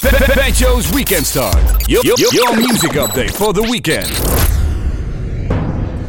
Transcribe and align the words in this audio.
Fat 0.00 0.58
Joe's 0.58 0.90
Weekend 0.90 1.26
Start. 1.26 1.88
Your, 1.88 2.04
your, 2.04 2.32
your 2.32 2.56
music 2.56 2.96
update 2.96 3.30
for 3.32 3.52
the 3.52 3.60
weekend. 3.60 4.08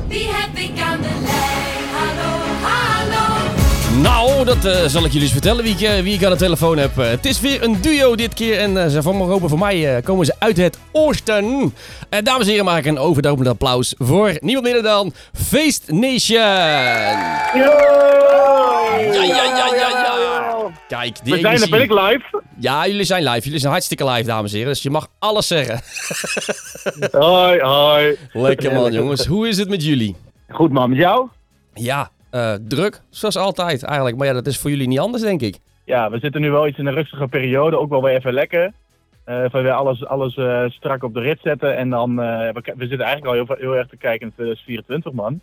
Wie 0.07 0.27
heb 0.31 0.57
ik 0.57 0.81
aan 0.81 1.01
de 1.01 1.07
lijn? 1.23 1.85
Hallo, 1.95 2.37
hallo. 2.61 4.01
Nou, 4.01 4.45
dat 4.45 4.65
eh, 4.65 4.85
zal 4.87 5.05
ik 5.05 5.11
jullie 5.11 5.21
eens 5.21 5.31
vertellen 5.31 5.63
wie 5.63 5.73
ik, 5.73 5.81
eh, 5.81 6.01
wie 6.03 6.13
ik 6.13 6.23
aan 6.23 6.31
de 6.31 6.37
telefoon 6.37 6.77
heb. 6.77 6.97
Eh, 6.99 7.09
het 7.09 7.25
is 7.25 7.39
weer 7.39 7.63
een 7.63 7.81
duo 7.81 8.15
dit 8.15 8.33
keer 8.33 8.59
en 8.59 8.91
ze 8.91 9.01
van 9.01 9.15
hopen 9.15 9.49
voor 9.49 9.59
mij 9.59 9.95
eh, 9.95 10.03
komen 10.03 10.25
ze 10.25 10.33
uit 10.39 10.57
het 10.57 10.77
oosten. 10.91 11.73
Eh, 12.09 12.19
dames 12.23 12.45
en 12.45 12.49
heren, 12.49 12.65
maak 12.65 12.85
een 12.85 12.99
overdopend 12.99 13.47
applaus 13.47 13.93
voor 13.97 14.37
niemand 14.39 14.65
minder 14.65 14.83
dan 14.83 15.13
Feest 15.47 15.83
Nation. 15.87 16.39
Ja, 16.39 17.53
ja, 17.53 19.23
ja, 19.23 19.43
ja, 19.43 19.73
ja. 19.75 20.08
Kijk, 20.89 21.23
die 21.23 21.33
We 21.33 21.39
zijn 21.39 21.55
energie. 21.55 21.71
ben 21.71 21.81
ik 21.81 21.91
live? 21.91 22.41
Ja, 22.59 22.87
jullie 22.87 23.03
zijn 23.03 23.23
live. 23.23 23.43
Jullie 23.43 23.59
zijn 23.59 23.71
hartstikke 23.71 24.05
live, 24.05 24.23
dames 24.23 24.51
en 24.51 24.57
heren. 24.57 24.73
Dus 24.73 24.83
je 24.83 24.89
mag 24.89 25.07
alles 25.19 25.47
zeggen. 25.47 25.79
Hoi, 27.21 27.59
hoi. 27.59 28.17
Lekker 28.31 28.73
man, 28.73 28.93
jongens. 28.93 29.25
Hoe 29.25 29.47
is 29.47 29.57
het 29.57 29.69
met 29.69 29.85
jullie? 29.85 30.15
Goed 30.49 30.71
man, 30.71 30.89
met 30.89 30.99
jou? 30.99 31.27
Ja, 31.73 32.09
eh, 32.29 32.53
druk. 32.67 33.01
Zoals 33.09 33.37
altijd 33.37 33.83
eigenlijk. 33.83 34.17
Maar 34.17 34.27
ja, 34.27 34.33
dat 34.33 34.47
is 34.47 34.57
voor 34.57 34.69
jullie 34.69 34.87
niet 34.87 34.99
anders, 34.99 35.23
denk 35.23 35.41
ik. 35.41 35.57
Ja, 35.85 36.09
we 36.11 36.19
zitten 36.19 36.41
nu 36.41 36.51
wel 36.51 36.67
iets 36.67 36.77
in 36.77 36.85
een 36.85 36.93
rustige 36.93 37.27
periode, 37.27 37.77
ook 37.77 37.89
wel 37.89 38.03
weer 38.03 38.15
even 38.15 38.33
lekker. 38.33 38.71
Eh 39.23 39.43
even 39.43 39.63
weer 39.63 39.71
alles, 39.71 40.05
alles 40.05 40.35
eh, 40.35 40.69
strak 40.69 41.03
op 41.03 41.13
de 41.13 41.19
rit 41.19 41.39
zetten 41.43 41.77
en 41.77 41.89
dan, 41.89 42.15
we, 42.15 42.51
we 42.53 42.87
zitten 42.87 43.05
eigenlijk 43.05 43.25
al 43.25 43.33
heel, 43.33 43.55
heel 43.59 43.75
erg 43.75 43.87
te 43.87 43.97
kijken 43.97 44.27
in 44.27 44.33
2024 44.33 45.11
man. 45.11 45.39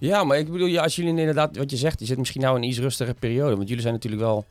Ja, 0.00 0.24
maar 0.24 0.38
ik 0.38 0.50
bedoel, 0.52 0.66
ja, 0.66 0.82
als 0.82 0.96
jullie 0.96 1.16
inderdaad, 1.16 1.56
wat 1.56 1.70
je 1.70 1.76
zegt, 1.76 2.00
je 2.00 2.06
zit 2.06 2.18
misschien 2.18 2.40
nou 2.40 2.56
in 2.56 2.62
een 2.62 2.68
iets 2.68 2.78
rustige 2.78 3.14
periode. 3.14 3.56
Want 3.56 3.68
jullie 3.68 3.82
zijn 3.82 3.94
natuurlijk 3.94 4.22
wel, 4.22 4.44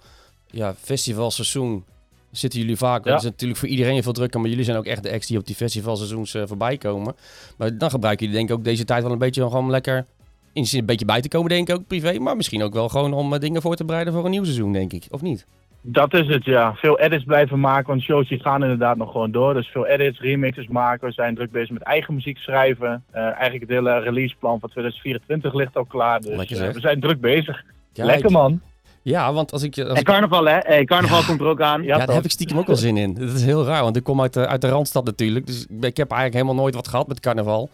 ja, 0.51 0.73
festivalseizoen 0.73 1.83
zitten 2.31 2.59
jullie 2.59 2.77
vaak. 2.77 3.05
Ja. 3.05 3.11
Dat 3.11 3.19
is 3.19 3.29
natuurlijk 3.29 3.59
voor 3.59 3.69
iedereen 3.69 4.03
veel 4.03 4.11
drukker, 4.11 4.39
maar 4.39 4.49
jullie 4.49 4.65
zijn 4.65 4.77
ook 4.77 4.85
echt 4.85 5.03
de 5.03 5.11
acts 5.11 5.27
die 5.27 5.37
op 5.37 5.45
die 5.45 5.55
festivalseizoens 5.55 6.33
eh, 6.33 6.43
voorbij 6.45 6.77
komen. 6.77 7.15
Maar 7.57 7.77
dan 7.77 7.89
gebruiken 7.89 8.25
jullie 8.25 8.39
denk 8.39 8.51
ik 8.51 8.57
ook 8.57 8.65
deze 8.65 8.85
tijd 8.85 9.03
wel 9.03 9.11
een 9.11 9.17
beetje 9.17 9.43
om 9.43 9.49
gewoon 9.49 9.69
lekker 9.69 10.05
in 10.53 10.65
zin 10.65 10.79
een 10.79 10.85
beetje 10.85 11.05
bij 11.05 11.21
te 11.21 11.27
komen, 11.27 11.49
denk 11.49 11.69
ik 11.69 11.75
ook 11.75 11.87
privé. 11.87 12.19
Maar 12.19 12.35
misschien 12.35 12.63
ook 12.63 12.73
wel 12.73 12.89
gewoon 12.89 13.13
om 13.13 13.33
eh, 13.33 13.39
dingen 13.39 13.61
voor 13.61 13.75
te 13.75 13.85
bereiden 13.85 14.13
voor 14.13 14.25
een 14.25 14.31
nieuw 14.31 14.43
seizoen, 14.43 14.73
denk 14.73 14.93
ik. 14.93 15.05
Of 15.09 15.21
niet? 15.21 15.45
Dat 15.81 16.13
is 16.13 16.27
het 16.27 16.45
ja, 16.45 16.73
veel 16.75 16.99
edits 16.99 17.23
blijven 17.23 17.59
maken, 17.59 17.87
want 17.87 18.01
shows 18.01 18.27
die 18.27 18.39
gaan 18.39 18.63
inderdaad 18.63 18.97
nog 18.97 19.11
gewoon 19.11 19.31
door. 19.31 19.53
Dus 19.53 19.67
veel 19.67 19.85
edits, 19.85 20.19
remixes 20.19 20.67
maken, 20.67 21.07
we 21.07 21.13
zijn 21.13 21.35
druk 21.35 21.51
bezig 21.51 21.69
met 21.69 21.81
eigen 21.81 22.13
muziek 22.13 22.37
schrijven. 22.37 23.03
Eh, 23.11 23.23
eigenlijk 23.23 23.59
het 23.59 23.69
hele 23.69 23.99
releaseplan 23.99 24.59
van 24.59 24.69
2024 24.69 25.53
ligt 25.53 25.77
al 25.77 25.85
klaar, 25.85 26.21
dus 26.21 26.49
we 26.49 26.79
zijn 26.79 26.99
druk 26.99 27.21
bezig. 27.21 27.63
Lekker 27.93 28.31
man. 28.31 28.61
Ja, 29.01 29.33
want 29.33 29.51
als 29.51 29.63
ik... 29.63 29.77
Als 29.79 29.87
En 29.89 29.95
ik 29.95 30.03
carnaval, 30.05 30.45
hè? 30.45 30.57
Hey, 30.57 30.85
carnaval 30.85 31.23
komt 31.23 31.39
er 31.39 31.45
ook 31.45 31.61
aan. 31.61 31.81
Ja, 31.83 31.97
Ja, 31.97 32.05
daar 32.05 32.15
heb 32.15 32.25
ik 32.25 32.31
stiekem 32.31 32.57
ook 32.57 32.67
wel 32.67 32.75
zin 32.75 32.97
in. 32.97 33.13
Dat 33.13 33.29
is 33.33 33.43
heel 33.43 33.65
raar, 33.65 33.83
want 33.83 33.95
ik 33.95 34.03
kom 34.03 34.21
uit 34.21 34.33
de, 34.33 34.47
uit 34.47 34.61
de 34.61 34.69
Randstad 34.69 35.05
natuurlijk. 35.05 35.45
Dus 35.47 35.61
ik 35.61 35.67
ben- 35.79 35.91
heb 35.93 36.11
eigenlijk 36.11 36.33
helemaal 36.33 36.55
nooit 36.63 36.75
wat 36.75 36.87
gehad 36.87 37.07
met 37.07 37.19
carnaval. 37.19 37.69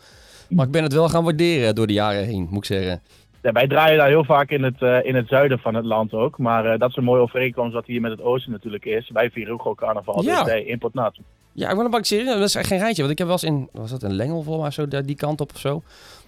Maar 0.50 0.66
ik 0.66 0.72
ben 0.72 0.84
het 0.84 0.94
wel 0.94 1.10
gaan 1.10 1.24
waarderen 1.24 1.76
door 1.76 1.88
de 1.88 1.94
jaren 1.94 2.26
heen, 2.26 2.48
moet 2.50 2.58
ik 2.58 2.66
zeggen. 2.66 3.02
Ja, 3.42 3.52
wij 3.52 3.68
draaien 3.68 3.98
daar 3.98 4.08
heel 4.08 4.24
vaak 4.24 4.50
in 4.50 4.64
het, 4.64 4.82
eh, 4.82 4.98
in 5.04 5.16
het 5.16 5.28
zuiden 5.28 5.60
van 5.60 5.74
het 5.76 5.86
land 5.86 6.14
ook. 6.14 6.38
Maar 6.38 6.66
eh, 6.66 6.80
dat 6.80 6.90
is 6.90 6.96
een 6.96 7.04
mooie 7.04 7.22
overeenkomst 7.22 7.74
wat 7.74 7.86
hier 7.86 8.02
met 8.02 8.12
het 8.12 8.22
oosten 8.22 8.52
natuurlijk 8.52 8.86
is. 8.86 9.10
Wij 9.14 9.30
vieren 9.30 9.54
ook 9.54 9.62
gewoon 9.62 9.76
carnaval, 9.76 10.24
Ja. 10.24 10.44
dus 10.44 10.54
nee, 10.54 10.66
import 10.66 10.94
nat. 10.94 11.18
Ja, 11.52 11.70
ik 11.70 11.76
wil 11.76 11.86
een 11.94 12.04
serieus. 12.06 12.34
Dat 12.34 12.48
is 12.48 12.56
echt 12.56 12.68
geen 12.68 12.80
rijtje. 12.80 13.02
Want 13.02 13.12
ik 13.14 13.18
heb 13.18 13.28
wel 13.28 13.36
eens 13.42 13.46
in, 13.52 13.70
was 13.72 13.90
dat 13.92 14.04
een 14.04 14.14
Lengel 14.16 14.44
volgens 14.44 14.62
mij, 14.78 14.86
zo, 14.86 14.92
daar- 14.92 15.06
die 15.06 15.16
kant 15.16 15.42
op 15.42 15.52
of 15.54 15.60
zo. 15.60 15.82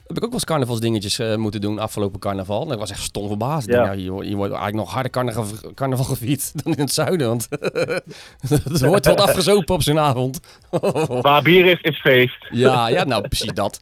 Heb 0.08 0.17
ik 0.17 0.23
ook 0.23 0.30
wel 0.30 0.33
eens 0.33 0.44
carnavalsdingetjes 0.45 1.19
eh, 1.19 1.36
moeten 1.36 1.61
doen 1.61 1.80
afgelopen 1.80 2.19
carnaval. 2.19 2.66
En 2.66 2.72
ik 2.72 2.80
was 2.80 2.91
echt 2.91 3.02
stom 3.02 3.27
verbaasd. 3.27 3.67
Ik 3.67 3.73
Ja. 3.73 3.83
denk, 3.83 3.88
nou, 4.08 4.23
hier, 4.25 4.36
wordt- 4.36 4.52
eigenlijk 4.53 4.75
nog 4.75 4.94
harder 4.94 5.11
carnaval, 5.11 5.45
carnaval 5.73 6.05
gevierd 6.05 6.52
dan 6.64 6.73
in 6.73 6.80
het 6.80 6.94
zuiden. 6.94 7.27
Want 7.27 7.47
het 8.69 8.80
wordt 8.86 9.05
wat 9.05 9.22
afgezopen 9.22 9.75
op 9.75 9.81
zo'n 9.81 9.99
avond. 9.99 10.39
Waar 11.22 11.41
bier 11.41 11.66
is, 11.66 11.81
is 11.81 11.99
feest. 12.02 12.47
ja, 12.52 12.88
ja, 12.88 13.03
nou 13.03 13.27
precies 13.27 13.53
dat. 13.53 13.81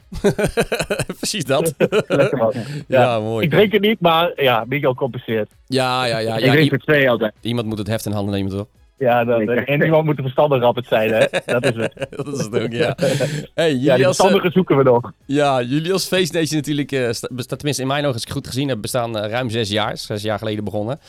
precies 1.18 1.46
dat. 1.46 1.74
Lekker 2.08 2.38
man. 2.38 2.54
ja, 2.88 3.20
mooi. 3.20 3.46
Ik 3.46 3.52
drink 3.52 3.72
het 3.72 3.82
niet, 3.82 4.00
maar 4.00 4.42
ja, 4.44 4.66
Miguel 4.68 4.96
compenseert. 4.96 5.50
Ja, 5.68 6.06
ja, 6.06 6.18
ja. 6.18 6.36
ik 6.38 6.44
ja 6.44 6.52
drink 6.52 6.66
i- 6.66 6.70
voor 6.70 6.78
twee 6.78 7.10
altijd. 7.10 7.34
iemand 7.42 7.68
moet 7.68 7.78
het 7.78 7.88
heft 7.88 8.06
in 8.06 8.12
handen 8.12 8.34
nemen, 8.34 8.52
toch? 8.52 8.66
Ja, 8.98 9.24
dat, 9.24 9.40
en 9.42 9.82
iemand 9.84 10.06
moet 10.06 10.16
de 10.16 10.22
verstandige 10.22 10.62
rappert 10.62 10.88
zijn, 10.88 11.12
hè? 11.14 11.26
Dat 11.46 11.66
is 11.66 11.76
het. 11.76 12.08
dat 12.16 12.28
is 12.28 12.44
het 12.44 12.60
ook, 12.64 12.72
ja. 12.72 12.96
Hey, 13.54 13.70
jullie 13.72 13.84
Ja, 13.84 13.96
die 13.96 14.08
als, 14.08 14.18
eh, 14.18 14.24
verstandige 14.24 14.52
zoeken 14.52 14.78
we 14.78 14.84
nog. 14.84 15.12
Ja, 15.26 15.62
jullie 15.62 15.94
als 15.94 16.08
Face 16.08 16.34
Nation 16.34 16.56
natuurlijk, 16.56 16.92
eh, 16.92 17.06
bestaat, 17.08 17.48
tenminste 17.50 17.82
in 17.82 17.88
mijn 17.88 18.00
ogen, 18.04 18.14
als 18.14 18.22
ik 18.22 18.28
het 18.28 18.38
goed 18.38 18.48
gezien 18.48 18.70
heb, 18.70 18.82
bestaan 18.82 19.18
eh, 19.18 19.30
ruim 19.30 19.50
zes 19.50 19.70
jaar. 19.70 19.98
Zes 19.98 20.22
jaar 20.22 20.38
geleden 20.38 20.64
begonnen. 20.64 21.00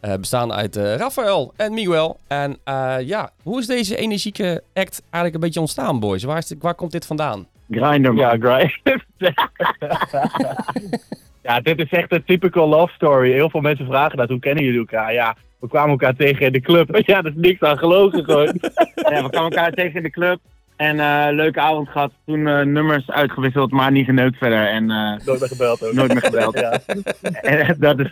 Eh, 0.00 0.14
bestaan 0.14 0.52
uit 0.52 0.76
eh 0.76 0.94
Rafael 0.96 1.52
en 1.56 1.74
Miguel. 1.74 2.18
En 2.26 2.56
eh, 2.64 2.96
ja, 3.00 3.30
hoe 3.42 3.58
is 3.60 3.66
deze 3.66 3.96
energieke 3.96 4.62
act 4.74 5.00
eigenlijk 5.02 5.34
een 5.34 5.40
beetje 5.40 5.60
ontstaan, 5.60 6.00
boys? 6.00 6.22
Waar, 6.24 6.38
is 6.38 6.46
dit- 6.46 6.62
waar 6.62 6.74
komt 6.74 6.92
dit 6.92 7.06
vandaan? 7.06 7.46
Grinder, 7.70 8.14
man. 8.14 8.38
Ja, 8.40 8.58
grind. 8.58 9.02
ja, 11.42 11.60
dit 11.60 11.78
is 11.78 11.90
echt 11.90 12.12
een 12.12 12.24
typical 12.24 12.68
love 12.68 12.92
story. 12.94 13.32
Heel 13.32 13.50
veel 13.50 13.60
mensen 13.60 13.86
vragen 13.86 14.16
dat, 14.16 14.28
hoe 14.28 14.38
kennen 14.38 14.64
jullie 14.64 14.78
elkaar? 14.78 15.12
Ja, 15.12 15.36
we 15.60 15.68
kwamen 15.68 15.90
elkaar 15.90 16.14
tegen 16.16 16.46
in 16.46 16.52
de 16.52 16.60
club. 16.60 16.96
Ja, 17.06 17.22
dat 17.22 17.32
is 17.32 17.38
niks 17.40 17.60
aan 17.60 17.78
gelogen 17.78 18.24
gewoon. 18.24 18.46
Ja, 18.94 19.22
we 19.22 19.30
kwamen 19.30 19.50
elkaar 19.50 19.72
tegen 19.72 19.94
in 19.94 20.02
de 20.02 20.10
club. 20.10 20.38
En 20.76 21.00
eh 21.00 21.26
leuke 21.30 21.60
avond 21.60 21.88
gehad. 21.88 22.12
Toen 22.26 22.46
eh, 22.46 22.64
nummers 22.64 23.10
uitgewisseld, 23.10 23.70
maar 23.70 23.90
niet 23.92 24.04
geneukt 24.04 24.36
verder. 24.36 24.66
En 24.66 24.90
eh, 24.90 25.26
Nooit 25.26 25.40
meer 25.40 25.48
gebeld 25.48 25.84
ook. 25.86 25.92
nooit 25.92 26.12
meer 26.12 26.22
gebeld. 26.22 26.58
Ja. 26.60 26.80
En 27.42 27.76
dat 27.78 27.98
is... 27.98 28.08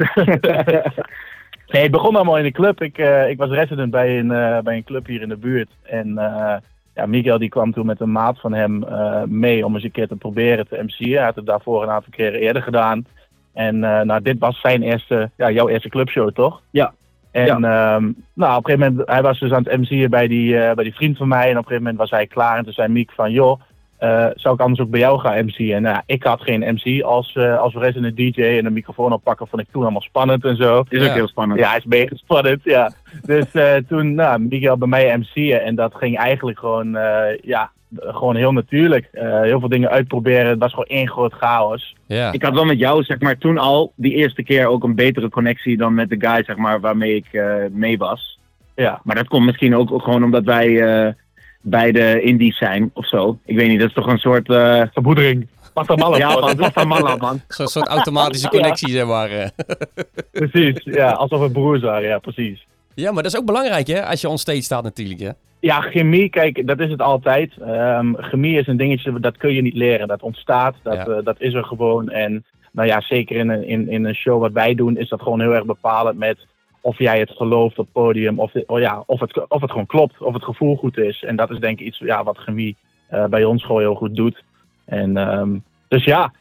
Nee, 1.69 1.83
het 1.83 1.91
begon 1.91 2.15
allemaal 2.17 2.39
in 2.39 2.45
de 2.45 2.51
club. 2.51 2.83
Ik, 2.83 2.99
eh, 2.99 3.29
ik 3.29 3.39
was 3.39 3.51
resident 3.51 3.91
bij 3.91 4.19
een, 4.19 4.31
eh, 4.31 4.59
bij 4.59 4.77
een 4.77 4.85
club 4.85 5.07
hier 5.07 5.23
in 5.23 5.29
de 5.29 5.37
buurt. 5.37 5.69
En 5.83 6.19
eh, 6.19 6.57
ja, 6.95 7.07
Miguel 7.07 7.39
die 7.39 7.49
kwam 7.49 7.73
toen 7.73 7.87
met 7.87 8.01
een 8.01 8.13
maat 8.13 8.41
van 8.41 8.53
hem 8.53 8.85
eh, 8.85 9.23
mee 9.23 9.65
om 9.65 9.75
eens 9.75 9.85
een 9.85 9.91
keer 9.91 10.09
te 10.09 10.17
proberen 10.17 10.69
te 10.69 10.83
MC'en. 10.83 11.13
Hij 11.17 11.25
had 11.25 11.35
het 11.37 11.47
daarvoor 11.47 11.83
een 11.83 11.91
aantal 11.91 12.13
keren 12.17 12.41
eerder 12.41 12.63
gedaan. 12.63 13.07
En 13.53 13.85
eh, 13.85 14.01
nou, 14.01 14.23
dit 14.23 14.39
was 14.39 14.61
zijn 14.61 14.83
eerste, 14.83 15.31
ja, 15.37 15.51
jouw 15.51 15.69
eerste 15.69 15.89
clubshow, 15.89 16.31
toch? 16.35 16.61
Ja. 16.71 16.95
En 17.35 17.47
Ja. 17.47 17.55
ehm, 17.55 18.13
nou, 18.35 18.57
op 18.57 18.65
een 18.69 18.71
gegeven 18.71 18.79
moment, 18.91 19.09
hij 19.09 19.23
was 19.23 19.39
dus 19.39 19.53
aan 19.53 19.63
het 19.65 19.81
MC'en 19.81 20.11
bij 20.11 20.29
die, 20.29 20.59
eh, 20.59 20.75
bij 20.75 20.85
die 20.85 20.95
vriend 20.95 21.17
van 21.17 21.29
mij. 21.29 21.45
En 21.45 21.51
op 21.51 21.57
een 21.57 21.63
gegeven 21.63 21.83
moment 21.83 21.99
was 21.99 22.11
hij 22.11 22.27
klaar. 22.27 22.59
En 22.59 22.65
toen 22.65 22.73
zei 22.73 22.89
Miek 22.89 23.13
van, 23.13 23.31
joh, 23.33 23.61
eh, 24.05 24.27
zou 24.35 24.55
ik 24.55 24.61
anders 24.61 24.81
ook 24.81 24.91
bij 24.91 25.01
jou 25.01 25.19
gaan 25.21 25.45
MC'en? 25.45 25.75
En 25.75 25.83
nou, 25.83 26.01
ik 26.07 26.23
had 26.23 26.41
geen 26.43 26.61
MC 26.75 27.03
als, 27.03 27.35
eh 27.37 27.59
als 27.59 27.75
resident 27.75 28.17
DJ 28.17 28.43
en 28.43 28.67
een 28.67 28.73
microfoon 28.73 29.13
oppakken 29.13 29.47
vond 29.49 29.63
ik 29.63 29.69
toen 29.73 29.83
allemaal 29.83 30.01
spannend 30.01 30.45
en 30.45 30.57
zo. 30.57 30.85
is 30.89 31.01
Ja. 31.03 31.09
ook 31.09 31.15
heel 31.15 31.29
spannend. 31.29 31.61
Ja, 31.61 31.69
hij 31.69 31.79
is 31.79 31.85
mega 31.85 32.17
spannend, 32.17 32.61
ja. 32.65 32.93
Dus 33.23 33.53
eh, 33.53 33.75
toen, 33.89 34.15
nou, 34.15 34.41
Miguel 34.41 34.77
bij 34.79 34.89
mij 34.89 35.19
MC'en 35.19 35.63
en 35.63 35.75
dat 35.75 35.95
ging 35.95 36.17
eigenlijk 36.19 36.59
gewoon, 36.59 36.97
eh, 36.97 37.39
ja, 37.43 37.71
gewoon 37.99 38.37
heel 38.37 38.53
natuurlijk. 38.53 39.09
Eh, 39.13 39.41
heel 39.41 39.61
veel 39.61 39.69
dingen 39.69 39.91
uitproberen, 39.91 40.47
het 40.47 40.59
was 40.59 40.71
gewoon 40.71 40.87
één 40.87 41.09
groot 41.09 41.33
chaos. 41.33 41.97
Ja. 42.07 42.33
Ik 42.33 42.43
had 42.43 42.55
wel 42.55 42.65
met 42.65 42.79
jou, 42.79 43.03
zeg 43.03 43.21
maar, 43.21 43.39
toen 43.39 43.59
al 43.59 43.93
die 43.97 44.15
eerste 44.15 44.43
keer 44.43 44.67
ook 44.67 44.85
een 44.85 44.95
betere 44.95 45.29
connectie 45.29 45.77
dan 45.77 45.95
met 45.95 46.09
de 46.09 46.17
guy, 46.19 46.45
zeg 46.45 46.57
maar, 46.57 46.81
waarmee 46.81 47.15
ik 47.15 47.27
eh, 47.33 47.55
mee 47.71 47.99
was. 47.99 48.39
Ja, 48.75 49.01
Maar 49.05 49.17
dat 49.17 49.29
komt 49.29 49.47
misschien 49.47 49.77
ook, 49.77 49.93
ook 49.93 50.03
gewoon 50.03 50.25
omdat 50.25 50.45
wij 50.45 50.81
eh 50.83 51.13
beide 51.65 52.21
indies 52.23 52.59
zijn 52.59 52.91
of 52.95 53.07
zo. 53.09 53.39
Ik 53.45 53.57
weet 53.57 53.69
niet, 53.69 53.79
dat 53.79 53.89
is 53.89 53.95
toch 53.95 54.07
een 54.07 54.19
soort... 54.19 54.51
eh 54.51 54.83
vermoedering. 54.93 55.47
Wat 55.75 55.91
een 55.91 55.99
malle 55.99 56.19
ja, 56.19 56.37
een 56.75 56.89
man. 57.19 57.41
Zo'n 57.49 57.67
soort 57.67 57.87
automatische 57.89 58.49
connectie, 58.49 58.89
zeg 58.91 59.07
maar. 59.07 59.31
eh. 59.31 59.49
Precies, 60.33 60.81
ja, 60.85 61.11
alsof 61.11 61.41
we 61.41 61.51
broers 61.51 61.83
waren, 61.83 62.09
ja, 62.09 62.19
precies. 62.19 62.67
Ja, 62.95 63.13
maar 63.13 63.23
dat 63.23 63.33
is 63.33 63.39
ook 63.39 63.47
belangrijk, 63.47 63.87
hè? 63.87 64.05
Als 64.07 64.21
je 64.21 64.29
on 64.29 64.39
stage 64.39 64.63
staat 64.63 64.83
natuurlijk, 64.83 65.21
hè? 65.21 65.31
Ja, 65.61 65.81
chemie, 65.81 66.29
kijk, 66.31 66.67
dat 66.67 66.81
is 66.81 66.91
het 66.91 67.01
altijd. 67.03 67.53
Ehm, 67.61 68.15
chemie 68.17 68.59
is 68.59 68.67
een 68.67 68.77
dingetje, 68.77 69.21
dat 69.21 69.37
kun 69.37 69.55
je 69.55 69.63
niet 69.63 69.75
leren. 69.75 70.09
Dat 70.09 70.23
ontstaat, 70.23 70.75
dat, 70.83 70.95
Ja. 70.95 71.05
eh, 71.07 71.25
dat 71.25 71.37
is 71.41 71.55
er 71.55 71.65
gewoon. 71.65 72.09
En 72.11 72.45
nou 72.73 72.89
ja, 72.89 73.01
zeker 73.01 73.37
in 73.37 73.49
een, 73.49 73.65
in, 73.67 73.89
in 73.89 74.05
een 74.05 74.15
show 74.15 74.41
wat 74.41 74.53
wij 74.53 74.75
doen, 74.75 74.97
is 74.97 75.09
dat 75.09 75.23
gewoon 75.23 75.41
heel 75.41 75.55
erg 75.55 75.65
bepalend 75.65 76.19
met 76.19 76.39
of 76.85 76.99
jij 76.99 77.19
het 77.19 77.31
gelooft 77.31 77.79
op 77.79 77.85
het 77.85 77.93
podium, 77.93 78.41
of, 78.41 78.53
oh 78.67 78.81
ja, 78.81 79.03
of, 79.07 79.21
het, 79.21 79.49
of 79.49 79.61
het 79.61 79.71
gewoon 79.71 79.87
klopt, 79.87 80.21
of 80.21 80.35
het 80.35 80.45
gevoel 80.45 80.77
goed 80.77 80.99
is. 80.99 81.23
En 81.23 81.37
dat 81.37 81.51
is 81.51 81.59
denk 81.59 81.81
ik 81.81 81.87
iets 81.87 81.99
ja, 81.99 82.25
wat 82.25 82.39
chemie 82.39 82.77
eh, 83.09 83.25
bij 83.25 83.45
ons 83.45 83.65
gewoon 83.65 83.81
heel 83.81 83.95
goed 83.95 84.17
doet. 84.17 84.43
En 84.85 85.17
ehm, 85.17 85.59
dus 85.89 86.05
ja, 86.05 86.33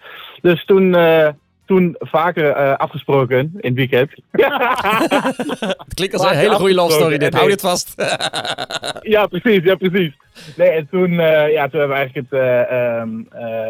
dus 0.41 0.65
toen, 0.65 0.95
eh, 0.95 1.29
toen 1.65 1.95
vaker 1.99 2.49
eh, 2.49 2.75
afgesproken 2.75 3.37
in 3.37 3.51
het 3.61 3.73
weekend. 3.73 4.11
Het 5.77 5.93
klinkt 5.93 6.13
als 6.13 6.23
een 6.23 6.37
hele 6.37 6.55
goede 6.55 6.73
love 6.73 6.91
story, 6.91 7.17
dit. 7.17 7.33
Hou 7.33 7.49
dit 7.49 7.61
vast. 7.61 7.93
Ja, 9.01 9.25
precies, 9.27 9.63
ja, 9.63 9.75
precies. 9.75 10.13
Nee, 10.57 10.69
en 10.69 10.87
toen, 10.89 11.11
ja, 11.11 11.67
toen 11.67 11.79
hebben 11.79 11.87
we 11.87 11.93
eigenlijk 11.93 12.29
het, 12.29 12.39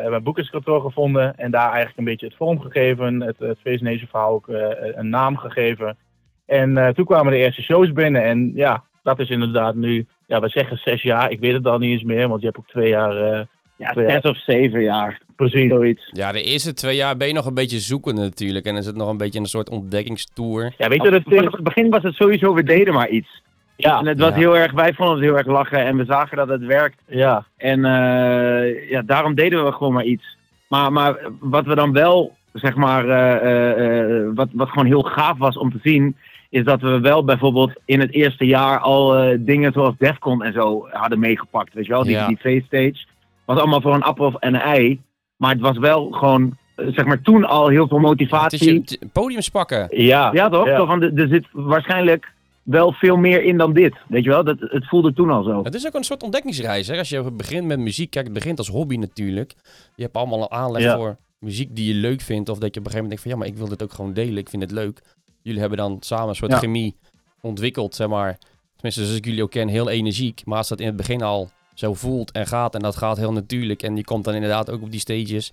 we 0.09 0.15
een 0.15 0.23
boekingskantoor 0.23 0.81
gevonden 0.81 1.37
en 1.37 1.51
daar 1.51 1.67
eigenlijk 1.67 1.97
een 1.97 2.03
beetje 2.03 2.25
het 2.25 2.35
vorm 2.35 2.61
gegeven, 2.61 3.21
het, 3.21 3.39
het 3.39 3.57
Face 3.63 3.83
Nation 3.83 4.07
verhaal 4.07 4.33
ook 4.33 4.47
een 4.95 5.09
naam 5.09 5.37
gegeven. 5.37 5.97
En 6.45 6.77
eh, 6.77 6.87
toen 6.87 7.05
kwamen 7.05 7.31
de 7.31 7.37
eerste 7.37 7.61
shows 7.61 7.91
binnen 7.93 8.23
en 8.23 8.51
ja, 8.55 8.83
dat 9.03 9.19
is 9.19 9.29
inderdaad 9.29 9.75
nu, 9.75 10.05
ja, 10.27 10.39
we 10.39 10.49
zeggen 10.49 10.77
zes 10.77 11.01
jaar, 11.01 11.31
ik 11.31 11.39
weet 11.39 11.53
het 11.53 11.65
al 11.67 11.77
niet 11.77 11.91
eens 11.91 12.03
meer, 12.03 12.27
want 12.27 12.39
je 12.41 12.45
hebt 12.45 12.57
ook 12.59 12.67
twee 12.67 12.89
jaar, 12.89 13.17
eh, 13.17 13.41
Ja, 13.77 13.91
Twee 13.91 14.05
jaar. 14.07 14.21
zes 14.21 14.31
of 14.31 14.37
zeven 14.37 14.81
jaar. 14.81 15.19
precies. 15.35 15.69
Zoiets. 15.69 16.09
Ja, 16.11 16.31
de 16.31 16.41
eerste 16.43 16.73
twee 16.73 16.95
jaar 16.95 17.17
ben 17.17 17.27
je 17.27 17.33
nog 17.33 17.45
een 17.45 17.53
beetje 17.53 17.79
zoekende 17.79 18.21
natuurlijk. 18.21 18.65
En 18.65 18.75
is 18.75 18.85
het 18.85 18.95
nog 18.95 19.09
een 19.09 19.17
beetje 19.17 19.39
een 19.39 19.45
soort 19.45 19.69
ontdekkingstour. 19.69 20.73
Ja, 20.77 20.87
weet 20.87 21.03
je 21.03 21.09
wat 21.11 21.23
het 21.23 21.33
In 21.33 21.43
is? 21.45 21.51
het 21.51 21.63
begin 21.63 21.89
was 21.89 22.03
het 22.03 22.13
sowieso, 22.15 22.53
we 22.53 22.63
deden 22.63 22.93
maar 22.93 23.09
iets. 23.09 23.41
Ja, 23.75 23.99
En 23.99 24.05
het 24.07 24.19
was 24.19 24.29
Ja. 24.29 24.35
heel 24.35 24.57
erg, 24.57 24.71
wij 24.71 24.93
vonden 24.93 25.15
het 25.15 25.23
heel 25.23 25.37
erg 25.37 25.47
lachen 25.47 25.85
en 25.85 25.97
we 25.97 26.05
zagen 26.05 26.37
dat 26.37 26.47
het 26.47 26.65
werkt. 26.65 27.01
ja, 27.07 27.45
En 27.57 27.85
eh, 27.85 28.89
ja, 28.89 29.01
daarom 29.01 29.35
deden 29.35 29.65
we 29.65 29.71
gewoon 29.71 29.93
maar 29.93 30.03
iets. 30.05 30.37
Maar, 30.69 30.91
maar 30.91 31.17
wat 31.39 31.65
we 31.65 31.75
dan 31.75 31.91
wel, 31.93 32.35
zeg 32.53 32.75
maar, 32.75 33.09
eh, 33.09 33.35
eh, 33.35 34.19
eh, 34.19 34.29
wat, 34.35 34.47
wat 34.51 34.69
gewoon 34.69 34.85
heel 34.85 35.01
gaaf 35.03 35.37
was 35.37 35.57
om 35.57 35.71
te 35.71 35.79
zien, 35.83 36.15
is 36.53 36.63
dat 36.63 36.81
we 36.81 36.99
wel 36.99 37.23
bijvoorbeeld 37.23 37.71
in 37.85 37.99
het 37.99 38.11
eerste 38.11 38.45
jaar 38.45 38.79
al 38.79 39.15
eh, 39.15 39.37
dingen 39.39 39.71
zoals 39.73 39.95
Defcon 39.97 40.43
en 40.43 40.53
zo 40.53 40.87
hadden 40.91 41.19
meegepakt. 41.19 41.73
Weet 41.73 41.85
je 41.85 41.91
wel, 41.91 42.03
die, 42.03 42.11
Ja. 42.11 42.27
die 42.27 42.37
face-stage. 42.37 43.05
was 43.45 43.57
allemaal 43.57 43.81
voor 43.81 43.93
een 43.93 44.03
appel 44.03 44.39
en 44.39 44.53
een 44.53 44.61
ei. 44.61 45.01
Maar 45.37 45.51
het 45.51 45.59
was 45.61 45.77
wel 45.77 46.11
gewoon, 46.11 46.57
eh, 46.75 46.87
zeg 46.87 47.05
maar, 47.05 47.21
toen 47.21 47.45
al 47.45 47.67
heel 47.67 47.87
veel 47.87 47.97
Het 47.97 48.05
is 48.05 48.09
motivatie. 48.09 48.73
je 48.73 48.79
het- 48.79 48.99
podiums 49.11 49.49
pakken. 49.49 49.87
ja. 49.89 50.29
Ja, 50.33 50.49
toch? 50.49 50.65
Ja. 50.65 50.85
Van, 50.85 51.01
er 51.01 51.13
er 51.17 51.27
zit 51.27 51.45
waarschijnlijk 51.51 52.31
wel 52.63 52.91
veel 52.93 53.15
meer 53.17 53.43
in 53.43 53.57
dan 53.57 53.73
dit. 53.73 53.93
Weet 54.07 54.23
je 54.23 54.29
wel? 54.29 54.43
Dat, 54.43 54.55
het 54.59 54.87
voelde 54.87 55.13
toen 55.13 55.29
al 55.29 55.43
zo. 55.43 55.63
Het 55.63 55.75
is 55.75 55.85
ook 55.87 55.93
een 55.93 56.03
soort 56.03 56.23
ontdekkingsreis. 56.23 56.87
Hè? 56.87 56.97
Als 56.97 57.09
je 57.09 57.31
begint 57.31 57.65
met 57.67 57.79
muziek, 57.79 58.09
kijk, 58.09 58.25
het 58.25 58.33
begint 58.33 58.57
als 58.57 58.67
hobby 58.69 58.95
natuurlijk. 58.95 59.53
Je 59.95 60.03
hebt 60.03 60.15
allemaal 60.17 60.41
een 60.41 60.51
aanleg 60.51 60.81
Ja. 60.81 60.95
voor 60.95 61.17
muziek 61.39 61.75
die 61.75 61.93
je 61.93 61.99
leuk 61.99 62.21
vindt. 62.21 62.49
Of 62.49 62.57
dat 62.57 62.73
je 62.73 62.79
op 62.79 62.85
een 62.85 62.91
gegeven 62.91 63.03
moment 63.03 63.09
denkt 63.09 63.21
van 63.21 63.31
ja, 63.31 63.37
maar 63.37 63.47
ik 63.47 63.57
wil 63.57 63.67
dit 63.77 63.83
ook 63.83 63.93
gewoon 63.93 64.13
delen. 64.13 64.37
Ik 64.37 64.49
vind 64.49 64.61
het 64.61 64.71
leuk. 64.71 65.01
Jullie 65.43 65.59
hebben 65.59 65.77
dan 65.77 65.97
samen 65.99 66.29
een 66.29 66.35
soort 66.35 66.51
Ja. 66.51 66.57
chemie 66.57 66.95
ontwikkeld, 67.41 67.95
zeg 67.95 68.07
maar. 68.07 68.37
Tenminste, 68.75 69.01
zoals 69.03 69.17
ik 69.17 69.25
jullie 69.25 69.43
ook 69.43 69.51
ken, 69.51 69.67
heel 69.67 69.89
energiek. 69.89 70.41
Maar 70.45 70.57
als 70.57 70.67
dat 70.67 70.79
in 70.79 70.85
het 70.85 70.95
begin 70.95 71.21
al 71.21 71.49
zo 71.73 71.93
voelt 71.93 72.31
en 72.31 72.47
gaat, 72.47 72.75
en 72.75 72.81
dat 72.81 72.95
gaat 72.95 73.17
heel 73.17 73.31
natuurlijk. 73.31 73.83
En 73.83 73.95
je 73.95 74.03
komt 74.03 74.23
dan 74.23 74.33
inderdaad 74.33 74.69
ook 74.69 74.81
op 74.81 74.91
die 74.91 74.99
stages. 74.99 75.51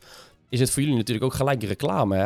Is 0.48 0.60
het 0.60 0.70
voor 0.70 0.82
jullie 0.82 0.96
natuurlijk 0.96 1.26
ook 1.26 1.34
gelijk 1.34 1.62
reclame, 1.62 2.16
hè? 2.16 2.25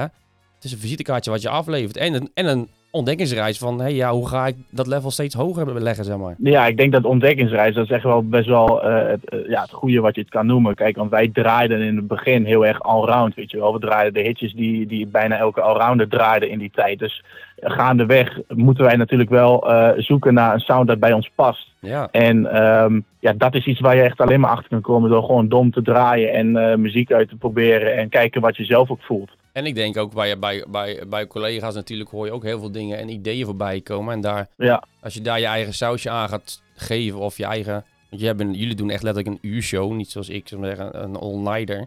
Het 0.54 0.64
is 0.64 0.72
een 0.72 0.78
visitekaartje 0.78 1.30
wat 1.30 1.42
je 1.42 1.48
aflevert. 1.48 1.96
En 1.96 2.14
een, 2.14 2.30
en 2.34 2.46
een 2.46 2.68
ontdekkingsreis 2.94 3.58
van, 3.58 3.80
hey, 3.80 3.94
ja, 3.94 4.10
hoe 4.10 4.28
ga 4.28 4.46
ik 4.46 4.56
dat 4.70 4.86
level 4.86 5.10
steeds 5.10 5.34
hoger 5.34 5.82
leggen, 5.82 6.04
zeg 6.04 6.16
maar. 6.16 6.34
Ja, 6.38 6.66
ik 6.66 6.76
denk 6.76 6.92
dat 6.92 7.04
ontdekkingsreis, 7.04 7.74
dat 7.74 7.84
is 7.84 7.90
echt 7.90 8.02
wel 8.02 8.28
best 8.28 8.48
wel 8.48 8.82
eh, 8.82 9.08
het, 9.08 9.28
eh, 9.28 9.48
ja, 9.48 9.60
het 9.60 9.70
goede 9.70 10.00
wat 10.00 10.14
je 10.14 10.20
het 10.20 10.30
kan 10.30 10.46
noemen. 10.46 10.74
Kijk, 10.74 10.96
want 10.96 11.10
wij 11.10 11.30
draaiden 11.32 11.80
in 11.80 11.96
het 11.96 12.06
begin 12.06 12.44
heel 12.44 12.66
erg 12.66 12.82
allround, 12.82 13.34
weet 13.34 13.50
je 13.50 13.58
wel. 13.58 13.72
We 13.72 13.78
draaiden 13.78 14.12
de 14.12 14.28
hitjes 14.28 14.52
die, 14.52 14.86
die 14.86 15.06
bijna 15.06 15.36
elke 15.36 15.60
allrounder 15.60 16.08
draaide 16.08 16.48
in 16.48 16.58
die 16.58 16.70
tijd. 16.74 16.98
Dus 16.98 17.24
gaandeweg 17.56 18.40
moeten 18.48 18.84
wij 18.84 18.96
natuurlijk 18.96 19.30
wel 19.30 19.70
eh, 19.70 19.90
zoeken 19.96 20.34
naar 20.34 20.54
een 20.54 20.60
sound 20.60 20.88
dat 20.88 21.00
bij 21.00 21.12
ons 21.12 21.30
past. 21.34 21.72
Ja. 21.80 22.08
En 22.10 22.46
ehm, 22.46 23.00
ja, 23.18 23.32
dat 23.32 23.54
is 23.54 23.66
iets 23.66 23.80
waar 23.80 23.96
je 23.96 24.02
echt 24.02 24.20
alleen 24.20 24.40
maar 24.40 24.50
achter 24.50 24.70
kan 24.70 24.80
komen 24.80 25.10
door 25.10 25.22
gewoon 25.22 25.48
dom 25.48 25.70
te 25.70 25.82
draaien 25.82 26.32
en 26.32 26.80
muziek 26.80 27.12
uit 27.12 27.28
te 27.28 27.36
proberen 27.36 27.96
en 27.96 28.08
kijken 28.08 28.40
wat 28.40 28.56
je 28.56 28.64
zelf 28.64 28.90
ook 28.90 29.02
voelt. 29.02 29.30
En 29.54 29.66
ik 29.66 29.74
denk 29.74 29.96
ook 29.96 30.14
bij, 30.14 30.38
bij, 30.38 30.64
bij, 30.68 31.02
bij 31.08 31.26
collega's 31.26 31.74
natuurlijk 31.74 32.10
hoor 32.10 32.26
je 32.26 32.32
ook 32.32 32.42
heel 32.42 32.58
veel 32.58 32.72
dingen 32.72 32.98
en 32.98 33.08
ideeën 33.08 33.44
voorbij 33.44 33.80
komen. 33.80 34.14
En 34.14 34.20
daar, 34.20 34.48
Ja, 34.56 34.84
als 35.00 35.14
je 35.14 35.20
daar 35.20 35.40
je 35.40 35.46
eigen 35.46 35.74
sausje 35.74 36.10
aan 36.10 36.28
gaat 36.28 36.62
geven 36.74 37.18
of 37.18 37.36
je 37.36 37.44
eigen... 37.44 37.84
Want 38.10 38.20
je 38.20 38.26
hebben, 38.26 38.52
jullie 38.52 38.74
doen 38.74 38.90
echt 38.90 39.02
letterlijk 39.02 39.36
een 39.36 39.50
uurshow, 39.50 39.92
niet 39.92 40.10
zoals 40.10 40.28
ik, 40.28 40.48
zou 40.48 40.60
maar 40.60 40.76
zeggen, 40.76 41.02
een 41.02 41.16
all-nighter. 41.16 41.86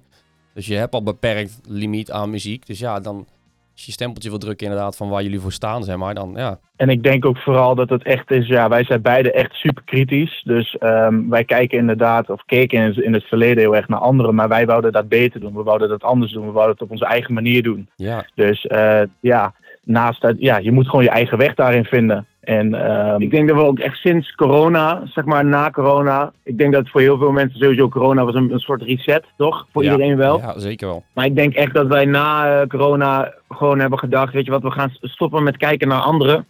Dus 0.54 0.68
je 0.68 0.76
hebt 0.76 0.94
al 0.94 1.04
beperkt 1.04 1.60
limiet 1.68 2.12
aan 2.12 2.30
muziek. 2.30 2.66
Dus 2.66 2.80
ja, 2.80 3.00
dan 3.00 3.28
als 3.78 3.86
je 3.86 3.92
je 3.92 3.98
stempeltje 3.98 4.30
wil 4.30 4.40
drukken 4.40 4.68
inderdaad 4.68 4.98
van 4.98 5.10
waar 5.10 5.24
jullie 5.24 5.40
voor 5.40 5.52
staan, 5.52 5.84
zeg 5.84 5.98
maar, 5.98 6.14
dan 6.14 6.34
ja. 6.36 6.60
En 6.76 6.90
ik 6.90 7.04
denk 7.04 7.26
ook 7.26 7.38
vooral 7.38 7.76
dat 7.76 7.90
het 7.90 8.04
echt 8.04 8.32
is, 8.32 8.48
ja, 8.48 8.70
wij 8.70 8.84
zijn 8.84 9.02
beide 9.02 9.32
echt 9.32 9.54
super 9.54 9.84
kritisch. 9.84 10.42
Dus 10.46 10.78
ehm, 10.78 11.30
wij 11.30 11.44
kijken 11.44 11.78
inderdaad, 11.78 12.30
of 12.30 12.46
keken 12.46 12.80
in, 12.80 13.04
in 13.04 13.14
het 13.14 13.24
verleden 13.24 13.58
heel 13.58 13.76
erg 13.76 13.88
naar 13.88 14.00
anderen, 14.00 14.36
maar 14.36 14.48
wij 14.48 14.66
wouden 14.66 14.92
dat 14.92 15.08
beter 15.08 15.40
doen. 15.40 15.54
We 15.54 15.64
wouden 15.64 15.90
dat 15.90 16.04
anders 16.04 16.32
doen, 16.32 16.46
we 16.46 16.52
wouden 16.52 16.74
het 16.74 16.84
op 16.84 16.92
onze 16.92 17.06
eigen 17.06 17.34
manier 17.34 17.64
doen. 17.64 17.90
Ja, 17.96 18.26
Dus 18.36 18.66
eh, 18.66 19.02
ja, 19.20 19.54
naast 19.84 20.22
dat, 20.22 20.36
ja, 20.38 20.58
je 20.58 20.72
moet 20.72 20.90
gewoon 20.90 21.04
je 21.04 21.10
eigen 21.10 21.38
weg 21.38 21.54
daarin 21.54 21.86
vinden. 21.86 22.28
En 22.48 22.74
ehm, 22.74 23.22
Ik 23.22 23.32
denk 23.32 23.48
dat 23.48 23.58
we 23.58 23.64
ook 23.64 23.80
echt 23.80 23.98
sinds 23.98 24.36
corona, 24.36 25.02
zeg 25.06 25.26
maar 25.26 25.46
na 25.46 25.70
corona. 25.72 26.32
Ik 26.44 26.58
denk 26.58 26.74
dat 26.74 26.90
voor 26.90 27.02
heel 27.02 27.18
veel 27.18 27.32
mensen 27.32 27.60
sowieso 27.60 27.90
corona 27.90 28.26
was 28.26 28.36
een, 28.36 28.52
een 28.52 28.60
soort 28.60 28.82
reset, 28.82 29.24
toch? 29.38 29.68
Voor 29.74 29.84
Ja. 29.84 29.92
iedereen 29.92 30.18
wel. 30.18 30.38
ja, 30.40 30.60
zeker 30.60 30.88
wel. 30.88 31.04
Maar 31.14 31.26
ik 31.26 31.36
denk 31.36 31.54
echt 31.54 31.74
dat 31.74 31.88
wij 31.88 32.06
na 32.06 32.60
eh, 32.62 32.68
corona 32.68 33.34
gewoon 33.50 33.80
hebben 33.80 34.00
gedacht, 34.00 34.34
weet 34.34 34.46
je 34.46 34.52
wat, 34.52 34.62
we 34.62 34.72
gaan 34.72 34.92
stoppen 35.02 35.44
met 35.44 35.58
kijken 35.58 35.88
naar 35.88 36.02
anderen. 36.02 36.46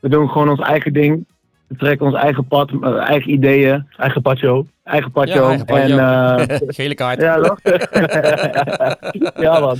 We 0.00 0.08
doen 0.08 0.28
gewoon 0.28 0.48
ons 0.48 0.60
eigen 0.60 0.92
ding. 0.92 1.26
We 1.66 1.76
trekken 1.76 2.06
ons 2.06 2.14
eigen 2.14 2.46
pad, 2.46 2.70
eh, 2.82 2.96
eigen 3.08 3.30
ideeën, 3.32 3.86
eigen 3.96 4.22
patio. 4.22 4.66
eigen 4.84 5.10
padje. 5.10 5.34
Ja, 5.34 5.48
eigen 5.48 5.66
padje. 5.66 6.00
En 6.00 6.48
eh, 6.48 6.58
Gele 6.76 6.94
kaart. 6.94 7.20
ja, 7.20 7.40
toch? 7.40 7.58
ja, 9.46 9.60
man. 9.60 9.76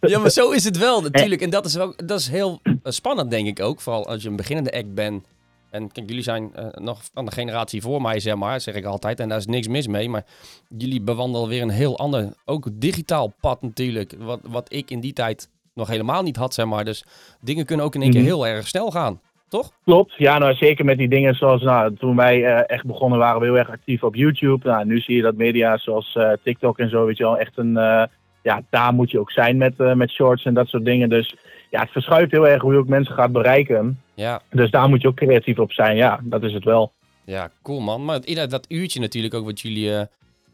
Ja, 0.00 0.18
maar 0.18 0.30
zo 0.30 0.50
is 0.50 0.64
het 0.64 0.78
wel 0.78 1.00
natuurlijk. 1.02 1.40
En 1.40 1.50
dat 1.50 1.64
is, 1.64 1.74
wel, 1.74 1.94
dat 2.04 2.18
is 2.18 2.28
heel 2.28 2.60
eh, 2.62 2.72
spannend, 2.84 3.30
denk 3.30 3.46
ik 3.46 3.60
ook. 3.60 3.80
Vooral 3.80 4.06
als 4.06 4.22
je 4.22 4.28
een 4.28 4.36
beginnende 4.36 4.72
act 4.72 4.94
bent. 4.94 5.24
En 5.70 5.92
kijk, 5.92 6.08
jullie 6.08 6.22
zijn 6.22 6.54
eh, 6.54 6.66
nog 6.70 7.00
van 7.14 7.24
de 7.24 7.30
generatie 7.30 7.82
voor 7.82 8.02
mij, 8.02 8.20
zeg 8.20 8.34
maar, 8.36 8.60
zeg 8.60 8.74
ik 8.74 8.84
altijd. 8.84 9.20
En 9.20 9.28
daar 9.28 9.38
is 9.38 9.46
niks 9.46 9.68
mis 9.68 9.86
mee. 9.86 10.08
Maar 10.08 10.24
jullie 10.68 11.00
bewandelen 11.02 11.48
weer 11.48 11.62
een 11.62 11.70
heel 11.70 11.98
ander, 11.98 12.28
ook 12.44 12.68
digitaal 12.72 13.32
pad 13.40 13.62
natuurlijk. 13.62 14.14
Wat, 14.18 14.40
wat 14.42 14.72
ik 14.72 14.90
in 14.90 15.00
die 15.00 15.12
tijd 15.12 15.48
nog 15.74 15.88
helemaal 15.88 16.22
niet 16.22 16.36
had, 16.36 16.54
zeg 16.54 16.66
maar. 16.66 16.84
Dus 16.84 17.04
dingen 17.40 17.64
kunnen 17.64 17.86
ook 17.86 17.94
in 17.94 18.02
één 18.02 18.10
keer 18.10 18.20
Mhm. 18.20 18.28
heel 18.28 18.46
erg 18.46 18.66
snel 18.68 18.90
gaan. 18.90 19.20
Toch? 19.48 19.70
Klopt, 19.84 20.14
ja, 20.16 20.38
nou 20.38 20.54
zeker 20.54 20.84
met 20.84 20.98
die 20.98 21.08
dingen 21.08 21.34
zoals, 21.34 21.62
nou, 21.62 21.96
toen 21.96 22.16
wij 22.16 22.44
eh, 22.44 22.62
echt 22.66 22.84
begonnen 22.86 23.18
waren 23.18 23.40
we 23.40 23.46
heel 23.46 23.56
erg 23.58 23.70
actief 23.70 24.02
op 24.02 24.14
YouTube. 24.14 24.68
Nou, 24.68 24.84
nu 24.84 25.00
zie 25.00 25.16
je 25.16 25.22
dat 25.22 25.34
media 25.34 25.76
zoals 25.76 26.14
eh, 26.14 26.32
TikTok 26.42 26.78
en 26.78 26.88
zo, 26.90 27.06
weet 27.06 27.16
je 27.16 27.22
wel, 27.24 27.38
echt 27.38 27.52
een, 27.58 27.76
eh, 27.76 28.02
ja, 28.42 28.62
daar 28.70 28.94
moet 28.94 29.10
je 29.10 29.18
ook 29.18 29.30
zijn 29.30 29.56
met, 29.56 29.74
eh, 29.76 29.94
met 29.94 30.10
shorts 30.10 30.44
en 30.44 30.54
dat 30.54 30.68
soort 30.68 30.84
dingen. 30.84 31.08
Dus 31.08 31.34
ja, 31.70 31.80
het 31.80 31.90
verschuift 31.90 32.30
heel 32.30 32.48
erg 32.48 32.62
hoe 32.62 32.72
je 32.72 32.78
ook 32.78 32.88
mensen 32.88 33.14
gaat 33.14 33.32
bereiken. 33.32 34.00
Ja, 34.14 34.42
Dus 34.50 34.70
daar 34.70 34.88
moet 34.88 35.02
je 35.02 35.08
ook 35.08 35.16
creatief 35.16 35.58
op 35.58 35.72
zijn, 35.72 35.96
ja, 35.96 36.20
dat 36.22 36.42
is 36.42 36.52
het 36.52 36.64
wel. 36.64 36.92
ja 37.24 37.50
cool 37.62 37.80
man. 37.80 38.04
Maar 38.04 38.16
inderdaad, 38.16 38.50
dat 38.50 38.64
uurtje 38.68 39.00
natuurlijk 39.00 39.34
ook 39.34 39.44
wat 39.44 39.60
jullie 39.60 39.90
eh, 39.90 40.02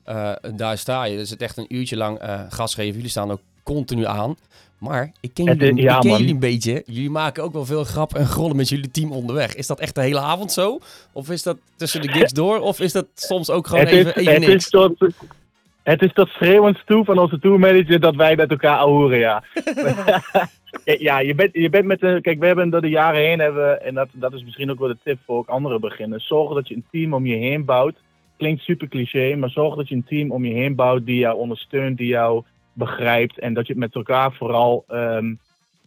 eh, 0.04 0.36
daar 0.56 0.78
staan. 0.78 1.10
je. 1.10 1.16
Dus 1.16 1.30
het 1.30 1.42
echt 1.42 1.56
een 1.56 1.74
uurtje 1.74 1.96
lang 1.96 2.18
gas 2.48 2.74
geven. 2.74 2.94
Jullie 2.94 3.10
staan 3.10 3.30
ook 3.30 3.40
continu 3.62 4.06
aan. 4.06 4.36
Maar 4.78 5.12
ik 5.20 5.34
ken, 5.34 5.44
jullie, 5.44 5.82
ja, 5.82 5.94
ik 5.96 6.00
ken 6.00 6.10
jullie 6.10 6.34
een 6.34 6.38
beetje. 6.38 6.82
Jullie 6.86 7.10
maken 7.10 7.42
ook 7.42 7.52
wel 7.52 7.64
veel 7.64 7.84
grap 7.84 8.14
en 8.14 8.26
grollen 8.26 8.56
met 8.56 8.68
jullie 8.68 8.90
team 8.90 9.12
onderweg. 9.12 9.54
Is 9.54 9.66
dat 9.66 9.80
echt 9.80 9.94
de 9.94 10.00
hele 10.00 10.20
avond 10.20 10.52
zo? 10.52 10.78
Of 11.12 11.30
is 11.30 11.42
dat 11.42 11.56
tussen 11.76 12.02
de 12.02 12.08
gigs 12.08 12.32
door? 12.32 12.60
Of 12.60 12.80
is 12.80 12.92
dat 12.92 13.06
soms 13.14 13.50
ook 13.50 13.66
gewoon 13.66 13.84
het, 13.84 13.92
even, 13.92 14.14
is, 14.14 14.20
even 14.20 14.32
het, 14.32 14.40
niks? 14.40 14.64
is 14.64 14.70
tot, 14.70 14.94
het 15.90 16.02
is 16.02 16.12
tot 16.12 16.28
schreeuwend 16.28 16.82
toe 16.86 17.04
van 17.04 17.18
onze 17.18 17.38
tourmanager 17.38 18.00
dat 18.00 18.14
wij 18.16 18.36
met 18.36 18.50
elkaar 18.50 18.76
ahoeren, 18.78 19.18
ja. 19.18 19.42
ja, 21.08 21.18
je 21.20 21.34
bent, 21.34 21.54
je 21.54 21.68
bent 21.70 21.84
met 21.84 22.00
de. 22.00 22.18
Kijk, 22.22 22.38
we 22.38 22.46
hebben 22.46 22.70
door 22.70 22.80
de 22.80 22.88
jaren 22.88 23.20
heen 23.20 23.38
hebben, 23.38 23.68
we- 23.68 23.78
en 23.78 23.94
dat, 23.94 24.08
dat 24.12 24.32
is 24.32 24.44
misschien 24.44 24.70
ook 24.70 24.78
wel 24.78 24.88
de 24.88 24.96
tip 25.04 25.18
voor 25.26 25.36
ook 25.36 25.48
andere 25.48 25.78
beginners. 25.78 26.26
Zorg 26.26 26.54
dat 26.54 26.68
je 26.68 26.74
een 26.74 26.84
team 26.90 27.14
om 27.14 27.26
je 27.26 27.36
heen 27.36 27.64
bouwt. 27.64 27.96
Klinkt 28.36 28.62
super 28.62 28.88
cliché, 28.88 29.34
maar 29.36 29.50
zorg 29.50 29.74
dat 29.76 29.88
je 29.88 29.94
een 29.94 30.04
team 30.04 30.30
om 30.30 30.44
je 30.44 30.54
heen 30.54 30.74
bouwt 30.74 31.06
die 31.06 31.18
jou 31.18 31.36
ondersteunt, 31.38 31.98
die 31.98 32.06
jou 32.06 32.42
begrijpt. 32.72 33.38
En 33.38 33.54
dat 33.54 33.66
je 33.66 33.72
het 33.72 33.82
met 33.82 33.94
elkaar 33.94 34.32
vooral 34.32 34.84
ehm, 34.88 35.34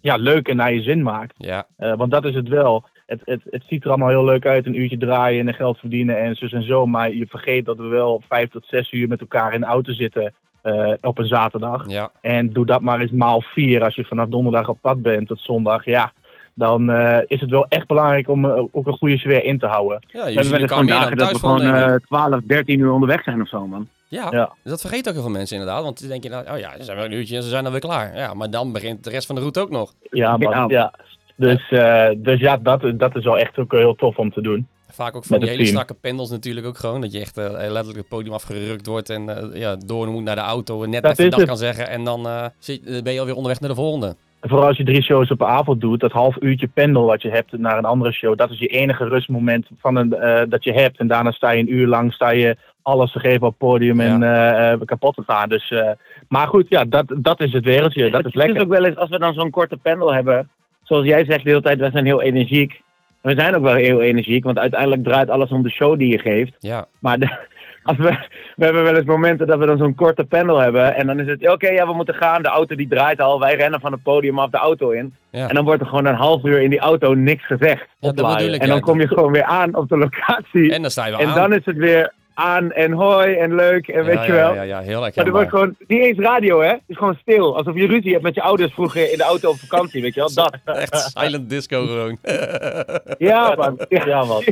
ja, 0.01 0.15
leuk 0.15 0.48
en 0.48 0.55
naar 0.55 0.74
je 0.74 0.81
zin 0.81 1.03
maakt. 1.03 1.34
Ja, 1.38 1.67
Eh, 1.77 1.93
want 1.96 2.12
dat 2.12 2.25
is 2.25 2.36
het 2.36 2.48
wel. 2.48 2.86
Het, 3.12 3.22
het, 3.25 3.41
het 3.50 3.63
ziet 3.68 3.84
er 3.84 3.89
allemaal 3.89 4.10
heel 4.10 4.25
leuk 4.25 4.46
uit, 4.46 4.65
een 4.65 4.80
uurtje 4.80 4.98
draaien 4.98 5.48
en 5.48 5.53
geld 5.53 5.77
verdienen 5.77 6.20
en 6.20 6.36
zo 6.36 6.46
en 6.46 6.63
zo. 6.63 6.86
Maar 6.86 7.13
je 7.13 7.25
vergeet 7.27 7.65
dat 7.65 7.77
we 7.77 7.88
wel 7.88 8.22
vijf 8.27 8.50
tot 8.50 8.65
zes 8.65 8.91
uur 8.91 9.08
met 9.08 9.20
elkaar 9.20 9.53
in 9.53 9.60
de 9.60 9.65
auto 9.65 9.94
zitten 9.94 10.34
eh, 10.62 10.94
op 11.01 11.18
een 11.18 11.27
zaterdag. 11.27 11.89
ja. 11.89 12.12
En 12.22 12.53
doe 12.53 12.65
dat 12.65 12.82
maar 12.82 13.00
eens 13.00 13.12
maal 13.12 13.41
vier 13.41 13.84
als 13.84 13.96
je 13.96 14.06
vanaf 14.06 14.27
donderdag 14.27 14.70
op 14.70 14.77
pad 14.82 15.01
bent 15.01 15.27
tot 15.27 15.39
zondag. 15.39 15.86
Ja, 15.86 16.12
dan 16.53 16.89
eh, 16.89 17.20
is 17.27 17.41
het 17.41 17.50
wel 17.50 17.65
echt 17.68 17.88
belangrijk 17.88 18.30
om 18.30 18.46
eh, 18.46 18.63
ook 18.72 18.88
een 18.88 18.98
goede 18.98 19.18
sfeer 19.18 19.44
in 19.44 19.60
te 19.60 19.65
houden. 19.65 20.03
ja 20.08 20.25
We 20.25 20.32
hebben 20.34 20.70
gewoon 20.70 20.86
dagen 20.88 21.18
dat 21.18 21.27
thuis 21.27 21.32
we 21.32 21.48
gewoon 21.48 21.60
van, 21.60 21.74
eh 21.74 21.96
12, 21.96 22.41
13 22.44 22.80
uur 22.80 22.91
onderweg 22.91 23.24
zijn 23.24 23.41
of 23.41 23.48
zo, 23.48 23.68
man. 23.68 23.88
ja, 24.08 24.27
ja. 24.32 24.53
dat 24.63 24.82
vergeet 24.82 25.08
ook 25.08 25.13
heel 25.13 25.24
veel 25.24 25.32
mensen 25.32 25.58
inderdaad. 25.58 25.84
Want 25.84 26.00
dan 26.00 26.10
denk 26.10 26.24
je, 26.24 26.30
nou, 26.30 26.51
oh 26.51 26.58
ja, 26.60 26.72
ze 26.77 26.84
zijn 26.84 26.98
wel 26.98 27.06
een 27.06 27.12
uurtje 27.12 27.36
en 27.36 27.44
ze 27.44 27.50
zijn 27.50 27.63
dan 27.63 27.72
weer 27.72 27.82
klaar. 27.82 28.18
Ja, 28.18 28.34
maar 28.34 28.50
dan 28.50 28.72
begint 28.72 29.03
de 29.03 29.10
rest 29.10 29.25
van 29.25 29.36
de 29.36 29.41
route 29.41 29.60
ook 29.60 29.70
nog. 29.70 29.94
Ja, 30.01 30.38
man, 30.38 30.68
Ja. 30.68 30.94
Ja. 31.48 31.53
Dus, 31.53 31.69
eh, 31.69 32.10
dus 32.17 32.39
ja, 32.39 32.57
dat, 32.57 32.91
dat 33.00 33.15
is 33.15 33.24
wel 33.24 33.38
echt 33.39 33.57
ook 33.60 33.71
heel 33.71 33.95
tof 33.95 34.17
om 34.17 34.31
te 34.31 34.41
doen. 34.41 34.67
Vaak 34.89 35.15
ook 35.15 35.25
van 35.25 35.39
die 35.39 35.50
hele 35.50 35.65
strakke 35.65 35.93
pendels 35.93 36.29
natuurlijk 36.29 36.65
ook 36.65 36.77
gewoon. 36.77 37.01
Dat 37.01 37.12
je 37.12 37.19
echt 37.19 37.38
eh, 37.38 37.50
letterlijk 37.51 37.98
het 37.98 38.07
podium 38.07 38.33
afgerukt 38.33 38.86
wordt 38.86 39.10
en 39.10 39.29
eh, 39.53 39.60
ja, 39.60 39.75
door 39.86 40.07
moet 40.07 40.24
naar 40.24 40.36
de 40.36 40.41
auto 40.41 40.83
en 40.83 40.89
net 40.89 41.03
Dat 41.03 41.12
even 41.12 41.24
is 41.24 41.29
dag 41.29 41.39
het. 41.39 41.50
kan 41.50 41.57
zeggen. 41.57 41.89
En 41.89 42.03
dan 42.03 42.25
eh, 42.27 42.45
zit, 42.60 43.03
ben 43.03 43.13
je 43.13 43.19
alweer 43.19 43.36
onderweg 43.36 43.60
naar 43.60 43.69
de 43.69 43.75
volgende. 43.75 44.15
Vooral 44.41 44.67
als 44.67 44.77
je 44.77 44.83
drie 44.83 45.01
shows 45.01 45.31
op 45.31 45.41
een 45.41 45.48
avond 45.48 45.81
doet, 45.81 46.00
dat 46.00 46.12
half 46.12 46.36
uurtje 46.39 46.67
pendel 46.67 47.05
wat 47.05 47.21
je 47.21 47.29
hebt 47.29 47.57
naar 47.57 47.77
een 47.77 47.86
andere 47.86 48.12
show, 48.12 48.38
dat 48.38 48.50
is 48.51 48.60
je 48.60 48.67
enige 48.67 49.07
rustmoment 49.07 49.67
van 49.79 49.95
een, 49.95 50.13
eh, 50.13 50.41
dat 50.50 50.63
je 50.63 50.74
hebt. 50.74 51.00
En 51.00 51.07
daarna 51.07 51.31
sta 51.31 51.50
je 51.51 51.60
een 51.62 51.74
uur 51.74 51.88
lang 51.88 52.13
sta 52.13 52.29
je 52.29 52.57
alles 52.81 53.12
te 53.12 53.19
geven 53.19 53.41
op 53.41 53.48
het 53.50 53.57
podium 53.57 54.00
en 54.00 54.24
eh, 54.24 54.71
eh, 54.71 54.79
kapot 54.86 55.15
te 55.15 55.24
gaan. 55.27 55.50
Dus, 55.50 55.71
eh, 55.71 55.89
maar 56.27 56.48
goed, 56.48 56.65
ja, 56.69 56.86
dat, 56.86 57.05
dat 57.17 57.39
is 57.41 57.53
het 57.53 57.63
wereldje. 57.65 58.10
Dat 58.10 58.19
is 58.19 58.25
Het 58.25 58.36
lekker. 58.36 58.62
ook 58.62 58.69
wel 58.69 58.86
eens, 58.86 58.95
als 58.95 59.10
we 59.10 59.19
dan 59.19 59.33
zo'n 59.33 59.50
korte 59.50 59.77
pendel 59.77 60.13
hebben, 60.13 60.50
zoals 60.91 61.05
jij 61.05 61.25
zegt 61.25 61.43
de 61.43 61.50
hele 61.50 61.62
tijd, 61.62 61.79
wij 61.79 61.91
zijn 61.91 62.05
heel 62.05 62.21
energiek. 62.21 62.81
We 63.21 63.33
zijn 63.36 63.55
ook 63.55 63.63
wel 63.63 63.74
heel 63.75 64.01
energiek, 64.01 64.43
want 64.43 64.57
uiteindelijk 64.57 65.03
draait 65.03 65.29
alles 65.29 65.50
om 65.50 65.63
de 65.63 65.69
show 65.69 66.00
die 66.00 66.12
je 66.12 66.19
geeft. 66.19 66.53
Ja, 66.60 66.86
Maar 67.00 67.19
de- 67.19 67.38
als 67.83 67.98
we, 67.98 68.17
we 68.55 68.63
hebben 68.65 68.83
wel 68.83 68.95
eens 68.95 69.05
momenten 69.05 69.48
dat 69.48 69.60
we 69.60 69.65
dan 69.65 69.77
zo'n 69.77 69.95
korte 69.95 70.24
panel 70.24 70.57
hebben. 70.57 70.95
En 70.95 71.07
dan 71.07 71.19
is 71.19 71.27
het, 71.27 71.50
oké, 71.50 71.69
ja, 71.69 71.88
we 71.88 71.93
moeten 71.93 72.15
gaan. 72.15 72.41
De 72.41 72.48
auto 72.50 72.75
die 72.75 72.88
draait 72.88 73.21
al. 73.21 73.39
Wij 73.39 73.55
rennen 73.55 73.79
van 73.79 73.91
het 73.91 74.03
podium 74.03 74.39
af 74.39 74.50
de 74.50 74.57
auto 74.57 74.89
in. 74.89 75.13
Ja. 75.29 75.48
En 75.48 75.55
dan 75.55 75.63
wordt 75.63 75.81
er 75.81 75.88
gewoon 75.88 76.05
een 76.05 76.15
half 76.15 76.43
uur 76.43 76.62
in 76.62 76.69
die 76.69 76.79
auto 76.79 77.13
niks 77.13 77.45
gezegd. 77.45 77.88
Ja, 78.00 78.12
dat 78.12 78.41
ik. 78.41 78.51
En 78.51 78.67
dan 78.67 78.77
ja. 78.77 78.79
kom 78.79 79.00
je 79.00 79.07
gewoon 79.07 79.31
weer 79.31 79.43
aan 79.43 79.75
op 79.75 79.89
de 79.89 79.98
locatie. 79.98 80.74
En 80.74 80.81
dan 80.81 80.91
sta 80.91 81.05
je 81.05 81.17
En 81.17 81.27
aan. 81.27 81.36
dan 81.36 81.53
is 81.53 81.65
het 81.65 81.77
weer 81.77 82.13
aan 82.34 82.72
en 82.72 82.92
hoi 82.92 83.36
en 83.36 83.56
leuk 83.56 83.88
en 83.88 84.06
weet 84.06 84.16
ja, 84.16 84.26
je 84.26 84.32
wel. 84.32 84.54
Ja, 84.54 84.62
ja, 84.62 84.80
heel 84.80 85.02
lekker. 85.02 85.18
Maar 85.18 85.26
er 85.26 85.32
wordt 85.32 85.50
gewoon 85.50 85.76
niet 85.88 86.02
eens 86.02 86.18
radio, 86.18 86.62
hè? 86.62 86.68
Het 86.68 86.82
is 86.88 86.98
gewoon 86.98 87.18
stil. 87.22 87.58
Alsof 87.58 87.76
je 87.76 87.88
ruzie 87.88 88.12
hebt 88.12 88.24
met 88.24 88.36
je 88.36 88.42
ouders 88.42 88.74
vroeger 88.74 89.12
in 89.12 89.18
de 89.18 89.24
auto 89.24 89.50
op 89.50 89.60
vakantie, 89.60 90.02
weet 90.02 90.14
je 90.14 90.20
wel? 90.20 90.34
Dat. 90.34 90.58
Echt 90.78 91.12
silent 91.18 91.50
disco 91.50 91.86
gewoon. 91.86 92.18
Ja, 93.18 93.56
man. 93.56 93.80
Ja, 93.90 94.06
Ja, 94.06 94.24
man. 94.24 94.44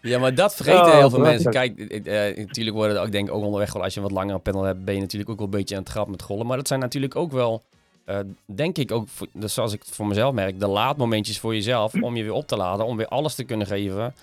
Ja, 0.00 0.18
maar 0.18 0.34
dat 0.34 0.54
vergeten 0.54 0.80
Oh, 0.80 0.96
heel 0.96 1.10
veel 1.10 1.18
mensen. 1.18 1.50
Kijk, 1.50 1.78
eh, 1.78 2.28
eh, 2.28 2.36
natuurlijk 2.36 2.76
worden 2.76 2.96
er 2.96 3.02
ook, 3.02 3.12
denk 3.12 3.28
ik, 3.28 3.34
ook 3.34 3.44
onderweg 3.44 3.72
wel, 3.72 3.82
als 3.82 3.94
je 3.94 4.00
een 4.00 4.06
wat 4.06 4.16
langere 4.16 4.38
panel 4.38 4.62
hebt, 4.62 4.84
ben 4.84 4.94
je 4.94 5.00
natuurlijk 5.00 5.30
ook 5.30 5.36
wel 5.36 5.46
een 5.46 5.52
beetje 5.52 5.76
aan 5.76 5.82
het 5.82 5.90
grap 5.90 6.08
met 6.08 6.22
gollen. 6.22 6.46
Maar 6.46 6.56
dat 6.56 6.68
zijn 6.68 6.80
natuurlijk 6.80 7.16
ook 7.16 7.32
wel, 7.32 7.62
eh, 8.04 8.18
denk 8.44 8.78
ik 8.78 8.92
ook, 8.92 9.08
dus 9.32 9.54
zoals 9.54 9.72
ik 9.72 9.82
het 9.84 9.94
voor 9.94 10.06
mezelf 10.06 10.34
merk, 10.34 10.60
de 10.60 10.66
laadmomentjes 10.66 11.38
voor 11.38 11.54
jezelf 11.54 11.94
om 12.00 12.16
je 12.16 12.22
weer 12.22 12.32
op 12.32 12.46
te 12.46 12.56
laden, 12.56 12.86
om 12.86 12.96
weer 12.96 13.08
alles 13.08 13.34
te 13.34 13.44
kunnen 13.44 13.66
geven 13.66 14.14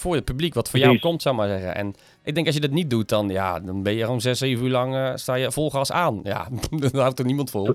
voor 0.00 0.14
het 0.14 0.24
publiek, 0.24 0.54
wat 0.54 0.70
voor 0.70 0.78
jou 0.78 0.98
komt, 0.98 1.22
zou 1.22 1.34
maar 1.34 1.48
zeggen. 1.48 1.74
En 1.74 1.94
ik 2.24 2.34
denk 2.34 2.46
als 2.46 2.54
je 2.54 2.60
dat 2.60 2.70
niet 2.70 2.90
doet, 2.90 3.08
dan, 3.08 3.28
ja, 3.28 3.60
dan 3.60 3.82
ben 3.82 3.94
je 3.94 4.04
gewoon 4.04 4.20
zes, 4.20 4.38
zeven 4.38 4.64
uur 4.64 4.70
lang, 4.70 4.94
eh, 4.94 5.10
sta 5.14 5.34
je 5.34 5.52
vol 5.52 5.70
gas 5.70 5.92
aan. 5.92 6.20
Ja, 6.22 6.48
dat 6.70 6.92
houdt 6.92 7.18
er 7.18 7.24
niemand 7.24 7.50
vol. 7.50 7.74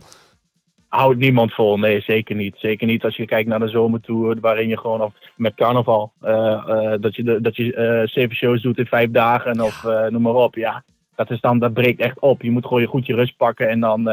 Houdt 0.88 1.20
niemand 1.20 1.54
vol, 1.54 1.78
nee, 1.78 2.02
zeker 2.02 2.36
niet. 2.36 2.56
Zeker 2.58 2.88
niet 2.88 3.04
als 3.04 3.16
je 3.16 3.26
kijkt 3.26 3.50
naar 3.50 3.60
de 3.60 3.68
zomertour, 3.68 4.38
waarin 4.40 4.68
je 4.68 4.78
gewoon, 4.78 5.02
of 5.02 5.14
met 5.36 5.56
carnaval, 5.56 6.12
eh, 6.22 6.54
eh, 6.54 7.02
dat 7.02 7.16
je, 7.16 7.24
de, 7.24 7.42
dat 7.42 7.56
je 7.56 8.02
zeven 8.06 8.36
shows 8.36 8.62
doet 8.62 8.78
in 8.78 8.86
vijf 8.86 9.12
dagen 9.12 9.62
of 9.62 9.84
noem 10.10 10.22
maar 10.22 10.34
op. 10.34 10.56
Ja, 10.56 10.84
dat, 11.16 11.32
is 11.32 11.42
dan, 11.42 11.60
dat 11.60 11.74
breekt 11.74 12.00
echt 12.00 12.20
op. 12.20 12.42
Je 12.42 12.52
moet 12.52 12.66
gewoon 12.66 12.82
je 12.82 12.88
goed 12.88 13.06
je 13.06 13.16
rust 13.16 13.38
pakken 13.38 13.70
en 13.70 13.80
dan 13.80 14.10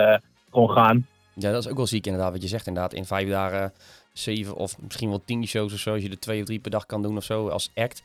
gewoon 0.50 0.71
gaan. 0.71 1.07
Ja, 1.35 1.53
dat 1.53 1.65
is 1.65 1.71
ook 1.71 1.77
wel 1.77 1.87
ziek 1.87 2.07
inderdaad, 2.07 2.33
wat 2.33 2.43
je 2.43 2.49
zegt 2.49 2.67
inderdaad. 2.67 2.93
In 2.95 3.05
vijf 3.05 3.29
dagen 3.29 3.73
zeven 4.12 4.55
of 4.55 4.77
misschien 4.81 5.09
wel 5.09 5.23
tien 5.25 5.47
shows 5.47 5.73
of 5.73 5.79
zo, 5.79 5.93
als 5.93 6.03
je 6.03 6.09
er 6.11 6.19
twee 6.21 6.41
of 6.41 6.47
drie 6.47 6.59
per 6.59 6.71
dag 6.71 6.87
kan 6.87 7.03
doen 7.03 7.17
of 7.17 7.25
zo 7.25 7.49
als 7.49 7.71
act. 7.75 8.03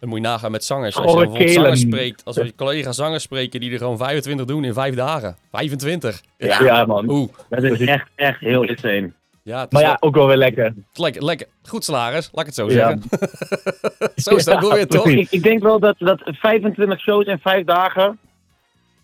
Dan 0.00 0.08
moet 0.08 0.18
je 0.18 0.24
nagaan 0.24 0.50
met 0.50 0.64
zangers. 0.64 0.96
Als 0.96 1.10
je 1.12 1.16
bijvoorbeeld 1.16 1.50
zangers 1.50 1.80
spreekt, 1.80 2.24
als 2.24 2.36
we 2.36 2.54
collega 2.54 2.92
zangers 2.92 3.22
spreken 3.22 3.60
die 3.60 3.72
er 3.72 3.78
gewoon 3.78 3.96
25 3.96 4.46
doen 4.46 4.64
in 4.64 4.72
vijf 4.72 4.94
dagen. 4.94 5.36
25. 5.50 6.20
Ja, 6.36 6.84
man. 6.84 7.10
Oeh. 7.10 7.28
Dat 7.48 7.62
is 7.62 7.80
echt, 7.80 8.06
echt 8.14 8.40
heel 8.40 8.62
insane. 8.62 9.12
Ja, 9.42 9.58
het 9.60 9.66
is 9.66 9.72
Maar 9.72 9.82
ja, 9.82 9.88
wel- 9.88 10.08
ook 10.08 10.14
wel 10.14 10.26
weer 10.26 10.36
lekker. 10.36 10.74
lekker, 10.94 11.24
lekker. 11.24 11.46
Goed 11.62 11.84
salaris, 11.84 12.28
laat 12.32 12.40
ik 12.40 12.46
het 12.46 12.54
zo 12.54 12.70
Ja. 12.70 12.72
zeggen. 12.72 13.02
zo 14.22 14.34
is 14.36 14.44
het 14.44 14.54
ook 14.54 14.60
wel 14.60 14.72
weer, 14.72 14.86
toch? 14.86 15.06
Ik, 15.06 15.30
ik 15.30 15.42
denk 15.42 15.62
wel 15.62 15.78
dat, 15.80 15.94
dat 15.98 16.20
25 16.24 17.00
shows 17.00 17.24
in 17.26 17.38
vijf 17.38 17.64
dagen. 17.64 18.18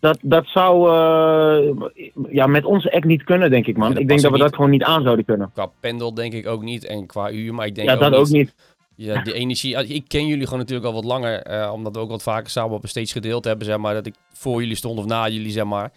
Dat, 0.06 0.18
dat 0.22 0.46
zou 0.46 0.90
eh, 0.90 1.86
ja, 2.30 2.46
met 2.46 2.64
onze 2.64 2.92
act 2.92 3.04
niet 3.04 3.24
kunnen, 3.24 3.50
denk 3.50 3.66
ik, 3.66 3.76
man. 3.76 3.92
Ja, 3.92 3.98
ik 3.98 4.08
denk 4.08 4.20
dat 4.20 4.32
we 4.32 4.38
dat 4.38 4.54
gewoon 4.54 4.70
niet 4.70 4.82
aan 4.82 5.02
zouden 5.02 5.24
kunnen. 5.24 5.50
Qua 5.52 5.70
pendel 5.80 6.14
denk 6.14 6.32
ik 6.32 6.46
ook 6.46 6.62
niet 6.62 6.84
en 6.84 7.06
qua 7.06 7.30
uur, 7.30 7.54
maar 7.54 7.66
ik 7.66 7.74
denk 7.74 7.88
Ja, 7.88 7.94
ook 7.94 8.00
dat 8.00 8.10
niet, 8.10 8.20
ook 8.20 8.28
niet. 8.28 8.54
Ja, 8.94 9.22
die 9.22 9.32
energie. 9.34 9.78
ah, 9.78 9.90
Ik 9.90 10.04
ken 10.08 10.26
jullie 10.26 10.44
gewoon 10.44 10.58
natuurlijk 10.58 10.86
al 10.86 10.92
wat 10.94 11.04
langer, 11.04 11.42
eh, 11.42 11.70
omdat 11.72 11.94
we 11.94 12.00
ook 12.00 12.10
wat 12.10 12.22
vaker 12.22 12.50
samen 12.50 12.76
op 12.76 12.82
een 12.82 12.88
stage 12.88 13.12
gedeeld 13.12 13.44
hebben, 13.44 13.66
zeg 13.66 13.76
maar, 13.78 13.94
dat 13.94 14.06
ik 14.06 14.14
voor 14.32 14.60
jullie 14.60 14.76
stond 14.76 14.98
of 14.98 15.04
na 15.04 15.28
jullie, 15.28 15.50
zeg 15.52 15.64
maar. 15.64 15.90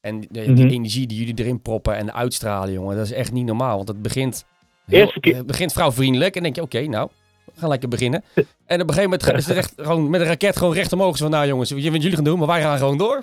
En 0.00 0.20
die, 0.20 0.28
die 0.30 0.64
Mhm. 0.64 0.66
energie 0.74 1.06
die 1.06 1.18
jullie 1.18 1.34
erin 1.38 1.60
proppen 1.62 1.96
en 1.96 2.14
uitstralen, 2.14 2.72
jongen, 2.72 2.96
dat 2.96 3.04
is 3.04 3.12
echt 3.12 3.32
niet 3.32 3.46
normaal. 3.46 3.76
Want 3.76 3.88
het 3.88 4.02
begint, 4.02 4.44
heel, 4.86 5.10
het 5.20 5.46
begint 5.46 5.72
vrouwvriendelijk 5.72 6.36
en 6.36 6.42
denk 6.42 6.54
je, 6.54 6.62
oké, 6.62 6.80
nou, 6.86 7.08
we 7.58 7.64
gaan 7.64 7.68
lekker 7.72 7.88
beginnen. 7.88 8.24
En 8.66 8.80
op 8.80 8.88
een 8.88 8.94
gegeven 8.94 9.02
moment 9.02 9.26
is 9.38 9.46
het 9.46 9.56
echt 9.56 9.72
gewoon 9.76 10.10
met 10.10 10.20
een 10.20 10.26
raket 10.26 10.56
gewoon 10.56 10.74
recht 10.74 10.92
omhoog. 10.92 11.16
Zo 11.16 11.22
van, 11.24 11.32
nou 11.32 11.46
jongens, 11.46 11.70
weet 11.70 11.82
je 11.82 11.90
wat 11.90 12.00
jullie 12.00 12.16
gaan 12.16 12.24
doen, 12.24 12.38
maar 12.38 12.46
wij 12.46 12.60
gaan 12.60 12.78
gewoon 12.78 12.98
door. 12.98 13.20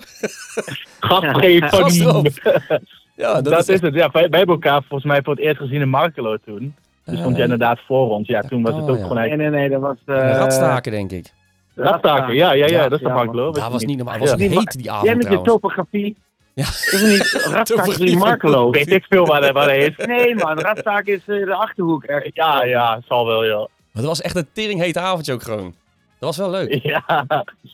Gas 1.00 1.24
geven. 1.38 2.32
Ja, 3.16 3.32
dat, 3.34 3.44
Dat, 3.44 3.52
is, 3.52 3.58
is, 3.68 3.68
echt- 3.68 3.82
het. 3.82 3.94
Ja, 3.94 4.10
wij, 4.12 4.28
wij 4.28 4.38
hebben 4.38 4.54
elkaar 4.56 4.80
volgens 4.88 5.04
mij 5.04 5.22
voor 5.22 5.34
het 5.34 5.42
eerst 5.42 5.56
gezien 5.56 5.80
in 5.80 5.88
Markelo 5.88 6.36
toen. 6.44 6.74
Dus 7.04 7.18
stond 7.18 7.34
jij 7.34 7.44
inderdaad 7.44 7.80
voor 7.86 8.10
ons. 8.10 8.28
Ja, 8.28 8.40
toen 8.40 8.62
was 8.62 8.74
het 8.74 8.82
oh, 8.82 8.90
ook 8.90 8.96
ja. 8.96 9.02
gewoon 9.02 9.16
Nee, 9.18 9.28
eigenlijk... 9.28 9.50
nee, 9.56 9.68
nee, 9.68 9.78
dat 9.78 9.80
was... 9.80 10.16
Eh 10.16 10.36
Radstaken, 10.36 10.92
denk 10.92 11.10
ik. 11.12 11.32
Radstaken, 11.74 12.34
ja, 12.34 12.52
ja, 12.52 12.66
ja, 12.66 12.72
Ja, 12.72 12.88
dat 12.88 13.00
is 13.00 13.06
ja, 13.06 13.14
Markelo? 13.14 13.52
Dat 13.52 13.70
was 13.72 13.84
niet 13.84 13.96
normaal. 13.96 14.14
Het 14.14 14.30
was 14.30 14.40
Ja. 14.40 14.48
heet 14.48 14.72
die 14.72 14.90
avond 14.90 15.06
Jij 15.06 15.16
met 15.16 15.28
je 15.28 15.40
topografie. 15.40 16.16
Ja. 16.54 16.62
Is 16.62 16.92
het 16.92 17.10
niet 17.10 17.42
Radstaak 17.54 17.86
is 17.86 18.14
Markelo? 18.14 18.70
Weet 18.70 18.90
ik 18.90 19.04
veel 19.08 19.26
waar, 19.26 19.52
waar 19.52 19.66
hij 19.66 19.78
is. 19.78 20.06
Nee 20.06 20.34
man, 20.34 20.58
Radstaak 20.60 21.06
is 21.06 21.20
eh, 21.26 21.44
de 21.44 21.54
Achterhoek. 21.54 22.04
ergens. 22.04 22.34
Ja, 22.34 22.64
ja, 22.64 23.00
zal 23.08 23.26
wel, 23.26 23.46
joh. 23.46 23.68
Maar 23.96 24.04
dat 24.04 24.16
was 24.16 24.20
echt 24.22 24.36
een 24.36 24.46
teringhete 24.52 25.00
avondje 25.00 25.32
ook 25.32 25.42
gewoon. 25.42 25.74
Dat 26.18 26.36
was 26.36 26.36
wel 26.36 26.50
leuk. 26.50 26.82
Ja, 26.92 27.26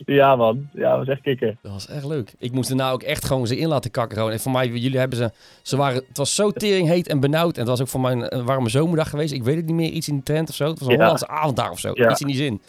ja 0.05 0.35
man. 0.35 0.69
Ja, 0.73 0.89
dat 0.89 0.97
was 0.97 1.07
echt 1.07 1.21
kicken. 1.21 1.57
Dat 1.61 1.71
was 1.71 1.87
echt 1.87 2.05
leuk. 2.05 2.33
Ik 2.39 2.51
moest 2.51 2.67
daarna 2.67 2.91
ook 2.91 3.03
echt 3.03 3.25
gewoon 3.25 3.47
ze 3.47 3.57
in 3.57 3.67
laten 3.67 3.91
kakken. 3.91 4.17
Gewoon. 4.17 4.31
En 4.31 4.39
voor 4.39 4.51
mij, 4.51 4.67
jullie 4.67 4.99
hebben 4.99 5.17
ze... 5.17 5.31
ze 5.61 5.77
waren, 5.77 6.03
het 6.07 6.17
was 6.17 6.35
zo 6.35 6.51
teringheet 6.51 7.07
en 7.07 7.19
benauwd. 7.19 7.53
En 7.53 7.59
het 7.59 7.69
was 7.69 7.81
ook 7.81 7.87
voor 7.87 8.01
mij 8.01 8.11
een, 8.11 8.35
een 8.35 8.45
warme 8.45 8.69
zomerdag 8.69 9.09
geweest. 9.09 9.33
Ik 9.33 9.43
weet 9.43 9.55
het 9.55 9.65
niet 9.65 9.75
meer. 9.75 9.89
Iets 9.89 10.07
in 10.07 10.17
de 10.17 10.23
trend 10.23 10.49
of 10.49 10.55
zo. 10.55 10.67
Het 10.67 10.79
was 10.79 10.87
een 10.87 10.93
Ja. 10.93 10.99
Hollandse 10.99 11.27
avonddag 11.27 11.71
of 11.71 11.79
zo. 11.79 11.91
Ja. 11.93 12.11
Iets 12.11 12.21
in 12.21 12.27
die 12.27 12.35
zin. 12.35 12.61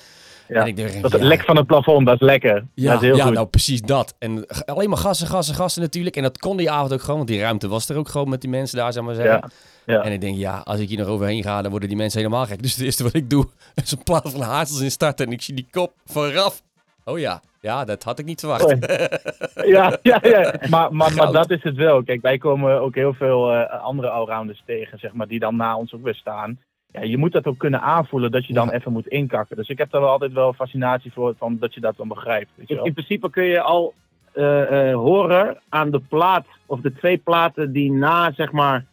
Ja. 0.48 0.60
En 0.60 0.66
ik 0.66 0.76
dacht, 0.76 1.02
Dat 1.02 1.12
ja, 1.12 1.18
het 1.18 1.26
lek 1.26 1.44
van 1.44 1.56
het 1.56 1.66
plafond, 1.66 2.06
dat 2.06 2.14
is 2.14 2.20
lekker. 2.20 2.64
Ja, 2.74 2.92
dat 2.92 3.02
is 3.02 3.08
heel 3.08 3.16
ja 3.16 3.24
goed. 3.24 3.34
nou 3.34 3.46
precies 3.46 3.80
dat. 3.80 4.14
En 4.18 4.46
alleen 4.66 4.88
maar 4.88 4.98
gassen, 4.98 5.26
gassen, 5.26 5.54
gassen 5.54 5.82
natuurlijk. 5.82 6.16
En 6.16 6.22
dat 6.22 6.38
kon 6.38 6.56
die 6.56 6.70
avond 6.70 6.92
ook 6.92 7.00
gewoon. 7.00 7.16
Want 7.16 7.28
die 7.28 7.40
ruimte 7.40 7.68
was 7.68 7.88
er 7.88 7.96
ook 7.96 8.08
gewoon 8.08 8.28
met 8.28 8.40
die 8.40 8.50
mensen 8.50 8.78
daar, 8.78 8.92
zeg 8.92 9.02
maar 9.02 9.14
zeggen. 9.14 9.34
Ja, 9.34 9.48
ja. 9.86 10.02
En 10.02 10.12
ik 10.12 10.20
denk, 10.20 10.36
ja, 10.36 10.58
als 10.64 10.80
ik 10.80 10.88
hier 10.88 10.98
nog 10.98 11.06
overheen 11.06 11.42
ga, 11.42 11.62
dan 11.62 11.70
worden 11.70 11.88
die 11.88 11.98
mensen 11.98 12.18
helemaal 12.20 12.46
gek. 12.46 12.62
Dus 12.62 12.74
het 12.74 12.84
eerste 12.84 13.02
wat 13.02 13.14
ik 13.14 13.30
doe, 13.30 13.46
is 13.84 13.92
een 13.92 14.02
plaat 14.02 14.30
van 14.30 14.40
Hazels 14.40 14.80
in 14.80 14.90
starten. 14.90 15.26
En 15.26 15.32
ik 15.32 15.42
zie 15.42 15.54
die 15.54 15.66
kop 15.70 15.92
van 16.04 16.28
Raf. 16.30 16.62
Oh 17.04 17.18
ja, 17.18 17.40
ja, 17.60 17.84
dat 17.84 18.02
had 18.02 18.18
ik 18.18 18.24
niet 18.24 18.40
verwacht. 18.40 18.64
Oei. 18.64 18.78
ja, 19.74 19.98
ja, 20.02 20.18
ja. 20.22 20.54
Maar, 20.70 20.94
maar, 20.94 21.14
maar 21.14 21.32
dat 21.32 21.50
is 21.50 21.62
het 21.62 21.76
wel. 21.76 22.02
Kijk, 22.02 22.22
wij 22.22 22.38
komen 22.38 22.80
ook 22.80 22.94
heel 22.94 23.14
veel 23.14 23.52
eh, 23.52 23.82
andere 23.82 24.08
allrounders 24.08 24.62
tegen, 24.66 24.98
zeg 24.98 25.12
maar, 25.12 25.26
die 25.28 25.38
dan 25.38 25.56
na 25.56 25.76
ons 25.76 25.94
ook 25.94 26.02
weer 26.02 26.14
staan. 26.14 26.58
Ja, 26.92 27.00
je 27.02 27.16
moet 27.18 27.32
dat 27.32 27.46
ook 27.46 27.58
kunnen 27.58 27.80
aanvoelen 27.80 28.30
dat 28.30 28.46
je 28.46 28.52
dan 28.52 28.66
Ja. 28.66 28.72
even 28.72 28.92
moet 28.92 29.06
inkakken. 29.06 29.56
Dus 29.56 29.68
ik 29.68 29.78
heb 29.78 29.90
daar 29.90 30.00
wel 30.00 30.10
altijd 30.10 30.32
wel 30.32 30.52
fascinatie 30.52 31.12
voor, 31.12 31.34
van, 31.38 31.56
dat 31.60 31.74
je 31.74 31.80
dat 31.80 31.96
dan 31.96 32.08
begrijpt. 32.08 32.50
Weet 32.54 32.66
je 32.68 32.72
In, 32.72 32.78
wel. 32.78 32.86
in 32.88 32.92
principe 32.94 33.30
kun 33.30 33.44
je 33.44 33.60
al 33.60 33.94
eh, 34.32 34.90
eh, 34.90 34.94
horen 34.96 35.58
aan 35.68 35.90
de 35.90 36.00
plaat, 36.00 36.46
of 36.66 36.80
de 36.80 36.92
twee 36.94 37.16
platen 37.18 37.72
die 37.72 37.92
na, 37.92 38.32
zeg 38.32 38.52
maar, 38.52 38.84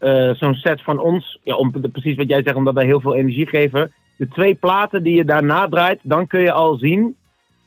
eh, 0.00 0.30
zo'n 0.34 0.54
set 0.54 0.82
van 0.82 0.98
ons, 0.98 1.38
ja, 1.42 1.54
om 1.54 1.72
de- 1.80 1.88
precies 1.88 2.16
wat 2.16 2.28
jij 2.28 2.42
zegt, 2.42 2.56
omdat 2.56 2.74
wij 2.74 2.84
heel 2.84 3.00
veel 3.00 3.14
energie 3.14 3.46
geven. 3.46 3.92
De 4.16 4.28
twee 4.28 4.54
platen 4.54 5.02
die 5.02 5.16
je 5.16 5.24
daarna 5.24 5.68
draait, 5.68 5.98
dan 6.02 6.26
kun 6.26 6.40
je 6.40 6.52
al 6.52 6.76
zien 6.76 7.16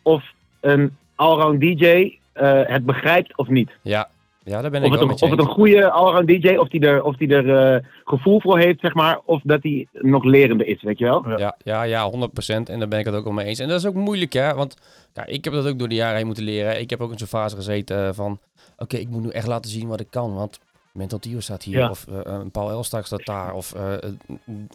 of 0.02 0.24
een 0.62 0.96
allround 1.16 1.62
DJ 1.62 2.18
eh, 2.34 2.62
het 2.64 2.86
begrijpt 2.86 3.38
of 3.38 3.48
niet. 3.48 3.72
Ja, 3.82 4.10
ja 4.44 4.62
daar 4.62 4.72
ben 4.72 4.80
Of 4.82 4.86
ik 4.86 4.92
het, 4.92 5.00
wel 5.00 5.02
een, 5.02 5.08
met 5.08 5.20
je 5.20 5.26
of 5.26 5.32
het 5.32 5.40
een 5.40 5.54
goede 5.54 5.92
allround 5.92 6.28
DJ, 6.28 6.56
of 6.56 6.68
die 6.68 6.82
er, 6.82 7.04
of 7.04 7.16
die 7.16 7.28
er 7.36 7.74
eh, 7.76 7.84
gevoel 8.04 8.42
voor 8.42 8.60
heeft, 8.60 8.80
zeg 8.80 8.94
maar, 8.94 9.20
of 9.26 9.42
dat 9.44 9.64
hij 9.64 9.88
nog 9.92 10.24
lerende 10.24 10.66
is, 10.66 10.82
weet 10.82 11.00
je 11.00 11.06
wel? 11.06 11.40
Ja, 11.40 11.56
ja, 11.64 11.84
ja, 11.84 12.12
100%. 12.12 12.70
En 12.70 12.80
daar 12.80 12.88
ben 12.88 13.00
ik 13.00 13.06
het 13.06 13.16
ook 13.16 13.24
wel 13.24 13.34
mee 13.34 13.46
eens. 13.46 13.60
En 13.60 13.68
dat 13.68 13.80
is 13.80 13.86
ook 13.86 13.94
moeilijk, 13.94 14.34
hè. 14.34 14.54
Want 14.54 14.78
ja, 15.14 15.26
ik 15.26 15.44
heb 15.44 15.54
dat 15.54 15.68
ook 15.68 15.80
door 15.80 15.90
de 15.90 15.96
jaren 15.96 16.18
heen 16.18 16.26
moeten 16.26 16.44
leren. 16.44 16.80
Ik 16.80 16.90
heb 16.90 17.02
ook 17.02 17.12
in 17.12 17.18
zo'n 17.18 17.28
fase 17.28 17.56
gezeten 17.56 18.16
van... 18.16 18.40
Oké, 18.78 18.98
ik 18.98 19.10
moet 19.10 19.24
nu 19.24 19.30
echt 19.30 19.48
laten 19.48 19.72
zien 19.72 19.88
wat 19.88 20.00
ik 20.00 20.08
kan. 20.10 20.34
Want 20.36 20.60
Mental 20.94 21.20
Tio 21.20 21.40
staat 21.40 21.64
hier. 21.64 21.78
Ja. 21.78 21.90
Of 21.90 22.06
een 22.24 22.52
Paul 22.52 22.70
Elstak 22.70 23.06
staat 23.06 23.26
daar. 23.26 23.54
Of 23.54 23.74
eh, 23.74 23.94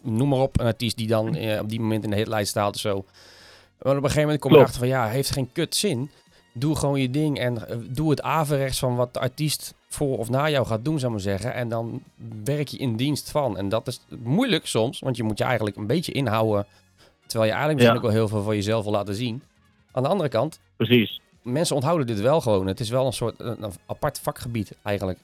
noem 0.03 0.29
maar 0.29 0.39
op. 0.39 0.59
Een 0.59 0.65
artiest 0.65 0.97
die 0.97 1.07
dan 1.07 1.27
op 1.59 1.69
die 1.69 1.79
moment 1.79 2.03
in 2.03 2.09
de 2.09 2.15
hitlijst 2.15 2.49
staat 2.49 2.75
of 2.75 2.81
zo. 2.81 3.05
Maar 3.81 3.91
op 3.91 3.97
een 3.97 4.01
gegeven 4.01 4.21
moment 4.21 4.39
kom 4.39 4.51
je 4.51 4.57
erachter 4.57 4.79
van... 4.79 4.87
Ja, 4.87 5.07
heeft 5.07 5.31
geen 5.31 5.51
kut 5.51 5.75
zin. 5.75 6.09
Doe 6.53 6.75
gewoon 6.75 7.01
je 7.01 7.09
ding. 7.09 7.39
En 7.39 7.57
doe 7.89 8.09
het 8.09 8.21
averechts 8.21 8.79
van 8.79 8.95
wat 8.95 9.13
de 9.13 9.19
artiest 9.19 9.73
voor 9.87 10.17
of 10.17 10.29
na 10.29 10.49
jou 10.49 10.65
gaat 10.65 10.85
doen, 10.85 10.99
zou 10.99 11.05
ik 11.05 11.23
maar 11.23 11.33
zeggen. 11.33 11.53
En 11.53 11.69
dan 11.69 12.03
werk 12.43 12.67
je 12.67 12.77
in 12.77 12.95
dienst 12.95 13.31
van. 13.31 13.57
En 13.57 13.69
dat 13.69 13.87
is 13.87 14.01
moeilijk 14.23 14.67
soms. 14.67 14.99
Want 14.99 15.17
je 15.17 15.23
moet 15.23 15.37
je 15.37 15.43
eigenlijk 15.43 15.75
een 15.77 15.87
beetje 15.87 16.11
inhouden... 16.11 16.65
Terwijl 17.27 17.49
je 17.51 17.57
eigenlijk 17.57 17.73
misschien 17.75 18.01
Ja. 18.01 18.07
ook 18.07 18.13
wel 18.13 18.21
heel 18.21 18.27
veel 18.37 18.43
van 18.43 18.55
jezelf 18.55 18.83
wil 18.83 18.91
laten 18.93 19.15
zien. 19.15 19.41
Aan 19.91 20.03
de 20.03 20.09
andere 20.09 20.29
kant, 20.29 20.59
Precies. 20.75 21.21
mensen 21.41 21.75
onthouden 21.75 22.07
dit 22.07 22.19
wel 22.21 22.41
gewoon. 22.41 22.67
Het 22.67 22.79
is 22.79 22.89
wel 22.89 23.05
een 23.05 23.13
soort 23.13 23.35
een 23.37 23.73
apart 23.85 24.19
vakgebied 24.19 24.71
eigenlijk. 24.83 25.19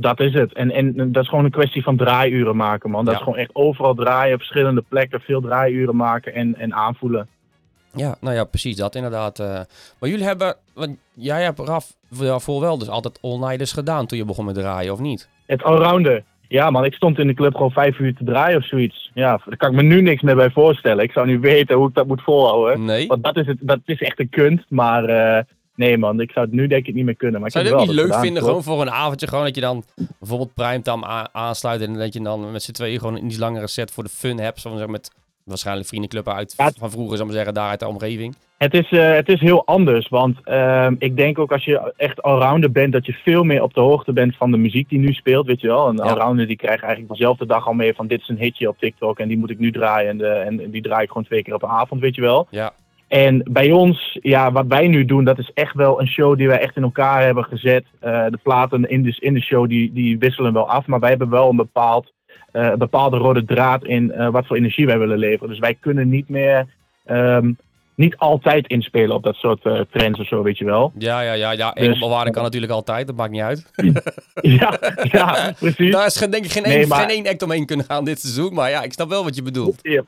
Dat 0.00 0.20
is 0.20 0.34
het. 0.34 0.52
En, 0.52 0.70
en 0.70 1.12
dat 1.12 1.22
is 1.22 1.28
gewoon 1.28 1.44
een 1.44 1.50
kwestie 1.50 1.82
van 1.82 1.96
draaiuren 1.96 2.56
maken, 2.56 2.90
man. 2.90 3.04
Dat 3.04 3.12
Ja. 3.14 3.18
is 3.20 3.24
gewoon 3.24 3.38
echt 3.38 3.50
overal 3.54 3.94
draaien, 3.94 4.32
op 4.34 4.38
verschillende 4.38 4.84
plekken, 4.88 5.20
veel 5.20 5.40
draaiuren 5.40 5.96
maken 5.96 6.34
en, 6.34 6.56
en 6.58 6.74
aanvoelen. 6.74 7.28
Ja, 7.94 8.16
nou 8.20 8.34
ja, 8.34 8.44
precies 8.44 8.76
dat 8.76 8.94
inderdaad. 8.94 9.38
eh. 9.38 9.46
Maar 10.00 10.08
jullie 10.10 10.24
hebben, 10.24 10.56
want 10.74 10.96
jij 11.14 11.42
hebt 11.42 11.58
Raf 11.58 11.92
voor 12.42 12.60
wel 12.60 12.78
dus 12.78 12.88
altijd 12.88 13.18
all-nighters 13.22 13.72
gedaan 13.72 14.06
toen 14.06 14.18
je 14.18 14.24
begon 14.24 14.44
met 14.44 14.54
draaien, 14.54 14.92
of 14.92 15.00
niet? 15.00 15.28
Het 15.46 15.62
allrounder. 15.62 16.22
Ja, 16.48 16.70
man, 16.70 16.84
ik 16.84 16.94
stond 16.94 17.18
in 17.18 17.26
de 17.26 17.34
club 17.34 17.52
gewoon 17.54 17.70
vijf 17.70 17.98
uur 17.98 18.14
te 18.14 18.24
draaien 18.24 18.56
of 18.58 18.66
zoiets. 18.66 19.10
Ja, 19.14 19.40
daar 19.44 19.56
kan 19.56 19.70
ik 19.70 19.76
me 19.76 19.82
nu 19.82 20.00
niks 20.00 20.22
meer 20.22 20.34
bij 20.36 20.50
voorstellen. 20.50 21.04
Ik 21.04 21.12
zou 21.12 21.26
niet 21.26 21.40
weten 21.40 21.76
hoe 21.76 21.88
ik 21.88 21.94
dat 21.94 22.06
moet 22.06 22.22
volhouden. 22.22 22.84
Nee? 22.84 23.06
Want 23.06 23.24
dat 23.24 23.36
is, 23.36 23.46
het, 23.46 23.56
dat 23.60 23.78
is 23.84 24.00
echt 24.00 24.20
een 24.20 24.28
kunst, 24.28 24.64
maar 24.68 25.04
eh, 25.04 25.44
nee, 25.80 25.98
man, 25.98 26.20
ik 26.20 26.30
zou 26.30 26.46
het 26.46 26.54
nu 26.54 26.66
denk 26.66 26.86
ik 26.86 26.94
niet 26.94 27.04
meer 27.04 27.16
kunnen. 27.16 27.40
Maar 27.40 27.48
ik 27.48 27.54
Zou 27.54 27.64
je 27.64 27.70
het 27.70 27.80
ook 27.80 27.86
niet 27.86 27.96
leuk 27.96 28.14
vinden, 28.14 28.42
gewoon 28.42 28.62
voor 28.62 28.80
een 28.80 28.90
avondje, 28.90 29.26
gewoon 29.26 29.44
dat 29.44 29.54
je 29.54 29.60
dan 29.60 29.84
bijvoorbeeld 30.18 30.54
primetime 30.54 31.28
aansluit 31.32 31.80
en 31.80 31.94
dat 31.94 32.12
je 32.12 32.20
dan 32.20 32.52
met 32.52 32.62
z'n 32.62 32.72
tweeën 32.72 32.98
gewoon 32.98 33.16
een 33.16 33.26
iets 33.26 33.38
langere 33.38 33.66
set 33.66 33.90
voor 33.90 34.02
de 34.02 34.08
fun 34.10 34.38
hebt, 34.40 34.60
zoals 34.60 34.86
met 34.86 35.10
waarschijnlijk 35.44 35.88
vriendenclub 35.88 36.28
uit 36.28 36.54
Ja. 36.56 36.70
van 36.78 36.90
vroeger, 36.90 37.16
zou 37.16 37.28
ik 37.28 37.34
maar 37.34 37.44
zeggen, 37.44 37.54
daar 37.54 37.68
uit 37.70 37.80
de 37.80 37.88
omgeving. 37.88 38.34
Het 38.56 38.74
is, 38.74 38.90
eh, 38.90 39.12
het 39.12 39.28
is 39.28 39.40
heel 39.40 39.66
anders, 39.66 40.08
want 40.08 40.36
ehm, 40.44 40.94
ik 40.98 41.16
denk 41.16 41.38
ook 41.38 41.52
als 41.52 41.64
je 41.64 41.92
echt 41.96 42.22
allrounder 42.22 42.70
bent, 42.72 42.92
dat 42.92 43.06
je 43.06 43.12
veel 43.12 43.42
meer 43.44 43.62
op 43.62 43.74
de 43.74 43.80
hoogte 43.80 44.12
bent 44.12 44.36
van 44.36 44.50
de 44.50 44.56
muziek 44.56 44.88
die 44.88 44.98
nu 44.98 45.12
speelt, 45.12 45.46
weet 45.46 45.60
je 45.60 45.66
wel. 45.66 45.88
Een 45.88 45.96
Ja. 45.96 46.02
allrounder 46.02 46.46
die 46.46 46.56
krijgt 46.56 46.82
eigenlijk 46.82 47.12
dezelfde 47.12 47.46
dag 47.46 47.66
al 47.66 47.72
mee 47.72 47.94
van 47.94 48.06
dit 48.06 48.20
is 48.20 48.28
een 48.28 48.38
hitje 48.38 48.68
op 48.68 48.78
TikTok 48.78 49.18
en 49.18 49.28
die 49.28 49.38
moet 49.38 49.50
ik 49.50 49.58
nu 49.58 49.72
draaien 49.72 50.10
en, 50.10 50.18
de, 50.18 50.26
en 50.28 50.70
die 50.70 50.82
draai 50.82 51.02
ik 51.02 51.08
gewoon 51.08 51.24
twee 51.24 51.42
keer 51.42 51.54
op 51.54 51.62
een 51.62 51.68
avond, 51.68 52.00
weet 52.00 52.14
je 52.14 52.20
wel. 52.20 52.46
Ja. 52.50 52.72
En 53.10 53.42
bij 53.50 53.72
ons, 53.72 54.18
ja, 54.22 54.52
wat 54.52 54.66
wij 54.68 54.88
nu 54.88 55.04
doen, 55.04 55.24
dat 55.24 55.38
is 55.38 55.50
echt 55.54 55.74
wel 55.74 56.00
een 56.00 56.06
show 56.06 56.36
die 56.36 56.48
wij 56.48 56.60
echt 56.60 56.76
in 56.76 56.82
elkaar 56.82 57.22
hebben 57.22 57.44
gezet. 57.44 57.84
Eh, 58.00 58.24
de 58.30 58.38
platen 58.42 58.90
in 58.90 59.02
de, 59.02 59.16
in 59.18 59.34
de 59.34 59.40
show 59.40 59.68
die, 59.68 59.92
die 59.92 60.18
wisselen 60.18 60.52
wel 60.52 60.68
af, 60.68 60.86
maar 60.86 61.00
wij 61.00 61.08
hebben 61.08 61.30
wel 61.30 61.50
een 61.50 61.56
bepaald, 61.56 62.12
eh, 62.52 62.64
een 62.64 62.78
bepaalde 62.78 63.16
rode 63.16 63.44
draad 63.44 63.84
in 63.84 64.12
eh, 64.12 64.28
wat 64.28 64.46
voor 64.46 64.56
energie 64.56 64.86
wij 64.86 64.98
willen 64.98 65.18
leveren. 65.18 65.48
Dus 65.48 65.58
wij 65.58 65.74
kunnen 65.74 66.08
niet 66.08 66.28
meer, 66.28 66.66
ehm, 67.04 67.52
niet 67.94 68.16
altijd 68.16 68.66
inspelen 68.66 69.16
op 69.16 69.22
dat 69.22 69.34
soort 69.34 69.62
trends 69.90 70.20
of 70.20 70.26
zo, 70.26 70.42
weet 70.42 70.58
je 70.58 70.64
wel. 70.64 70.92
Ja, 70.98 71.20
ja, 71.20 71.32
ja. 71.32 71.52
ja. 71.52 71.72
Dus- 71.72 71.98
kan 72.30 72.42
natuurlijk 72.42 72.72
altijd, 72.72 73.06
dat 73.06 73.16
maakt 73.16 73.30
niet 73.30 73.42
uit. 73.42 73.70
ja, 74.60 74.78
ja, 75.02 75.52
precies. 75.58 75.92
Daar 75.92 76.06
is 76.06 76.14
denk 76.14 76.44
ik 76.44 76.52
geen, 76.52 76.62
Nee, 76.62 76.78
één, 76.78 76.88
maar- 76.88 76.98
geen 77.00 77.08
één 77.24 77.26
act 77.26 77.42
omheen 77.42 77.66
kunnen 77.66 77.86
gaan 77.86 78.04
dit 78.04 78.20
seizoen. 78.20 78.54
Maar 78.54 78.70
ja, 78.70 78.82
ik 78.82 78.92
snap 78.92 79.08
wel 79.08 79.24
wat 79.24 79.36
je 79.36 79.42
bedoelt. 79.42 79.78
Ja. 79.82 80.02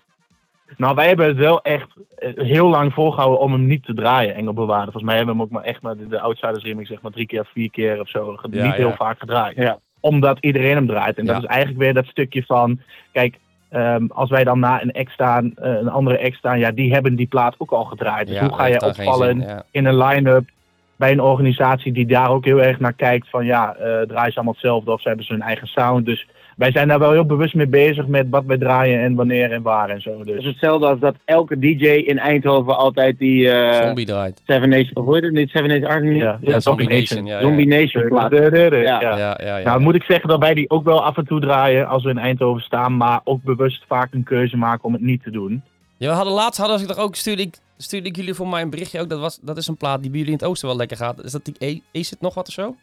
Nou, 0.76 0.94
wij 0.94 1.06
hebben 1.06 1.26
het 1.26 1.36
wel 1.36 1.62
echt 1.62 1.88
eh, 2.16 2.30
heel 2.34 2.68
lang 2.68 2.92
volgehouden 2.92 3.40
om 3.40 3.52
hem 3.52 3.66
niet 3.66 3.84
te 3.84 3.94
draaien, 3.94 4.34
Engelbewaarder. 4.34 4.92
Volgens 4.92 5.04
mij 5.04 5.16
hebben 5.16 5.34
we 5.34 5.40
hem 5.40 5.48
ook 5.50 5.56
maar 5.56 5.64
echt 5.64 5.82
maar 5.82 5.96
de, 5.96 6.06
de 6.08 6.20
Outsiders 6.20 6.64
remix 6.64 6.88
zeg 6.88 7.00
maar 7.00 7.12
drie 7.12 7.26
keer, 7.26 7.46
vier 7.52 7.70
keer 7.70 8.00
of 8.00 8.08
zo. 8.08 8.38
Ja, 8.50 8.64
niet 8.64 8.74
heel 8.74 8.92
vaak 8.96 9.18
gedraaid. 9.18 9.56
Ja. 9.56 9.78
Omdat 10.00 10.38
iedereen 10.40 10.74
hem 10.74 10.86
draait. 10.86 11.18
En 11.18 11.24
Ja. 11.24 11.32
dat 11.32 11.42
is 11.42 11.48
eigenlijk 11.48 11.80
weer 11.80 11.94
dat 11.94 12.06
stukje 12.06 12.42
van, 12.42 12.80
kijk, 13.12 13.38
ehm, 13.68 14.06
als 14.08 14.30
wij 14.30 14.44
dan 14.44 14.58
na 14.58 14.82
een 14.82 14.92
act 14.92 15.10
staan, 15.12 15.52
eh, 15.54 15.72
een 15.72 15.88
andere 15.88 16.24
act 16.24 16.36
staan, 16.36 16.58
ja, 16.58 16.70
die 16.70 16.92
hebben 16.92 17.16
die 17.16 17.26
plaat 17.26 17.54
ook 17.58 17.70
al 17.72 17.84
gedraaid. 17.84 18.26
Dus 18.26 18.36
Ja, 18.36 18.42
hoe 18.42 18.54
ga 18.54 18.64
je 18.66 18.80
opvallen 18.86 19.40
zin, 19.40 19.62
in 19.70 19.84
een 19.84 19.98
line-up 19.98 20.50
bij 20.96 21.12
een 21.12 21.20
organisatie 21.20 21.92
die 21.92 22.06
daar 22.06 22.30
ook 22.30 22.44
heel 22.44 22.62
erg 22.62 22.80
naar 22.80 22.92
kijkt 22.92 23.30
van, 23.30 23.44
ja, 23.44 23.74
eh 23.74 23.80
draaien 23.82 24.30
ze 24.32 24.36
allemaal 24.36 24.52
hetzelfde 24.52 24.92
of 24.92 25.00
ze 25.00 25.08
hebben 25.08 25.26
ze 25.26 25.32
hun 25.32 25.42
eigen 25.42 25.66
sound. 25.66 26.06
Dus 26.06 26.28
wij 26.62 26.72
zijn 26.72 26.88
daar 26.88 26.98
wel 26.98 27.12
heel 27.12 27.26
bewust 27.26 27.54
mee 27.54 27.66
bezig 27.66 28.06
met 28.06 28.26
wat 28.30 28.44
wij 28.44 28.58
draaien 28.58 29.00
en 29.00 29.14
wanneer 29.14 29.52
en 29.52 29.62
waar 29.62 29.88
en 29.88 30.00
zo. 30.00 30.18
Het 30.18 30.28
is 30.28 30.34
Dus. 30.34 30.44
hetzelfde 30.44 30.86
als 30.86 30.98
dat 31.00 31.14
elke 31.24 31.58
DJ 31.58 31.86
in 31.86 32.18
Eindhoven 32.18 32.76
altijd 32.76 33.18
die 33.18 33.50
eh 33.50 33.82
Zombie 33.86 34.06
draait. 34.06 34.42
Seven 34.46 34.68
Nation, 34.68 34.90
of 34.94 35.04
hoe 35.04 35.14
heet 35.14 35.22
het 35.24 35.32
niet? 35.32 35.50
Seven 35.50 35.68
Nation 35.68 35.86
Army? 35.90 36.16
Ja, 36.16 36.38
Ja, 36.40 36.60
Zombie 36.60 36.88
Nation. 36.88 37.26
Ja. 37.26 37.40
Zombie 37.40 37.66
Nation 37.66 38.08
plaat. 38.08 38.32
Ja. 38.32 38.38
Ja. 38.40 39.00
Ja, 39.00 39.16
ja, 39.18 39.56
ja. 39.56 39.64
Nou, 39.64 39.80
moet 39.80 39.94
ik 39.94 40.02
zeggen 40.02 40.28
dat 40.28 40.38
wij 40.40 40.54
die 40.54 40.70
ook 40.70 40.84
wel 40.84 41.04
af 41.04 41.16
en 41.16 41.24
toe 41.26 41.40
draaien 41.40 41.88
als 41.88 42.02
we 42.04 42.10
in 42.10 42.18
Eindhoven 42.18 42.62
staan, 42.62 42.96
maar 42.96 43.20
ook 43.24 43.42
bewust 43.42 43.84
vaak 43.88 44.12
een 44.12 44.24
keuze 44.24 44.56
maken 44.56 44.84
om 44.84 44.92
het 44.92 45.02
niet 45.02 45.22
te 45.22 45.30
doen. 45.30 45.62
Ja, 45.96 46.08
we 46.08 46.14
hadden 46.14 46.32
laatst 46.34 46.60
hadden 46.60 46.78
ze 46.78 46.86
toch 46.86 46.98
ook, 46.98 47.14
stuurde 47.14 47.42
ik, 47.42 47.54
stuurde 47.76 48.08
ik 48.08 48.16
jullie 48.16 48.34
voor 48.34 48.48
mij 48.48 48.62
een 48.62 48.70
berichtje 48.70 49.00
ook. 49.00 49.08
Dat, 49.08 49.20
was, 49.20 49.38
dat 49.42 49.56
is 49.56 49.66
een 49.66 49.76
plaat 49.76 50.00
die 50.02 50.10
bij 50.10 50.18
jullie 50.18 50.34
in 50.34 50.38
het 50.40 50.48
oosten 50.48 50.68
wel 50.68 50.76
lekker 50.76 50.96
gaat. 50.96 51.24
Is 51.24 51.32
dat 51.32 51.44
die 51.44 51.82
A- 51.94 51.98
Acid 52.00 52.20
nog 52.20 52.34
wat 52.34 52.46
of 52.48 52.52
zo? 52.54 52.74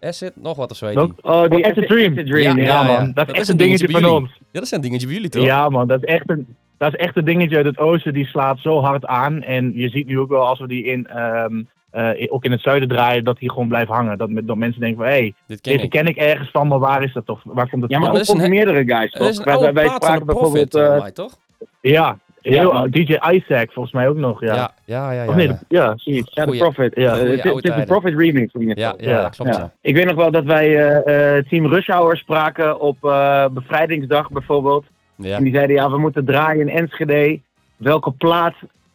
Acid 0.00 0.32
nog 0.36 0.56
wat 0.56 0.70
of 0.70 0.76
zo 0.76 0.86
heet 0.86 0.94
die. 0.96 1.12
Oh, 1.22 1.48
die 1.48 1.64
Oh, 1.64 1.70
Acid 1.70 1.86
Dream. 1.86 2.12
Acid 2.12 2.26
Dream, 2.26 2.58
Ja, 2.58 2.64
ja. 2.64 2.82
Ja, 2.82 2.82
man, 2.98 3.04
dat, 3.12 3.14
Dat 3.14 3.26
is 3.28 3.32
is 3.32 3.38
echt 3.38 3.48
een 3.48 3.52
een 3.54 3.58
dingetje 3.58 3.86
dingetje 3.86 4.08
van 4.08 4.18
bij 4.18 4.20
ons. 4.28 4.38
Ja, 4.52 4.58
dat 4.60 4.68
zijn 4.68 4.80
dingetje 4.80 5.06
bij 5.06 5.14
jullie 5.14 5.30
toch? 5.30 5.44
Ja, 5.44 5.68
man, 5.68 5.88
dat 5.88 6.02
is 6.02 6.08
echt 6.08 6.30
een. 6.30 6.46
Dat 6.78 6.92
is 6.94 6.98
echt 6.98 7.16
een 7.16 7.24
dingetje 7.24 7.56
uit 7.56 7.66
het 7.66 7.78
oosten, 7.78 8.12
die 8.12 8.26
slaat 8.26 8.58
zo 8.58 8.80
hard 8.80 9.06
aan. 9.06 9.42
En 9.42 9.72
je 9.74 9.88
ziet 9.88 10.06
nu 10.06 10.18
ook 10.18 10.28
wel 10.28 10.46
als 10.46 10.58
we 10.60 10.66
die 10.68 10.84
in, 10.84 11.06
ehm, 11.06 11.62
eh, 11.90 12.32
ook 12.32 12.44
in 12.44 12.50
het 12.50 12.60
zuiden 12.60 12.88
draaien, 12.88 13.24
dat 13.24 13.38
die 13.38 13.50
gewoon 13.50 13.68
blijft 13.68 13.90
hangen. 13.90 14.18
Dat, 14.18 14.30
met- 14.30 14.46
dat 14.46 14.56
mensen 14.56 14.80
denken 14.80 14.98
van, 14.98 15.06
hé, 15.08 15.12
hey, 15.18 15.34
Dit 15.46 15.60
ken 15.60 15.72
deze 15.72 15.84
ik. 15.84 15.90
ken 15.90 16.06
ik 16.06 16.16
ergens 16.16 16.50
van, 16.50 16.68
maar 16.68 16.78
waar 16.78 17.02
is 17.02 17.12
dat 17.12 17.26
toch? 17.26 17.40
Waar 17.44 17.68
komt 17.68 17.82
het 17.82 17.90
Ja, 17.90 17.98
maar 17.98 18.12
dat 18.12 18.20
is 18.20 18.28
een 18.28 18.34
voor 18.34 18.44
he- 18.44 18.50
meerdere 18.50 18.84
guys, 18.84 19.12
Dat 19.12 19.28
is 19.28 19.36
toch? 19.36 19.46
een 19.46 19.52
Wij, 19.52 19.60
wij, 19.60 19.72
wij 19.72 19.86
van 19.86 19.94
spraken 20.02 20.26
bijvoorbeeld... 20.26 20.74
eh, 20.74 20.98
mij, 20.98 21.12
toch? 21.12 21.36
Ja, 21.80 22.18
heel, 22.42 22.72
man. 22.72 22.90
DJ 22.90 23.16
Isaac 23.32 23.72
volgens 23.72 23.94
mij 23.94 24.08
ook 24.08 24.16
nog, 24.16 24.40
ja. 24.40 24.54
Ja, 24.54 24.70
ja, 24.84 25.12
ja. 25.12 25.22
ja, 25.22 25.28
of 25.28 25.34
nee, 25.34 25.46
ja. 25.48 25.58
ja, 25.68 25.92
zoiets. 25.96 26.34
ja, 26.34 26.46
de 26.46 26.56
Prophet. 26.56 26.92
ja, 26.94 27.16
het, 27.16 27.22
is- 27.22 27.42
oude 27.42 27.56
het 27.56 27.64
is 27.64 27.74
een. 27.80 27.84
Prophet 27.84 28.14
remix. 28.18 28.54
in 28.54 28.60
ieder 28.60 28.78
Ja, 28.78 28.94
ja, 28.98 29.10
Ja, 29.10 29.28
klopt. 29.28 29.56
Ja. 29.56 29.72
Ik 29.80 29.94
weet 29.94 30.04
nog 30.06 30.14
wel 30.14 30.30
dat 30.30 30.44
wij 30.44 30.66
eh, 30.76 31.36
eh, 31.36 31.44
Team 31.46 31.66
Rush 31.66 31.86
Hour 31.86 32.16
spraken 32.16 32.80
op 32.80 33.04
eh, 33.04 33.46
Bevrijdingsdag 33.52 34.30
bijvoorbeeld. 34.30 34.84
Ja. 35.16 35.36
En 35.36 35.44
die 35.44 35.54
zeiden, 35.54 35.76
ja, 35.76 35.90
we 35.90 35.98
moeten 35.98 36.24
draaien 36.24 36.68
in 36.68 36.76
Enschede. 36.76 37.40
Welke 37.76 38.10
plaat... 38.10 38.54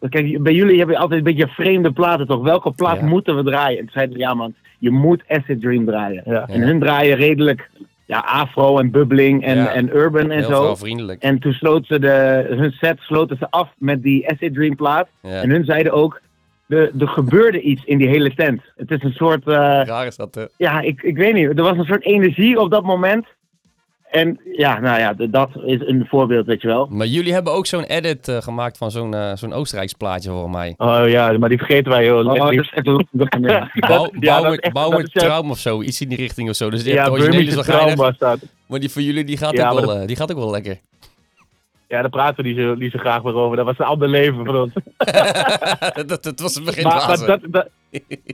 Kijk, 0.10 0.44
bij 0.44 0.54
jullie 0.54 0.80
heb 0.80 0.90
je 0.90 0.98
altijd 0.98 1.20
een 1.20 1.34
beetje 1.36 1.48
vreemde 1.48 1.92
platen, 1.92 2.28
toch? 2.28 2.44
Welke 2.44 2.72
plaat 2.72 3.00
Ja. 3.00 3.06
moeten 3.06 3.36
we 3.36 3.44
draaien? 3.44 3.78
En 3.78 3.84
toen 3.84 3.94
zeiden 3.94 4.18
ja 4.18 4.34
man, 4.34 4.54
je 4.80 4.92
moet 4.92 5.24
Acid 5.28 5.62
Dream 5.62 5.86
draaien. 5.86 6.24
Ja. 6.26 6.48
En 6.48 6.62
hun 6.62 6.80
draaien 6.80 7.18
redelijk 7.18 7.70
ja, 8.06 8.20
afro 8.20 8.80
en 8.80 8.92
bubbling 8.92 9.44
en, 9.44 9.56
Ja. 9.58 9.74
en 9.74 9.90
urban 9.96 10.32
en 10.32 10.38
Heel 10.40 10.50
zo. 10.50 10.62
vrouwvriendelijk. 10.62 11.22
En 11.22 11.40
toen 11.40 11.54
sloten 11.54 11.86
ze 11.86 12.00
de, 12.00 12.46
hun 12.56 12.72
set 12.72 13.00
sloten 13.00 13.38
ze 13.38 13.52
af 13.52 13.70
met 13.78 14.04
die 14.04 14.30
Acid 14.32 14.54
Dream 14.54 14.76
plaat. 14.76 15.08
Ja. 15.22 15.42
En 15.42 15.50
hun 15.50 15.66
zeiden 15.66 15.92
ook, 15.92 16.22
er, 16.68 16.92
gebeurde 17.00 17.62
iets 17.62 17.84
in 17.84 17.98
die 17.98 18.08
hele 18.08 18.34
tent. 18.36 18.62
Het 18.76 18.92
is 18.92 19.04
een 19.04 19.14
soort, 19.14 19.48
eh, 19.48 19.54
Raar 19.86 20.06
is 20.06 20.16
dat, 20.16 20.36
hè? 20.36 20.46
ja, 20.58 20.82
ik, 20.82 21.02
ik 21.02 21.18
weet 21.18 21.34
niet, 21.34 21.48
er 21.48 21.64
was 21.64 21.78
een 21.78 21.86
soort 21.86 22.04
energie 22.06 22.60
op 22.60 22.72
dat 22.72 22.84
moment. 22.84 23.26
En 24.16 24.40
ja, 24.58 24.80
nou 24.80 25.00
ja, 25.00 25.14
dat 25.28 25.50
is 25.66 25.80
een 25.86 26.06
voorbeeld, 26.10 26.46
weet 26.46 26.62
je 26.62 26.68
wel. 26.68 26.88
Maar 26.92 27.08
jullie 27.08 27.34
hebben 27.34 27.54
ook 27.54 27.66
zo'n 27.66 27.84
edit 27.84 28.28
eh, 28.28 28.42
gemaakt 28.42 28.78
van 28.78 28.92
zo'n 28.92 29.14
eh, 29.14 29.32
zo'n 29.36 29.54
Oostenrijks 29.54 29.94
plaatje 29.94 30.30
voor 30.30 30.50
mij. 30.50 30.74
Oh 30.78 31.04
ja, 31.08 31.38
maar 31.38 31.50
die 31.50 31.58
vergeten 31.58 31.92
wij 31.92 32.04
heel 32.04 32.18
Oh, 32.18 32.36
dat 32.40 32.50
lief. 32.50 32.62
is 32.62 32.72
echt 32.74 32.88
een 32.88 33.08
ja. 33.42 33.72
Bouw, 34.72 34.98
ja, 35.00 35.04
traum 35.12 35.50
of 35.50 35.58
zo, 35.58 35.82
iets 35.82 36.02
in 36.02 36.10
die 36.10 36.18
richting 36.18 36.50
of 36.50 36.56
zo. 36.56 36.70
Dus 36.70 36.84
die 36.84 36.94
Ja, 36.94 37.08
originele. 37.10 38.38
Maar 38.68 38.80
die 38.80 38.90
voor 38.90 39.02
jullie, 39.02 39.24
die 39.24 39.38
gaat, 39.38 39.54
Ja, 39.54 39.70
ook 39.70 39.80
wel, 39.86 39.96
eh, 39.96 40.08
die 40.08 40.16
gaat 40.16 40.32
ook 40.32 40.38
wel 40.38 40.52
lekker. 40.52 40.78
Ja, 41.88 42.02
daar 42.02 42.10
praten 42.10 42.44
we 42.44 42.50
niet 42.50 42.58
zo, 42.60 42.76
niet 42.76 42.92
zo 42.92 43.00
graag 43.00 43.24
meer 43.24 43.36
over. 43.36 43.58
Dat 43.58 43.66
was 43.66 43.80
een 43.80 43.86
ander 43.86 44.08
leven 44.08 44.46
van 44.46 44.56
ons. 44.56 44.74
dat, 46.08 46.24
dat 46.24 46.40
was 46.40 46.56
het 46.56 46.64
begin 46.66 46.84
Maar, 46.84 47.08
maar 47.08 47.26
dat, 47.26 47.42
dat, 47.50 47.70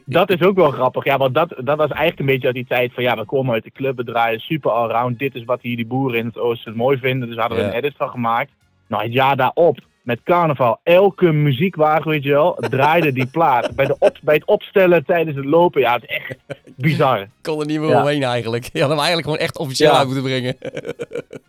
dat 0.05 0.29
is 0.29 0.41
ook 0.41 0.55
wel 0.55 0.71
grappig. 0.71 1.03
Ja, 1.03 1.17
want 1.17 1.33
dat, 1.35 1.49
dat 1.57 1.77
was 1.77 1.89
eigenlijk 1.89 2.19
een 2.19 2.25
beetje 2.25 2.45
uit 2.45 2.55
die 2.55 2.65
tijd 2.67 2.93
van 2.93 3.03
ja, 3.03 3.15
we 3.15 3.25
komen 3.25 3.53
uit 3.53 3.63
de 3.63 3.71
club, 3.71 3.97
we 3.97 4.03
draaien 4.03 4.39
super 4.39 4.71
allround. 4.71 5.19
Dit 5.19 5.35
is 5.35 5.43
wat 5.43 5.61
hier 5.61 5.75
die 5.75 5.87
boeren 5.87 6.19
in 6.19 6.25
het 6.25 6.37
oosten 6.37 6.75
mooi 6.75 6.97
vinden. 6.97 7.27
Dus 7.27 7.37
hadden 7.37 7.57
we 7.57 7.63
Ja. 7.63 7.69
een 7.69 7.75
edit 7.75 7.93
van 7.97 8.09
gemaakt. 8.09 8.51
Nou, 8.87 9.03
het 9.03 9.13
jaar 9.13 9.35
daarop, 9.35 9.79
met 10.03 10.19
carnaval, 10.23 10.79
elke 10.83 11.31
muziekwagen, 11.31 12.11
weet 12.11 12.23
je 12.23 12.29
wel, 12.29 12.57
draaide 12.69 13.11
die 13.11 13.25
plaat. 13.25 13.75
Bij, 13.75 13.85
de 13.85 13.95
op, 13.99 14.17
bij 14.21 14.35
het 14.35 14.45
opstellen 14.45 15.05
tijdens 15.05 15.35
het 15.37 15.45
lopen, 15.45 15.81
ja, 15.81 15.93
het 15.93 16.03
is 16.03 16.09
echt 16.09 16.35
bizar. 16.77 17.27
kon 17.41 17.59
er 17.59 17.65
niet 17.65 17.79
meer 17.79 17.89
Ja. 17.89 18.01
omheen 18.01 18.23
eigenlijk. 18.23 18.69
Je 18.73 18.79
had 18.79 18.89
hem 18.89 18.97
eigenlijk 18.97 19.27
gewoon 19.27 19.43
echt 19.43 19.57
officieel 19.57 19.91
Ja. 19.91 19.97
uit 19.97 20.05
moeten 20.05 20.23
brengen. 20.23 20.55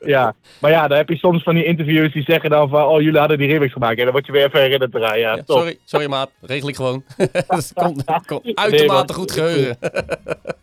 Ja, 0.01 0.35
maar 0.61 0.71
ja, 0.71 0.89
dan 0.89 0.97
heb 0.97 1.09
je 1.09 1.17
soms 1.17 1.43
van 1.43 1.55
die 1.55 1.65
interviews 1.65 2.13
die 2.13 2.23
zeggen 2.23 2.51
dan 2.51 2.69
van, 2.69 2.85
oh, 2.85 3.01
jullie 3.01 3.19
hadden 3.19 3.39
die 3.39 3.49
remix 3.49 3.73
gemaakt. 3.73 3.99
En 3.99 4.03
dan 4.05 4.13
word 4.13 4.27
je 4.27 4.33
weer 4.33 4.45
even 4.47 4.61
herinnerd 4.61 4.95
eraan. 4.95 5.19
Ja, 5.19 5.43
sorry, 5.47 5.79
sorry 5.85 6.07
maat, 6.07 6.31
regel 6.41 6.69
ik 6.69 6.77
gewoon. 6.77 7.05
dat 7.47 7.71
komt, 7.75 8.05
komt 8.27 8.55
uitermate 8.55 9.13
goed 9.13 9.33
geheugen. 9.33 9.77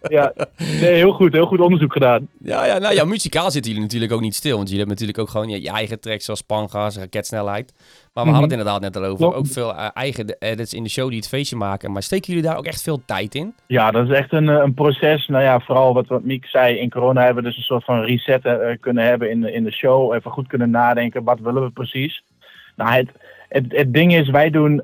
Ja, 0.10 0.34
nee, 0.58 0.94
heel 0.94 1.12
goed, 1.12 1.34
heel 1.34 1.46
goed 1.46 1.60
onderzoek 1.60 1.94
gedaan. 1.94 2.28
Ja, 2.44 2.66
ja, 2.66 2.78
nou 2.78 2.94
ja, 2.94 3.06
muzikaal 3.06 3.52
zitten 3.52 3.72
jullie 3.72 3.86
natuurlijk 3.86 4.12
ook 4.12 4.22
niet 4.22 4.36
stil. 4.36 4.56
Want 4.56 4.70
jullie 4.70 4.86
hebben 4.86 4.96
natuurlijk 4.96 5.20
ook 5.28 5.34
gewoon 5.34 5.50
je, 5.56 5.62
je 5.62 5.70
eigen 5.70 6.00
tracks 6.00 6.26
zoals 6.26 6.42
Pangas, 6.42 6.98
Raketsnelheid. 6.98 7.74
Maar 8.14 8.24
we 8.24 8.30
Mhm. 8.30 8.40
hadden 8.40 8.58
het 8.60 8.68
inderdaad 8.68 8.82
net 8.82 9.04
al 9.04 9.10
over. 9.12 9.36
Ook 9.36 9.48
veel 9.48 9.76
eh, 9.76 9.88
eigen 9.94 10.36
edits 10.40 10.74
in 10.74 10.84
de 10.84 10.90
show 10.90 11.08
die 11.08 11.18
het 11.18 11.28
feestje 11.28 11.56
maken. 11.56 11.92
Maar 11.92 12.04
steken 12.04 12.34
jullie 12.34 12.48
daar 12.50 12.58
ook 12.58 12.66
echt 12.66 12.82
veel 12.82 13.02
tijd 13.06 13.36
in? 13.36 13.54
Ja, 13.68 13.92
dat 13.92 14.10
is 14.10 14.16
echt 14.16 14.34
een, 14.34 14.50
eh, 14.50 14.62
een 14.64 14.74
proces. 14.74 15.28
Nou 15.28 15.44
ja, 15.44 15.60
vooral 15.60 15.94
wat, 15.94 16.08
wat 16.08 16.24
Miek 16.24 16.46
zei, 16.46 16.78
in 16.78 16.90
corona 16.90 17.24
hebben 17.24 17.44
we 17.44 17.50
dus 17.50 17.58
een 17.58 17.64
soort 17.64 17.84
van 17.84 18.02
reset 18.02 18.46
eh, 18.46 18.58
kunnen 18.80 19.04
hebben 19.04 19.32
in 19.32 19.42
de, 19.42 19.52
in 19.54 19.64
de 19.64 19.72
show. 19.72 20.14
Even 20.14 20.32
goed 20.32 20.48
kunnen 20.48 20.70
nadenken, 20.70 21.24
wat 21.24 21.40
willen 21.40 21.64
we 21.64 21.70
precies? 21.70 22.24
Nou, 22.76 22.92
het, 22.92 23.10
het, 23.50 23.66
het 23.68 23.94
ding 23.94 24.14
is, 24.16 24.30
wij 24.30 24.50
doen 24.50 24.82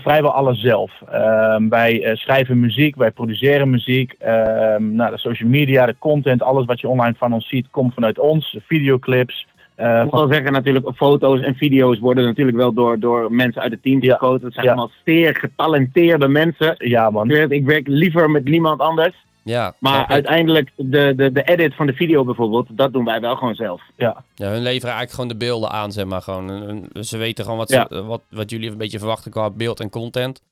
vrijwel 0.00 0.32
alles 0.32 0.60
zelf. 0.60 1.02
Ehm, 1.10 1.68
wij 1.68 2.10
schrijven 2.16 2.60
muziek, 2.60 2.96
wij 2.96 3.10
produceren 3.10 3.70
muziek. 3.70 4.12
Ehm, 4.18 4.94
nou, 4.94 5.10
de 5.10 5.18
social 5.18 5.48
media, 5.48 5.86
de 5.86 5.96
content, 5.98 6.42
alles 6.42 6.64
wat 6.64 6.80
je 6.80 6.88
online 6.88 7.14
van 7.18 7.32
ons 7.32 7.48
ziet, 7.48 7.66
komt 7.70 7.94
vanuit 7.94 8.18
ons. 8.18 8.50
De 8.52 8.62
videoclips. 8.66 9.46
Eh, 9.76 9.96
Ik 9.96 10.02
moet 10.02 10.12
wel 10.12 10.28
zeggen, 10.32 10.52
natuurlijk, 10.52 10.86
foto's 10.96 11.40
en 11.40 11.54
video's 11.54 11.98
worden 11.98 12.24
natuurlijk 12.24 12.56
wel 12.56 12.72
door, 12.72 12.98
door 12.98 13.32
mensen 13.32 13.62
uit 13.62 13.72
het 13.72 13.82
team 13.82 14.02
Ja. 14.02 14.10
geschoten. 14.16 14.44
Het 14.44 14.54
zijn 14.54 14.66
Ja. 14.66 14.72
allemaal 14.72 14.90
zeer 15.04 15.34
getalenteerde 15.36 16.28
mensen. 16.28 16.74
ja, 16.78 17.10
man. 17.10 17.30
Ik 17.30 17.36
werk, 17.36 17.50
ik 17.50 17.64
werk 17.64 17.86
liever 17.86 18.30
met 18.30 18.44
niemand 18.44 18.80
anders. 18.80 19.14
Ja, 19.42 19.74
Maar 19.78 20.06
uiteindelijk, 20.06 20.70
de, 20.76 21.12
de, 21.16 21.32
de 21.32 21.42
edit 21.42 21.74
van 21.74 21.86
de 21.86 21.92
video 21.92 22.24
bijvoorbeeld, 22.24 22.66
dat 22.70 22.92
doen 22.92 23.04
wij 23.04 23.20
wel 23.20 23.36
gewoon 23.36 23.54
zelf. 23.54 23.82
Ja, 23.96 24.24
Ja, 24.34 24.46
hun 24.50 24.62
leveren 24.62 24.94
eigenlijk 24.94 25.10
gewoon 25.10 25.28
de 25.28 25.36
beelden 25.36 25.70
aan, 25.70 25.92
zeg 25.92 26.04
maar. 26.04 26.22
Gewoon, 26.22 26.88
ze 27.00 27.16
weten 27.16 27.44
gewoon 27.44 27.58
wat, 27.58 27.70
ze, 27.70 28.02
wat, 28.06 28.22
wat 28.30 28.50
jullie 28.50 28.70
een 28.70 28.76
beetje 28.78 28.98
verwachten 28.98 29.30
qua 29.30 29.50
beeld 29.50 29.80
en 29.80 29.90
content. 29.90 30.42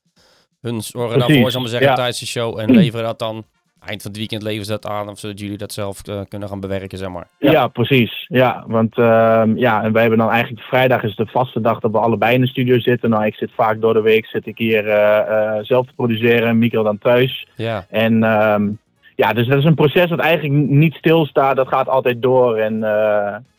Hun 0.61 0.81
zorgen 0.81 1.11
Precies, 1.17 1.27
daarvoor, 1.33 1.51
zal 1.51 1.61
ik 1.61 1.67
maar 1.67 1.79
zeggen, 1.79 1.89
ja. 1.89 1.95
tijdens 1.95 2.19
de 2.19 2.25
show. 2.25 2.59
En 2.59 2.71
leveren 2.71 3.05
dat 3.05 3.19
dan, 3.19 3.43
eind 3.87 4.01
van 4.01 4.11
het 4.11 4.19
weekend 4.19 4.43
leveren 4.43 4.65
ze 4.65 4.71
dat 4.71 4.87
aan. 4.87 5.09
Of 5.09 5.19
zodat 5.19 5.39
jullie 5.39 5.57
dat 5.57 5.71
zelf 5.73 6.07
eh, 6.07 6.21
kunnen 6.27 6.49
gaan 6.49 6.59
bewerken, 6.59 6.97
zeg 6.97 7.09
maar. 7.09 7.27
Ja, 7.39 7.67
precies. 7.67 8.25
Ja, 8.27 8.63
want 8.67 8.97
ehm, 8.97 9.57
ja, 9.57 9.83
en 9.83 9.91
wij 9.91 10.01
hebben 10.01 10.19
dan 10.19 10.29
eigenlijk 10.29 10.63
vrijdag 10.63 11.03
is 11.03 11.15
de 11.15 11.25
vaste 11.25 11.61
dag 11.61 11.79
dat 11.79 11.91
we 11.91 11.97
allebei 11.97 12.35
in 12.35 12.41
de 12.41 12.47
studio 12.47 12.79
zitten. 12.79 13.09
Nou, 13.09 13.25
ik 13.25 13.35
zit 13.35 13.51
vaak 13.55 13.81
door 13.81 13.93
de 13.93 14.01
week 14.01 14.25
zit 14.25 14.47
ik 14.47 14.57
hier 14.57 14.89
eh, 14.89 15.57
eh, 15.57 15.63
zelf 15.63 15.85
te 15.87 15.93
produceren 15.95 16.47
en 16.47 16.57
Mikkel 16.57 16.83
dan 16.83 16.97
thuis. 16.97 17.47
Ja, 17.55 17.85
En 17.89 18.23
ehm, 18.23 18.69
ja, 19.15 19.33
dus 19.33 19.47
dat 19.47 19.57
is 19.57 19.65
een 19.65 19.75
proces 19.75 20.09
dat 20.09 20.19
eigenlijk 20.19 20.69
niet 20.69 20.93
stilstaat. 20.93 21.55
Dat 21.55 21.67
gaat 21.67 21.89
altijd 21.89 22.21
door. 22.21 22.57
En 22.57 22.79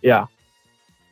ja, 0.01 0.29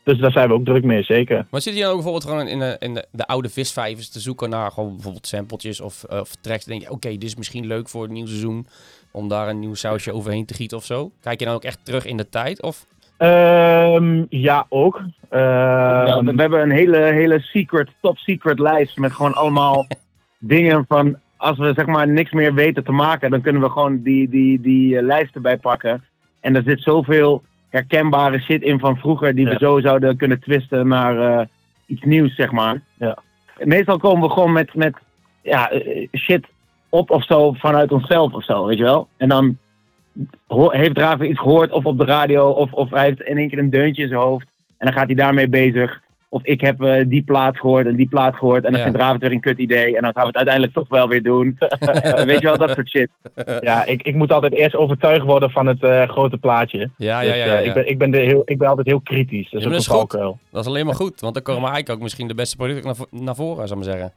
Dus 0.05 0.18
daar 0.18 0.33
zijn 0.33 0.48
we 0.48 0.55
ook 0.55 0.64
druk 0.64 0.85
mee, 0.85 1.03
zeker. 1.03 1.46
Maar 1.50 1.61
zit 1.61 1.74
je 1.74 1.81
dan 1.81 1.88
ook 1.88 1.94
bijvoorbeeld 1.94 2.24
gewoon 2.24 2.48
in 2.48 2.59
de, 2.59 2.77
in 2.79 2.94
de, 2.94 3.07
de 3.11 3.27
oude 3.27 3.48
visvijvers 3.48 4.09
te 4.09 4.20
zoeken 4.20 4.50
naar 4.50 4.70
gewoon 4.70 4.92
bijvoorbeeld 4.92 5.27
sampletjes 5.27 5.81
of, 5.81 6.05
eh, 6.05 6.20
of 6.20 6.35
tracks? 6.40 6.64
Dan 6.64 6.77
denk 6.77 6.88
je, 6.88 6.94
oké, 6.94 7.09
dit 7.09 7.22
is 7.22 7.37
misschien 7.37 7.66
leuk 7.66 7.88
voor 7.88 8.03
het 8.03 8.11
nieuwe 8.11 8.29
seizoen 8.29 8.66
om 9.14 9.29
daar 9.29 9.48
een 9.48 9.59
nieuw 9.59 9.74
sausje 9.74 10.12
overheen 10.12 10.46
te 10.46 10.55
gieten 10.55 10.77
of 10.77 10.85
zo. 10.85 11.11
Kijk 11.20 11.38
je 11.38 11.46
dan 11.46 11.55
ook 11.55 11.64
echt 11.64 11.85
terug 11.85 12.07
in 12.07 12.16
de 12.16 12.29
tijd? 12.29 12.62
Of 12.62 12.87
Ehm, 13.16 14.24
ja, 14.29 14.66
ook. 14.68 15.03
Ja, 15.31 16.07
Ehm, 16.07 16.24
we 16.24 16.40
hebben 16.40 16.62
een 16.62 16.70
hele, 16.70 16.96
hele 16.96 17.40
secret, 17.40 17.88
top 18.00 18.18
secret 18.18 18.59
lijst 18.59 18.98
met 18.98 19.12
gewoon 19.12 19.35
allemaal 19.35 19.87
dingen 20.38 20.85
van 20.88 21.16
als 21.37 21.59
we 21.59 21.72
zeg 21.74 21.87
maar 21.87 22.09
niks 22.09 22.33
meer 22.33 22.55
weten 22.55 22.85
te 22.85 22.92
maken, 22.92 23.31
dan 23.31 23.40
kunnen 23.40 23.62
we 23.62 23.70
gewoon 23.70 24.03
die, 24.03 24.29
die, 24.29 24.61
die 24.61 24.96
eh, 24.96 25.05
lijst 25.05 25.35
erbij 25.35 25.57
pakken. 25.57 26.05
En 26.40 26.57
er 26.57 26.62
zit 26.62 26.81
zoveel 26.81 27.42
herkenbare 27.68 28.40
shit 28.40 28.62
in 28.62 28.79
van 28.79 28.96
vroeger 28.96 29.35
die 29.35 29.46
we 29.46 29.57
zo 29.59 29.81
zouden 29.81 30.16
kunnen 30.16 30.40
twisten 30.40 30.88
naar 30.88 31.38
eh, 31.38 31.46
iets 31.87 32.03
nieuws, 32.03 32.35
zeg 32.35 32.50
maar. 32.50 32.81
Ja. 32.98 33.18
Meestal 33.59 33.98
komen 33.98 34.29
we 34.29 34.35
gewoon 34.35 34.53
met, 34.53 34.74
met 34.74 34.94
ja, 35.42 35.70
eh, 35.70 36.09
shit 36.12 36.46
op 36.94 37.11
of 37.11 37.24
zo 37.24 37.52
vanuit 37.52 37.92
onszelf 37.92 38.33
of 38.33 38.44
zo, 38.44 38.66
weet 38.66 38.78
je 38.78 38.85
wel. 38.85 39.09
En 39.16 39.28
dan 39.28 39.59
heeft 40.68 40.94
Draven 40.94 41.30
iets 41.30 41.38
gehoord 41.40 41.72
of 41.72 41.85
op 41.85 41.98
de 41.98 42.04
radio 42.04 42.48
of, 42.50 42.72
of 42.72 42.90
hij 42.90 43.04
heeft 43.04 43.20
in 43.22 43.37
één 43.38 43.48
keer 43.48 43.59
een 43.59 43.70
deuntje 43.70 44.02
in 44.02 44.09
zijn 44.09 44.20
hoofd. 44.20 44.46
En 44.78 44.87
dan 44.87 44.92
gaat 44.92 45.07
hij 45.07 45.14
daarmee 45.14 45.48
bezig. 45.48 46.02
Of 46.28 46.44
ik 46.44 46.61
heb 46.61 46.83
eh, 46.83 47.04
die 47.09 47.22
plaat 47.22 47.57
gehoord 47.59 47.87
en 47.87 47.96
die 47.96 48.09
plaat 48.09 48.37
gehoord. 48.37 48.64
En 48.64 48.70
dan 48.70 48.80
Ja. 48.80 48.83
vindt 48.83 48.98
Draven 48.98 49.20
weer 49.20 49.33
een 49.33 49.40
kut 49.40 49.59
idee. 49.59 49.96
En 49.96 50.02
dan 50.02 50.12
gaan 50.12 50.22
we 50.22 50.26
het 50.26 50.37
uiteindelijk 50.37 50.74
toch 50.74 50.88
wel 50.88 51.09
weer 51.09 51.22
doen. 51.22 51.57
Eh, 51.59 52.24
weet 52.24 52.40
je 52.40 52.46
wel, 52.46 52.59
dat 52.59 52.70
soort 52.70 52.88
shit. 52.88 53.09
ja, 53.61 53.85
ik, 53.85 54.02
ik 54.02 54.14
moet 54.14 54.33
altijd 54.33 54.52
eerst 54.52 54.76
overtuigd 54.76 55.24
worden 55.24 55.50
van 55.50 55.66
het 55.66 55.83
eh, 55.83 56.09
grote 56.09 56.37
plaatje. 56.37 56.90
ja, 56.96 57.20
ja, 57.20 57.33
Dus, 57.33 57.44
ja, 57.44 57.59
Ik, 57.59 57.74
ben, 57.74 57.88
ik, 57.88 57.98
ben 57.98 58.11
de 58.11 58.18
heel, 58.18 58.42
ik 58.44 58.59
ben 58.59 58.68
altijd 58.68 58.87
heel 58.87 59.00
kritisch. 59.00 59.50
Dat 59.50 59.61
is 59.61 59.66
ook 59.66 59.72
dat 59.72 59.80
is 59.80 59.87
goed. 59.87 60.11
Dat 60.50 60.61
is 60.62 60.66
alleen 60.66 60.87
maar 60.87 60.94
goed, 60.94 61.20
want 61.20 61.35
dan 61.35 61.42
komen 61.42 61.62
eigenlijk 61.62 61.90
ook 61.90 62.02
misschien 62.02 62.28
de 62.28 62.35
beste 62.35 62.57
producten 62.57 62.85
naar, 63.11 63.20
naar 63.22 63.35
voren, 63.35 63.68
zou 63.68 63.80
ik 63.80 63.87
maar 63.87 63.94
zeggen. 63.94 64.12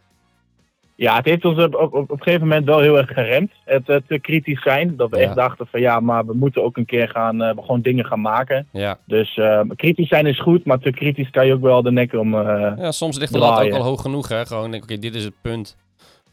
Ja, 0.99 1.15
het 1.15 1.25
heeft 1.25 1.45
ons 1.45 1.63
op, 1.63 1.75
op, 1.75 1.93
op 1.93 2.11
een 2.11 2.17
gegeven 2.21 2.47
moment 2.47 2.65
wel 2.65 2.79
heel 2.79 2.97
erg 2.97 3.09
geremd. 3.13 3.51
Het 3.65 3.89
eh, 3.89 3.95
te 4.07 4.19
kritisch 4.19 4.61
zijn. 4.61 4.95
Dat 4.95 5.09
we 5.09 5.17
Ja. 5.17 5.23
echt 5.23 5.35
dachten 5.35 5.67
van 5.67 5.79
ja, 5.81 5.99
maar 5.99 6.25
we 6.25 6.33
moeten 6.33 6.63
ook 6.63 6.77
een 6.77 6.85
keer 6.85 7.09
gaan, 7.09 7.41
eh, 7.41 7.49
gewoon 7.55 7.81
dingen 7.81 8.05
gaan 8.05 8.21
maken. 8.21 8.67
Ja. 8.71 8.97
Dus 9.05 9.37
eh, 9.37 9.61
kritisch 9.75 10.07
zijn 10.07 10.25
is 10.25 10.39
goed, 10.39 10.65
maar 10.65 10.79
te 10.79 10.91
kritisch 10.91 11.29
kan 11.29 11.45
je 11.45 11.53
ook 11.53 11.61
wel 11.61 11.81
de 11.83 11.91
nek 11.91 12.13
om. 12.13 12.33
eh, 12.35 12.71
ja, 12.77 12.91
soms 12.91 13.17
ligt 13.17 13.33
de 13.33 13.39
lat 13.39 13.61
ook 13.65 13.71
al 13.71 13.83
hoog 13.83 14.01
genoeg, 14.01 14.27
hè. 14.27 14.45
Gewoon, 14.45 14.71
denk 14.71 14.83
ik, 14.83 14.89
oké, 14.91 14.99
dit 14.99 15.15
is 15.15 15.23
het 15.23 15.33
punt 15.41 15.77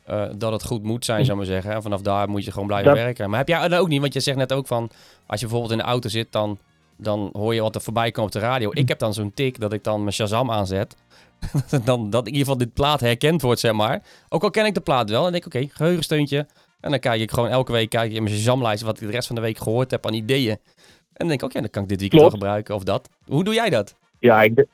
eh, 0.06 0.24
dat 0.36 0.52
het 0.52 0.64
goed 0.64 0.82
moet 0.82 1.04
zijn, 1.04 1.24
zou 1.24 1.38
ik 1.40 1.44
maar 1.44 1.54
zeggen. 1.54 1.72
En 1.74 1.82
vanaf 1.82 2.00
daar 2.00 2.28
moet 2.28 2.44
je 2.44 2.50
gewoon 2.52 2.66
blijven 2.66 2.94
Dat- 2.94 3.02
werken. 3.02 3.30
Maar 3.30 3.38
heb 3.38 3.48
jij 3.48 3.68
dat 3.68 3.80
ook 3.80 3.88
niet? 3.88 4.00
Want 4.00 4.12
je 4.14 4.20
zegt 4.20 4.36
net 4.36 4.52
ook 4.52 4.66
van, 4.66 4.90
als 5.26 5.40
je 5.40 5.46
bijvoorbeeld 5.46 5.72
in 5.72 5.78
de 5.84 5.90
auto 5.90 6.08
zit, 6.08 6.32
dan, 6.32 6.58
dan 6.96 7.30
hoor 7.32 7.54
je 7.54 7.60
wat 7.60 7.74
er 7.74 7.80
voorbij 7.80 8.10
komt 8.10 8.26
op 8.26 8.32
de 8.32 8.38
radio. 8.38 8.70
Ik 8.72 8.88
heb 8.88 8.98
dan 8.98 9.14
zo'n 9.14 9.32
tik 9.34 9.60
dat 9.60 9.72
ik 9.72 9.84
dan 9.84 10.00
mijn 10.00 10.12
Shazam 10.12 10.50
aanzet. 10.50 10.96
dan, 11.84 12.10
dat 12.10 12.26
in 12.26 12.32
ieder 12.32 12.46
geval 12.46 12.58
dit 12.58 12.72
plaat 12.72 13.00
herkend 13.00 13.42
wordt, 13.42 13.60
zeg 13.60 13.72
maar. 13.72 14.02
Ook 14.28 14.42
al 14.42 14.50
ken 14.50 14.66
ik 14.66 14.74
de 14.74 14.80
plaat 14.80 15.10
wel. 15.10 15.26
En 15.26 15.32
denk 15.32 15.44
ik, 15.44 15.54
oké, 15.54 15.66
geheugensteuntje. 15.70 16.46
En 16.80 16.90
dan 16.90 16.98
kijk 16.98 17.20
ik 17.20 17.30
gewoon 17.30 17.48
elke 17.48 17.72
week 17.72 17.90
kijk 17.90 18.10
ik 18.10 18.16
in 18.16 18.22
mijn 18.22 18.34
Shazam-lijst 18.34 18.82
wat 18.82 19.00
ik 19.00 19.06
de 19.06 19.12
rest 19.12 19.26
van 19.26 19.36
de 19.36 19.42
week 19.42 19.58
gehoord 19.58 19.90
heb 19.90 20.06
aan 20.06 20.14
ideeën. 20.14 20.50
En 20.50 20.58
dan 21.14 21.28
denk 21.28 21.40
ik, 21.40 21.46
oké, 21.46 21.60
dan 21.60 21.70
kan 21.70 21.82
ik 21.82 21.88
dit 21.88 22.00
weekend 22.00 22.20
wel 22.20 22.30
gebruiken 22.30 22.74
of 22.74 22.82
dat. 22.82 23.08
Hoe 23.26 23.44
doe 23.44 23.54
jij 23.54 23.70
dat? 23.70 23.96
Ja, 24.18 24.42
ik. 24.42 24.66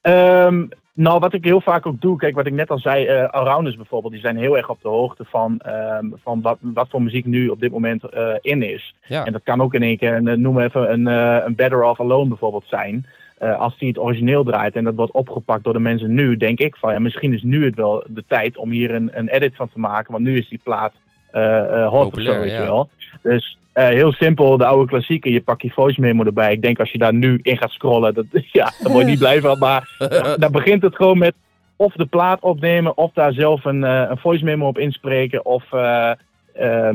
Ehm, 0.00 0.66
nou, 0.92 1.18
wat 1.20 1.32
ik 1.32 1.44
heel 1.44 1.60
vaak 1.60 1.86
ook 1.86 2.00
doe, 2.00 2.16
kijk, 2.16 2.34
wat 2.34 2.46
ik 2.46 2.52
net 2.52 2.70
al 2.70 2.78
zei, 2.78 3.06
eh 3.06 3.24
Arounders 3.24 3.76
bijvoorbeeld, 3.76 4.12
die 4.12 4.22
zijn 4.22 4.36
heel 4.36 4.56
erg 4.56 4.68
op 4.68 4.82
de 4.82 4.88
hoogte 4.88 5.24
van, 5.24 5.58
ehm, 5.58 6.06
van 6.22 6.40
wat, 6.40 6.58
wat 6.60 6.88
voor 6.90 7.02
muziek 7.02 7.24
nu 7.24 7.48
op 7.48 7.60
dit 7.60 7.70
moment 7.70 8.04
eh, 8.04 8.34
in 8.40 8.62
is. 8.62 8.94
Ja. 9.06 9.24
En 9.24 9.32
dat 9.32 9.42
kan 9.42 9.62
ook 9.62 9.74
in 9.74 9.82
één 9.82 9.98
keer, 9.98 10.14
eh, 10.14 10.36
noem 10.36 10.60
even 10.60 10.92
een, 10.92 11.06
een 11.46 11.54
Better 11.54 11.84
Off 11.84 12.00
Alone 12.00 12.28
bijvoorbeeld 12.28 12.66
zijn. 12.66 13.06
Eh, 13.38 13.58
als 13.58 13.78
die 13.78 13.88
het 13.88 13.98
origineel 13.98 14.44
draait 14.44 14.76
en 14.76 14.84
dat 14.84 14.94
wordt 14.94 15.12
opgepakt 15.12 15.64
door 15.64 15.72
de 15.72 15.78
mensen 15.78 16.14
nu, 16.14 16.36
denk 16.36 16.58
ik 16.58 16.76
van 16.76 16.92
ja, 16.92 16.98
misschien 16.98 17.32
is 17.32 17.42
nu 17.42 17.64
het 17.64 17.74
wel 17.74 18.04
de 18.08 18.24
tijd 18.26 18.56
om 18.56 18.70
hier 18.70 18.94
een, 18.94 19.10
een 19.12 19.28
edit 19.28 19.56
van 19.56 19.68
te 19.72 19.78
maken, 19.78 20.12
want 20.12 20.24
nu 20.24 20.38
is 20.38 20.48
die 20.48 20.60
plaat 20.62 20.92
eh 21.30 21.82
eh 21.82 21.88
hot 21.88 22.06
of 22.06 22.10
Populair, 22.10 22.34
zo, 22.34 22.40
weet 22.40 22.50
ja. 22.50 22.58
je 22.58 22.64
wel. 22.64 22.88
Dus 23.22 23.58
heel 23.72 24.12
simpel, 24.12 24.56
de 24.56 24.64
oude 24.64 24.86
klassieker. 24.86 25.32
Je 25.32 25.40
pakt 25.40 25.62
je 25.62 25.70
voice 25.70 26.00
memo 26.00 26.24
erbij. 26.24 26.52
Ik 26.52 26.62
denk 26.62 26.78
als 26.78 26.92
je 26.92 26.98
daar 26.98 27.14
nu 27.14 27.38
in 27.42 27.56
gaat 27.56 27.70
scrollen, 27.70 28.14
dat, 28.14 28.24
ja, 28.52 28.72
daar 28.82 28.92
word 28.92 29.04
je 29.04 29.10
niet 29.10 29.18
blij 29.18 29.40
van. 29.40 29.58
Maar 29.58 29.96
daar 30.40 30.50
begint 30.50 30.82
het 30.82 30.96
gewoon 30.96 31.18
met 31.18 31.34
of 31.76 31.92
de 31.92 32.06
plaat 32.06 32.40
opnemen, 32.40 32.96
of 32.96 33.12
daar 33.12 33.32
zelf 33.32 33.64
een, 33.64 33.82
een 33.82 34.18
voice 34.18 34.44
memo 34.44 34.66
op 34.66 34.78
inspreken. 34.78 35.44
Of 35.44 35.64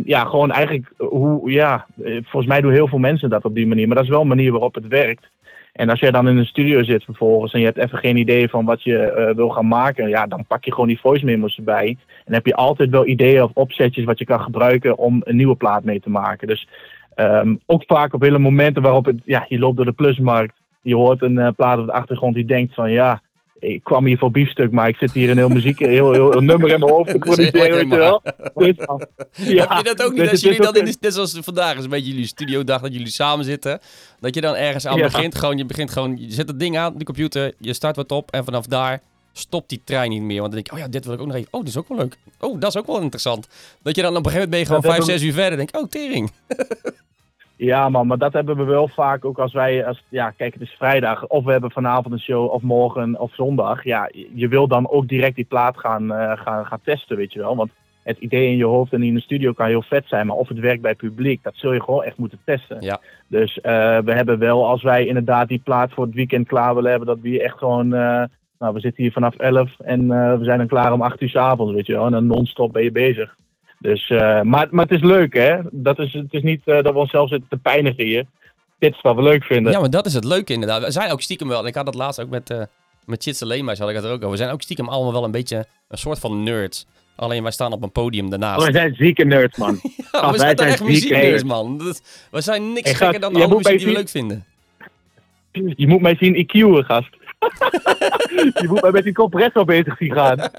ja, 0.06 0.24
gewoon 0.26 0.52
eigenlijk 0.52 0.92
hoe, 0.98 1.52
ja, 1.52 1.86
volgens 2.04 2.46
mij 2.46 2.62
doen 2.62 2.72
heel 2.72 2.88
veel 2.88 3.00
mensen 3.00 3.30
dat 3.30 3.46
op 3.46 3.56
die 3.56 3.68
manier. 3.68 3.88
Maar 3.88 3.96
dat 3.96 4.06
is 4.06 4.12
wel 4.12 4.22
een 4.22 4.28
manier 4.28 4.52
waarop 4.52 4.76
het 4.76 4.88
werkt. 4.88 5.32
En 5.74 5.90
als 5.90 6.00
jij 6.00 6.12
dan 6.12 6.28
in 6.28 6.38
een 6.38 6.46
studio 6.46 6.84
zit 6.84 7.04
vervolgens 7.04 7.54
en 7.54 7.60
je 7.60 7.66
hebt 7.66 7.78
even 7.78 7.98
geen 7.98 8.18
idee 8.18 8.50
van 8.50 8.66
wat 8.66 8.84
je 8.84 8.98
eh, 8.98 9.36
wil 9.36 9.50
gaan 9.50 9.68
maken, 9.68 10.10
ja, 10.10 10.28
dan 10.28 10.46
pak 10.46 10.66
je 10.66 10.72
gewoon 10.72 10.88
die 10.88 11.00
voice 11.00 11.26
memos 11.26 11.58
erbij. 11.58 11.98
En 12.26 12.34
heb 12.34 12.46
je 12.46 12.56
altijd 12.56 12.90
wel 12.90 13.08
ideeën 13.08 13.44
of 13.44 13.52
opzetjes 13.54 14.06
wat 14.06 14.20
je 14.20 14.26
kan 14.26 14.42
gebruiken 14.42 14.98
om 14.98 15.22
een 15.24 15.36
nieuwe 15.36 15.56
plaat 15.56 15.84
mee 15.84 16.00
te 16.00 16.10
maken. 16.10 16.48
Dus 16.48 16.68
ehm, 17.16 17.56
ook 17.66 17.84
vaak 17.88 18.14
op 18.14 18.22
hele 18.22 18.40
momenten 18.40 18.82
waarop 18.82 19.06
het, 19.06 19.22
ja, 19.26 19.46
je 19.48 19.60
loopt 19.60 19.76
door 19.76 19.86
de 19.86 19.92
plusmarkt, 19.92 20.62
je 20.82 20.96
hoort 20.96 21.22
een 21.22 21.38
eh, 21.38 21.52
plaat 21.56 21.80
op 21.80 21.86
de 21.86 21.94
achtergrond 21.94 22.36
die 22.36 22.46
denkt 22.46 22.74
van 22.74 22.92
ja, 22.92 23.22
ik 23.60 23.84
kwam 23.84 24.06
hier 24.06 24.18
voor 24.18 24.32
biefstuk, 24.32 24.72
maar 24.72 24.88
ik 24.88 24.96
zit 24.96 25.12
hier 25.12 25.30
een 25.30 25.38
heel 25.38 25.50
muziek, 25.50 25.80
een 25.80 25.90
heel, 25.90 26.12
heel, 26.12 26.32
heel 26.32 26.42
nummer 26.42 26.72
in 26.72 26.80
mijn 26.80 26.92
hoofd 26.92 27.12
te 27.12 27.18
Dat 27.18 27.36
produceren, 27.36 27.76
weet 27.76 27.90
je 27.90 27.98
wel. 27.98 28.22
Dus, 28.56 28.76
ja, 29.48 29.68
Heb 29.68 29.78
je 29.78 29.96
dat 29.96 30.04
ook 30.04 30.12
niet 30.12 30.22
dus 30.22 30.32
als 30.32 30.42
jullie 30.42 30.62
dan 30.62 30.76
in 30.76 30.86
de, 30.86 30.98
net 31.00 31.14
zoals 31.14 31.38
vandaag 31.42 31.78
is 31.78 31.84
een 31.84 31.90
beetje 31.90 32.12
jullie 32.12 32.28
studiodag 32.28 32.82
dat 32.82 32.94
jullie 32.94 33.08
samen 33.08 33.46
zitten, 33.46 33.80
dat 34.20 34.36
je 34.36 34.42
dan 34.42 34.56
ergens 34.56 34.88
aan 34.88 34.98
Ja. 34.98 35.04
begint, 35.04 35.36
gewoon 35.36 35.58
je 35.58 35.66
begint 35.66 35.92
gewoon, 35.92 36.18
je 36.18 36.32
zet 36.32 36.48
het 36.48 36.60
ding 36.60 36.78
aan, 36.78 36.98
de 36.98 37.04
computer, 37.04 37.54
je 37.60 37.74
start 37.74 37.96
wat 37.96 38.12
op 38.12 38.32
en 38.32 38.44
vanaf 38.44 38.66
daar 38.66 39.02
stopt 39.34 39.70
die 39.70 39.82
trein 39.84 40.10
niet 40.10 40.22
meer, 40.22 40.40
want 40.40 40.54
dan 40.54 40.62
denk 40.62 40.68
je, 40.68 40.74
oh 40.74 40.80
ja, 40.80 40.88
dit 40.88 41.06
wil 41.06 41.14
ik 41.14 41.20
ook 41.20 41.28
nog 41.28 41.36
even, 41.36 41.48
oh, 41.52 41.60
dit 41.60 41.70
is 41.70 41.78
ook 41.78 41.88
wel 41.88 41.98
leuk, 41.98 42.18
oh, 42.40 42.60
dat 42.60 42.70
is 42.76 42.82
ook 42.82 42.88
wel 42.88 43.00
interessant, 43.00 43.48
dat 43.82 43.96
je 43.96 44.02
dan 44.02 44.16
op 44.16 44.26
een 44.26 44.32
gegeven 44.32 44.50
moment 44.50 44.50
ben 44.50 44.60
je 44.60 44.66
gewoon 44.66 44.82
Dat 44.82 45.06
vijf, 45.06 45.20
zes 45.20 45.28
uur 45.28 45.34
verder, 45.34 45.58
denk 45.58 45.78
oh, 45.78 45.90
tering. 45.90 46.32
Ja, 47.56 47.90
man, 47.90 48.08
maar 48.08 48.18
dat 48.18 48.34
hebben 48.34 48.58
we 48.58 48.64
wel 48.64 48.88
vaak 48.88 49.26
ook 49.26 49.40
als 49.40 49.54
wij, 49.54 49.86
als, 49.86 50.04
ja, 50.10 50.30
kijk, 50.30 50.54
het 50.54 50.62
is 50.62 50.76
vrijdag, 50.78 51.28
of 51.28 51.44
we 51.44 51.52
hebben 51.52 51.72
vanavond 51.72 52.14
een 52.14 52.20
show, 52.20 52.52
of 52.52 52.62
morgen, 52.62 53.20
of 53.20 53.34
zondag. 53.34 53.84
Ja, 53.84 54.10
je 54.34 54.48
wil 54.48 54.68
dan 54.68 54.90
ook 54.90 55.08
direct 55.08 55.36
die 55.36 55.46
plaat 55.46 55.78
gaan, 55.78 56.14
eh, 56.14 56.38
gaan, 56.38 56.66
gaan 56.66 56.80
testen, 56.84 57.18
weet 57.18 57.34
je 57.34 57.40
wel. 57.40 57.56
Want 57.56 57.72
het 58.04 58.18
idee 58.18 58.48
in 58.48 58.58
je 58.58 58.66
hoofd 58.66 58.94
en 58.94 59.04
in 59.04 59.14
de 59.14 59.22
studio 59.22 59.52
kan 59.54 59.68
heel 59.68 59.82
vet 59.82 60.08
zijn, 60.08 60.28
maar 60.28 60.36
of 60.36 60.48
het 60.48 60.60
werkt 60.60 60.82
bij 60.82 60.96
publiek, 60.96 61.44
dat 61.44 61.54
zul 61.56 61.74
je 61.74 61.84
gewoon 61.84 62.04
echt 62.04 62.18
moeten 62.18 62.40
testen. 62.46 62.78
Ja. 62.80 63.00
Dus 63.28 63.62
eh, 63.62 63.98
we 63.98 64.14
hebben 64.14 64.40
wel, 64.40 64.68
als 64.68 64.84
wij 64.84 65.06
inderdaad 65.06 65.48
die 65.48 65.62
plaat 65.64 65.94
voor 65.94 66.06
het 66.06 66.16
weekend 66.16 66.48
klaar 66.48 66.76
willen 66.76 66.90
hebben, 66.90 67.08
dat 67.08 67.20
we 67.22 67.44
echt 67.44 67.58
gewoon, 67.58 67.94
eh, 67.94 68.24
nou, 68.60 68.74
we 68.74 68.80
zitten 68.80 69.04
hier 69.04 69.12
vanaf 69.12 69.36
11 69.36 69.80
en 69.80 70.08
we 70.40 70.44
zijn 70.44 70.58
dan 70.58 70.68
klaar 70.68 70.94
om 70.94 71.02
8 71.02 71.22
uur 71.22 71.30
's 71.30 71.36
avonds, 71.36 71.74
weet 71.74 71.86
je 71.86 71.94
wel. 71.94 72.06
En 72.06 72.12
dan 72.12 72.28
non-stop 72.28 72.74
ben 72.74 72.84
je 72.84 72.92
bezig. 72.92 73.36
Dus, 73.84 74.10
eh, 74.10 74.42
maar, 74.42 74.68
maar 74.72 74.86
het 74.86 74.92
is 74.92 75.02
leuk, 75.02 75.34
hè? 75.34 75.58
Dat 75.72 76.00
is, 76.00 76.14
het 76.14 76.34
is 76.34 76.42
niet 76.42 76.62
eh, 76.66 76.84
dat 76.84 76.94
we 76.94 77.00
onszelf 77.00 77.30
zitten 77.30 77.50
te 77.50 77.58
pijnigen 77.58 78.04
hier. 78.04 78.26
Dit 78.80 78.94
is 78.94 79.02
wat 79.02 79.16
we 79.16 79.22
leuk 79.22 79.44
vinden. 79.44 79.72
Ja, 79.72 79.80
maar 79.80 79.90
dat 79.90 80.06
is 80.06 80.14
het 80.14 80.24
leuke 80.24 80.54
inderdaad. 80.54 80.84
We 80.84 80.92
zijn 80.92 81.12
ook 81.12 81.22
stiekem 81.22 81.48
wel, 81.48 81.60
en 81.60 81.66
ik 81.66 81.76
had 81.76 81.86
dat 81.86 81.96
laatst 81.96 82.22
ook 82.22 82.30
met, 82.30 82.50
eh 82.50 82.62
met 83.06 83.24
Chitse 83.24 83.46
Leemhuis, 83.46 83.80
had 83.80 83.90
ik 83.90 83.96
het 83.96 84.04
er 84.04 84.10
ook 84.12 84.18
over, 84.18 84.30
we 84.30 84.38
zijn 84.38 84.50
ook 84.50 84.62
stiekem 84.62 84.90
allemaal 84.90 85.14
wel 85.14 85.24
een 85.24 85.32
beetje 85.32 85.66
een 85.88 85.98
soort 85.98 86.20
van 86.20 86.44
nerds. 86.44 86.86
Alleen 87.16 87.44
wij 87.44 87.52
staan 87.52 87.72
op 87.72 87.84
een 87.84 87.92
podium 87.92 88.30
daarnaast. 88.30 88.60
Oh, 88.60 88.66
we 88.66 88.72
zijn 88.72 88.96
zieke 88.96 89.24
nerds, 89.24 89.58
man. 89.58 89.80
Ja, 90.12 90.22
wij 90.22 90.32
we 90.32 90.38
zijn 90.38 90.56
toch 90.56 90.66
zijn 90.68 90.78
echt 90.80 90.84
muzieknerds, 90.84 91.44
man. 91.44 91.78
Dat- 91.78 92.28
we 92.32 92.42
zijn 92.42 92.74
niks 92.74 92.92
gekker 92.92 93.20
dan 93.20 93.32
moet 93.32 93.48
bij 93.48 93.58
muziek 93.58 93.78
die 93.78 93.88
we 93.88 93.94
leuk 93.94 94.10
vinden. 94.10 94.46
Je 95.52 95.88
moet 95.88 96.02
mij 96.02 96.16
zien 96.16 96.36
EQ'en, 96.36 96.86
gast. 96.86 97.10
je 98.62 98.66
moet 98.68 98.82
mij 98.82 98.92
met 98.92 99.04
die 99.04 99.14
compressor 99.14 99.66
bezig 99.66 99.98
zien 99.98 100.14
gaan. 100.14 100.40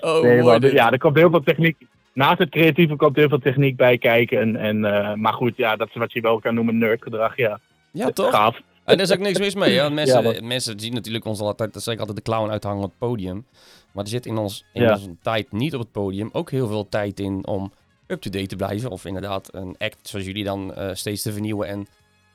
Oh, 0.00 0.22
Nee, 0.22 0.42
maar 0.42 0.72
ja, 0.72 0.90
er 0.92 0.98
komt 0.98 1.16
heel 1.16 1.30
veel 1.30 1.42
techniek. 1.42 1.76
Naast 2.12 2.38
het 2.38 2.48
creatieve 2.50 2.96
komt 2.96 3.16
heel 3.16 3.28
veel 3.28 3.38
techniek 3.38 3.76
bij 3.76 3.98
kijken. 3.98 4.40
En, 4.40 4.56
en, 4.56 4.84
eh, 4.84 5.14
maar 5.14 5.32
goed, 5.32 5.56
ja, 5.56 5.76
dat 5.76 5.88
is 5.88 5.94
wat 5.94 6.12
je 6.12 6.20
wel 6.20 6.38
kan 6.40 6.54
noemen 6.54 6.78
nerdgedrag. 6.78 7.36
Ja, 7.36 7.60
ja, 7.90 8.10
toch? 8.10 8.30
gaaf. 8.30 8.56
En 8.84 8.96
daar 8.96 9.06
is 9.06 9.12
ook 9.12 9.18
niks 9.18 9.38
mis 9.38 9.54
mee. 9.54 9.90
mensen, 9.90 10.22
Ja, 10.22 10.30
maar- 10.30 10.44
mensen 10.44 10.80
zien 10.80 10.94
natuurlijk 10.94 11.24
ons 11.24 11.40
altijd, 11.40 11.72
dat 11.72 11.86
ik 11.86 11.98
altijd, 11.98 12.16
de 12.16 12.22
clown 12.22 12.50
uithangen 12.50 12.82
op 12.84 12.90
het 12.90 12.98
podium. 12.98 13.46
Maar 13.92 14.04
er 14.04 14.10
zit 14.10 14.26
in, 14.26 14.36
ons, 14.36 14.64
in 14.72 14.82
Ja. 14.82 14.92
onze 14.92 15.16
tijd 15.22 15.52
niet 15.52 15.74
op 15.74 15.80
het 15.80 15.92
podium 15.92 16.28
ook 16.32 16.50
heel 16.50 16.68
veel 16.68 16.88
tijd 16.88 17.20
in 17.20 17.46
om 17.46 17.72
up-to-date 18.06 18.46
te 18.46 18.56
blijven. 18.56 18.90
Of 18.90 19.04
inderdaad 19.04 19.54
een 19.54 19.74
act 19.78 20.08
zoals 20.08 20.24
jullie 20.26 20.44
dan 20.44 20.74
eh, 20.74 20.88
steeds 20.92 21.22
te 21.22 21.32
vernieuwen 21.32 21.68
en 21.68 21.86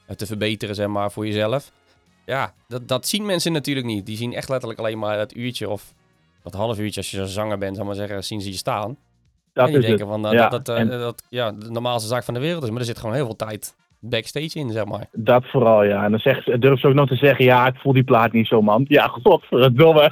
eh, 0.08 0.16
te 0.16 0.26
verbeteren, 0.26 0.76
zeg 0.76 0.88
maar, 0.88 1.12
voor 1.12 1.26
jezelf. 1.26 1.72
Ja, 2.26 2.54
dat, 2.68 2.88
dat 2.88 3.08
zien 3.08 3.26
mensen 3.26 3.52
natuurlijk 3.52 3.86
niet. 3.86 4.06
Die 4.06 4.18
zien 4.18 4.34
echt 4.34 4.50
letterlijk 4.50 4.80
alleen 4.80 5.00
maar 5.00 5.18
dat 5.18 5.36
uurtje 5.36 5.70
of 5.70 5.94
dat 6.44 6.54
half 6.54 6.80
uurtje 6.80 7.00
als 7.00 7.12
je 7.12 7.18
zo'n 7.18 7.26
zanger 7.28 7.58
bent, 7.58 7.76
zal 7.76 7.86
maar 7.86 7.96
zeggen, 7.96 8.24
zien 8.24 8.42
ze 8.42 8.50
je 8.50 8.56
staan. 8.58 8.98
Dat 9.54 9.66
en 9.66 9.72
die 9.72 9.80
is 9.82 9.86
denken 9.88 10.08
het. 10.08 10.16
van, 10.22 10.26
eh, 10.32 10.34
Ja, 10.38 10.50
dat, 10.50 10.66
dat, 10.66 10.76
eh, 10.76 10.82
en- 10.82 10.90
dat 11.00 11.24
ja, 11.30 11.52
de 11.52 11.70
normaalste 11.70 12.08
zaak 12.08 12.24
van 12.24 12.34
de 12.34 12.40
wereld 12.40 12.64
is. 12.64 12.70
Maar 12.70 12.80
er 12.80 12.86
zit 12.86 12.98
gewoon 13.00 13.16
heel 13.16 13.26
veel 13.26 13.36
tijd 13.36 13.76
backstage 14.00 14.60
in, 14.60 14.72
zeg 14.72 14.86
maar. 14.86 15.08
Dat 15.12 15.44
vooral, 15.46 15.84
ja. 15.84 16.04
En 16.04 16.12
dan 16.12 16.20
zegt, 16.20 16.44
ze- 16.44 16.60
durft 16.60 16.82
ze 16.82 16.88
ook 16.88 16.94
nog 16.94 17.08
te 17.08 17.16
zeggen, 17.16 17.46
ja, 17.46 17.68
ik 17.68 17.76
voel 17.76 17.94
die 17.94 18.04
plaat 18.04 18.32
niet 18.32 18.48
zo, 18.48 18.62
man. 18.62 18.86
Ja, 18.88 19.08
godverdomme. 19.08 20.12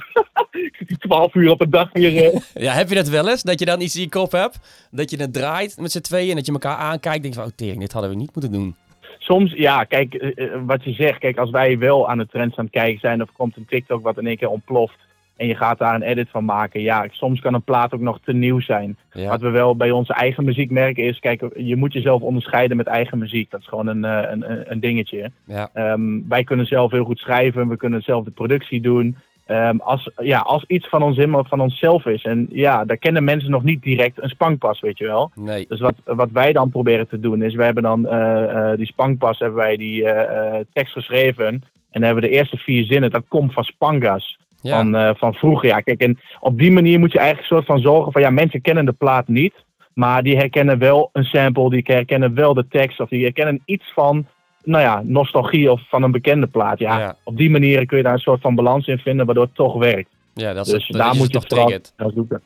Ik 0.52 0.82
zit 0.88 1.00
12 1.00 1.34
uur 1.34 1.50
op 1.50 1.60
een 1.60 1.70
dag 1.70 1.88
hier. 1.92 2.24
eh. 2.32 2.40
Ja, 2.64 2.72
heb 2.72 2.88
je 2.88 2.94
dat 2.94 3.08
wel 3.08 3.28
eens? 3.28 3.42
Dat 3.42 3.58
je 3.58 3.64
dan 3.64 3.80
iets 3.80 3.94
in 3.96 4.02
je 4.02 4.08
kop 4.08 4.32
hebt, 4.32 4.58
dat 4.90 5.10
je 5.10 5.16
het 5.16 5.32
draait 5.32 5.76
met 5.80 5.92
z'n 5.92 6.00
tweeën 6.00 6.30
en 6.30 6.36
dat 6.36 6.46
je 6.46 6.52
elkaar 6.52 6.76
aankijkt 6.76 7.16
en 7.16 7.22
denk 7.22 7.34
je 7.34 7.40
van, 7.40 7.48
oh 7.50 7.56
tering, 7.56 7.80
dit 7.80 7.92
hadden 7.92 8.10
we 8.10 8.16
niet 8.16 8.34
moeten 8.34 8.52
doen. 8.52 8.74
Soms, 9.22 9.52
ja, 9.52 9.84
kijk, 9.84 10.14
eh, 10.14 10.44
eh, 10.44 10.60
wat 10.66 10.84
je 10.84 10.92
zegt, 10.92 11.18
kijk, 11.18 11.38
als 11.38 11.50
wij 11.50 11.78
wel 11.78 12.08
aan 12.08 12.18
de 12.18 12.26
trends 12.26 12.56
aan 12.56 12.64
het 12.64 12.72
kijken 12.74 13.00
zijn, 13.00 13.22
of 13.22 13.32
komt 13.32 13.56
een 13.56 13.64
TikTok 13.68 14.02
wat 14.02 14.18
in 14.18 14.26
één 14.26 14.36
keer 14.36 14.48
ontploft 14.48 14.98
en 15.36 15.46
je 15.46 15.54
gaat 15.54 15.78
daar 15.78 15.94
een 15.94 16.02
edit 16.02 16.28
van 16.30 16.44
maken, 16.44 16.80
ja, 16.80 17.06
soms 17.10 17.40
kan 17.40 17.54
een 17.54 17.62
plaat 17.62 17.94
ook 17.94 18.00
nog 18.00 18.18
te 18.24 18.32
nieuw 18.32 18.60
zijn. 18.60 18.96
Ja. 19.12 19.28
Wat 19.28 19.40
we 19.40 19.50
wel 19.50 19.76
bij 19.76 19.90
onze 19.90 20.12
eigen 20.12 20.44
muziek 20.44 20.70
merken 20.70 21.04
is, 21.04 21.18
kijk, 21.18 21.44
je 21.56 21.76
moet 21.76 21.92
jezelf 21.92 22.22
onderscheiden 22.22 22.76
met 22.76 22.86
eigen 22.86 23.18
muziek. 23.18 23.50
Dat 23.50 23.60
is 23.60 23.66
gewoon 23.66 23.86
een, 23.86 24.04
eh, 24.04 24.30
een, 24.30 24.50
een- 24.50 24.70
een 24.72 24.80
dingetje. 24.80 25.30
Ja. 25.44 25.70
Ehm, 25.72 26.20
wij 26.28 26.44
kunnen 26.44 26.66
zelf 26.66 26.90
heel 26.90 27.04
goed 27.04 27.18
schrijven, 27.18 27.68
we 27.68 27.76
kunnen 27.76 28.02
zelf 28.02 28.24
de 28.24 28.30
productie 28.30 28.80
doen. 28.80 29.16
Ehm, 29.46 29.76
als, 29.76 30.10
ja, 30.16 30.38
als 30.38 30.64
iets 30.66 30.88
van 30.88 31.02
ons 31.02 31.16
helemaal 31.16 31.44
van 31.44 31.60
onszelf 31.60 32.06
is. 32.06 32.22
En 32.22 32.46
ja, 32.50 32.84
daar 32.84 32.96
kennen 32.96 33.24
mensen 33.24 33.50
nog 33.50 33.62
niet 33.62 33.82
direct 33.82 34.22
een 34.22 34.28
spankpas, 34.28 34.80
weet 34.80 34.98
je 34.98 35.06
wel. 35.06 35.30
Nee. 35.34 35.64
Dus 35.68 35.80
wat, 35.80 35.94
wat 36.04 36.30
wij 36.32 36.52
dan 36.52 36.70
proberen 36.70 37.08
te 37.08 37.20
doen 37.20 37.42
is, 37.42 37.54
we 37.54 37.64
hebben 37.64 37.82
dan 37.82 38.06
eh, 38.06 38.70
eh, 38.70 38.76
die 38.76 38.86
spankpas, 38.86 39.38
hebben 39.38 39.58
wij 39.58 39.76
die 39.76 40.08
eh, 40.08 40.60
tekst 40.72 40.92
geschreven. 40.92 41.46
En 41.46 41.60
dan 41.90 42.02
hebben 42.02 42.22
we 42.22 42.28
de 42.28 42.34
eerste 42.34 42.56
vier 42.56 42.84
zinnen, 42.84 43.10
dat 43.10 43.24
komt 43.28 43.52
van 43.52 43.64
Spangas. 43.64 44.40
Ja. 44.60 44.76
Van, 44.76 45.16
van 45.16 45.34
vroeger. 45.34 45.68
Ja, 45.68 45.80
kijk, 45.80 46.00
en 46.00 46.18
op 46.40 46.58
die 46.58 46.72
manier 46.72 46.98
moet 46.98 47.12
je 47.12 47.18
eigenlijk 47.18 47.48
soort 47.48 47.66
van 47.66 47.80
zorgen 47.80 48.12
van, 48.12 48.22
ja, 48.22 48.30
mensen 48.30 48.60
kennen 48.60 48.84
de 48.84 48.92
plaat 48.92 49.28
niet. 49.28 49.54
Maar 49.94 50.22
die 50.22 50.36
herkennen 50.36 50.78
wel 50.78 51.10
een 51.12 51.24
sample, 51.24 51.70
die 51.70 51.82
herkennen 51.84 52.34
wel 52.34 52.54
de 52.54 52.68
tekst. 52.68 53.00
Of 53.00 53.08
die 53.08 53.22
herkennen 53.22 53.62
iets 53.64 53.92
van, 53.94 54.26
nou 54.64 54.82
ja, 54.82 55.02
nostalgie 55.04 55.72
of 55.72 55.88
van 55.88 56.02
een 56.02 56.10
bekende 56.10 56.46
plaat. 56.46 56.78
Ja, 56.78 56.98
Ja. 56.98 57.16
op 57.24 57.36
die 57.36 57.50
manier 57.50 57.86
kun 57.86 57.96
je 57.96 58.02
daar 58.02 58.12
een 58.12 58.18
soort 58.18 58.40
van 58.40 58.54
balans 58.54 58.86
in 58.86 58.98
vinden, 58.98 59.26
waardoor 59.26 59.44
het 59.44 59.54
toch 59.54 59.74
werkt. 59.78 60.10
ja, 60.34 60.52
dat 60.52 60.66
is 60.66 60.72
Dus 60.72 60.86
het, 60.88 60.96
daar 60.96 61.14
moet 61.16 61.32
je 61.32 61.38
toch 61.38 61.44
vooral 61.48 61.80
zoeken. 62.14 62.42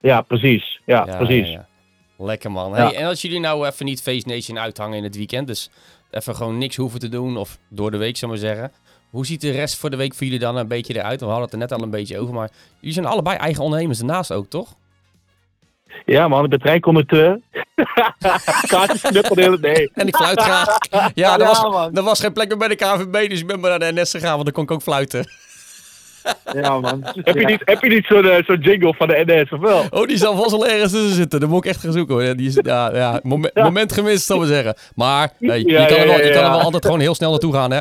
Ja, 0.00 0.20
precies. 0.22 0.80
Ja, 0.86 1.04
Ja, 1.06 1.16
precies. 1.16 1.48
ja. 1.50 1.66
Lekker 2.18 2.50
man. 2.50 2.74
Hey, 2.74 2.94
en 2.94 3.06
als 3.06 3.22
jullie 3.22 3.40
nou 3.40 3.66
even 3.66 3.84
niet 3.86 4.02
Face 4.02 4.28
Nation 4.28 4.58
uithangen 4.58 4.98
in 4.98 5.04
het 5.04 5.16
weekend, 5.16 5.46
dus 5.46 5.70
even 6.10 6.34
gewoon 6.36 6.58
niks 6.58 6.76
hoeven 6.76 7.00
te 7.00 7.08
doen, 7.08 7.36
of 7.36 7.58
door 7.70 7.90
de 7.90 7.96
week 7.96 8.16
zou 8.16 8.30
maar 8.30 8.40
zeggen. 8.40 8.72
Hoe 9.10 9.26
ziet 9.26 9.40
de 9.40 9.50
rest 9.50 9.76
voor 9.78 9.90
de 9.90 9.96
week 9.96 10.14
voor 10.14 10.24
jullie 10.24 10.40
dan 10.40 10.56
een 10.56 10.68
beetje 10.68 10.94
eruit? 10.94 11.20
We 11.20 11.26
hadden 11.26 11.44
het 11.44 11.52
er 11.52 11.58
net 11.58 11.72
al 11.72 11.82
een 11.82 11.90
beetje 11.90 12.18
over, 12.18 12.34
maar 12.34 12.50
jullie 12.78 12.94
zijn 12.94 13.06
allebei 13.06 13.36
eigen 13.36 13.62
ondernemers 13.64 13.98
daarnaast 13.98 14.32
ook, 14.32 14.46
toch? 14.46 14.74
Ja, 16.04 16.28
man, 16.28 16.44
ik 16.44 16.50
ben 16.50 16.58
treinconducteur. 16.60 17.40
Kaartjes 18.68 19.00
knuppelen 19.00 19.60
Nee. 19.60 19.90
En 19.94 20.06
ik 20.06 20.16
fluit 20.16 20.40
graag. 20.42 20.78
Ja, 21.14 21.34
er 21.34 21.40
Ja, 21.40 21.46
was, 21.46 21.88
er 21.94 22.02
was 22.02 22.20
geen 22.20 22.32
plek 22.32 22.48
meer 22.48 22.56
bij 22.56 22.68
de 22.68 22.74
KVB, 22.74 23.28
dus 23.28 23.40
ik 23.40 23.46
ben 23.46 23.60
maar 23.60 23.78
naar 23.78 23.92
de 23.94 24.00
NS 24.00 24.10
gegaan, 24.10 24.32
want 24.32 24.44
dan 24.44 24.52
kon 24.52 24.64
ik 24.64 24.70
ook 24.70 24.82
fluiten. 24.82 25.28
Ja, 26.52 26.78
man. 26.80 27.00
Heb 27.24 27.34
je 27.38 27.46
niet, 27.46 27.62
heb 27.64 27.82
je 27.82 27.88
niet 27.88 28.06
zo'n 28.06 28.42
zo'n 28.46 28.60
jingle 28.60 28.94
van 28.94 29.08
de 29.08 29.22
NS, 29.26 29.50
of 29.52 29.60
wel? 29.60 29.84
Oh, 29.90 30.06
die 30.06 30.16
zal 30.16 30.36
vast 30.36 30.50
wel 30.50 30.66
ergens 30.66 30.92
tussen 30.92 31.14
zitten. 31.14 31.40
Dat 31.40 31.48
moet 31.48 31.64
ik 31.64 31.70
echt 31.70 31.80
gaan 31.80 31.92
zoeken 31.92 32.14
hoor. 32.14 32.36
Die 32.36 32.48
is, 32.48 32.58
ja, 32.62 32.94
ja, 32.96 33.20
momen- 33.22 33.50
Ja. 33.54 33.62
moment 33.64 33.92
gemist, 33.92 34.26
zal 34.26 34.42
ik 34.42 34.48
zeggen. 34.48 34.74
Maar 34.94 35.32
Ja, 35.38 35.54
je, 35.54 35.64
kan 35.64 35.74
er 35.96 36.06
wel, 36.06 36.20
je 36.24 36.32
kan 36.32 36.44
er 36.44 36.50
wel 36.50 36.60
altijd 36.60 36.84
gewoon 36.84 37.00
heel 37.00 37.14
snel 37.14 37.30
naartoe 37.30 37.52
gaan, 37.52 37.70
hè? 37.70 37.80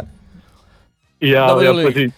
Ja, 1.17 1.61
ja 1.61 1.71
ik. 1.71 2.11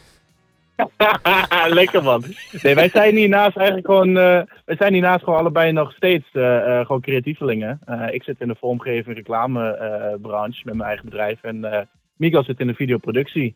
Lekker 1.79 2.03
man. 2.03 2.23
Nee, 2.61 2.75
wij 2.75 2.89
zijn 2.89 3.15
hiernaast 3.15 3.57
eigenlijk 3.57 3.87
gewoon, 3.87 4.17
eh 4.17 4.41
wij 4.65 4.75
zijn 4.75 4.93
hiernaast 4.93 5.23
gewoon 5.23 5.39
allebei 5.39 5.71
nog 5.71 5.91
steeds 5.91 6.25
eh, 6.33 6.79
eh, 6.79 6.85
gewoon 6.85 7.01
creatievelingen. 7.01 7.79
Eh, 7.85 8.05
ik 8.11 8.23
zit 8.23 8.39
in 8.39 8.47
de 8.47 8.55
vormgeving 8.59 9.15
reclamebranche 9.15 10.61
met 10.63 10.75
mijn 10.75 10.87
eigen 10.87 11.05
bedrijf 11.05 11.43
en 11.43 11.65
eh 11.73 11.81
Miguel 12.15 12.43
zit 12.43 12.59
in 12.59 12.67
de 12.67 12.73
videoproductie. 12.73 13.55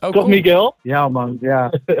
Oh, 0.00 0.10
Toch 0.10 0.12
cool. 0.12 0.28
Miguel? 0.28 0.74
Ja, 0.82 1.08
man. 1.08 1.38
Ja. 1.40 1.72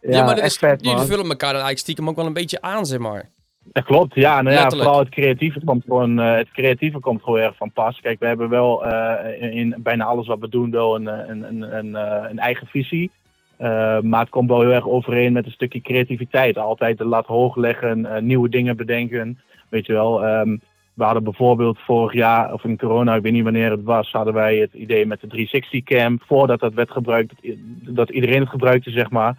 Ja, 0.00 0.24
maar 0.24 0.44
is, 0.44 0.56
vet, 0.56 0.80
jullie 0.80 0.96
man. 0.96 1.06
vullen 1.06 1.24
elkaar 1.24 1.52
dan 1.52 1.62
eigenlijk 1.62 1.78
stiekem 1.78 2.08
ook 2.08 2.16
wel 2.16 2.26
een 2.26 2.32
beetje 2.32 2.60
aan, 2.60 2.86
zeg 2.86 2.98
maar. 2.98 3.30
Dat 3.72 3.84
klopt, 3.84 4.14
ja. 4.14 4.42
Nou 4.42 4.56
ja, 4.56 4.70
vooral 4.70 4.98
het 4.98 5.08
creatieve 5.08 5.60
komt 5.64 5.84
gewoon, 5.84 6.20
eh, 6.20 6.36
het 6.36 6.50
creatieve 6.50 6.98
komt 6.98 7.22
gewoon 7.22 7.38
erg 7.38 7.56
van 7.56 7.72
pas. 7.72 8.00
Kijk, 8.00 8.18
we 8.20 8.26
hebben 8.26 8.48
wel 8.48 8.86
eh, 8.86 9.42
in, 9.42 9.52
in 9.52 9.74
bijna 9.78 10.04
alles 10.04 10.26
wat 10.26 10.38
we 10.38 10.48
doen 10.48 10.70
wel 10.70 10.94
een, 10.94 11.06
een, 11.06 11.42
een, 11.42 11.76
een, 11.76 11.96
eh, 11.96 12.30
een 12.30 12.38
eigen 12.38 12.66
visie. 12.66 13.10
Eh, 13.56 14.00
maar 14.00 14.20
het 14.20 14.28
komt 14.28 14.48
wel 14.48 14.60
heel 14.60 14.72
erg 14.72 14.88
overeen 14.88 15.32
met 15.32 15.46
een 15.46 15.52
stukje 15.52 15.80
creativiteit. 15.80 16.58
Altijd 16.58 16.98
de 16.98 17.04
lat 17.04 17.26
hoog 17.26 17.56
leggen, 17.56 18.06
eh, 18.06 18.22
nieuwe 18.22 18.48
dingen 18.48 18.76
bedenken. 18.76 19.38
Weet 19.68 19.86
je 19.86 19.92
wel, 19.92 20.24
ehm, 20.24 20.56
we 20.94 21.04
hadden 21.04 21.24
bijvoorbeeld 21.24 21.78
vorig 21.78 22.12
jaar, 22.12 22.52
of 22.52 22.64
in 22.64 22.78
corona, 22.78 23.14
ik 23.14 23.22
weet 23.22 23.32
niet 23.32 23.42
wanneer 23.42 23.70
het 23.70 23.82
was, 23.82 24.12
hadden 24.12 24.34
wij 24.34 24.56
het 24.56 24.72
idee 24.72 25.06
met 25.06 25.20
de 25.20 25.26
360 25.26 25.82
cam. 25.82 26.20
Voordat 26.26 26.60
dat 26.60 26.74
werd 26.74 26.90
gebruikt, 26.90 27.32
dat, 27.80 28.10
iedereen 28.10 28.40
het 28.40 28.48
gebruikte, 28.48 28.90
zeg 28.90 29.10
maar. 29.10 29.36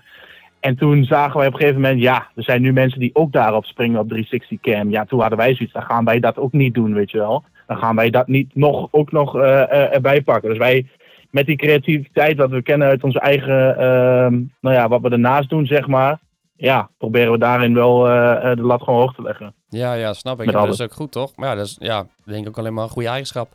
En 0.60 0.76
toen 0.76 1.04
zagen 1.04 1.38
wij 1.38 1.48
op 1.48 1.54
een 1.54 1.60
gegeven 1.60 1.82
moment, 1.82 2.02
ja, 2.02 2.28
er 2.36 2.44
zijn 2.44 2.62
nu 2.62 2.74
mensen 2.74 3.00
die 3.00 3.16
ook 3.16 3.32
daarop 3.32 3.66
springen 3.66 4.00
op 4.00 4.08
360 4.08 4.60
cam. 4.60 4.90
Ja, 4.90 5.06
toen 5.06 5.20
hadden 5.20 5.38
wij 5.38 5.56
zoiets, 5.56 5.74
dan 5.74 5.84
gaan 5.84 6.06
wij 6.06 6.20
dat 6.20 6.38
ook 6.38 6.52
niet 6.52 6.74
doen, 6.74 6.94
weet 6.94 7.12
je 7.12 7.18
wel. 7.18 7.44
Dan 7.68 7.78
gaan 7.78 7.96
wij 7.96 8.10
dat 8.10 8.28
niet 8.28 8.56
nog, 8.56 8.88
ook 8.92 9.12
nog 9.12 9.38
eh, 9.38 9.94
erbij 9.94 10.22
pakken. 10.22 10.50
Dus 10.50 10.58
wij, 10.58 10.86
met 11.30 11.46
die 11.46 11.56
creativiteit 11.56 12.38
wat 12.38 12.50
we 12.50 12.62
kennen 12.62 12.88
uit 12.88 13.04
onze 13.04 13.20
eigen, 13.20 13.78
ehm, 13.78 14.34
nou 14.62 14.76
ja, 14.76 14.88
wat 14.88 15.02
we 15.02 15.10
ernaast 15.10 15.50
doen, 15.50 15.66
zeg 15.66 15.88
maar. 15.88 16.20
Ja, 16.56 16.90
proberen 16.98 17.32
we 17.32 17.38
daarin 17.38 17.74
wel 17.74 18.08
eh, 18.08 18.52
eh, 18.52 18.58
de 18.58 18.64
lat 18.64 18.82
gewoon 18.82 19.00
hoog 19.00 19.16
te 19.16 19.22
leggen. 19.22 19.54
Ja, 19.70 19.94
ja, 19.94 20.14
snap 20.14 20.40
ik. 20.42 20.46
Ja, 20.46 20.66
dat 20.66 20.74
is 20.74 20.82
ook 20.82 20.94
goed, 20.94 21.12
toch? 21.12 21.36
Maar 21.36 21.50
ja, 21.50 21.56
dat 21.56 21.66
is 21.66 21.76
ja, 21.80 22.06
denk 22.26 22.42
ik 22.42 22.48
ook 22.48 22.58
alleen 22.58 22.74
maar 22.74 22.84
een 22.84 22.90
goede 22.90 23.08
eigenschap. 23.08 23.50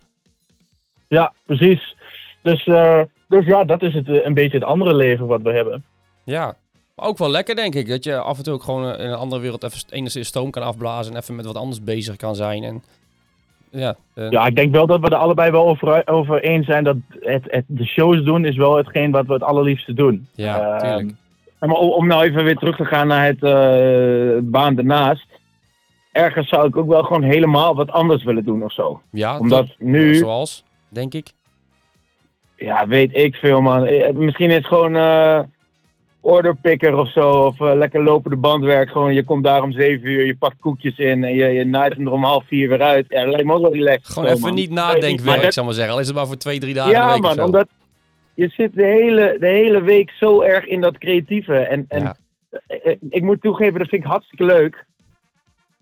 Ja, 1.08 1.32
precies. 1.46 1.96
Dus, 2.42 2.66
eh, 2.66 3.00
dus 3.28 3.46
ja, 3.46 3.64
dat 3.64 3.82
is 3.82 3.94
het, 3.94 4.08
een 4.08 4.34
beetje 4.34 4.58
het 4.58 4.66
andere 4.66 4.94
leven 4.94 5.26
wat 5.26 5.42
we 5.42 5.52
hebben. 5.52 5.84
Ja. 6.24 6.56
Maar 6.96 7.06
ook 7.06 7.18
wel 7.18 7.30
lekker, 7.30 7.54
denk 7.54 7.74
ik. 7.74 7.88
Dat 7.88 8.04
je 8.04 8.16
af 8.18 8.38
en 8.38 8.44
toe 8.44 8.54
ook 8.54 8.62
gewoon 8.62 8.98
in 8.98 9.08
een 9.08 9.14
andere 9.14 9.40
wereld 9.40 9.62
even 9.62 9.78
enigszins 9.90 10.28
stoom 10.28 10.50
kan 10.50 10.62
afblazen 10.62 11.12
en 11.12 11.20
even 11.20 11.36
met 11.36 11.46
wat 11.46 11.56
anders 11.56 11.82
bezig 11.82 12.16
kan 12.16 12.34
zijn. 12.34 12.62
En 12.62 12.82
ja, 13.72 13.96
eh, 14.14 14.30
Ja, 14.30 14.46
ik 14.46 14.56
denk 14.56 14.72
wel 14.74 14.86
dat 14.86 15.00
we 15.00 15.08
er 15.08 15.14
allebei 15.16 15.50
wel 15.50 15.66
over, 15.68 16.02
over 16.06 16.42
eens 16.42 16.66
zijn 16.66 16.84
dat 16.84 16.96
het, 17.20 17.44
het, 17.46 17.64
de 17.66 17.84
shows 17.84 18.22
doen 18.24 18.44
is 18.44 18.56
wel 18.56 18.76
hetgeen 18.76 19.10
wat 19.10 19.26
we 19.26 19.32
het 19.32 19.42
allerliefste 19.42 19.92
doen. 19.94 20.28
ja, 20.34 20.76
Ehm, 20.76 20.78
tuurlijk. 20.78 21.16
Maar 21.60 21.70
om, 21.76 21.88
om 21.90 22.06
nou 22.06 22.22
even 22.24 22.44
weer 22.44 22.56
terug 22.56 22.76
te 22.76 22.84
gaan 22.84 23.06
naar 23.06 23.24
het 23.26 23.42
eh, 23.42 24.38
baan 24.42 24.78
ernaast. 24.78 25.26
Ergens 26.12 26.48
zou 26.48 26.66
ik 26.68 26.76
ook 26.76 26.88
wel 26.88 27.02
gewoon 27.02 27.22
helemaal 27.22 27.74
wat 27.74 27.90
anders 27.90 28.24
willen 28.24 28.44
doen 28.44 28.62
of 28.64 28.72
zo. 28.72 29.00
Ja, 29.10 29.38
Omdat 29.38 29.66
nu, 29.78 30.14
Zoals, 30.14 30.64
denk 30.88 31.14
ik. 31.14 31.32
ja, 32.56 32.86
weet 32.86 33.16
ik 33.16 33.34
veel 33.34 33.60
man. 33.60 33.84
Eh, 33.86 34.12
Misschien 34.12 34.50
is 34.50 34.56
het 34.56 34.66
gewoon 34.66 34.94
orderpicker 36.22 36.96
of 36.96 37.10
zo. 37.12 37.30
Of 37.30 37.60
eh, 37.60 37.74
lekker 37.74 38.02
lopende 38.02 38.36
bandwerk. 38.36 38.90
Gewoon, 38.90 39.14
je 39.14 39.24
komt 39.24 39.44
daar 39.44 39.62
om 39.62 39.72
zeven 39.72 40.08
uur, 40.08 40.26
je 40.26 40.36
pakt 40.36 40.56
koekjes 40.60 40.98
in 40.98 41.24
en 41.24 41.34
je, 41.34 41.44
je 41.46 41.64
naait 41.64 41.92
hem 41.96 42.06
er 42.06 42.12
om 42.12 42.24
half 42.24 42.44
vier 42.46 42.68
weer 42.68 42.82
uit. 42.82 43.06
Ja, 43.08 43.20
dat 43.22 43.30
lijkt 43.30 43.46
me 43.46 43.52
ook 43.54 43.60
wel 43.62 43.72
relaxed. 43.72 44.12
Gewoon 44.12 44.28
even 44.28 44.40
man. 44.40 44.54
niet 44.54 44.70
Maar 44.70 44.84
nadenkwerk, 44.94 45.42
dat- 45.42 45.52
zou 45.52 45.66
maar 45.66 45.74
zeggen. 45.74 45.94
Al 45.94 46.00
is 46.00 46.06
het 46.06 46.16
maar 46.16 46.26
voor 46.26 46.36
twee, 46.36 46.58
drie 46.60 46.74
dagen 46.74 46.90
Ja 46.92 47.06
week 47.14 47.24
of 47.24 47.36
man, 47.36 47.44
omdat 47.44 47.68
je 48.34 48.48
zit 48.48 48.74
de 48.74 48.84
hele, 48.86 49.36
de 49.40 49.46
hele 49.46 49.82
week 49.82 50.10
zo 50.10 50.40
erg 50.42 50.64
in 50.66 50.80
dat 50.80 50.98
creatieve. 50.98 51.54
En, 51.58 51.84
en 51.88 52.02
Ja. 52.02 52.16
eh, 52.66 52.96
ik 53.10 53.22
moet 53.22 53.40
toegeven, 53.40 53.78
dat 53.78 53.88
vind 53.88 54.04
ik 54.04 54.10
hartstikke 54.10 54.44
leuk. 54.44 54.84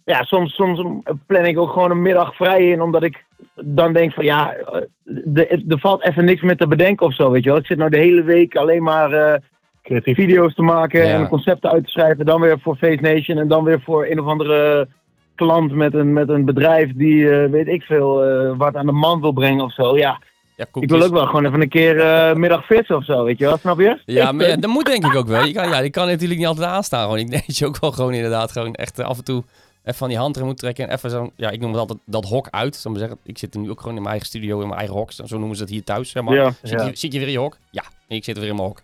Ja, 0.05 0.23
soms, 0.23 0.55
soms 0.55 1.03
plan 1.27 1.45
ik 1.47 1.59
ook 1.59 1.71
gewoon 1.73 1.91
een 1.91 2.03
middag 2.03 2.35
vrij 2.37 2.69
in, 2.71 2.81
omdat 2.83 3.03
ik 3.03 3.25
dan 3.55 3.93
denk 3.93 4.13
van 4.13 4.25
ja, 4.25 4.53
eh, 4.55 4.81
de- 5.05 5.65
er 5.69 5.79
valt 5.79 6.05
even 6.05 6.25
niks 6.25 6.43
meer 6.43 6.57
te 6.57 6.67
bedenken 6.67 7.07
of 7.07 7.15
zo, 7.15 7.31
weet 7.31 7.43
je 7.45 7.51
wel. 7.51 7.59
Ik 7.59 7.67
zit 7.67 7.79
nou 7.79 7.91
de 7.91 7.97
hele 7.97 8.23
week 8.23 8.57
alleen 8.57 8.83
maar 8.83 9.13
eh, 9.13 9.41
creatief. 9.83 10.17
video's 10.17 10.55
te 10.55 10.63
maken 10.63 11.07
Ja. 11.07 11.15
en 11.15 11.29
concepten 11.29 11.71
uit 11.71 11.85
te 11.85 11.91
schrijven. 11.91 12.27
Dan 12.27 12.41
weer 12.41 12.61
voor 12.61 12.77
Face 12.77 13.01
Nation 13.01 13.39
en 13.39 13.49
dan 13.49 13.65
weer 13.65 13.81
voor 13.81 14.07
een 14.07 14.21
of 14.21 14.27
andere 14.27 14.89
klant 15.35 15.73
met 15.73 15.95
een, 15.95 16.13
met 16.13 16.29
een 16.29 16.45
bedrijf 16.45 16.91
die, 16.95 17.31
eh, 17.31 17.51
weet 17.51 17.69
ik 17.69 17.83
veel, 17.83 18.25
eh, 18.25 18.57
wat 18.57 18.75
aan 18.77 18.87
de 18.87 18.93
man 18.93 19.21
wil 19.21 19.33
brengen 19.33 19.65
of 19.65 19.73
zo. 19.75 19.97
Ja, 19.99 20.21
Ja, 20.57 20.67
ik 20.81 20.89
wil 20.89 21.03
ook 21.03 21.13
wel 21.13 21.27
gewoon 21.27 21.47
even 21.47 21.61
een 21.61 21.69
keer 21.69 22.01
eh, 22.01 22.35
middag 22.35 22.67
vissen 22.67 22.97
of 22.97 23.05
zo, 23.05 23.25
weet 23.25 23.39
je 23.39 23.45
wel, 23.45 23.57
snap 23.57 23.79
je? 23.79 24.01
Ja, 24.07 24.33
maar 24.33 24.49
ja, 24.49 24.57
dat 24.57 24.71
moet 24.71 24.87
denk 24.87 25.05
ik 25.05 25.15
ook 25.15 25.27
wel. 25.27 25.45
Je 25.45 25.53
kan, 25.53 25.69
ja, 25.69 25.81
die 25.81 25.91
kan 25.91 26.07
natuurlijk 26.07 26.39
niet 26.39 26.49
altijd 26.49 26.67
aanstaan. 26.67 27.03
Gewoon. 27.03 27.19
Ik 27.19 27.31
denk 27.31 27.47
dat 27.47 27.57
je 27.59 27.67
ook 27.67 27.81
wel 27.81 27.93
gewoon 27.93 28.15
inderdaad 28.15 28.53
gewoon 28.53 28.75
echt 28.75 28.99
af 29.03 29.19
en 29.19 29.25
toe 29.25 29.43
even 29.85 29.95
van 29.99 30.09
die 30.09 30.19
hand 30.19 30.35
erin 30.37 30.49
moet 30.49 30.59
trekken. 30.59 30.89
En 30.89 30.95
even 30.95 31.11
zo'n, 31.11 31.31
ja, 31.37 31.51
ik 31.51 31.61
noem 31.61 31.71
het 31.71 31.81
altijd 31.81 31.99
dat 32.07 32.25
hok 32.25 32.49
uit. 32.51 32.77
Zal 32.77 32.91
ik 32.91 32.99
maar 32.99 33.09
zeggen. 33.09 33.27
Ik 33.27 33.39
zit 33.39 33.55
nu 33.55 33.71
ook 33.71 33.81
gewoon 33.81 33.95
in 33.97 34.03
mijn 34.03 34.11
eigen 34.15 34.29
studio, 34.29 34.61
in 34.61 34.67
mijn 34.67 34.79
eigen 34.79 34.97
hok. 34.97 35.13
Zo 35.13 35.39
noemen 35.39 35.57
ze 35.57 35.63
dat 35.63 35.71
hier 35.73 35.85
thuis, 35.85 36.11
zeg 36.11 36.23
maar. 36.23 36.35
Ja. 36.35 36.53
Zit, 36.63 36.83
je, 36.83 36.91
zit 36.95 37.13
je 37.13 37.19
weer 37.19 37.27
in 37.27 37.33
je 37.33 37.39
hok? 37.39 37.57
Ja, 37.71 37.83
ik 38.09 38.25
zit 38.25 38.39
weer 38.39 38.49
in 38.49 38.55
mijn 38.55 38.67
hok. 38.69 38.81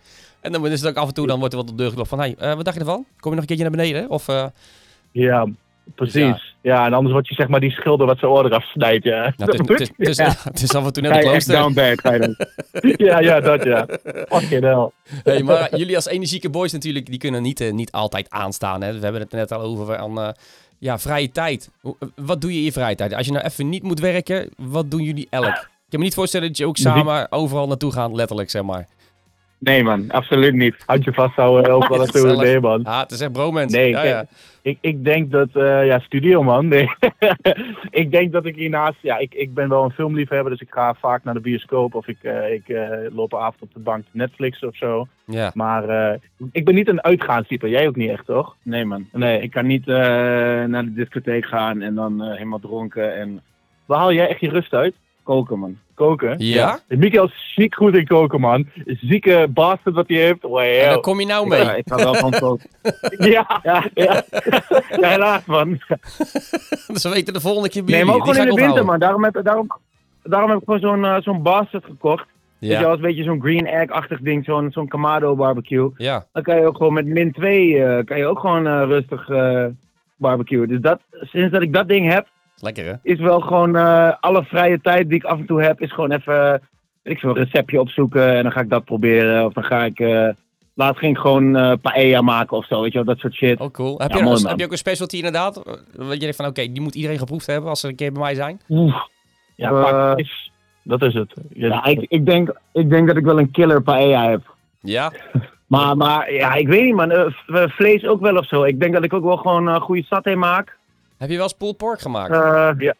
En 0.46 0.52
dan 0.52 0.66
is 0.66 0.80
het 0.80 0.88
ook 0.90 0.96
af 0.96 1.08
en 1.08 1.14
toe, 1.14 1.26
dan 1.26 1.38
wordt 1.38 1.54
er 1.54 1.60
wat 1.60 1.70
op 1.70 1.76
de 1.76 1.82
deur 1.82 1.90
geklopt 1.90 2.08
van, 2.08 2.18
hey, 2.18 2.34
eh, 2.38 2.54
wat 2.54 2.64
dacht 2.64 2.76
je 2.76 2.82
ervan? 2.82 3.04
Kom 3.20 3.30
je 3.30 3.36
nog 3.36 3.38
een 3.38 3.56
keertje 3.56 3.62
naar 3.62 3.76
beneden? 3.76 4.10
Of, 4.10 4.28
eh, 4.28 4.46
Ja, 5.12 5.46
precies. 5.94 6.54
Ja. 6.62 6.86
en 6.86 6.92
anders 6.92 7.12
word 7.12 7.28
je 7.28 7.34
zeg 7.34 7.48
maar 7.48 7.60
die 7.60 7.70
schilder 7.70 8.06
wat 8.06 8.18
zijn 8.18 8.30
oor 8.30 8.44
eraf 8.44 8.64
snijdt. 8.64 9.04
Ja, 9.04 9.20
nou, 9.20 9.32
het, 9.36 9.52
is, 9.52 9.58
het, 9.58 9.80
is, 9.80 9.88
het, 9.96 10.08
is, 10.08 10.16
Ja. 10.16 10.34
het 10.42 10.62
is 10.62 10.74
af 10.74 10.84
en 10.86 10.92
toe 10.92 11.02
net 11.02 11.12
een 11.16 11.20
klooster. 11.20 11.54
down 11.56 11.74
bad, 11.74 12.02
ja, 13.08 13.18
ja, 13.20 13.40
dat 13.40 13.64
ja. 13.64 13.86
Fucking 14.28 14.62
hell. 14.62 14.90
Hey, 15.22 15.42
maar 15.42 15.76
jullie 15.76 15.96
als 15.96 16.06
energieke 16.06 16.50
boys 16.50 16.72
natuurlijk, 16.72 17.06
die 17.06 17.18
kunnen 17.18 17.42
niet, 17.42 17.60
eh, 17.60 17.72
niet 17.72 17.92
altijd 17.92 18.30
aanstaan. 18.30 18.82
Hè? 18.82 18.92
We 18.92 19.00
hebben 19.00 19.20
het 19.20 19.32
net 19.32 19.52
al 19.52 19.60
over 19.60 19.94
eh, 19.94 20.28
ja, 20.78 20.98
vrije 20.98 21.30
tijd. 21.30 21.70
Wat 22.14 22.40
doe 22.40 22.52
je 22.52 22.58
in 22.58 22.64
je 22.64 22.72
vrije 22.72 22.94
tijd? 22.94 23.14
Als 23.14 23.26
je 23.26 23.32
nou 23.32 23.44
even 23.44 23.68
niet 23.68 23.82
moet 23.82 24.00
werken, 24.00 24.50
wat 24.56 24.90
doen 24.90 25.02
jullie 25.02 25.26
elk? 25.30 25.46
Ik 25.46 25.92
kan 25.92 25.98
me 26.00 26.04
niet 26.04 26.14
voorstellen 26.14 26.48
dat 26.48 26.56
je 26.56 26.66
ook 26.66 26.76
samen 26.76 27.32
overal 27.32 27.66
naartoe 27.66 27.92
gaat, 27.92 28.12
letterlijk 28.12 28.50
zeg 28.50 28.62
maar. 28.62 28.86
Nee 29.58 29.82
man, 29.82 30.10
absoluut 30.10 30.54
niet. 30.54 30.74
Handje 30.86 31.12
vasthouden, 31.12 31.70
ook 31.74 31.88
wel 31.88 32.00
een 32.00 32.08
goede 32.08 32.28
Gezellig. 32.28 32.40
idee, 32.42 32.60
man. 32.60 32.80
Ja, 32.84 33.00
het 33.00 33.10
is 33.10 33.20
echt 33.20 33.32
bromance. 33.32 33.76
Nee, 33.76 33.90
ja, 33.90 34.02
ja. 34.02 34.26
Ik, 34.62 34.78
ik 34.80 35.04
denk 35.04 35.30
dat, 35.30 35.48
eh, 35.52 35.86
ja, 35.86 35.98
studio 35.98 36.42
man. 36.42 36.68
Nee. 36.68 36.90
ik 37.90 38.10
denk 38.10 38.32
dat 38.32 38.46
ik 38.46 38.54
hiernaast, 38.56 38.98
ja, 39.00 39.18
ik, 39.18 39.34
ik 39.34 39.54
ben 39.54 39.68
wel 39.68 39.84
een 39.84 39.90
filmliefhebber, 39.90 40.50
dus 40.50 40.60
ik 40.60 40.70
ga 40.70 40.94
vaak 40.94 41.24
naar 41.24 41.34
de 41.34 41.40
bioscoop 41.40 41.94
of 41.94 42.06
ik, 42.06 42.18
eh, 42.22 42.52
ik 42.52 42.68
eh, 42.68 42.88
loop 43.14 43.32
een 43.32 43.38
avond 43.38 43.62
op 43.62 43.74
de 43.74 43.80
bank 43.80 44.04
Netflix 44.10 44.62
of 44.64 44.76
zo. 44.76 45.06
ja. 45.24 45.50
Maar 45.54 45.88
eh, 45.88 46.18
ik 46.52 46.64
ben 46.64 46.74
niet 46.74 46.88
een 46.88 47.02
uitgaanstype, 47.02 47.68
jij 47.68 47.86
ook 47.88 47.96
niet 47.96 48.10
echt, 48.10 48.26
toch? 48.26 48.56
Nee 48.62 48.84
man. 48.84 49.08
Nee. 49.12 49.40
Ik 49.40 49.50
kan 49.50 49.66
niet 49.66 49.88
eh, 49.88 49.94
naar 50.64 50.84
de 50.84 50.92
discotheek 50.94 51.46
gaan 51.46 51.82
en 51.82 51.94
dan 51.94 52.22
eh, 52.22 52.32
helemaal 52.32 52.60
dronken 52.60 53.16
en 53.16 53.40
Waar 53.86 53.98
haal 53.98 54.12
jij 54.12 54.28
echt 54.28 54.40
je 54.40 54.48
rust 54.48 54.72
uit? 54.72 54.94
Koken 55.26 55.58
man. 55.58 55.76
Koken? 55.94 56.34
Ja? 56.38 56.78
Mikael 56.88 57.24
is 57.24 57.52
ziek 57.54 57.74
goed 57.74 57.94
in 57.94 58.06
koken, 58.06 58.40
man. 58.40 58.66
Zieke 58.84 59.46
bastard 59.50 59.94
wat 59.94 60.08
hij 60.08 60.16
heeft. 60.16 60.42
Wow. 60.42 60.58
En 60.58 60.88
daar 60.88 61.00
kom 61.00 61.20
je 61.20 61.26
nou 61.26 61.48
mee. 61.48 61.60
Ja, 61.60 61.74
ik 61.74 61.84
ga 61.88 61.96
wel 61.96 62.14
van 62.14 62.30
koken. 62.30 62.68
Ja, 63.32 63.60
Ja, 63.62 63.84
ja. 63.94 64.22
ja, 65.00 65.08
helaas 65.08 65.44
man. 65.44 65.68
Dus 66.92 67.02
we 67.02 67.08
weten 67.12 67.32
de 67.32 67.40
volgende 67.40 67.68
keer 67.68 67.84
bij 67.84 67.94
Nee, 67.94 68.04
maar 68.04 68.14
ook 68.14 68.20
gewoon 68.20 68.36
in 68.36 68.42
ik 68.42 68.48
de 68.48 68.54
winter 68.60 68.80
onthouden. 68.82 68.86
man. 68.86 68.98
Daarom 68.98 69.24
heb, 69.24 69.44
daarom, 69.44 69.66
daarom 70.22 70.50
heb 70.50 70.58
ik 70.58 70.64
gewoon 70.64 70.80
zo'n 70.80 71.04
eh, 71.04 71.16
zo'n 71.22 71.42
bastard 71.42 71.84
gekocht. 71.84 72.26
Weet 72.58 72.70
je 72.70 72.78
wel, 72.78 72.88
Ja. 72.88 72.94
een 72.94 73.00
beetje 73.00 73.22
zo'n 73.24 73.40
green 73.40 73.66
egg-achtig 73.66 74.20
ding, 74.20 74.44
zo'n 74.44 74.70
zo'n 74.72 74.88
Kamado 74.88 75.34
barbecue. 75.36 75.90
ja. 75.96 76.26
Dan 76.32 76.42
kan 76.42 76.56
je 76.56 76.66
ook 76.66 76.76
gewoon 76.76 76.92
met 76.92 77.06
min 77.06 77.32
2 77.32 77.82
eh, 77.84 78.04
kan 78.04 78.18
je 78.18 78.26
ook 78.26 78.38
gewoon 78.38 78.66
eh, 78.66 78.82
rustig 78.86 79.28
eh 79.28 79.64
barbecuen. 80.16 80.68
Dus 80.68 80.80
dat, 80.80 81.00
sinds 81.20 81.52
dat 81.52 81.62
ik 81.62 81.72
dat 81.72 81.88
ding 81.88 82.12
heb, 82.12 82.26
Lekker 82.60 82.84
hè? 82.84 82.92
is 83.02 83.18
wel 83.18 83.40
gewoon 83.40 83.76
eh, 83.76 84.12
alle 84.20 84.44
vrije 84.44 84.80
tijd 84.80 85.08
die 85.08 85.16
ik 85.18 85.24
af 85.24 85.38
en 85.38 85.46
toe 85.46 85.62
heb, 85.62 85.80
is 85.80 85.92
gewoon 85.92 86.12
even, 86.12 86.50
weet 87.02 87.16
ik 87.16 87.22
een 87.22 87.34
receptje 87.34 87.80
opzoeken 87.80 88.34
en 88.36 88.42
dan 88.42 88.52
ga 88.52 88.60
ik 88.60 88.68
dat 88.70 88.84
proberen. 88.84 89.44
Of 89.44 89.52
dan 89.52 89.64
ga 89.64 89.84
ik, 89.84 90.00
eh 90.00 90.28
laatst 90.74 90.98
ging 90.98 91.14
ik 91.16 91.20
gewoon 91.20 91.56
eh 91.56 91.72
paella 91.82 92.20
maken 92.22 92.56
of 92.56 92.66
zo, 92.66 92.80
weet 92.82 92.92
je 92.92 92.98
wel, 92.98 93.06
dat 93.06 93.18
soort 93.18 93.34
shit. 93.34 93.60
Oh 93.60 93.70
cool. 93.70 93.98
Heb, 93.98 94.10
Ja, 94.10 94.16
je, 94.16 94.22
mooi, 94.22 94.36
een- 94.36 94.42
man. 94.42 94.50
heb 94.50 94.58
je 94.58 94.64
ook 94.64 94.72
een 94.72 94.78
specialty 94.78 95.16
inderdaad? 95.16 95.62
Wat 95.96 96.12
je 96.12 96.18
denkt 96.18 96.36
van 96.36 96.46
oké, 96.46 96.62
die 96.72 96.80
moet 96.80 96.94
iedereen 96.94 97.18
geproefd 97.18 97.46
hebben 97.46 97.70
als 97.70 97.80
ze 97.80 97.88
een 97.88 97.94
keer 97.96 98.12
bij 98.12 98.22
mij 98.22 98.34
zijn? 98.34 98.60
ja 99.56 99.70
Eh, 99.70 99.82
pak 99.82 100.18
is. 100.18 100.50
Dat 100.82 101.02
is 101.02 101.14
het. 101.14 101.34
Ja, 101.52 101.66
Ja, 101.68 101.84
ik, 101.84 102.04
ik, 102.08 102.26
denk, 102.26 102.58
ik 102.72 102.90
denk 102.90 103.06
dat 103.06 103.16
ik 103.16 103.24
wel 103.24 103.38
een 103.38 103.50
killer 103.50 103.82
paella 103.82 104.28
heb. 104.30 104.54
Ja? 104.80 105.12
Maar, 105.66 105.96
maar 105.96 106.32
ja, 106.32 106.54
ik 106.54 106.68
weet 106.68 106.84
niet 106.84 106.94
man, 106.94 107.32
vlees 107.68 108.04
ook 108.06 108.20
wel 108.20 108.36
of 108.36 108.46
zo. 108.46 108.62
Ik 108.64 108.80
denk 108.80 108.92
dat 108.92 109.04
ik 109.04 109.12
ook 109.12 109.24
wel 109.24 109.36
gewoon 109.36 109.66
een 109.66 109.80
goede 109.80 110.02
saté 110.02 110.34
maak. 110.34 110.75
Heb 111.18 111.28
je 111.28 111.34
wel 111.34 111.44
eens 111.44 111.52
pulled 111.52 111.76
pork 111.76 112.00
gemaakt? 112.00 112.32
Eh 112.32 112.70
Ja. 112.78 112.94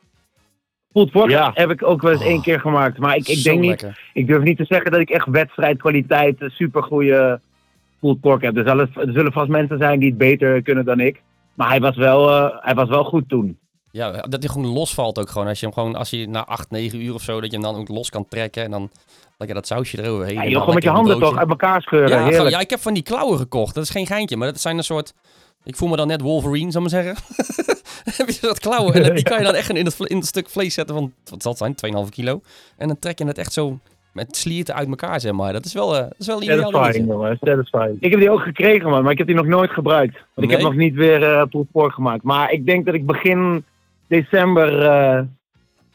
Pulled 0.92 1.10
pork 1.10 1.30
Ja. 1.30 1.50
heb 1.54 1.70
ik 1.70 1.82
ook 1.82 2.02
wel 2.02 2.12
eens 2.12 2.20
Oh. 2.20 2.26
één 2.26 2.42
keer 2.42 2.60
gemaakt. 2.60 2.98
Maar 2.98 3.16
ik, 3.16 3.28
ik 3.28 3.42
denk 3.42 3.60
niet, 3.60 3.68
lekker. 3.68 4.10
ik 4.12 4.26
durf 4.26 4.42
niet 4.42 4.56
te 4.56 4.64
zeggen 4.64 4.90
dat 4.90 5.00
ik 5.00 5.10
echt 5.10 5.26
wedstrijdkwaliteit 5.26 6.36
super 6.46 6.82
goede 6.82 7.40
pulled 8.00 8.20
pork 8.20 8.42
heb. 8.42 8.56
Er 8.56 8.66
zullen, 8.68 8.90
er 8.94 9.12
zullen 9.12 9.32
vast 9.32 9.48
mensen 9.48 9.78
zijn 9.78 9.98
die 9.98 10.08
het 10.08 10.18
beter 10.18 10.62
kunnen 10.62 10.84
dan 10.84 11.00
ik. 11.00 11.22
Maar 11.54 11.68
hij 11.68 11.80
was 11.80 11.96
wel, 11.96 12.30
eh, 12.30 12.56
hij 12.64 12.74
was 12.74 12.88
wel 12.88 13.04
goed 13.04 13.28
toen. 13.28 13.58
Ja, 13.90 14.10
dat 14.10 14.42
hij 14.42 14.52
gewoon 14.52 14.72
losvalt 14.72 15.18
ook 15.18 15.28
gewoon. 15.30 15.46
Als 15.48 15.60
je 15.60 15.66
hem 15.66 15.74
gewoon, 15.74 15.94
als 15.94 16.10
je 16.10 16.28
na 16.28 16.44
8, 16.46 16.70
9 16.70 17.00
uur 17.02 17.14
of 17.14 17.22
zo, 17.22 17.40
dat 17.40 17.50
je 17.50 17.56
hem 17.56 17.66
dan 17.66 17.76
ook 17.76 17.88
los 17.88 18.10
kan 18.10 18.28
trekken. 18.28 18.64
En 18.64 18.70
dan 18.70 18.90
lekker 19.38 19.56
dat 19.56 19.66
sausje 19.66 20.02
eroverheen. 20.02 20.34
Ja, 20.34 20.42
dan 20.50 20.58
gewoon 20.60 20.74
met 20.74 20.82
je 20.82 20.90
handen 20.90 21.18
toch 21.18 21.36
uit 21.36 21.48
elkaar 21.48 21.82
scheuren. 21.82 22.08
Ja, 22.08 22.24
Heerlijk. 22.24 22.50
ja, 22.50 22.60
ik 22.60 22.70
heb 22.70 22.80
van 22.80 22.94
die 22.94 23.02
klauwen 23.02 23.38
gekocht. 23.38 23.74
Dat 23.74 23.84
is 23.84 23.90
geen 23.90 24.06
geintje, 24.06 24.36
maar 24.36 24.48
dat 24.48 24.60
zijn 24.60 24.76
een 24.76 24.84
soort... 24.84 25.14
Ik 25.64 25.76
voel 25.76 25.88
me 25.88 25.96
dan 25.96 26.06
net 26.06 26.20
Wolverine, 26.20 26.70
zal 26.70 26.84
ik 26.84 26.90
maar 26.92 27.02
zeggen. 27.02 27.24
heb 28.16 28.28
je 28.28 28.38
dat 28.40 28.60
klauwen 28.60 28.94
en 28.94 29.14
die 29.14 29.24
kan 29.24 29.38
je 29.38 29.44
dan 29.44 29.54
echt 29.60 29.68
in 29.68 29.84
het, 29.84 30.00
in 30.00 30.16
het 30.16 30.26
stuk 30.26 30.48
vlees 30.48 30.74
zetten 30.74 30.94
van, 30.94 31.12
wat 31.30 31.42
zal 31.42 31.54
het 31.58 31.78
zijn, 31.78 31.94
2,5 32.04 32.08
kilo. 32.10 32.40
En 32.76 32.88
dan 32.88 32.98
trek 32.98 33.18
je 33.18 33.26
het 33.26 33.38
echt 33.38 33.52
zo 33.52 33.78
met 34.12 34.36
slierten 34.36 34.74
uit 34.74 34.88
elkaar, 34.88 35.20
zeg 35.20 35.32
maar. 35.32 35.52
Dat 35.52 35.64
is 35.64 35.72
wel, 35.72 35.96
eh, 35.96 36.02
dat 36.02 36.14
is 36.18 36.26
wel 36.26 36.42
ideaal 36.42 36.70
satisfying, 36.70 37.08
jongen. 37.08 37.38
Satisfying. 37.40 37.96
Ik 38.00 38.10
heb 38.10 38.20
die 38.20 38.30
ook 38.30 38.40
gekregen, 38.40 38.90
man, 38.90 39.02
maar 39.02 39.12
ik 39.12 39.18
heb 39.18 39.26
die 39.26 39.36
nog 39.36 39.46
nooit 39.46 39.70
gebruikt. 39.70 40.16
Want 40.34 40.46
ik 40.46 40.56
heb 40.56 40.62
nog 40.62 40.74
niet 40.74 40.94
weer 40.94 41.22
eh 41.22 41.42
pulled 41.50 41.70
pork 41.72 41.92
gemaakt. 41.92 42.22
Maar 42.22 42.50
ik 42.52 42.66
denk 42.66 42.84
dat 42.86 42.94
ik 42.94 43.06
begin 43.06 43.64
december 44.06 44.82
eh, 44.82 45.20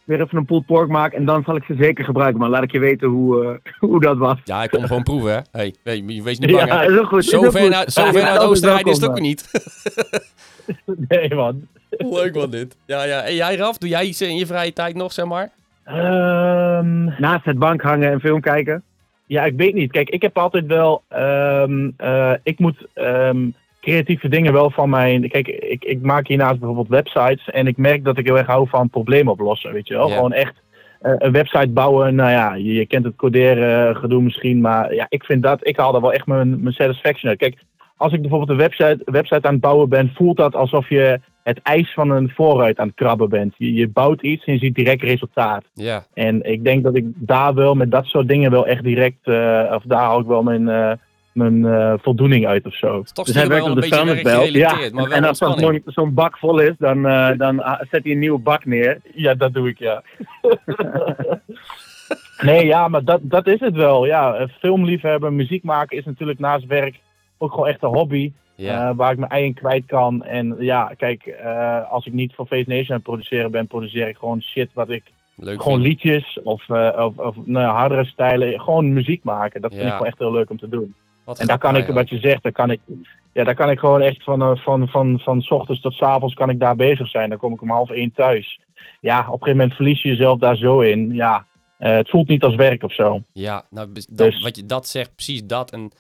weer 0.04 0.22
even 0.22 0.38
een 0.38 0.46
pulled 0.46 0.66
pork 0.66 0.90
maak. 0.90 1.14
En 1.14 1.26
dan 1.26 1.44
zal 1.46 1.56
ik 1.56 1.64
ze 1.64 1.76
zeker 1.80 2.06
gebruiken. 2.06 2.40
Maar 2.40 2.50
laat 2.50 2.64
ik 2.64 2.72
je 2.72 2.80
weten 2.80 3.08
hoe, 3.08 3.60
hoe 3.80 4.02
dat 4.02 4.18
was. 4.18 4.38
Ja, 4.44 4.64
ik 4.64 4.70
kom 4.70 4.86
gewoon 4.86 5.04
proeven, 5.04 5.32
hè. 5.32 5.40
Hey, 5.52 5.76
hey, 5.84 6.22
wees 6.24 6.40
niet 6.40 6.52
bang, 6.52 6.70
hè. 6.70 6.74
Ja, 6.74 6.82
is 6.82 6.98
ook 6.98 7.08
goed. 7.08 7.20
is 7.24 7.30
Zo 7.30 7.46
ook 7.46 7.52
ver 7.52 7.74
goed. 7.74 7.94
zo 7.94 8.02
Ja, 8.02 8.12
ver 8.12 8.24
naar 8.24 8.78
het 8.78 8.88
is 8.88 8.98
het 8.98 9.10
ook 9.10 9.20
niet. 9.20 9.52
Nee, 11.08 11.36
man. 11.36 11.68
Leuk 12.22 12.36
man 12.36 12.50
dit. 12.50 12.78
Ja, 12.86 13.04
ja. 13.04 13.22
En 13.22 13.36
jij 13.36 13.56
Raf, 13.56 13.78
doe 13.78 13.90
jij 13.90 14.04
iets 14.06 14.22
in 14.22 14.36
je 14.36 14.46
vrije 14.46 14.74
tijd 14.74 14.96
nog, 14.96 15.12
zeg 15.12 15.26
maar? 15.26 15.50
Ehm, 15.84 17.04
Naast 17.22 17.46
het 17.46 17.60
bank 17.60 17.82
hangen 17.82 18.12
en 18.12 18.20
film 18.20 18.42
kijken. 18.42 18.84
ja, 19.26 19.44
ik 19.46 19.54
weet 19.58 19.74
niet. 19.74 19.92
Kijk, 19.92 20.10
ik 20.10 20.22
heb 20.22 20.38
altijd 20.38 20.66
wel. 20.66 21.04
ehm, 21.08 21.90
eh, 21.98 22.34
ik 22.44 22.60
moet 22.60 22.88
ehm, 22.94 23.50
creatieve 23.82 24.28
dingen 24.30 24.54
wel 24.54 24.70
van 24.70 24.90
mijn. 24.90 25.30
Kijk, 25.30 25.48
ik, 25.48 25.84
ik 25.84 26.02
maak 26.02 26.28
hiernaast 26.28 26.58
bijvoorbeeld 26.60 26.88
websites. 26.88 27.50
En 27.50 27.68
ik 27.68 27.78
merk 27.78 28.04
dat 28.04 28.18
ik 28.18 28.26
heel 28.26 28.38
erg 28.38 28.48
hou 28.48 28.68
van 28.70 28.90
problemen 28.90 29.34
oplossen. 29.34 29.74
Weet 29.74 29.88
je 29.88 29.94
wel? 29.94 30.08
Ja. 30.08 30.16
Gewoon 30.16 30.34
echt 30.34 30.54
eh, 31.02 31.14
een 31.18 31.32
website 31.32 31.70
bouwen. 31.70 32.16
Nou 32.16 32.32
ja, 32.32 32.54
je, 32.54 32.74
je 32.74 32.86
kent 32.86 33.06
het 33.06 33.16
coderen 33.16 33.96
gedoe 33.96 34.22
misschien. 34.22 34.62
Maar 34.62 34.94
ja, 34.94 35.06
ik 35.10 35.24
vind 35.24 35.44
dat. 35.44 35.68
Ik 35.68 35.78
haal 35.78 35.92
daar 35.92 36.02
wel 36.02 36.14
echt 36.14 36.26
mijn, 36.26 36.62
mijn 36.62 36.74
satisfaction 36.74 37.30
uit. 37.30 37.40
Kijk, 37.40 37.58
als 37.98 38.14
ik 38.14 38.22
bijvoorbeeld 38.22 38.50
een 38.50 38.58
website, 38.68 39.02
website 39.06 39.48
aan 39.48 39.52
het 39.54 39.62
bouwen 39.62 39.90
ben, 39.90 40.12
voelt 40.16 40.38
dat 40.38 40.56
alsof 40.56 40.90
je 40.90 41.20
het 41.44 41.62
ijs 41.62 41.94
van 41.94 42.10
een 42.10 42.30
voorruit 42.30 42.78
aan 42.78 42.88
het 42.88 42.96
krabben 42.96 43.30
bent. 43.30 43.54
Je, 43.58 43.74
je 43.74 43.88
bouwt 43.88 44.22
iets 44.22 44.46
en 44.46 44.54
je 44.54 44.60
ziet 44.60 44.76
direct 44.76 45.02
resultaat. 45.02 45.64
Ja. 45.74 46.06
En 46.14 46.52
ik 46.52 46.64
denk 46.64 46.84
dat 46.84 46.96
ik 46.96 47.06
daar 47.16 47.54
wel 47.54 47.76
met 47.76 47.92
dat 47.92 48.06
soort 48.06 48.28
dingen 48.28 48.52
wel 48.52 48.68
echt 48.68 48.84
direct, 48.84 49.28
eh, 49.28 49.72
of 49.76 49.84
daar 49.84 50.02
haal 50.02 50.20
ik 50.20 50.26
wel 50.26 50.44
mijn, 50.44 50.70
eh, 50.70 50.92
mijn 51.34 51.66
eh, 51.66 51.94
voldoening 52.02 52.48
uit 52.48 52.66
of 52.66 52.76
zo. 52.76 53.04
Toch 53.04 53.26
Dus 53.26 53.36
hij 53.36 53.48
werkt 53.48 53.64
wel 53.64 53.76
op 53.76 53.84
een 53.84 53.90
de 53.90 54.24
maar 54.24 54.24
wel 54.24 55.12
en 55.12 55.24
als 55.24 55.42
ontspanning. 55.42 55.84
zo'n 55.86 56.14
bak 56.14 56.38
vol 56.38 56.60
is, 56.60 56.74
dan, 56.78 57.08
eh, 57.08 57.38
dan 57.38 57.64
ah, 57.64 57.80
zet 57.92 58.04
hij 58.04 58.12
een 58.12 58.20
nieuwe 58.20 58.40
bak 58.40 58.66
neer. 58.66 59.02
Ja, 59.14 59.34
dat 59.34 59.54
doe 59.54 59.70
ik, 59.70 59.80
ja. 59.80 60.04
nee, 62.42 62.66
ja, 62.66 62.88
maar 62.88 63.04
dat, 63.04 63.20
dat 63.24 63.48
is 63.48 63.60
het 63.60 63.76
wel. 63.76 64.06
Ja, 64.06 64.34
eh, 64.34 64.48
filmliefhebber, 64.60 65.34
muziek 65.34 65.64
maken 65.64 65.98
is 65.98 66.06
natuurlijk 66.06 66.40
naast 66.40 66.66
werk 66.66 67.00
ook 67.42 67.52
gewoon 67.52 67.68
echt 67.68 67.84
een 67.84 67.90
hobby. 67.90 68.32
Eh, 68.70 68.92
waar 68.96 69.12
ik 69.12 69.18
mijn 69.18 69.32
ei 69.32 69.46
in 69.46 69.54
kwijt 69.54 69.86
kan. 69.86 70.24
En 70.24 70.56
ja, 70.60 70.94
kijk, 70.98 71.26
eh, 71.26 71.92
als 71.92 72.06
ik 72.06 72.14
niet 72.14 72.34
voor 72.36 72.46
Face 72.46 72.70
Nation 72.70 72.88
aan 72.90 72.96
het 72.96 73.04
produceren 73.04 73.52
ben, 73.52 73.68
produceer 73.68 74.08
ik 74.08 74.18
gewoon 74.18 74.42
shit 74.42 74.70
wat 74.74 74.90
ik 74.90 75.04
Leuk 75.36 75.62
Gewoon 75.62 75.82
vind. 75.82 75.88
liedjes 75.88 76.40
of, 76.44 76.70
eh, 76.70 77.06
of, 77.06 77.18
of 77.18 77.36
nou, 77.46 77.66
ja, 77.66 77.74
hardere 77.74 78.06
stijlen. 78.06 78.60
Gewoon 78.60 78.94
muziek 78.94 79.24
maken. 79.24 79.62
Dat 79.62 79.72
vind 79.72 79.86
ik 79.86 79.92
gewoon 79.92 80.08
echt 80.08 80.20
heel 80.20 80.32
leuk 80.32 80.50
om 80.50 80.58
te 80.60 80.70
doen. 80.70 80.96
Wat 81.24 81.40
En 81.40 81.48
daar 81.48 81.58
kan 81.58 81.76
ik, 81.76 81.88
wat 81.88 82.10
je 82.10 82.20
zegt, 82.20 82.44
daar 82.44 82.52
kan 82.52 82.72
ik, 82.72 82.80
ja, 83.34 83.44
daar 83.44 83.56
kan 83.56 83.70
ik 83.70 83.80
gewoon 83.80 84.02
echt 84.02 84.24
van, 84.24 84.58
van, 84.58 84.88
van, 84.88 85.20
van, 85.20 85.42
s 85.42 85.52
ochtends 85.52 85.82
tot 85.82 86.02
avonds 86.02 86.34
kan 86.34 86.50
ik 86.50 86.60
daar 86.60 86.76
bezig 86.76 87.08
zijn. 87.08 87.30
Dan 87.30 87.38
kom 87.38 87.54
ik 87.54 87.62
om 87.62 87.70
half 87.70 87.90
één 87.90 88.12
thuis. 88.12 88.60
Ja, 89.00 89.20
op 89.20 89.26
een 89.26 89.32
gegeven 89.32 89.58
moment 89.58 89.74
verlies 89.74 90.02
je 90.02 90.10
jezelf 90.10 90.40
daar 90.40 90.56
zo 90.56 90.80
in. 90.80 91.14
Ja, 91.14 91.46
het 91.78 92.10
voelt 92.10 92.28
niet 92.28 92.44
als 92.44 92.56
werk 92.56 92.84
of 92.84 92.94
zo. 92.94 93.22
Ja, 93.34 93.64
nou, 93.70 93.92
dat, 93.94 94.08
Dus- 94.10 94.44
wat 94.44 94.56
je 94.56 94.66
dat 94.66 94.88
zegt, 94.88 95.16
precies 95.16 95.46
dat. 95.46 95.72
En 95.72 95.92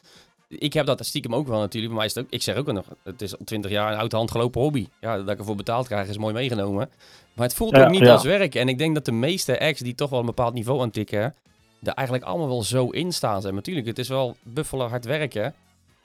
ik 0.60 0.74
heb 0.74 0.86
dat 0.86 1.06
stiekem 1.06 1.36
ook 1.36 1.48
wel 1.48 1.60
natuurlijk. 1.60 1.94
Bij 1.94 1.98
mij 1.98 2.06
is 2.06 2.16
het 2.16 2.24
ook, 2.24 2.32
ik 2.32 2.42
zeg 2.42 2.56
ook 2.56 2.72
nog, 2.72 2.86
het 3.04 3.22
is 3.22 3.38
al 3.38 3.46
twintig 3.46 3.72
jaar 3.72 3.92
een 3.92 4.00
uit 4.00 4.12
de 4.12 4.18
hand 4.18 4.32
gelopen 4.32 4.62
hobby. 4.62 4.88
Ja, 5.00 5.18
dat 5.18 5.30
ik 5.30 5.40
ervoor 5.40 5.56
betaald 5.56 5.88
krijg 5.88 6.08
is 6.08 6.18
mooi 6.18 6.34
meegenomen. 6.34 6.90
Maar 7.34 7.46
het 7.46 7.56
voelt 7.56 7.76
Ja, 7.76 7.84
ook 7.84 7.92
niet 7.92 8.02
ja. 8.02 8.12
als 8.12 8.24
werk. 8.24 8.56
En 8.56 8.68
ik 8.68 8.78
denk 8.78 8.94
dat 8.94 9.06
de 9.06 9.12
meeste 9.12 9.60
acts 9.60 9.82
die 9.82 9.96
toch 9.96 10.10
wel 10.10 10.20
een 10.20 10.26
bepaald 10.26 10.54
niveau 10.54 10.82
aantikken, 10.82 11.36
er 11.84 11.94
eigenlijk 11.94 12.28
allemaal 12.28 12.48
wel 12.48 12.64
zo 12.64 12.90
in 12.90 13.12
staan 13.12 13.42
zijn. 13.42 13.56
Natuurlijk, 13.56 13.88
het 13.88 14.00
is 14.00 14.08
wel 14.08 14.36
buffelen 14.44 14.90
hard 14.90 15.06
werken. 15.06 15.54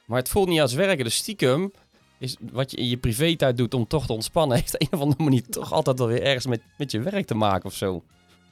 Maar 0.05 0.19
het 0.19 0.29
voelt 0.29 0.49
niet 0.49 0.61
als 0.61 0.75
werken. 0.75 1.05
Dus 1.05 1.17
stiekem 1.17 1.73
is 2.19 2.37
wat 2.53 2.71
je 2.71 2.77
in 2.77 2.89
je 2.89 2.97
privé-tijd 2.97 3.57
doet 3.57 3.75
om 3.75 3.87
toch 3.87 4.07
te 4.07 4.13
ontspannen, 4.13 4.57
heeft 4.61 4.83
een 4.83 4.89
of 4.91 5.01
andere 5.01 5.23
manier 5.23 5.43
toch 5.51 5.73
altijd 5.73 5.99
wel 5.99 6.09
weer 6.09 6.23
ergens 6.23 6.47
met, 6.47 6.61
met 6.79 6.91
je 6.91 7.01
werk 7.01 7.27
te 7.27 7.35
maken 7.35 7.65
of 7.65 7.75
zo. 7.75 8.03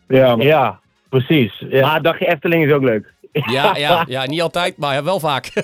Ja, 0.09 0.37
Ja, 0.39 0.81
precies. 1.09 1.65
Ja, 1.69 1.87
Maar 1.87 2.03
dagje 2.03 2.27
Efteling 2.27 2.67
is 2.67 2.73
ook 2.73 2.83
leuk. 2.83 3.14
Ja, 3.47 3.77
ja, 3.77 4.05
ja, 4.09 4.27
niet 4.27 4.43
altijd, 4.43 4.77
maar 4.77 4.95
ja, 4.95 5.03
wel 5.03 5.21
vaak. 5.21 5.51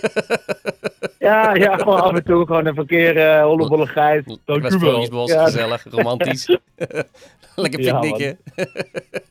Ja, 1.19 1.55
ja, 1.55 1.77
gewoon 1.77 2.01
af 2.01 2.13
en 2.13 2.25
toe 2.25 2.47
gewoon 2.47 2.67
een 2.67 2.75
verkeer, 2.75 3.17
eh 3.17 3.43
hollebolle 3.43 3.87
gijs. 3.87 4.25
Dank 4.45 4.59
u 4.59 4.63
wel. 4.63 4.71
Sprookjesbos, 4.71 5.31
Ja. 5.31 5.45
gezellig, 5.45 5.85
romantisch. 5.91 6.47
Lekker 7.57 7.81
picknicken. 7.81 8.39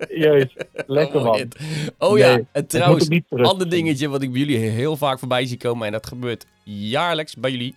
juist. 0.09 0.65
Lekker 0.87 1.21
man. 1.21 1.47
Oh 1.97 2.17
ja, 2.17 2.35
Nee, 2.35 2.45
en 2.51 2.67
trouwens, 2.67 3.09
ander 3.29 3.69
dingetje 3.69 4.09
wat 4.09 4.21
ik 4.21 4.31
bij 4.31 4.39
jullie 4.39 4.57
heel 4.57 4.97
vaak 4.97 5.19
voorbij 5.19 5.45
zie 5.45 5.57
komen, 5.57 5.85
en 5.85 5.91
dat 5.91 6.07
gebeurt 6.07 6.45
jaarlijks 6.63 7.35
bij 7.35 7.51
jullie, 7.51 7.75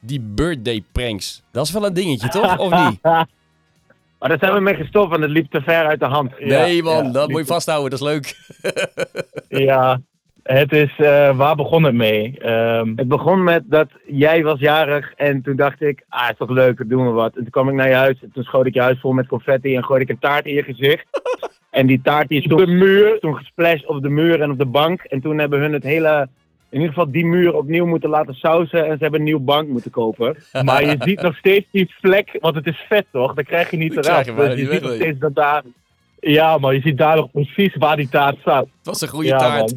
die 0.00 0.20
birthday 0.20 0.84
pranks. 0.92 1.42
Dat 1.50 1.66
is 1.66 1.72
wel 1.72 1.86
een 1.86 1.94
dingetje, 1.94 2.28
toch? 2.28 2.58
Of 2.58 2.88
niet? 2.88 3.00
Maar 4.24 4.38
daar 4.38 4.48
zijn 4.48 4.58
we 4.58 4.70
mee 4.70 4.82
gestopt, 4.82 5.10
want 5.10 5.22
het 5.22 5.30
liep 5.30 5.50
te 5.50 5.60
ver 5.60 5.86
uit 5.86 6.00
de 6.00 6.06
hand. 6.06 6.32
Ja, 6.38 6.60
nee 6.60 6.82
man, 6.82 7.04
ja. 7.04 7.10
dat 7.10 7.28
moet 7.28 7.40
je 7.40 7.46
vasthouden, 7.46 7.90
dat 7.90 8.00
is 8.00 8.06
leuk. 8.06 8.36
Ja, 9.68 10.00
het 10.42 10.72
is, 10.72 10.92
eh, 10.96 11.36
waar 11.36 11.54
begon 11.56 11.82
het 11.84 11.94
mee? 11.94 12.38
Ehm, 12.38 12.92
Het 12.96 13.08
begon 13.08 13.44
met 13.44 13.62
dat 13.66 13.88
jij 14.06 14.42
was 14.42 14.58
jarig 14.58 15.12
en 15.16 15.42
toen 15.42 15.56
dacht 15.56 15.82
ik, 15.82 16.04
ah, 16.08 16.28
is 16.30 16.36
toch 16.36 16.50
leuk, 16.50 16.78
dan 16.78 16.88
doen 16.88 17.06
we 17.06 17.10
wat. 17.12 17.34
En 17.36 17.42
toen 17.42 17.50
kwam 17.50 17.68
ik 17.68 17.74
naar 17.74 17.88
je 17.88 17.94
huis 17.94 18.22
en 18.22 18.30
toen 18.34 18.42
schoot 18.42 18.66
ik 18.66 18.74
je 18.74 18.80
huis 18.80 19.00
vol 19.00 19.12
met 19.12 19.26
confetti 19.26 19.76
en 19.76 19.84
gooide 19.84 20.04
ik 20.04 20.10
een 20.10 20.18
taart 20.18 20.44
in 20.46 20.54
je 20.54 20.62
gezicht. 20.62 21.06
En 21.70 21.86
die 21.86 22.00
taart 22.02 22.28
die 22.28 22.38
is 22.38 22.52
op 22.52 22.58
de 22.58 22.64
toen, 22.64 22.78
muur. 22.78 23.18
toen 23.20 23.36
gesplashed 23.36 23.86
op 23.86 24.02
de 24.02 24.08
muur 24.08 24.40
en 24.40 24.50
op 24.50 24.58
de 24.58 24.66
bank. 24.66 25.00
En 25.02 25.20
toen 25.20 25.38
hebben 25.38 25.60
hun 25.60 25.72
het 25.72 25.82
hele 25.82 26.28
in 26.74 26.80
ieder 26.80 26.94
geval 26.94 27.12
die 27.12 27.26
muur 27.26 27.54
opnieuw 27.54 27.86
moeten 27.86 28.10
laten 28.10 28.34
sausen 28.34 28.86
en 28.86 28.96
ze 28.96 29.02
hebben 29.02 29.20
een 29.20 29.26
nieuw 29.26 29.40
bank 29.40 29.68
moeten 29.68 29.90
kopen. 29.90 30.36
Maar 30.64 30.84
je 30.84 30.96
ziet 30.98 31.20
nog 31.20 31.36
steeds 31.36 31.66
die 31.70 31.94
vlek, 32.00 32.38
want 32.40 32.54
het 32.54 32.66
is 32.66 32.84
vet 32.88 33.06
toch? 33.12 33.34
Dat 33.34 33.44
krijg 33.44 33.70
je 33.70 33.76
niet 33.76 33.94
je 33.94 34.00
bijna 34.00 34.34
Dus 34.34 34.58
je 34.58 34.70
ziet 34.70 34.82
nog 34.82 34.94
steeds 34.94 35.18
dat 35.18 35.34
daar... 35.34 35.62
Ja, 36.20 36.58
maar 36.58 36.74
je 36.74 36.80
ziet 36.80 36.98
daar 36.98 37.16
nog 37.16 37.30
precies 37.30 37.76
waar 37.76 37.96
die 37.96 38.08
taart 38.08 38.38
staat. 38.40 38.64
Het 38.64 38.86
was 38.86 39.00
een 39.00 39.08
goede 39.08 39.28
Ja, 39.28 39.38
taart. 39.38 39.74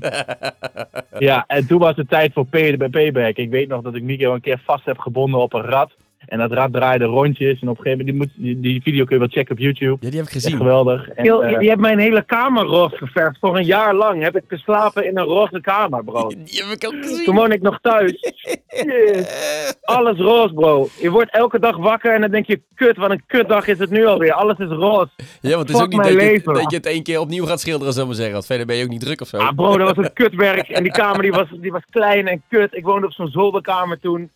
Ja, 1.20 1.44
en 1.48 1.68
toen 1.68 1.80
was 1.80 1.96
het 1.96 2.10
tijd 2.10 2.34
voor 2.34 2.46
pay- 2.46 2.78
bij 2.78 2.90
Payback. 2.90 3.36
Ik 3.36 3.50
weet 3.50 3.68
nog 3.68 3.82
dat 3.82 3.96
ik 3.96 4.04
Miguel 4.04 4.34
een 4.34 4.42
keer 4.42 4.62
vast 4.66 4.86
heb 4.86 5.00
gebonden 5.00 5.40
op 5.40 5.54
een 5.54 5.62
rad. 5.62 5.92
En 6.28 6.38
dat 6.40 6.52
rad 6.52 6.74
draaide 6.74 7.06
rondjes. 7.06 7.60
En 7.62 7.70
op 7.70 7.78
een 7.78 7.84
gegeven 7.84 8.06
moment, 8.06 8.32
die, 8.34 8.44
moet, 8.44 8.56
die, 8.56 8.72
die 8.72 8.82
video 8.82 9.04
kun 9.06 9.14
je 9.16 9.20
wel 9.22 9.32
checken 9.32 9.56
op 9.56 9.62
YouTube. 9.62 9.98
Ja, 10.00 10.10
die 10.10 10.20
heb 10.20 10.28
ik 10.28 10.34
Echt 10.36 10.44
gezien. 10.44 10.58
geweldig. 10.58 11.10
En, 11.10 11.26
Yo, 11.26 11.40
eh, 11.42 11.62
je 11.62 11.68
hebt 11.68 11.82
mijn 11.82 12.00
hele 12.00 12.24
kamer 12.26 12.64
roze 12.64 12.96
geverfd. 12.98 13.38
Voor 13.40 13.58
een 13.58 13.66
jaar 13.66 13.94
lang 13.96 14.22
heb 14.24 14.36
ik 14.36 14.44
geslapen 14.48 15.06
in 15.06 15.18
een 15.18 15.24
roze 15.24 15.62
kamer, 15.62 16.04
bro. 16.04 16.28
Die 16.46 16.64
heb 16.64 16.76
ik 16.82 16.86
ook 16.86 17.02
Toen 17.02 17.04
gezien. 17.04 17.36
woon 17.36 17.52
ik 17.52 17.62
nog 17.62 17.80
thuis. 17.82 18.34
Alles 19.82 20.18
roze, 20.20 20.54
bro. 20.54 20.88
Je 21.00 21.10
wordt 21.12 21.32
elke 21.32 21.60
dag 21.60 21.78
wakker 21.78 22.14
en 22.14 22.22
dan 22.22 22.32
denk 22.32 22.46
je, 22.46 22.62
kut, 22.76 22.98
wat 22.98 23.12
een 23.12 23.24
kutdag 23.28 23.68
is 23.68 23.80
het 23.80 23.90
nu 23.90 24.06
alweer. 24.06 24.34
Alles 24.34 24.58
is 24.58 24.70
roze. 24.70 25.10
Ja, 25.42 25.56
want 25.56 25.68
het 25.68 25.78
is 25.78 25.84
ook 25.84 25.90
niet 25.90 26.04
dat 26.04 26.12
je, 26.12 26.42
dat 26.44 26.72
je 26.72 26.78
het 26.78 26.86
één 26.86 27.04
keer 27.04 27.20
opnieuw 27.20 27.46
gaat 27.46 27.60
schilderen, 27.60 27.94
zullen 27.94 28.10
we 28.10 28.14
maar 28.16 28.24
zeggen. 28.24 28.34
Want 28.34 28.46
verder 28.46 28.66
ben 28.66 28.76
je 28.76 28.84
ook 28.84 28.90
niet 28.90 29.02
druk 29.02 29.22
of 29.22 29.28
zo. 29.28 29.38
Ah, 29.38 29.56
bro, 29.56 29.78
dat 29.78 29.96
was 29.96 30.06
een 30.06 30.14
kutwerk. 30.14 30.70
En 30.70 30.84
die 30.84 30.92
kamer 30.92 31.22
die 31.22 31.32
was, 31.32 31.48
die 31.62 31.72
was 31.72 31.82
klein 31.90 32.28
en 32.28 32.42
kut. 32.50 32.74
Ik 32.76 32.84
woonde 32.84 33.06
op 33.06 33.14
zo'n 33.14 33.28
zolderkamer 33.28 34.00
toen. 34.00 34.32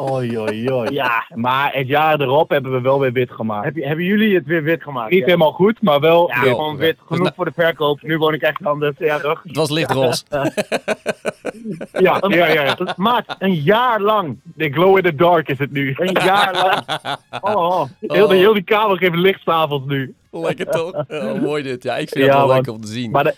Oei, 0.00 0.38
oei, 0.38 0.70
oei. 0.72 0.90
Ja, 0.92 1.26
Maar 1.34 1.72
het 1.74 1.86
jaar 1.88 2.20
erop 2.20 2.50
hebben 2.50 2.72
we 2.72 2.80
wel 2.80 3.00
weer 3.00 3.12
wit 3.12 3.30
gemaakt. 3.30 3.64
heb 3.64 3.76
je, 3.76 3.86
hebben 3.86 4.04
jullie 4.04 4.34
het 4.34 4.46
weer 4.46 4.62
wit 4.62 4.82
gemaakt? 4.82 5.10
Niet 5.10 5.18
Ja. 5.20 5.24
helemaal 5.26 5.52
goed, 5.52 5.82
maar 5.82 6.00
wel 6.00 6.28
Ja, 6.28 6.40
wit. 6.40 6.50
gewoon 6.50 6.76
wit. 6.76 6.96
Genoeg 7.06 7.32
voor 7.36 7.44
de 7.44 7.52
verkoop. 7.54 8.02
Nu 8.02 8.18
woon 8.18 8.34
ik 8.34 8.42
echt 8.42 8.64
anders. 8.64 8.94
Ja, 8.98 9.18
toch? 9.18 9.42
Het 9.42 9.56
was 9.56 9.70
lichtroze. 9.70 10.22
Ja, 11.92 12.22
ja, 12.28 12.46
ja. 12.46 12.62
ja. 12.62 12.76
Maat, 12.96 13.36
een 13.38 13.54
jaar 13.54 14.00
lang. 14.00 14.36
De 14.42 14.70
glow 14.72 14.96
in 14.96 15.02
the 15.02 15.14
dark 15.14 15.48
is 15.48 15.58
het 15.58 15.72
nu. 15.72 15.94
Een 15.96 16.16
jaar 16.24 16.52
lang. 16.54 16.82
Oh, 17.40 17.54
oh. 17.56 17.84
Heel, 18.00 18.28
de, 18.28 18.34
heel 18.34 18.52
die 18.54 18.62
kamer 18.62 18.96
geeft 18.98 19.86
nu. 19.86 20.14
Lekker 20.30 20.66
toch? 20.70 21.04
Oh, 21.08 21.40
mooi 21.40 21.62
dit. 21.62 21.82
Ja, 21.82 21.96
ik 21.96 22.08
vind 22.08 22.24
Ja, 22.24 22.30
het 22.30 22.38
wel 22.38 22.46
man. 22.46 22.56
leuk 22.56 22.68
om 22.74 22.80
te 22.80 22.86
zien. 22.88 23.10
Maar 23.10 23.24
de- 23.24 23.34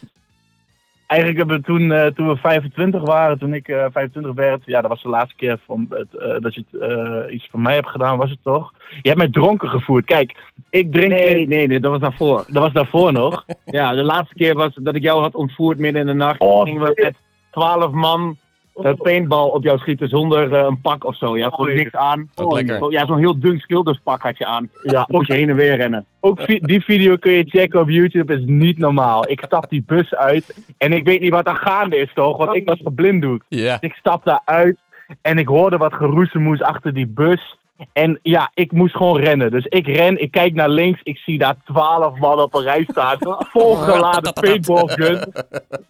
eigenlijk 1.09 1.39
hebben 1.39 1.57
we 1.57 1.63
toen, 1.65 1.93
eh, 1.93 2.07
toen 2.07 2.29
we 2.29 2.37
25 2.37 3.03
waren, 3.03 3.39
toen 3.39 3.55
ik 3.55 3.69
eh 3.69 3.85
25 3.93 4.35
werd, 4.35 4.63
ja, 4.65 4.81
dat 4.81 4.91
was 4.91 5.03
de 5.03 5.09
laatste 5.09 5.37
keer 5.37 5.59
van 5.67 5.87
het, 5.91 6.15
eh, 6.15 6.41
dat 6.41 6.55
je 6.55 6.65
het, 6.71 6.81
eh, 6.81 7.35
iets 7.35 7.49
voor 7.51 7.61
mij 7.61 7.75
hebt 7.75 7.89
gedaan, 7.89 8.19
was 8.19 8.31
het 8.31 8.43
toch? 8.43 8.73
Je 9.03 9.09
hebt 9.09 9.17
mij 9.17 9.31
dronken 9.31 9.69
gevoerd. 9.69 10.05
Kijk, 10.05 10.37
ik 10.71 10.93
drink. 10.93 11.13
Nee, 11.13 11.47
nee, 11.47 11.67
nee, 11.67 11.81
dat 11.81 11.91
was 11.91 12.01
daarvoor. 12.01 12.45
Dat 12.47 12.63
was 12.63 12.73
daarvoor 12.73 13.13
nog. 13.13 13.45
Ja, 13.65 13.95
de 13.95 14.03
laatste 14.03 14.35
keer 14.35 14.55
was 14.55 14.75
dat 14.75 14.95
ik 14.95 15.03
jou 15.03 15.21
had 15.21 15.35
ontvoerd 15.35 15.79
midden 15.79 16.01
in 16.01 16.07
de 16.07 16.13
nacht. 16.13 16.41
Oh, 16.41 16.63
gingen 16.63 16.83
we 16.83 16.93
met 16.95 17.15
twaalf 17.51 17.93
man 17.93 18.37
eh, 18.83 18.93
paintball 19.03 19.49
op 19.49 19.63
jou 19.65 19.79
schieten 19.79 20.09
zonder 20.09 20.53
eh, 20.55 20.65
een 20.69 20.81
pak 20.81 21.05
of 21.05 21.17
zo. 21.17 21.37
Je 21.37 21.43
had 21.43 21.55
gewoon 21.55 21.71
Oh, 21.71 21.77
niks 21.77 21.93
aan. 21.95 22.31
Lekker. 22.35 22.91
Ja, 22.93 23.07
zo'n 23.07 23.19
heel 23.19 23.39
dun 23.41 23.59
schilderspak 23.59 24.23
had 24.23 24.39
je 24.39 24.47
aan. 24.47 24.71
Ja, 24.83 25.07
je 25.09 25.33
heen 25.33 25.49
en 25.49 25.57
weer 25.57 25.77
rennen. 25.77 26.05
ook 26.21 26.41
vi- 26.41 26.61
die 26.61 26.81
video 26.85 27.17
kun 27.17 27.33
je 27.33 27.45
checken 27.45 27.81
op 27.81 27.89
YouTube, 27.89 28.35
is 28.35 28.43
niet 28.47 28.79
normaal. 28.79 29.29
Ik 29.31 29.43
stap 29.47 29.71
die 29.71 29.83
bus 29.87 30.15
uit 30.15 30.73
en 30.79 30.93
ik 30.93 31.05
weet 31.05 31.21
niet 31.21 31.31
wat 31.33 31.47
er 31.49 31.57
gaande 31.57 31.97
is 31.97 32.11
toch, 32.15 32.37
want 32.37 32.55
ik 32.57 32.69
was 32.69 32.81
geblinddoekt. 32.85 33.45
Ja. 33.49 33.77
Ik 33.81 33.93
stap 33.93 34.25
daaruit 34.25 34.77
en 35.23 35.39
ik 35.39 35.47
hoorde 35.49 35.77
wat 35.77 35.95
geroezemoes 35.95 36.63
achter 36.63 36.95
die 36.95 37.07
bus. 37.07 37.58
En 37.93 38.19
ja, 38.23 38.51
ik 38.55 38.73
moest 38.73 38.97
gewoon 38.97 39.21
rennen. 39.21 39.51
Dus 39.51 39.65
ik 39.67 39.87
ren, 39.87 40.23
ik 40.23 40.31
kijk 40.31 40.55
naar 40.55 40.69
links, 40.69 41.01
ik 41.03 41.17
zie 41.17 41.39
daar 41.39 41.57
twaalf 41.65 42.19
man 42.19 42.41
op 42.41 42.55
een 42.55 42.63
rij 42.63 42.87
staan. 42.91 43.19
Volgeladen 43.53 44.33
paintball 44.33 44.87
gun. 44.87 45.33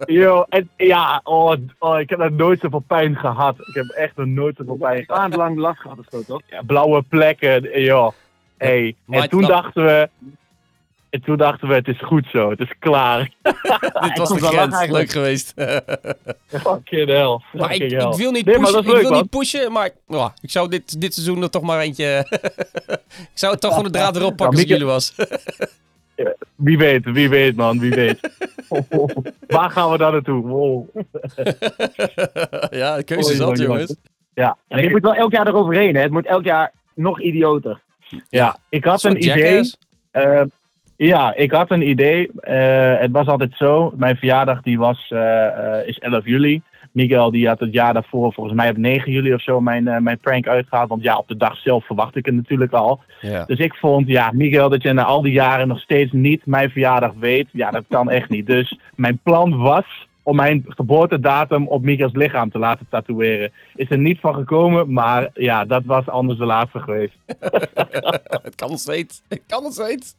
Yo, 0.07 0.45
en 0.49 0.71
ja, 0.77 1.21
oh, 1.25 1.53
oh, 1.79 2.01
ik 2.01 2.11
heb 2.11 2.19
nog 2.19 2.31
nooit 2.31 2.61
zoveel 2.61 2.85
pijn 2.87 3.17
gehad. 3.17 3.55
Ik 3.59 3.75
heb 3.75 3.87
echt 3.87 4.17
nog 4.17 4.27
nooit 4.27 4.57
zoveel 4.57 4.77
pijn 4.77 5.05
gehad. 5.05 5.21
Maand 5.21 5.37
lang 5.37 5.59
last 5.59 5.81
gehad 5.81 5.99
of 5.99 6.07
zo, 6.11 6.23
toch? 6.23 6.41
Ja, 6.47 6.63
blauwe 6.63 7.03
plekken, 7.03 7.83
joh. 7.83 8.13
Hey. 8.57 8.95
En 9.09 9.29
toen 9.29 9.43
dachten 9.43 9.85
we... 9.85 10.09
En 11.11 11.21
toen 11.23 11.37
dachten 11.37 11.69
we, 11.69 11.75
het 11.75 11.89
is 11.89 12.01
goed 12.03 12.27
zo, 12.33 12.51
het 12.51 12.61
is 12.61 12.73
klaar. 12.79 13.21
Dit 14.07 14.19
was 14.19 14.29
de 14.29 14.39
grens. 14.41 14.87
Leuk 14.87 15.11
geweest. 15.11 15.55
Fucking 16.47 17.07
hell. 17.09 17.41
Maar 17.53 17.75
ik, 17.75 17.83
ik 17.93 18.15
wil 18.17 18.31
niet 18.31 18.45
Nee, 18.45 18.59
maar 18.59 18.65
pushen, 18.73 18.81
ik 18.81 18.87
leuk, 18.93 19.01
wil 19.01 19.11
man. 19.11 19.21
niet 19.21 19.31
pushen, 19.31 19.73
maar 19.73 19.91
ja, 20.07 20.35
ik 20.41 20.51
zou 20.51 20.69
dit, 20.69 21.01
dit 21.01 21.15
seizoen 21.15 21.43
er 21.43 21.51
toch 21.51 21.63
maar 21.63 21.81
eentje... 21.81 22.27
ik 23.07 23.31
zou 23.35 23.53
het 23.53 23.61
toch 23.61 23.71
gewoon 23.75 23.93
de 23.93 23.99
draad 23.99 24.17
erop 24.17 24.37
pakken 24.37 24.47
als 24.47 24.65
ik 24.65 24.69
Mieke- 24.69 24.73
jullie 24.73 24.87
was. 24.95 25.15
Wie 26.55 26.79
weet, 26.79 27.05
wie 27.05 27.29
weet 27.29 27.57
man, 27.57 27.79
wie 27.79 27.91
weet. 27.91 28.21
Waar 29.47 29.71
gaan 29.71 29.91
we 29.91 29.99
dan 29.99 30.13
naartoe? 30.13 30.47
Wow. 30.47 30.89
ja, 32.71 32.97
de 32.97 33.03
keuze 33.05 33.33
is 33.33 33.41
altijd, 33.41 33.69
jongens. 33.69 33.97
Ja, 34.35 34.57
En 34.69 34.83
je 34.83 34.91
moet 34.91 35.03
wel 35.03 35.15
elk 35.15 35.33
jaar 35.33 35.47
eroverheen, 35.47 35.95
hè? 35.95 36.03
Het 36.03 36.11
moet 36.11 36.27
elk 36.27 36.45
jaar 36.45 36.73
nog 36.95 37.21
idioter. 37.21 37.81
ja, 38.29 38.57
ik 38.69 38.85
had 38.85 39.03
een 39.05 39.17
idee. 39.23 39.71
Ja, 40.99 41.35
ik 41.35 41.53
had 41.53 41.71
een 41.71 41.89
idee. 41.89 42.31
Eh, 42.41 42.99
het 42.99 43.11
was 43.11 43.27
altijd 43.27 43.53
zo. 43.57 43.93
Mijn 43.97 44.17
verjaardag 44.17 44.63
die 44.63 44.79
was, 44.79 45.07
eh, 45.11 45.47
eh, 45.47 45.87
is 45.89 45.99
11 45.99 46.25
juli. 46.25 46.63
Miguel 46.93 47.31
die 47.31 47.49
had 47.49 47.61
het 47.61 47.73
jaar 47.73 47.93
daarvoor, 47.93 48.33
volgens 48.33 48.57
mij 48.57 48.71
op 48.71 48.77
9 48.77 49.13
juli 49.13 49.35
of 49.35 49.43
zo, 49.43 49.61
mijn, 49.61 50.03
mijn 50.03 50.19
prank 50.19 50.47
uitgehaald. 50.47 50.89
Want 50.89 51.03
ja, 51.03 51.17
op 51.17 51.29
de 51.29 51.37
dag 51.37 51.57
zelf 51.57 51.87
verwacht 51.87 52.17
ik 52.17 52.27
het 52.27 52.35
natuurlijk 52.35 52.73
al. 52.73 53.01
Ja. 53.21 53.45
Dus 53.45 53.59
ik 53.59 53.75
vond, 53.75 54.09
ja, 54.09 54.31
Miguel, 54.33 54.69
dat 54.69 54.83
je 54.83 54.93
na 54.93 55.05
al 55.05 55.23
die 55.23 55.33
jaren 55.33 55.69
nog 55.69 55.81
steeds 55.81 56.13
niet 56.13 56.47
mijn 56.47 56.71
verjaardag 56.71 57.13
weet. 57.21 57.49
Ja, 57.53 57.71
dat 57.71 57.85
kan 57.89 58.11
echt 58.11 58.29
niet. 58.29 58.47
Dus 58.47 58.79
mijn 58.95 59.19
plan 59.23 59.59
was 59.59 60.08
om 60.29 60.37
mijn 60.37 60.65
geboortedatum 60.69 61.69
op 61.69 61.83
Miguel's 61.83 62.13
lichaam 62.13 62.51
te 62.51 62.59
laten 62.59 62.87
tatoeëren. 62.91 63.53
Is 63.75 63.91
er 63.91 63.99
niet 63.99 64.21
van 64.21 64.35
gekomen, 64.35 64.93
maar 64.93 65.31
ja, 65.35 65.65
dat 65.65 65.85
was 65.85 66.09
anders 66.09 66.39
de 66.39 66.45
laatste 66.45 66.79
geweest. 66.79 67.15
Het 68.47 68.55
kan 68.55 68.71
nog 68.71 68.79
steeds. 68.79 69.23
Het 69.29 69.43
kan 69.47 69.63
nog 69.63 69.73
steeds. 69.73 70.15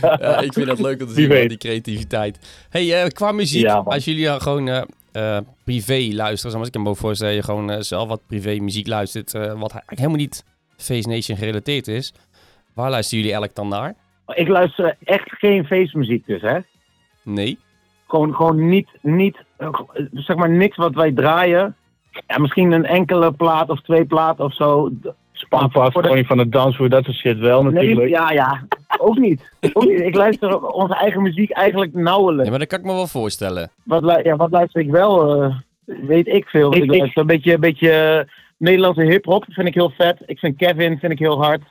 ja, 0.00 0.40
ik 0.40 0.52
vind 0.52 0.66
dat 0.66 0.80
leuk 0.80 1.00
om 1.00 1.06
te 1.06 1.12
zien, 1.12 1.48
die 1.48 1.56
creativiteit. 1.56 2.66
hey, 2.70 3.02
eh, 3.02 3.08
qua 3.08 3.32
muziek, 3.32 3.62
Ja, 3.62 3.76
als 3.76 4.04
jullie 4.04 4.40
gewoon 4.40 4.68
eh, 4.68 4.82
eh, 5.12 5.42
privé 5.64 6.08
luisteren, 6.12 6.52
zoals 6.52 6.68
ik 6.68 6.78
me 6.78 6.88
ook 6.88 6.96
voorstellen, 6.96 7.34
je 7.34 7.42
gewoon 7.42 7.84
zelf 7.84 8.08
wat 8.08 8.26
privé 8.26 8.58
muziek 8.60 8.86
luistert, 8.86 9.32
wat 9.32 9.70
eigenlijk 9.70 9.98
helemaal 9.98 10.16
niet 10.16 10.44
Face 10.76 11.08
Nation 11.08 11.36
gerelateerd 11.36 11.88
is. 11.88 12.12
Waar 12.74 12.90
luisteren 12.90 13.24
jullie 13.24 13.40
elk 13.40 13.54
dan 13.54 13.68
naar? 13.68 13.94
Ik 14.26 14.48
luister 14.48 14.96
echt 15.04 15.30
geen 15.30 15.64
feestmuziek 15.64 16.26
dus, 16.26 16.40
hè? 16.40 16.58
Nee. 17.22 17.58
Gewoon, 18.08 18.34
gewoon 18.34 18.68
niet, 18.68 18.88
niet, 19.02 19.36
eh, 19.56 19.68
zeg 20.12 20.36
maar 20.36 20.50
niks 20.50 20.76
wat 20.76 20.94
wij 20.94 21.12
draaien. 21.12 21.76
Ja, 22.26 22.38
misschien 22.38 22.72
een 22.72 22.84
enkele 22.86 23.32
plaat 23.32 23.70
of 23.70 23.80
twee 23.80 24.04
platen 24.04 24.44
of 24.44 24.54
zo. 24.54 24.90
Spaanpas, 25.32 25.92
Voor 25.92 26.02
de- 26.02 26.24
van 26.24 26.36
de 26.36 26.48
dansvoer, 26.48 26.88
dat 26.88 27.04
soort 27.04 27.16
shit 27.16 27.38
wel 27.38 27.62
natuurlijk. 27.62 27.98
Nee, 28.00 28.08
ja, 28.08 28.30
ja. 28.30 28.62
Ook 28.98 29.18
niet. 29.18 29.52
Ook 29.72 29.84
niet. 29.86 30.00
Ik 30.00 30.14
luister 30.14 30.66
onze 30.72 30.94
eigen 30.94 31.22
muziek 31.22 31.50
eigenlijk 31.50 31.94
nauwelijks. 31.94 32.44
Ja, 32.44 32.50
maar 32.50 32.58
dat 32.58 32.68
kan 32.68 32.78
ik 32.78 32.84
me 32.84 32.92
wel 32.92 33.06
voorstellen. 33.06 33.70
Wat, 33.82 34.20
ja, 34.22 34.36
wat 34.36 34.50
luister 34.50 34.80
ik 34.80 34.90
wel? 34.90 35.42
eh, 35.42 35.56
weet 35.84 36.26
ik 36.26 36.46
veel. 36.48 36.74
Ik- 36.74 36.82
Ik, 36.84 36.92
ik- 36.92 36.98
luister 36.98 37.20
een 37.20 37.26
beetje, 37.26 37.54
een 37.54 37.60
beetje 37.60 37.90
eh, 37.90 38.24
Nederlandse 38.56 39.02
hip-hop 39.02 39.44
vind 39.48 39.68
ik 39.68 39.74
heel 39.74 39.90
vet. 39.90 40.22
Ik 40.26 40.38
vind 40.38 40.56
Kevin 40.56 40.98
vind 40.98 41.12
ik 41.12 41.18
heel 41.18 41.42
hard. 41.44 41.62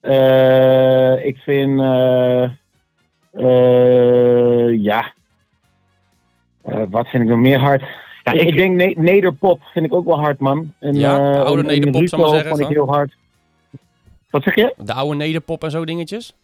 Eh, 0.00 1.24
ik 1.26 1.36
vind. 1.36 1.80
eh, 1.80 2.42
eh, 3.32 4.82
ja. 4.82 5.12
Eh, 6.64 6.82
wat 6.90 7.08
vind 7.08 7.22
ik 7.22 7.28
nog 7.28 7.38
meer 7.38 7.58
hard? 7.58 7.82
Ja, 8.22 8.32
ik, 8.32 8.40
ik 8.40 8.56
denk 8.56 8.76
ne 8.76 8.94
Nederpop 8.96 9.60
vind 9.72 9.86
ik 9.86 9.94
ook 9.94 10.04
wel 10.04 10.20
hard, 10.20 10.38
man. 10.38 10.72
En, 10.78 10.94
Ja, 10.94 11.32
de 11.32 11.38
eh, 11.38 11.44
oude 11.44 11.62
Nederpop, 11.62 12.08
zou 12.08 12.28
zeggen, 12.28 12.48
vond 12.48 12.60
ik 12.60 12.68
heel 12.68 12.88
hard. 12.88 13.14
Wat 14.30 14.42
zeg 14.42 14.54
je? 14.54 14.74
De 14.76 14.92
oude 14.92 15.16
nederpop 15.16 15.64
en 15.64 15.70
zo 15.70 15.84
dingetjes. 15.84 16.34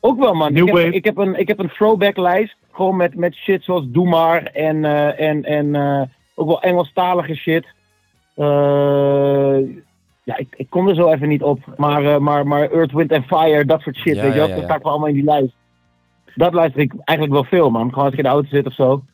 Ook 0.00 0.18
wel, 0.18 0.34
man. 0.34 0.52
New 0.52 0.68
Ik 0.68 0.74
heb, 0.74 0.84
wave. 0.84 0.94
ik 0.96 1.04
heb 1.04 1.16
een, 1.16 1.38
ik 1.38 1.48
heb 1.48 1.58
een 1.58 1.68
throwback 1.68 2.16
lijst. 2.16 2.56
Gewoon 2.72 2.96
met, 2.96 3.14
met 3.14 3.34
shit 3.34 3.64
zoals 3.64 3.84
Doe 3.88 4.08
Maar. 4.08 4.42
En, 4.42 4.84
eh, 4.84 5.28
en, 5.28 5.44
en 5.44 5.74
eh, 5.74 6.02
ook 6.34 6.46
wel 6.46 6.62
Engelstalige 6.62 7.34
shit. 7.34 7.66
Eh, 8.34 9.58
ja, 10.22 10.36
ik, 10.36 10.54
ik 10.56 10.70
kom 10.70 10.88
er 10.88 10.94
zo 10.94 11.12
even 11.12 11.28
niet 11.28 11.42
op. 11.42 11.58
Maar, 11.76 12.04
eh, 12.04 12.18
maar, 12.18 12.46
maar 12.46 12.70
Earth, 12.70 12.92
Wind 12.92 13.12
and 13.12 13.24
Fire, 13.24 13.64
dat 13.64 13.80
soort 13.80 13.96
shit. 13.96 14.16
Ja, 14.16 14.22
weet 14.22 14.32
je 14.32 14.38
wel? 14.38 14.48
ja, 14.48 14.54
Dat 14.54 14.62
ja. 14.62 14.68
staat 14.68 14.82
wel 14.82 14.90
allemaal 14.92 15.08
in 15.08 15.14
die 15.14 15.24
lijst. 15.24 15.54
Dat 16.34 16.54
luister 16.54 16.80
ik 16.80 16.92
eigenlijk 17.04 17.40
wel 17.40 17.60
veel, 17.60 17.70
man. 17.70 17.88
Gewoon 17.88 18.04
als 18.04 18.12
ik 18.12 18.18
in 18.18 18.24
de 18.24 18.30
auto 18.30 18.48
zit 18.48 18.66
of 18.66 18.74
zo. 18.74 19.04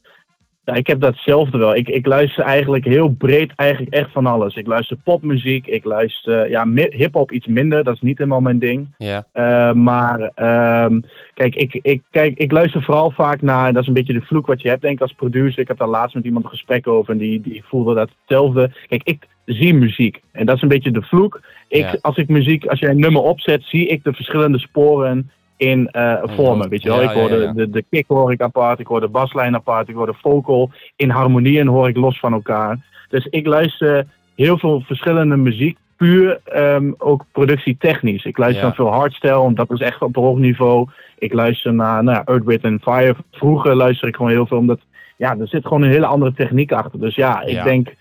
Ja, 0.67 0.75
ik 0.75 0.87
heb 0.87 1.01
datzelfde 1.01 1.59
wel. 1.59 1.75
Ik, 1.75 1.89
ik 1.89 2.07
luister 2.07 2.45
eigenlijk 2.45 2.85
heel 2.85 3.09
breed 3.09 3.53
eigenlijk 3.57 3.95
echt 3.95 4.13
van 4.13 4.27
alles. 4.27 4.55
Ik 4.55 4.67
luister 4.67 4.97
popmuziek, 5.05 5.67
ik 5.67 5.85
luister 5.85 6.51
ja, 6.51 6.69
hip-hop 6.73 7.33
iets 7.33 7.47
minder, 7.47 7.85
dat 7.85 7.95
is 7.95 8.01
niet 8.01 8.19
helemaal 8.19 8.41
mijn 8.41 8.59
ding. 8.59 8.95
Ja. 8.99 9.27
Eh, 9.33 9.73
maar 9.73 10.31
ehm, 10.35 11.01
kijk, 11.35 11.55
ik, 11.55 11.79
ik, 11.83 12.03
kijk, 12.11 12.39
ik 12.39 12.53
luister 12.53 12.83
vooral 12.83 13.11
vaak 13.11 13.43
naar, 13.43 13.67
en 13.67 13.73
dat 13.73 13.83
is 13.83 13.89
een 13.89 13.95
beetje 13.95 14.13
de 14.13 14.27
vloek 14.27 14.47
wat 14.47 14.63
je 14.63 14.69
hebt 14.69 14.83
denk 14.83 14.95
ik 14.95 15.01
als 15.01 15.13
producer. 15.13 15.61
Ik 15.61 15.69
heb 15.69 15.79
daar 15.79 15.89
laatst 15.89 16.15
met 16.15 16.25
iemand 16.25 16.45
een 16.45 16.51
gesprek 16.51 16.87
over 16.87 17.13
en 17.13 17.19
die, 17.19 17.41
die 17.41 17.65
voelde 17.65 17.95
dat 17.95 18.11
hetzelfde. 18.19 18.71
Kijk, 18.87 19.03
ik 19.05 19.27
zie 19.45 19.75
muziek 19.75 20.21
en 20.33 20.47
dat 20.47 20.57
is 20.57 20.63
een 20.63 20.69
beetje 20.69 20.91
de 20.91 21.03
vloek. 21.03 21.41
Ik, 21.69 21.81
Ja. 21.81 21.99
Als 22.01 22.17
ik 22.17 22.29
muziek, 22.29 22.67
als 22.67 22.79
je 22.79 22.89
een 22.89 23.01
nummer 23.01 23.23
opzet, 23.23 23.63
zie 23.65 23.87
ik 23.87 24.05
de 24.05 24.13
verschillende 24.13 24.59
sporen 24.59 25.31
in 25.57 25.89
eh, 25.91 26.23
vormen. 26.25 26.69
Weet 26.69 26.83
je 26.83 26.89
wel, 26.89 27.03
Ja, 27.03 27.11
ik 27.11 27.17
hoor 27.17 27.29
de, 27.29 27.53
de, 27.55 27.71
de 27.71 27.85
kick 27.91 28.05
hoor 28.09 28.33
ik 28.33 28.41
apart, 28.41 28.79
ik 28.79 28.87
hoor 28.87 29.01
de 29.01 29.09
baslijn 29.09 29.55
apart, 29.55 29.89
ik 29.89 29.95
hoor 29.95 30.07
de 30.07 30.15
vocal 30.21 30.71
in 30.97 31.11
harmonie 31.11 31.61
en 31.61 31.67
hoor 31.67 31.89
ik 31.89 31.97
los 31.97 32.19
van 32.19 32.33
elkaar. 32.33 32.79
Dus 33.09 33.27
ik 33.27 33.47
luister 33.47 34.07
heel 34.35 34.59
veel 34.59 34.81
verschillende 34.81 35.37
muziek, 35.37 35.79
puur 35.97 36.41
ehm, 36.45 36.93
ook 36.99 37.25
productietechnisch. 37.33 38.25
Ik 38.25 38.39
luister 38.39 38.63
dan 38.63 38.75
veel 38.75 38.93
hardstyle, 38.93 39.33
want 39.39 39.57
dat 39.57 39.71
is 39.71 39.81
echt 39.81 40.03
op 40.03 40.15
hoog 40.15 40.39
niveau. 40.39 40.89
Ik 41.19 41.33
luister 41.33 41.75
naar 41.75 42.05
nou, 42.05 42.23
Earth, 42.25 42.45
Wind 42.45 42.65
and 42.65 42.83
Fire. 42.83 43.17
Vroeger 43.33 43.75
luister 43.75 44.09
ik 44.09 44.17
gewoon 44.17 44.31
heel 44.31 44.47
veel, 44.47 44.59
omdat 44.59 44.81
ja, 45.17 45.37
er 45.39 45.49
zit 45.49 45.63
gewoon 45.67 45.83
een 45.83 45.91
hele 45.91 46.07
andere 46.07 46.33
techniek 46.33 46.73
achter. 46.73 47.01
Dus 47.01 47.15
ja, 47.15 47.43
ik 47.43 47.55
denk, 47.65 47.95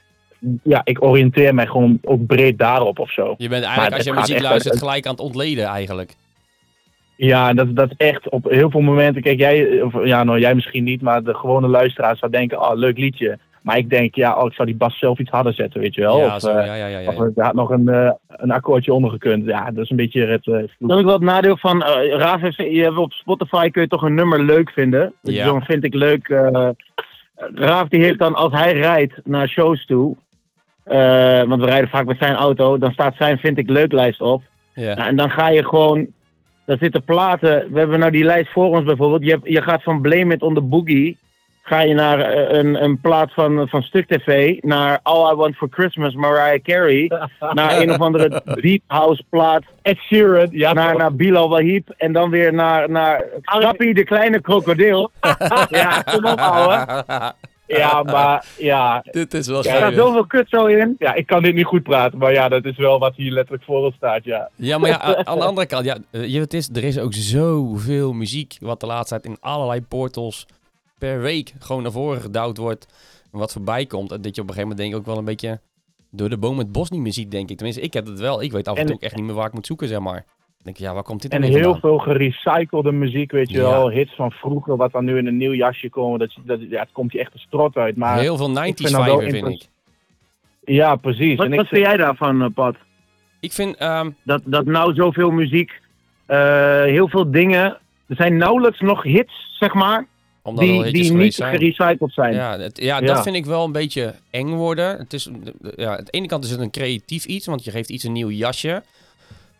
ja, 0.63 0.81
ik 0.83 1.03
oriënteer 1.03 1.53
mij 1.53 1.67
gewoon 1.67 1.99
ook 2.03 2.25
breed 2.25 2.57
daarop 2.57 2.99
of 2.99 3.11
zo. 3.11 3.35
Je 3.37 3.49
bent 3.49 3.63
eigenlijk, 3.63 3.95
als 3.95 4.03
je 4.03 4.13
muziek 4.13 4.39
luistert, 4.41 4.73
uit- 4.73 4.83
gelijk 4.83 5.05
aan 5.05 5.11
het 5.11 5.21
ontleden 5.21 5.65
eigenlijk. 5.65 6.15
Ja, 7.17 7.53
dat, 7.53 7.75
dat 7.75 7.89
is 7.91 7.97
echt 8.07 8.29
op 8.29 8.49
heel 8.49 8.69
veel 8.69 8.81
momenten. 8.81 9.21
Kijk, 9.21 9.39
jij, 9.39 9.81
of, 9.81 10.05
ja, 10.05 10.23
nou, 10.23 10.39
jij 10.39 10.55
misschien 10.55 10.83
niet, 10.83 11.01
maar 11.01 11.23
de 11.23 11.33
gewone 11.33 11.67
luisteraar 11.67 12.17
zou 12.17 12.31
denken: 12.31 12.61
oh, 12.61 12.71
leuk 12.75 12.97
liedje. 12.97 13.37
Maar 13.61 13.77
ik 13.77 13.89
denk, 13.89 14.15
ja, 14.15 14.37
oh, 14.37 14.45
ik 14.45 14.53
zou 14.53 14.67
die 14.67 14.77
bas 14.77 14.97
zelf 14.99 15.19
iets 15.19 15.29
harder 15.29 15.53
zetten, 15.53 15.81
weet 15.81 15.95
je 15.95 16.01
wel. 16.01 16.17
ja, 16.19 16.35
of 16.35 16.41
zo, 16.41 16.49
eh, 16.49 16.65
ja, 16.65 16.75
ja, 16.75 16.85
ja, 16.87 16.99
ja. 16.99 17.07
of 17.07 17.19
er 17.19 17.43
had 17.43 17.53
nog 17.53 17.69
een, 17.69 17.87
eh, 17.87 18.11
een 18.27 18.51
akkoordje 18.51 18.93
onder 18.93 19.11
gekund. 19.11 19.45
Ja, 19.45 19.71
dat 19.71 19.83
is 19.83 19.89
een 19.89 19.95
beetje 19.95 20.25
het. 20.25 20.47
eh, 20.47 20.53
Dat 20.53 20.89
is 20.89 20.95
ook 20.95 21.03
wel 21.03 21.13
het 21.13 21.21
nadeel 21.21 21.57
van 21.57 21.83
eh 21.83 22.17
Raaf 22.17 22.41
heeft, 22.41 22.55
je 22.55 22.81
hebt 22.83 22.97
op 22.97 23.11
Spotify 23.11 23.69
kun 23.69 23.81
je 23.81 23.87
toch 23.87 24.01
een 24.01 24.13
nummer 24.15 24.43
leuk 24.43 24.69
vinden. 24.71 25.13
Dus 25.21 25.35
Ja. 25.35 25.45
dan 25.45 25.61
vind 25.63 25.83
ik 25.83 25.93
leuk. 25.93 26.29
eh 26.29 26.69
Raaf 27.55 27.87
die 27.87 28.03
heeft 28.03 28.19
dan 28.19 28.35
als 28.35 28.53
hij 28.53 28.73
rijdt 28.73 29.13
naar 29.23 29.47
shows 29.47 29.85
toe, 29.85 30.15
eh, 30.83 31.43
want 31.43 31.61
we 31.61 31.67
rijden 31.67 31.89
vaak 31.89 32.05
met 32.05 32.17
zijn 32.17 32.35
auto, 32.35 32.77
dan 32.77 32.91
staat 32.91 33.15
zijn 33.17 33.37
vind 33.37 33.57
ik 33.57 33.69
leuk 33.69 33.91
lijst 33.91 34.21
op. 34.21 34.41
ja. 34.73 34.95
Nou, 34.95 35.07
en 35.09 35.15
dan 35.15 35.29
ga 35.29 35.49
je 35.49 35.65
gewoon, 35.65 36.07
daar 36.65 36.77
zitten 36.77 37.03
platen. 37.03 37.67
We 37.71 37.79
hebben 37.79 37.99
nou 37.99 38.11
die 38.11 38.23
lijst 38.23 38.51
voor 38.51 38.65
ons 38.69 38.83
bijvoorbeeld. 38.83 39.23
Je, 39.23 39.31
hebt- 39.31 39.47
je 39.49 39.61
gaat 39.61 39.83
van 39.83 40.01
Blame 40.01 40.33
It 40.33 40.41
on 40.41 40.53
the 40.53 40.61
Boogie. 40.61 41.17
Ga 41.61 41.79
je 41.79 41.93
naar 41.93 42.19
eh, 42.19 42.57
een, 42.57 42.83
een 42.83 42.99
plaat 42.99 43.33
van, 43.33 43.67
van 43.69 43.81
Stuk 43.83 44.07
TV. 44.07 44.57
Naar 44.61 44.99
All 45.03 45.31
I 45.31 45.35
Want 45.35 45.55
for 45.55 45.67
Christmas, 45.71 46.15
Mariah 46.15 46.61
Carey. 46.63 47.11
naar 47.53 47.81
een 47.81 47.91
of 47.91 47.99
andere 47.99 48.41
deep 48.61 48.81
house 48.87 49.23
plaat. 49.29 49.63
Ed 49.81 49.97
Sheeran, 49.97 50.47
ja, 50.51 50.73
Naar, 50.73 50.97
naar 50.97 51.15
Bilal 51.15 51.49
Wahib. 51.49 51.89
En 51.97 52.13
dan 52.13 52.29
weer 52.29 52.53
naar, 52.53 52.89
naar 52.89 53.25
de 53.77 54.03
kleine 54.03 54.41
krokodil. 54.41 55.11
ja, 55.69 56.01
kom 56.01 56.25
op 56.25 56.39
ouwe. 56.39 57.03
ja, 57.67 58.03
maar 58.03 58.45
ja, 58.57 59.03
Dit 59.11 59.33
is 59.33 59.47
wel 59.47 59.57
Er 59.57 59.63
staat 59.63 59.93
zoveel 59.93 60.25
kut 60.25 60.49
zo 60.49 60.65
in. 60.65 60.95
ja, 60.99 61.13
ik 61.13 61.25
kan 61.25 61.41
dit 61.43 61.55
niet 61.55 61.65
goed 61.65 61.83
praten, 61.83 62.17
maar 62.19 62.33
ja, 62.33 62.49
dat 62.49 62.65
is 62.65 62.77
wel 62.77 62.99
wat 62.99 63.15
hier 63.15 63.31
letterlijk 63.31 63.63
voor 63.63 63.83
ons 63.85 63.95
staat, 63.95 64.23
ja. 64.23 64.49
Ja, 64.55 64.77
maar 64.77 64.89
ja, 64.89 65.01
aan 65.25 65.37
de 65.39 65.45
andere 65.45 65.67
kant, 65.67 65.85
ja, 65.85 65.97
eh, 66.11 66.33
het 66.39 66.53
is, 66.53 66.69
er 66.73 66.83
is 66.83 66.99
ook 66.99 67.13
zoveel 67.13 68.13
muziek 68.13 68.57
wat 68.59 68.79
de 68.79 68.85
laatste 68.85 69.19
tijd 69.19 69.25
in 69.25 69.37
allerlei 69.41 69.81
portals 69.81 70.45
per 70.97 71.21
week 71.21 71.53
gewoon 71.59 71.81
naar 71.83 71.91
voren 71.91 72.21
gedouwd 72.21 72.57
wordt. 72.57 72.85
En 73.31 73.39
wat 73.39 73.51
voorbij 73.51 73.85
komt. 73.85 74.11
En 74.11 74.21
dat 74.21 74.35
je 74.35 74.41
op 74.41 74.47
een 74.47 74.53
gegeven 74.53 74.61
moment 74.69 74.77
denk 74.77 74.91
ik 74.93 74.97
ook 74.99 75.05
wel 75.05 75.17
een 75.17 75.25
beetje 75.25 75.59
door 76.11 76.29
de 76.29 76.37
boom 76.37 76.57
het 76.57 76.71
bos 76.71 76.89
niet 76.89 77.01
meer 77.01 77.13
ziet, 77.13 77.31
denk 77.31 77.49
ik. 77.49 77.55
Tenminste, 77.55 77.81
ik 77.81 77.93
heb 77.93 78.05
het 78.05 78.19
wel. 78.19 78.41
Ik 78.41 78.51
weet 78.51 78.67
af 78.67 78.73
en 78.75 78.79
En- 78.81 78.85
toe 78.85 78.95
ook 78.95 79.01
echt 79.01 79.15
niet 79.15 79.25
meer 79.25 79.33
waar 79.33 79.47
ik 79.47 79.53
moet 79.53 79.65
zoeken, 79.65 79.87
zeg 79.87 79.99
maar. 79.99 80.25
Denk 80.65 80.77
ik, 80.77 80.83
ja, 80.83 80.93
waar 80.93 81.03
komt 81.03 81.21
dit 81.21 81.31
En 81.31 81.41
heel 81.43 81.53
vandaan? 81.61 81.79
veel 81.79 81.97
gerecyclede 81.97 82.91
muziek, 82.91 83.31
weet 83.31 83.49
je 83.49 83.57
Ja. 83.57 83.63
wel. 83.69 83.89
Hits 83.89 84.15
van 84.15 84.31
vroeger, 84.31 84.75
wat 84.77 84.91
dan 84.91 85.05
nu 85.05 85.17
in 85.17 85.27
een 85.27 85.37
nieuw 85.37 85.53
jasje 85.53 85.89
komen. 85.89 86.19
Dat, 86.19 86.31
dat, 86.45 86.59
ja, 86.69 86.79
het 86.79 86.89
komt 86.91 87.11
je 87.11 87.19
echt 87.19 87.33
de 87.33 87.39
strot 87.39 87.75
uit. 87.75 87.95
Maar 87.95 88.19
Heel 88.19 88.37
veel 88.37 88.49
90s 88.49 88.53
vind 88.63 88.91
dat 88.91 89.05
wel 89.05 89.19
vibe, 89.19 89.31
vind 89.31 89.47
ik. 89.47 89.67
ja, 90.75 90.95
precies. 90.95 91.35
Wat, 91.37 91.45
en 91.45 91.51
ik 91.53 91.59
wat 91.59 91.67
vind 91.67 91.85
jij 91.85 91.97
daarvan, 91.97 92.41
eh, 92.41 92.47
Pat? 92.53 92.75
Ik 93.39 93.51
vind, 93.51 93.75
ehm, 93.75 94.09
Dat, 94.23 94.41
dat 94.45 94.65
nou 94.65 94.93
zoveel 94.93 95.31
muziek, 95.31 95.71
eh, 96.25 96.37
heel 96.83 97.07
veel 97.09 97.31
dingen. 97.31 97.77
Er 98.07 98.15
zijn 98.15 98.37
nauwelijks 98.37 98.79
nog 98.79 99.03
hits, 99.03 99.55
zeg 99.59 99.73
maar. 99.73 100.05
omdat 100.41 100.63
al 100.69 100.83
die, 100.91 101.13
niet 101.13 101.33
zijn. 101.33 101.55
gerecycled 101.57 102.11
zijn. 102.13 102.33
Ja, 102.33 102.59
het, 102.59 102.77
ja, 102.81 102.99
Ja. 102.99 103.05
dat 103.05 103.23
vind 103.23 103.35
ik 103.35 103.45
wel 103.45 103.63
een 103.65 103.71
beetje 103.71 104.15
eng 104.31 104.49
worden. 104.49 104.97
Het 104.97 105.13
is, 105.13 105.29
ja, 105.75 105.97
aan 105.97 106.03
de 106.03 106.11
ene 106.11 106.27
kant 106.27 106.43
is 106.43 106.49
het 106.51 106.59
een 106.59 106.71
creatief 106.71 107.25
iets, 107.25 107.45
want 107.45 107.63
je 107.63 107.71
geeft 107.71 107.89
iets 107.89 108.03
een 108.03 108.11
nieuw 108.11 108.29
jasje. 108.29 108.83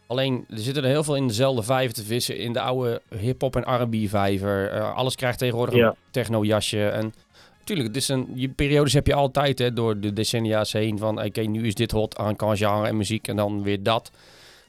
Alleen, 0.08 0.46
er 0.50 0.58
zitten 0.60 0.84
er 0.84 0.90
heel 0.90 1.04
veel 1.04 1.16
in 1.16 1.28
dezelfde 1.28 1.64
vijver 1.64 1.94
te 1.94 2.04
vissen. 2.04 2.38
In 2.38 2.54
de 2.54 2.60
oude 2.62 3.02
hip-hop 3.20 3.56
en 3.56 3.82
R&B 3.82 4.10
vijver. 4.10 4.70
Eh, 4.72 4.96
alles 4.96 5.16
krijgt 5.16 5.38
tegenwoordig 5.40 5.76
Ja. 5.76 5.88
een 5.88 5.96
techno-jasje. 6.12 6.88
En 6.88 7.14
natuurlijk, 7.60 7.88
het 7.88 7.98
is 7.98 8.08
een, 8.08 8.28
je 8.34 8.50
periodes 8.50 8.94
heb 8.94 9.08
je 9.08 9.14
altijd 9.14 9.60
hè, 9.60 9.74
door 9.74 10.00
de 10.00 10.14
decennia's 10.14 10.72
heen. 10.74 10.98
Van, 10.98 11.24
oké, 11.24 11.42
nu 11.42 11.68
is 11.68 11.76
dit 11.76 11.92
hot 11.92 12.18
aan 12.18 12.36
kan 12.36 12.58
genre 12.58 12.88
en 12.88 12.98
muziek 12.98 13.28
en 13.28 13.36
dan 13.36 13.64
weer 13.64 13.84
dat. 13.84 14.12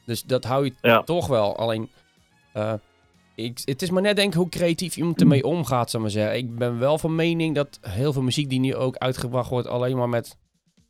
Dus 0.05 0.23
dat 0.23 0.45
hou 0.45 0.65
je 0.65 0.73
Ja. 0.83 1.03
toch 1.03 1.27
wel. 1.27 1.57
Alleen, 1.57 1.89
eh, 2.53 2.73
ik, 3.35 3.61
het 3.65 3.83
is 3.83 3.91
maar 3.91 4.03
net 4.03 4.17
denk 4.17 4.29
ik 4.33 4.39
hoe 4.39 4.49
creatief 4.49 4.97
iemand 4.97 5.21
ermee 5.21 5.45
omgaat, 5.45 5.95
ik 5.95 6.01
maar 6.01 6.11
zeggen. 6.11 6.37
Ik 6.37 6.57
ben 6.57 6.79
wel 6.79 6.99
van 6.99 7.15
mening 7.15 7.55
dat 7.55 7.79
heel 7.81 8.13
veel 8.13 8.23
muziek 8.23 8.49
die 8.51 8.61
nu 8.61 8.75
ook 8.75 8.97
uitgebracht 8.97 9.51
wordt, 9.51 9.69
alleen 9.69 9.97
maar 9.97 10.09
met 10.09 10.37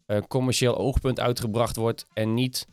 eh, 0.06 0.18
commercieel 0.28 0.76
oogpunt 0.78 1.20
uitgebracht 1.20 1.76
wordt 1.76 2.06
en 2.14 2.34
niet 2.34 2.66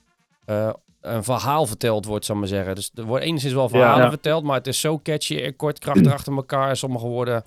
een 1.04 1.24
verhaal 1.24 1.66
verteld 1.66 2.06
wordt, 2.06 2.26
zal 2.26 2.36
ik 2.36 2.41
maar 2.41 2.49
zeggen. 2.49 2.76
Dus 2.76 2.91
er 2.95 3.04
wordt 3.04 3.24
enigszins 3.26 3.54
wel 3.54 3.70
verhalen 3.70 4.04
Ja. 4.04 4.10
verteld, 4.10 4.43
maar 4.43 4.58
het 4.58 4.68
is 4.68 4.80
zo 4.80 4.99
catchy 5.04 5.38
en 5.38 5.56
kort, 5.56 5.80
krachtig 5.80 6.12
achter 6.18 6.34
elkaar. 6.34 6.78
Sommige 6.78 7.06
woorden 7.08 7.43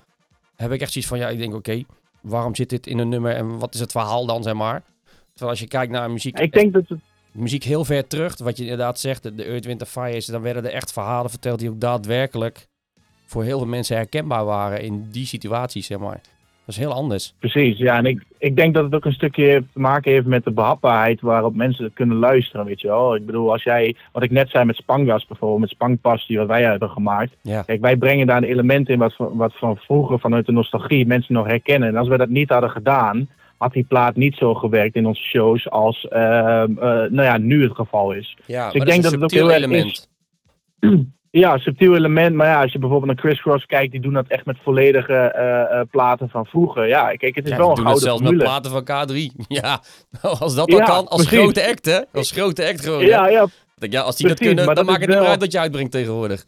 heb 0.55 0.71
ik 0.71 0.81
echt 0.81 0.91
zoiets 0.91 1.09
van, 1.09 1.19
ja, 1.19 1.29
ik 1.29 1.37
denk, 1.37 1.53
oké, 1.53 1.83
waarom 2.21 2.55
zit 2.55 2.69
dit 2.69 2.87
in 2.87 2.97
een 2.97 3.09
nummer 3.09 3.35
en 3.35 3.59
wat 3.59 3.73
is 3.73 3.79
het 3.79 3.91
verhaal 3.91 4.25
dan, 4.25 4.43
zeg 4.43 4.53
maar? 4.53 4.83
Terwijl 5.29 5.49
als 5.51 5.59
je 5.59 5.67
kijkt 5.67 5.91
naar 5.91 6.11
muziek, 6.11 6.39
Ik 6.39 6.51
denk 6.53 6.73
dat 6.73 6.83
het 6.87 6.99
muziek 7.31 7.63
heel 7.63 7.85
ver 7.85 8.07
terug, 8.07 8.37
wat 8.37 8.57
je 8.57 8.63
inderdaad 8.63 8.99
zegt, 8.99 9.23
de- 9.37 9.43
Earth, 9.43 9.65
Wind 9.65 9.87
Fire 9.87 10.15
is, 10.15 10.25
dan 10.25 10.41
werden 10.41 10.65
er 10.65 10.71
echt 10.73 10.91
verhalen 10.91 11.29
verteld 11.29 11.59
die 11.59 11.69
ook 11.69 11.79
daadwerkelijk 11.79 12.67
voor 13.25 13.43
heel 13.43 13.57
veel 13.57 13.67
mensen 13.67 13.95
herkenbaar 13.95 14.45
waren 14.45 14.81
in 14.81 15.07
die 15.11 15.25
situaties, 15.25 15.85
zeg 15.85 15.97
maar. 15.97 16.21
Dat 16.67 16.75
is 16.75 16.81
heel 16.81 16.93
anders. 16.93 17.33
Precies, 17.39 17.77
ja. 17.77 17.97
En 17.97 18.05
ik, 18.05 18.23
ik 18.37 18.55
denk 18.55 18.73
dat 18.73 18.83
het 18.83 18.95
ook 18.95 19.05
een 19.05 19.13
stukje 19.13 19.63
te 19.73 19.79
maken 19.79 20.11
heeft 20.11 20.25
met 20.25 20.43
de 20.43 20.51
behapbaarheid 20.51 21.21
waarop 21.21 21.55
mensen 21.55 21.83
het 21.83 21.93
kunnen 21.93 22.17
luisteren, 22.17 22.65
weet 22.65 22.81
je 22.81 22.87
wel. 22.87 23.15
Ik 23.15 23.25
bedoel, 23.25 23.51
als 23.51 23.63
jij, 23.63 23.95
wat 24.11 24.23
ik 24.23 24.31
net 24.31 24.49
zei 24.49 24.65
met 24.65 24.75
Spangas 24.75 25.25
bijvoorbeeld, 25.27 25.59
met 25.61 25.69
Spangpas 25.69 26.27
die 26.27 26.37
wat 26.37 26.47
wij 26.47 26.63
hebben 26.63 26.89
gemaakt. 26.89 27.35
Ja. 27.41 27.61
Kijk, 27.61 27.81
wij 27.81 27.97
brengen 27.97 28.27
daar 28.27 28.37
een 28.37 28.43
element 28.49 28.89
in 28.89 28.99
wat, 28.99 29.15
van- 29.15 29.35
wat 29.37 29.53
van 29.57 29.77
vroeger 29.77 30.19
vanuit 30.19 30.45
de 30.45 30.51
nostalgie 30.51 31.05
mensen 31.05 31.33
nog 31.33 31.45
herkennen. 31.47 31.89
En 31.89 31.95
als 31.95 32.07
we 32.07 32.17
dat 32.17 32.29
niet 32.29 32.49
hadden 32.49 32.69
gedaan, 32.69 33.29
had 33.57 33.73
die 33.73 33.85
plaat 33.85 34.15
niet 34.15 34.35
zo 34.35 34.53
gewerkt 34.53 34.95
in 34.95 35.05
onze 35.05 35.21
shows 35.23 35.69
als 35.69 36.07
ehm, 36.07 36.71
eh, 36.77 36.87
nou 36.87 37.21
ja, 37.21 37.37
nu 37.37 37.63
het 37.63 37.75
geval 37.75 38.11
is. 38.11 38.37
Ja, 38.45 38.65
Dus 38.65 38.73
ik 38.81 38.85
denk 38.87 39.03
dat 39.03 39.11
het 39.11 39.23
ook 39.23 39.31
heel 39.31 39.51
erg 39.51 39.67
is. 39.69 40.07
Ja, 41.39 41.57
subtiel 41.57 41.95
element. 41.95 42.35
Maar 42.35 42.47
ja, 42.47 42.61
als 42.61 42.71
je 42.71 42.79
bijvoorbeeld 42.79 43.11
naar 43.13 43.23
Criss 43.25 43.41
Cross 43.41 43.65
kijkt, 43.65 43.91
die 43.91 44.01
doen 44.01 44.13
dat 44.13 44.27
echt 44.27 44.45
met 44.45 44.57
volledige 44.63 45.13
eh, 45.13 45.61
eh, 45.79 45.87
platen 45.91 46.29
van 46.29 46.45
vroeger. 46.45 46.87
Ja, 46.87 47.15
kijk, 47.15 47.35
het 47.35 47.45
is 47.45 47.51
Ja, 47.51 47.57
wel 47.57 47.65
we 47.65 47.71
een 47.81 47.87
het 47.87 47.99
gouden 47.99 48.03
zelfs 48.03 48.21
met 48.21 48.37
platen 48.37 48.71
van 48.71 48.83
K3. 48.83 49.15
Ja, 49.47 49.81
nou, 50.21 50.37
als 50.39 50.55
dat 50.55 50.71
Ja, 50.71 50.85
kan, 50.85 51.07
als 51.07 51.25
precies. 51.25 51.39
grote 51.39 51.67
act, 51.69 51.85
hè? 51.85 51.99
Als 52.13 52.31
grote 52.31 52.67
act 52.67 52.81
gewoon, 52.83 53.01
hè? 53.01 53.07
Ja, 53.07 53.27
ja, 53.27 53.47
ja, 53.79 54.01
als 54.01 54.15
die 54.15 54.27
dat 54.27 54.39
kunnen, 54.39 54.65
dan 54.65 54.75
dat 54.75 54.85
maakt 54.85 54.99
het 55.01 55.09
niet 55.09 55.19
meer 55.19 55.27
uit 55.27 55.39
wat 55.39 55.51
je 55.51 55.59
uitbrengt 55.59 55.91
tegenwoordig. 55.91 56.43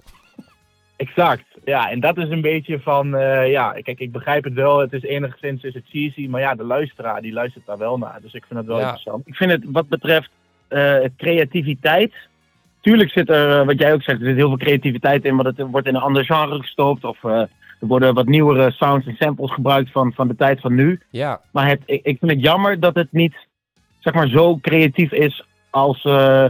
exact. 0.98 1.44
Ja, 1.66 1.90
en 1.92 2.00
dat 2.00 2.18
is 2.18 2.30
een 2.30 2.42
beetje 2.42 2.80
van, 2.80 3.16
eh, 3.16 3.50
ja, 3.52 3.72
kijk, 3.72 4.00
ik 4.00 4.12
begrijp 4.12 4.44
het 4.44 4.54
wel. 4.54 4.80
Het 4.80 4.94
is 4.94 5.04
enigszins 5.04 5.64
is 5.64 5.74
het 5.74 5.86
cheesy, 5.90 6.28
maar 6.28 6.42
ja, 6.42 6.56
de 6.56 6.64
luisteraar, 6.64 7.22
die 7.22 7.34
luistert 7.34 7.66
daar 7.66 7.78
wel 7.78 7.98
naar. 7.98 8.20
Dus 8.22 8.34
ik 8.34 8.44
vind 8.48 8.60
het 8.60 8.68
wel 8.68 8.78
Ja. 8.78 8.82
interessant. 8.84 9.28
Ik 9.28 9.36
vind 9.36 9.52
het 9.52 9.64
wat 9.66 9.88
betreft 9.90 10.30
creativiteit. 11.18 12.14
Tuurlijk 12.82 13.12
zit 13.12 13.30
er, 13.30 13.60
eh, 13.60 13.66
wat 13.66 13.80
jij 13.80 13.94
ook 13.94 14.04
zegt, 14.04 14.20
er 14.20 14.26
zit 14.26 14.36
heel 14.36 14.48
veel 14.48 14.58
creativiteit 14.58 15.26
in, 15.26 15.36
maar 15.36 15.44
dat 15.44 15.68
wordt 15.72 15.88
in 15.88 15.96
een 15.96 16.02
ander 16.02 16.26
genre 16.26 16.60
gestopt. 16.60 17.04
Of 17.04 17.24
eh, 17.24 17.32
er 17.80 17.88
worden 17.88 18.14
wat 18.14 18.26
nieuwere 18.26 18.72
sounds 18.72 19.08
en 19.08 19.16
samples 19.20 19.52
gebruikt 19.54 19.92
van, 19.92 20.14
van 20.14 20.28
de 20.28 20.36
tijd 20.36 20.62
van 20.62 20.76
nu. 20.76 21.00
Ja, 21.10 21.42
Maar 21.52 21.68
het, 21.68 21.82
ik, 21.86 22.06
ik 22.06 22.18
vind 22.20 22.32
het 22.32 22.42
jammer 22.42 22.80
dat 22.80 22.96
het 22.96 23.08
niet 23.12 23.36
zeg 24.00 24.14
maar, 24.14 24.28
zo 24.28 24.58
creatief 24.58 25.12
is 25.12 25.44
als. 25.70 26.06
eh, 26.06 26.46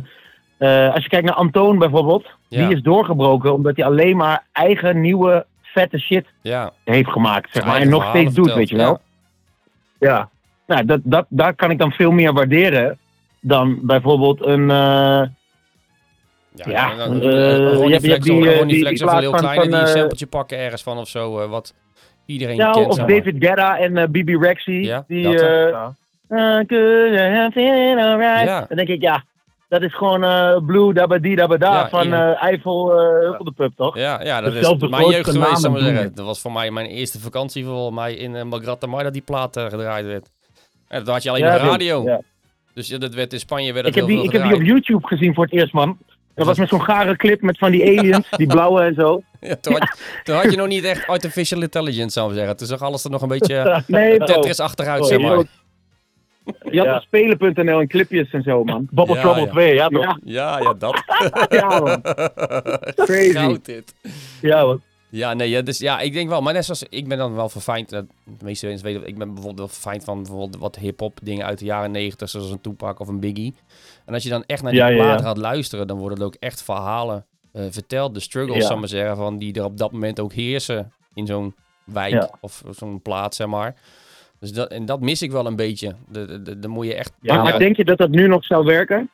als 0.93 1.03
je 1.03 1.09
kijkt 1.09 1.25
naar 1.25 1.35
Antoon 1.35 1.77
bijvoorbeeld. 1.77 2.29
Ja. 2.47 2.67
Die 2.67 2.75
is 2.75 2.81
doorgebroken 2.81 3.53
omdat 3.53 3.75
hij 3.75 3.85
alleen 3.85 4.17
maar 4.17 4.43
eigen 4.51 5.01
nieuwe 5.01 5.45
vette 5.61 5.99
shit 5.99 6.25
ja. 6.41 6.71
heeft 6.83 7.09
gemaakt. 7.09 7.49
Zeg 7.51 7.65
maar, 7.65 7.81
en 7.81 7.89
nog 7.89 8.09
steeds 8.09 8.33
doet, 8.33 8.53
weet 8.53 8.69
je 8.69 8.75
wel. 8.75 8.99
ja. 9.99 10.07
Ja, 10.07 10.29
Nou, 10.67 10.85
dat, 10.85 10.99
dat, 11.03 11.25
daar 11.29 11.53
kan 11.53 11.71
ik 11.71 11.77
dan 11.77 11.91
veel 11.91 12.11
meer 12.11 12.33
waarderen 12.33 12.97
dan 13.39 13.79
bijvoorbeeld 13.81 14.45
een. 14.45 14.69
Eh, 16.57 16.65
Ja, 16.65 16.71
Ja, 16.71 16.91
een- 17.05 17.21
eh, 17.21 17.27
een- 17.27 17.31
een 17.31 17.61
je 17.61 17.69
Ronnie 17.73 17.91
hebt- 17.91 18.03
je 18.03 18.07
Flex 18.09 18.13
hebt 18.13 18.23
die, 18.23 18.33
of 18.33 18.43
een 18.43 18.47
eh, 18.51 18.57
Ronnie 18.57 18.75
die- 18.75 18.83
Flex 18.85 18.99
die 18.99 19.07
of 19.07 19.13
een 19.13 19.19
plaat 19.19 19.31
heel 19.31 19.31
kleine 19.41 19.61
van, 19.61 19.69
die 19.71 19.79
een 19.79 19.85
eh, 19.85 19.93
sampletje 19.99 20.27
pakken 20.27 20.57
ergens 20.57 20.83
van 20.83 20.97
of 20.97 21.07
zo, 21.07 21.39
eh, 21.39 21.49
wat 21.49 21.73
iedereen 22.25 22.55
ja, 22.55 22.71
kent. 22.71 22.85
of 22.87 22.95
zeg 22.95 23.07
maar. 23.07 23.15
David 23.15 23.35
Guetta 23.39 23.79
en 23.79 23.97
eh, 23.97 24.07
Bibi 24.07 24.37
Rexy. 24.37 24.71
Ja, 24.71 25.03
die, 25.07 25.23
dat, 25.23 25.41
eh, 25.41 25.69
ja. 25.69 25.93
Uh, 26.29 26.55
good, 26.55 27.19
I'm 27.19 27.51
feeling 27.51 27.99
alright. 27.99 28.43
Ja. 28.47 28.65
Dan 28.67 28.77
denk 28.77 28.89
ik, 28.89 29.01
ja, 29.01 29.23
dat 29.69 29.81
is 29.81 29.95
gewoon 29.95 30.23
eh 30.23 30.57
Blue 30.65 30.93
Dabba 30.93 31.17
Dabba 31.19 31.57
Da 31.57 31.73
Ja, 31.73 31.89
van 31.89 32.13
eh 32.13 32.43
Eiffel 32.43 32.99
eh, 32.99 33.19
Huppel 33.29 33.45
de 33.45 33.51
Pub, 33.51 33.71
toch? 33.75 33.97
Ja, 33.97 34.23
ja, 34.23 34.41
dat 34.41 34.53
is 34.53 34.61
mijn 34.89 35.09
jeugd 35.09 35.29
geweest, 35.29 35.63
doen 35.63 35.79
zeggen. 35.79 36.11
Dat 36.15 36.25
was 36.25 36.41
voor 36.41 36.51
mij 36.51 36.71
mijn 36.71 36.85
eerste 36.85 37.19
vakantie 37.19 37.65
volgens 37.65 37.95
mij 37.95 38.13
in 38.13 38.35
uh, 38.35 38.43
Malgrata 38.43 38.87
Mar 38.87 39.03
dat 39.03 39.13
die 39.13 39.21
plaat 39.21 39.57
eh, 39.57 39.65
gedraaid 39.65 40.05
werd. 40.05 40.29
En 40.87 40.99
dat 41.03 41.13
had 41.13 41.23
je 41.23 41.29
alleen 41.29 41.43
Ja, 41.43 41.55
op 41.55 41.61
radio. 41.61 42.03
ja. 42.03 42.21
Dus 42.73 42.87
ja, 42.87 42.97
dat 42.97 43.13
werd 43.13 43.33
in 43.33 43.39
Spanje 43.39 43.73
werd 43.73 43.87
Ik 43.87 43.95
heb, 43.95 44.05
heel 44.07 44.15
die, 44.21 44.29
veel 44.31 44.33
ik 44.41 44.45
heb 44.49 44.59
die 44.59 44.61
op. 44.73 44.77
YouTube 44.77 45.07
gezien 45.07 45.33
voor 45.33 45.43
het 45.43 45.53
eerst, 45.53 45.73
man. 45.73 45.97
Dat 46.39 46.47
was 46.47 46.57
met 46.57 46.69
zo'n 46.69 46.81
gare 46.83 47.15
clip 47.15 47.41
met 47.41 47.57
van 47.57 47.71
die 47.71 47.83
aliens, 47.99 48.29
die 48.29 48.47
blauwe 48.47 48.81
en 48.81 48.93
zo. 48.93 49.21
Ja, 49.41 49.55
toen, 49.61 49.73
had 49.73 49.97
toen 50.23 50.35
had 50.35 50.51
je 50.51 50.57
nog 50.57 50.67
niet 50.67 50.83
echt 50.83 51.07
artificial 51.07 51.61
intelligence, 51.61 52.09
zou 52.19 52.31
ik 52.31 52.37
zeggen. 52.37 52.57
Toen 52.57 52.67
zag 52.67 52.81
alles 52.81 53.03
er 53.03 53.09
nog 53.09 53.21
een 53.21 53.27
beetje 53.27 53.83
Nee, 53.87 54.17
bro. 54.17 54.25
Tetris 54.25 54.59
achteruit, 54.59 55.05
zeg 55.05 55.19
maar. 55.19 55.37
Je 56.71 56.77
had 56.77 56.85
Ja. 56.87 56.95
op 56.95 57.01
spelen.nl 57.01 57.79
en 57.79 57.87
clipjes 57.87 58.31
en 58.31 58.41
zo, 58.43 58.63
man. 58.63 58.87
Bubble 58.91 59.15
Ja, 59.15 59.21
Trouble 59.21 59.43
ja. 59.43 59.49
2, 59.51 59.73
ja 59.73 59.87
toch? 59.87 60.03
Ja, 60.03 60.17
Ja, 60.23 60.59
ja, 60.59 60.73
dat. 60.73 61.03
ja 61.59 61.79
man. 61.79 62.01
Crazy. 62.95 63.31
Goud 63.31 63.65
dit. 63.65 63.93
Ja, 64.41 64.65
man. 64.65 64.81
Ja, 65.09 65.33
nee, 65.33 65.49
ja, 65.49 65.61
dus 65.61 65.77
ja, 65.77 65.99
ik 65.99 66.13
denk 66.13 66.29
wel. 66.29 66.41
Maar 66.41 66.53
net 66.53 66.65
zoals, 66.65 66.83
ik 66.89 67.07
ben 67.07 67.17
dan 67.17 67.35
wel 67.35 67.49
verfijnd. 67.49 67.89
De 67.89 68.05
meeste 68.43 68.67
mensen 68.67 68.85
weten, 68.85 69.07
ik 69.07 69.17
ben 69.17 69.27
bijvoorbeeld 69.27 69.57
wel 69.57 69.67
verfijnd 69.67 70.03
van 70.03 70.17
bijvoorbeeld 70.17 70.57
wat 70.57 70.75
hip-hop 70.75 71.19
dingen 71.23 71.45
uit 71.45 71.59
de 71.59 71.65
jaren 71.65 71.91
negentig, 71.91 72.29
zoals 72.29 72.51
een 72.51 72.61
Tupac 72.61 72.99
of 72.99 73.07
een 73.07 73.19
Biggie. 73.19 73.53
En 74.05 74.13
als 74.13 74.23
je 74.23 74.29
dan 74.29 74.43
echt 74.45 74.63
naar 74.63 74.71
die 74.71 74.81
Ja, 74.81 74.95
platen 74.95 75.25
gaat 75.25 75.37
luisteren, 75.37 75.87
dan 75.87 75.97
worden 75.97 76.17
er 76.17 76.25
ook 76.25 76.35
echt 76.39 76.63
verhalen 76.63 77.25
eh, 77.51 77.63
verteld. 77.69 78.13
De 78.13 78.19
struggles, 78.19 78.65
zal 78.65 78.73
ik 78.73 78.79
maar 78.79 78.89
zeggen, 78.89 79.15
van 79.15 79.37
die 79.37 79.53
er 79.53 79.63
op 79.63 79.77
dat 79.77 79.91
moment 79.91 80.19
ook 80.19 80.33
heersen 80.33 80.91
in 81.13 81.25
zo'n 81.25 81.55
wijk 81.83 82.29
of 82.41 82.63
zo'n 82.69 83.01
plaats, 83.01 83.37
zeg 83.37 83.47
maar. 83.47 83.75
Dus 84.39 84.53
dat, 84.53 84.71
en 84.71 84.85
dat 84.85 85.01
mis 85.01 85.21
ik 85.21 85.31
wel 85.31 85.45
een 85.45 85.55
beetje. 85.55 85.95
De, 86.07 86.25
de, 86.25 86.41
de, 86.41 86.59
dan 86.59 86.71
moet 86.71 86.85
je 86.85 86.95
echt... 86.95 87.11
Maar 87.21 87.59
denk 87.59 87.75
je 87.75 87.85
dat 87.85 87.97
dat 87.97 88.09
nu 88.09 88.27
nog 88.27 88.45
zou 88.45 88.65
werken? 88.65 89.09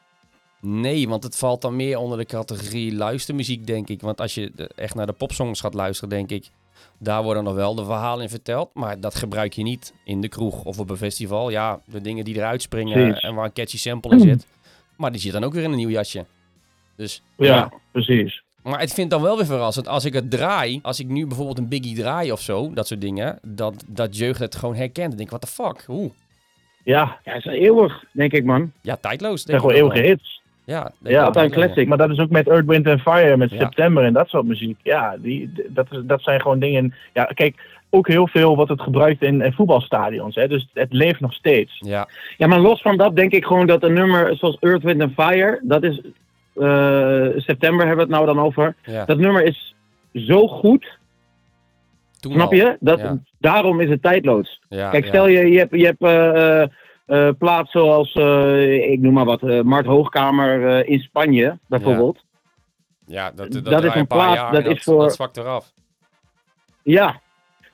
Nee, 0.66 1.07
want 1.07 1.24
het 1.24 1.38
valt 1.38 1.61
dan 1.61 1.76
meer 1.76 1.97
onder 1.97 2.18
de 2.18 2.26
categorie 2.26 2.95
luistermuziek, 2.95 3.68
denk 3.68 3.89
ik. 3.89 4.01
Want 4.01 4.22
als 4.22 4.36
je 4.36 4.51
echt 4.76 4.95
naar 4.95 5.05
de 5.05 5.13
popsongs 5.13 5.59
gaat 5.59 5.74
luisteren, 5.74 6.09
denk 6.09 6.30
ik, 6.32 6.49
daar 6.97 7.24
worden 7.24 7.43
nog 7.43 7.53
wel 7.53 7.76
de 7.76 7.86
verhalen 7.86 8.24
in 8.24 8.30
verteld. 8.30 8.70
Maar 8.74 8.99
dat 8.99 9.16
gebruik 9.16 9.53
je 9.53 9.63
niet 9.63 9.93
in 10.03 10.22
de 10.22 10.28
kroeg 10.28 10.63
of 10.63 10.80
op 10.80 10.89
een 10.89 10.97
festival. 10.97 11.49
Ja, 11.49 11.80
de 11.86 12.01
dingen 12.01 12.26
die 12.26 12.36
eruit 12.36 12.61
springen 12.61 12.93
Precies. 13.03 13.24
en 13.24 13.36
waar 13.36 13.45
een 13.45 13.53
catchy 13.53 13.78
sample 13.78 14.11
in 14.11 14.20
zit. 14.20 14.47
Maar 14.97 15.11
die 15.11 15.22
zit 15.22 15.32
dan 15.32 15.43
ook 15.43 15.53
weer 15.53 15.63
in 15.63 15.72
een 15.72 15.78
nieuw 15.78 15.89
jasje. 15.89 16.26
Dus, 16.95 17.22
Ja, 17.38 17.72
precies. 17.91 18.43
maar 18.63 18.80
het 18.80 18.93
vind 18.93 19.09
dan 19.09 19.22
wel 19.22 19.36
weer 19.38 19.45
verrassend. 19.45 19.88
Als 19.88 20.05
ik 20.05 20.13
het 20.13 20.32
draai, 20.32 20.80
als 20.82 20.99
ik 20.99 21.07
nu 21.07 21.28
bijvoorbeeld 21.28 21.57
een 21.57 21.68
Biggie 21.68 21.95
draai 21.95 22.32
of 22.32 22.41
zo, 22.41 22.74
dat 22.74 22.88
soort 22.88 23.01
dingen, 23.01 23.39
dat, 23.47 23.84
dat 23.88 24.18
jeugd 24.18 24.39
het 24.39 24.55
gewoon 24.55 24.76
herkent. 24.76 25.07
Dan 25.07 25.18
denk 25.18 25.32
ik, 25.32 25.39
what 25.39 25.41
the 25.41 25.47
fuck? 25.63 25.84
Hoe? 25.86 26.11
Ja, 26.84 27.20
Ja, 27.26 27.34
is 27.34 27.45
eeuwig, 27.45 28.03
denk 28.11 28.32
ik, 28.32 28.43
man. 28.45 28.72
Ja, 28.82 28.95
tijdloos. 28.95 29.41
zijn 29.41 29.57
denk 29.57 29.59
gewoon 29.72 29.76
ik 29.76 29.84
ook 29.84 29.93
eeuwige 29.93 30.11
hits. 30.11 30.41
Ja, 30.66 30.91
Ja, 31.03 31.32
wel, 31.32 31.43
een 31.43 31.51
classic. 31.51 31.88
Maar 31.88 31.97
dat 31.97 32.09
is 32.09 32.20
ook 32.20 32.30
met 32.30 32.47
Earth, 32.47 32.66
Wind 32.66 33.01
Fire, 33.01 33.38
met 33.38 33.51
Ja. 33.51 33.57
September 33.59 34.03
en 34.03 34.13
dat 34.13 34.30
soort 34.30 34.45
muziek. 34.45 34.78
Ja, 34.84 35.16
die, 35.20 35.51
dat, 35.68 35.88
is, 35.91 35.99
dat 36.03 36.22
zijn 36.22 36.41
gewoon 36.41 36.59
dingen. 36.59 36.93
Ja, 37.13 37.24
kijk, 37.24 37.55
ook 37.89 38.07
heel 38.07 38.28
veel 38.28 38.55
wat 38.55 38.70
het 38.70 38.82
gebruikt 38.82 39.22
in, 39.24 39.41
in 39.41 39.53
voetbalstadions. 39.53 40.36
Hè, 40.36 40.47
dus 40.47 40.70
het 40.74 40.93
leeft 40.93 41.20
nog 41.20 41.34
steeds. 41.34 41.78
Ja, 41.80 42.07
Ja, 42.38 42.47
maar 42.47 42.59
los 42.59 42.82
van 42.82 42.97
dat 42.97 43.16
denk 43.16 43.32
ik 43.32 43.45
gewoon 43.45 43.68
dat 43.68 43.84
een 43.84 43.93
nummer 43.93 44.36
zoals 44.36 44.57
Earth, 44.59 44.84
Wind 44.84 45.01
and 45.01 45.13
Fire, 45.13 45.59
dat 45.63 45.84
is 45.84 46.01
eh, 46.55 47.28
september 47.36 47.86
hebben 47.88 48.07
we 48.07 48.13
het 48.13 48.22
nou 48.22 48.26
dan 48.26 48.39
over. 48.39 48.76
ja. 48.86 49.05
Dat 49.05 49.18
nummer 49.18 49.43
is 49.43 49.76
zo 50.13 50.47
goed, 50.47 50.97
Toen 52.20 52.32
snap 52.32 52.51
al. 52.51 52.57
je? 52.57 52.78
Dat, 52.80 52.99
Ja. 52.99 53.18
Daarom 53.39 53.80
is 53.80 53.89
het 53.89 54.01
tijdloos. 54.01 54.61
Ja, 54.70 54.89
Kijk, 54.89 55.03
ja. 55.03 55.09
stel 55.09 55.28
je, 55.28 55.51
je 55.51 55.57
hebt, 55.57 55.76
je 55.76 55.86
hebt 55.86 56.01
eh, 56.01 56.63
eh, 57.06 57.28
eh, 57.28 57.34
plaats 57.38 57.72
zoals, 57.72 58.14
eh, 58.14 58.91
ik 58.91 58.99
noem 58.99 59.14
maar 59.14 59.26
wat, 59.26 59.41
eh, 59.43 59.62
Mart 59.62 59.86
Hoogkamer 59.86 60.68
eh, 60.80 60.89
in 60.89 60.99
Spanje 60.99 61.58
bijvoorbeeld. 61.68 62.24
Ja, 63.08 63.32
dat, 63.36 63.51
dat, 63.51 63.66
Dat 63.66 63.84
is 63.84 63.93
een 63.95 64.08
paar 64.08 64.18
plaats, 64.18 64.36
jaar 64.36 64.51
dat 64.51 64.66
is 64.66 64.84
voor- 64.84 64.99
Dat 65.01 65.14
zwakt 65.14 65.38
eraf. 65.38 65.72
Ja. 66.84 67.20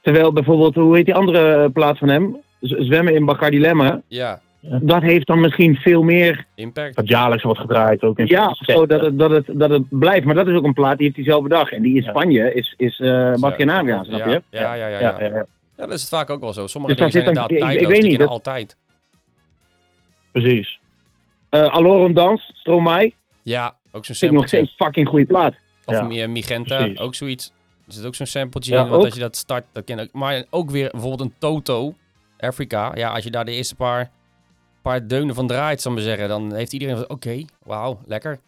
Terwijl 0.02 0.34
bijvoorbeeld, 0.34 0.76
hoe 0.76 0.96
heet 0.96 1.06
die 1.06 1.16
andere 1.16 1.70
plaats 1.70 2.00
van 2.00 2.08
hem? 2.08 2.38
Z- 2.60 2.72
Zwemmen 2.72 3.16
in 3.16 3.26
Bacardi 3.26 3.60
Lemme. 3.60 4.02
Ja, 4.08 4.42
Dat 4.82 5.02
heeft 5.02 5.28
dan 5.28 5.40
misschien 5.40 5.76
veel 5.76 6.04
meer 6.04 6.46
impact. 6.56 6.96
Dat 6.96 7.08
jaarlijks 7.08 7.44
wordt 7.44 7.60
gedraaid 7.60 8.02
ook 8.04 8.20
in 8.20 8.26
Ja, 8.28 8.54
zo 8.60 8.86
dat 8.86 9.02
het, 9.02 9.20
dat, 9.20 9.32
het, 9.32 9.46
dat 9.54 9.70
het 9.70 9.84
blijft. 9.90 10.26
Maar 10.26 10.36
dat 10.36 10.48
is 10.48 10.56
ook 10.56 10.64
een 10.66 10.74
plaat 10.74 10.96
die 10.98 11.04
heeft 11.06 11.16
diezelfde 11.18 11.50
dag. 11.50 11.72
En 11.72 11.82
die 11.82 11.96
in. 11.96 12.04
Spanje 12.04 12.54
is, 12.54 12.74
is 12.78 13.00
eh 13.00 13.08
snap 14.06 14.28
je? 14.28 14.42
Ja, 14.50 14.74
ja, 14.74 14.74
ja. 14.74 14.88
ja, 14.88 15.00
Ja, 15.00 15.00
ja. 15.00 15.26
ja, 15.28 15.36
ja, 15.36 15.46
Ja, 15.78 15.86
dat 15.88 15.92
is 15.96 16.02
het 16.02 16.10
vaak 16.10 16.30
ook 16.30 16.40
wel 16.42 16.54
zo. 16.54 16.68
Sommige 16.68 16.96
Dus 16.96 17.12
dingen 17.12 17.12
zijn 17.12 17.24
een- 17.24 17.44
inderdaad 17.44 17.52
ik- 17.52 17.58
ik 17.58 17.80
tijdloos, 17.80 18.00
weet 18.02 18.12
niet, 18.12 18.20
dat- 18.20 18.30
altijd. 18.30 18.78
Precies. 20.32 20.80
Eh 21.50 21.74
Alorum 21.74 22.14
Dans, 22.14 22.52
Stromae. 22.54 23.14
Ja, 23.42 23.76
ook 23.92 24.06
zo'n 24.06 24.30
ik 24.30 24.36
nog 24.36 24.48
steeds 24.48 24.74
fucking 24.76 25.08
goede 25.08 25.26
plaat. 25.26 25.54
Of 25.86 25.94
Ja, 25.96 26.04
Mi- 26.04 26.28
Migenta, 26.28 26.78
precies. 26.78 27.00
ook 27.00 27.16
zoiets. 27.16 27.54
Er 27.88 27.94
zit 27.94 28.06
ook 28.06 28.16
zo'n 28.16 28.26
sampletje 28.26 28.74
Ja, 28.74 28.84
in, 28.84 28.90
want 28.90 29.04
als 29.06 29.14
je 29.14 29.20
dat 29.20 29.36
start, 29.36 29.64
dat 29.72 29.84
ken 29.84 30.00
ik. 30.00 30.14
Maar 30.14 30.44
ook 30.50 30.70
weer 30.70 30.90
bijvoorbeeld 30.92 31.22
een 31.22 31.34
Toto, 31.38 31.94
Afrika. 32.40 32.92
Ja, 32.96 33.10
als 33.14 33.24
je 33.24 33.32
daar 33.32 33.46
de 33.46 33.52
eerste 33.52 33.76
paar, 33.76 34.10
paar 34.82 35.08
deunen 35.08 35.36
van 35.36 35.48
draait, 35.48 35.82
zal 35.82 35.92
ik 35.92 35.98
maar 35.98 36.08
zeggen, 36.08 36.28
dan 36.30 36.54
heeft 36.56 36.74
iedereen 36.74 36.96
van, 36.96 37.10
oké, 37.10 37.46
wauw, 37.64 38.00
lekker. 38.06 38.40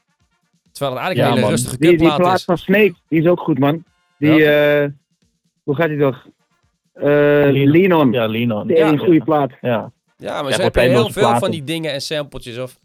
Terwijl 0.72 0.96
het 0.96 1.04
eigenlijk 1.04 1.18
Ja, 1.18 1.24
een 1.26 1.30
hele 1.32 1.42
man. 1.42 1.50
rustige 1.50 1.78
Die, 1.78 1.98
die 1.98 2.16
plaat 2.16 2.38
is. 2.38 2.44
van 2.44 2.58
Snake, 2.58 2.94
die 3.08 3.22
is 3.22 3.28
ook 3.28 3.40
goed, 3.40 3.60
man. 3.60 3.84
Die, 4.18 4.30
Welke? 4.30 4.46
eh, 4.46 4.90
hoe 5.64 5.76
gaat 5.76 5.88
die 5.88 6.00
toch? 6.00 6.26
Eh 6.94 7.04
Lean 7.52 7.94
On. 7.94 8.12
Ja, 8.12 8.26
Linon. 8.26 8.68
Die 8.68 8.76
is 8.78 8.84
een 8.84 8.92
Ja. 8.92 9.04
goede 9.04 9.24
plaat. 9.24 9.52
Ja. 9.62 9.92
Ja, 10.24 10.42
maar 10.42 10.50
Ja, 10.52 10.56
ze 10.56 10.62
hebben 10.62 10.82
heel 10.82 11.10
veel 11.10 11.38
van 11.38 11.52
die 11.52 11.64
dingen 11.64 11.92
en 11.92 12.02
sampletjes. 12.02 12.58
Of, 12.58 12.78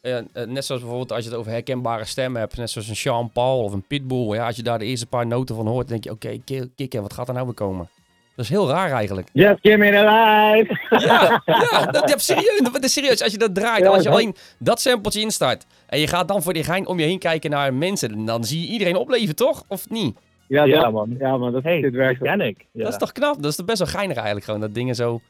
eh, 0.00 0.18
eh, 0.18 0.24
net 0.32 0.64
zoals 0.64 0.80
bijvoorbeeld 0.82 1.12
als 1.12 1.24
je 1.24 1.30
het 1.30 1.38
over 1.38 1.52
herkenbare 1.52 2.04
stemmen 2.04 2.40
hebt. 2.40 2.56
Net 2.56 2.70
zoals 2.70 2.88
een 2.88 2.96
Sean 2.96 3.30
Paul 3.30 3.62
of 3.62 3.72
een 3.72 3.86
Pitbull. 3.86 4.34
Ja, 4.34 4.46
als 4.46 4.56
je 4.56 4.62
daar 4.62 4.78
de 4.78 4.84
eerste 4.84 5.06
paar 5.06 5.26
noten 5.26 5.54
van 5.56 5.66
hoort, 5.66 5.88
denk 5.88 6.04
je, 6.04 6.10
oké, 6.10 6.38
okay, 6.46 6.68
kikken, 6.76 7.02
wat 7.02 7.12
gaat 7.12 7.28
er 7.28 7.34
nou 7.34 7.46
weer 7.46 7.54
komen? 7.54 7.88
Dat 8.36 8.44
is 8.44 8.50
heel 8.50 8.68
raar 8.68 8.90
eigenlijk. 8.90 9.28
Just 9.32 9.58
give 9.62 9.76
me 9.76 9.90
the 9.90 10.04
light. 10.04 11.02
Ja, 11.04 11.42
ja, 11.70 11.86
dat, 11.86 12.08
ja 12.08 12.18
serieus, 12.18 12.60
dat 12.72 12.84
is 12.84 12.92
serieus. 12.92 13.22
Als 13.22 13.32
je 13.32 13.38
dat 13.38 13.54
draait, 13.54 13.82
Ja, 13.84 13.90
als 13.90 14.02
je 14.02 14.10
alleen 14.10 14.34
dat 14.58 14.80
sampletje 14.80 15.20
instart. 15.20 15.66
En 15.86 16.00
je 16.00 16.06
gaat 16.06 16.28
dan 16.28 16.42
voor 16.42 16.52
die 16.52 16.64
gein 16.64 16.86
om 16.86 16.98
je 16.98 17.04
heen 17.04 17.18
kijken 17.18 17.50
naar 17.50 17.74
mensen. 17.74 18.24
Dan 18.24 18.44
zie 18.44 18.60
je 18.60 18.66
iedereen 18.66 18.96
opleven, 18.96 19.36
toch? 19.36 19.64
Of 19.68 19.88
niet? 19.88 20.16
Ja, 20.48 20.64
Ja, 20.64 20.90
man. 20.90 21.16
Ja, 21.18 21.36
man, 21.36 21.52
dat, 21.52 21.62
Hey, 21.62 21.80
dit 21.80 21.94
werkt. 21.94 22.18
dat 22.20 22.28
ken 22.28 22.40
ik. 22.40 22.66
Ja. 22.72 22.82
Dat 22.82 22.92
is 22.92 22.98
toch 22.98 23.12
knap? 23.12 23.34
Dat 23.42 23.50
is 23.50 23.56
toch 23.56 23.66
best 23.66 23.78
wel 23.78 23.88
geinig 23.88 24.16
eigenlijk 24.16 24.44
gewoon. 24.46 24.60
Dat 24.60 24.74
dingen 24.74 24.94
zo 24.94 25.20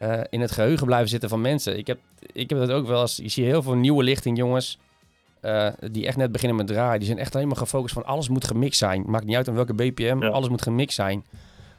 eh, 0.00 0.20
in 0.30 0.40
het 0.40 0.50
geheugen 0.50 0.86
blijven 0.86 1.08
zitten 1.08 1.28
van 1.28 1.40
mensen. 1.40 1.78
Ik 1.78 1.86
heb, 1.86 1.98
ik 2.32 2.50
heb 2.50 2.58
dat 2.58 2.70
ook 2.70 2.86
wel 2.86 3.00
eens. 3.00 3.16
Je 3.16 3.28
ziet 3.28 3.44
heel 3.44 3.62
veel 3.62 3.74
nieuwe 3.74 4.02
lichting 4.02 4.36
jongens. 4.36 4.78
eh, 5.40 5.68
die 5.90 6.06
echt 6.06 6.16
net 6.16 6.32
beginnen 6.32 6.56
met 6.56 6.66
draaien. 6.66 6.98
Die 6.98 7.06
zijn 7.08 7.18
echt 7.20 7.34
helemaal 7.34 7.56
gefocust 7.56 7.94
van 7.94 8.04
alles 8.04 8.28
moet 8.28 8.44
gemixt 8.46 8.78
zijn. 8.78 9.04
Maakt 9.06 9.24
niet 9.24 9.36
uit 9.36 9.48
aan 9.48 9.54
welke 9.54 9.74
BPM. 9.74 10.16
Ja. 10.20 10.28
Alles 10.28 10.48
moet 10.48 10.62
gemixt 10.62 10.94
zijn. 10.94 11.24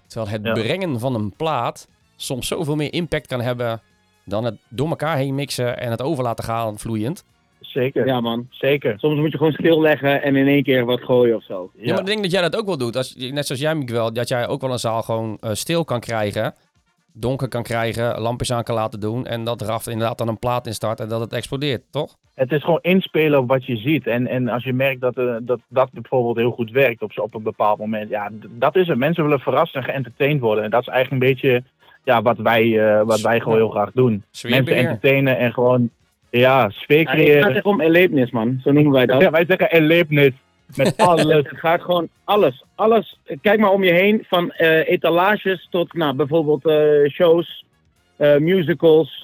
Terwijl 0.08 0.32
het 0.32 0.46
Ja. 0.46 0.54
brengen 0.54 1.00
van 1.00 1.16
een 1.16 1.34
plaat 1.36 1.88
soms 2.16 2.48
zoveel 2.48 2.76
meer 2.76 2.94
impact 2.94 3.28
kan 3.28 3.42
hebben. 3.42 3.82
Dan 4.26 4.44
het 4.44 4.56
door 4.70 4.90
elkaar 4.90 5.18
heen 5.18 5.36
mixen 5.36 5.80
en 5.80 5.92
het 5.92 6.02
over 6.02 6.24
laten 6.24 6.44
gaan 6.44 6.80
vloeiend. 6.80 7.24
Zeker. 7.60 8.06
Ja, 8.08 8.22
man. 8.22 8.48
Zeker. 8.50 9.00
Soms 9.00 9.20
moet 9.20 9.32
je 9.32 9.38
gewoon 9.38 9.54
stilleggen 9.54 10.22
en 10.22 10.36
in 10.36 10.48
één 10.48 10.64
keer 10.64 10.86
wat 10.86 11.02
gooien 11.02 11.36
of 11.36 11.44
zo. 11.44 11.72
Ja. 11.76 11.90
maar 11.92 12.00
ik 12.00 12.06
denk 12.06 12.22
dat 12.22 12.32
jij 12.32 12.42
dat 12.42 12.56
ook 12.56 12.66
wel 12.66 12.78
doet. 12.78 12.96
Als, 12.96 13.16
net 13.18 13.46
zoals 13.46 13.62
jij, 13.62 13.76
Miguel, 13.76 14.14
dat 14.14 14.28
jij 14.28 14.48
ook 14.48 14.62
wel 14.62 14.72
een 14.72 14.80
zaal 14.80 15.02
gewoon 15.04 15.38
eh, 15.40 15.50
stil 15.54 15.84
kan 15.86 16.00
krijgen. 16.00 16.54
Donker 17.14 17.48
kan 17.48 17.64
krijgen, 17.64 18.20
lampjes 18.20 18.52
aan 18.52 18.64
kan 18.64 18.76
laten 18.76 19.00
doen. 19.00 19.26
En 19.26 19.44
dat 19.44 19.62
er 19.62 19.70
af 19.70 19.88
inderdaad 19.88 20.18
dan 20.18 20.28
een 20.28 20.40
plaat 20.40 20.68
in 20.68 20.74
start 20.74 21.00
en 21.00 21.10
dat 21.10 21.20
het 21.20 21.34
explodeert, 21.34 21.82
toch? 21.92 22.16
Het 22.34 22.52
is 22.52 22.64
gewoon 22.64 22.80
inspelen 22.82 23.40
op 23.40 23.48
wat 23.48 23.66
je 23.66 23.78
ziet. 23.78 24.08
En, 24.08 24.28
en 24.28 24.50
als 24.50 24.64
je 24.64 24.74
merkt 24.74 25.02
dat, 25.02 25.18
eh, 25.18 25.36
dat 25.42 25.60
dat 25.68 25.92
bijvoorbeeld 25.92 26.38
heel 26.38 26.52
goed 26.52 26.72
werkt 26.72 27.02
op, 27.02 27.12
op 27.16 27.34
een 27.34 27.44
bepaald 27.44 27.80
moment. 27.80 28.10
Ja, 28.10 28.30
dat 28.50 28.76
is 28.76 28.88
het. 28.88 28.98
Mensen 28.98 29.24
willen 29.24 29.40
verrast 29.40 29.76
en 29.76 29.84
geëntertained 29.84 30.42
worden. 30.42 30.64
En 30.64 30.70
dat 30.70 30.82
is 30.82 30.88
eigenlijk 30.88 31.24
een 31.24 31.30
beetje 31.30 31.64
ja, 32.04 32.22
wat, 32.22 32.38
wij, 32.38 32.80
eh, 32.80 33.02
wat 33.06 33.22
wij 33.22 33.40
gewoon 33.40 33.58
heel 33.58 33.70
graag 33.70 33.92
doen. 33.92 34.24
Mensen 34.42 34.76
entertainen 34.76 35.38
en 35.38 35.54
gewoon 35.54 35.90
ja, 36.30 36.70
sfeer 36.70 36.98
Ja, 36.98 37.02
het 37.02 37.10
gaat 37.10 37.18
creëren. 37.18 37.56
echt 37.56 37.66
om 37.66 37.82
erlevenis, 37.82 38.32
man. 38.32 38.60
Zo 38.64 38.72
noemen 38.72 38.92
wij 38.92 39.06
dat. 39.06 39.22
Ja, 39.22 39.32
wij 39.32 39.46
zeggen 39.46 39.72
erlebnis. 39.72 40.32
Met 40.76 40.98
alles. 40.98 41.24
Het 41.34 41.48
gaat 41.60 41.82
gewoon 41.82 42.08
alles. 42.24 42.64
Alles. 42.76 43.20
Kijk 43.42 43.60
maar 43.60 43.72
om 43.72 43.84
je 43.84 43.92
heen. 43.94 44.26
Van 44.28 44.52
eh, 44.52 44.90
etalages 44.90 45.68
tot 45.70 45.94
nou, 45.94 46.16
bijvoorbeeld 46.16 46.66
eh, 46.66 47.10
shows, 47.12 47.66
eh, 48.18 48.38
musicals, 48.38 49.20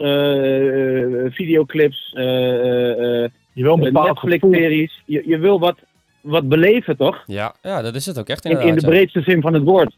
videoclips, 1.30 2.14
eh, 2.14 2.24
eh, 2.24 3.24
eh, 3.24 3.30
Je 3.54 3.64
wil 3.64 3.74
een. 3.86 3.94
Netflix-series. 3.94 5.02
Je, 5.06 5.24
je 5.26 5.38
wil 5.38 5.60
wat, 5.60 5.76
wat 6.22 6.48
beleven, 6.50 6.98
toch? 6.98 7.24
Ja, 7.26 7.54
ja, 7.62 7.82
dat 7.82 7.96
is 7.96 8.06
het 8.06 8.20
ook 8.20 8.30
echt 8.30 8.46
In, 8.46 8.52
inderdaad. 8.52 8.76
in 8.76 8.82
de 8.82 8.88
breedste 8.88 9.22
zin 9.22 9.42
van 9.42 9.54
het 9.54 9.64
woord. 9.64 9.96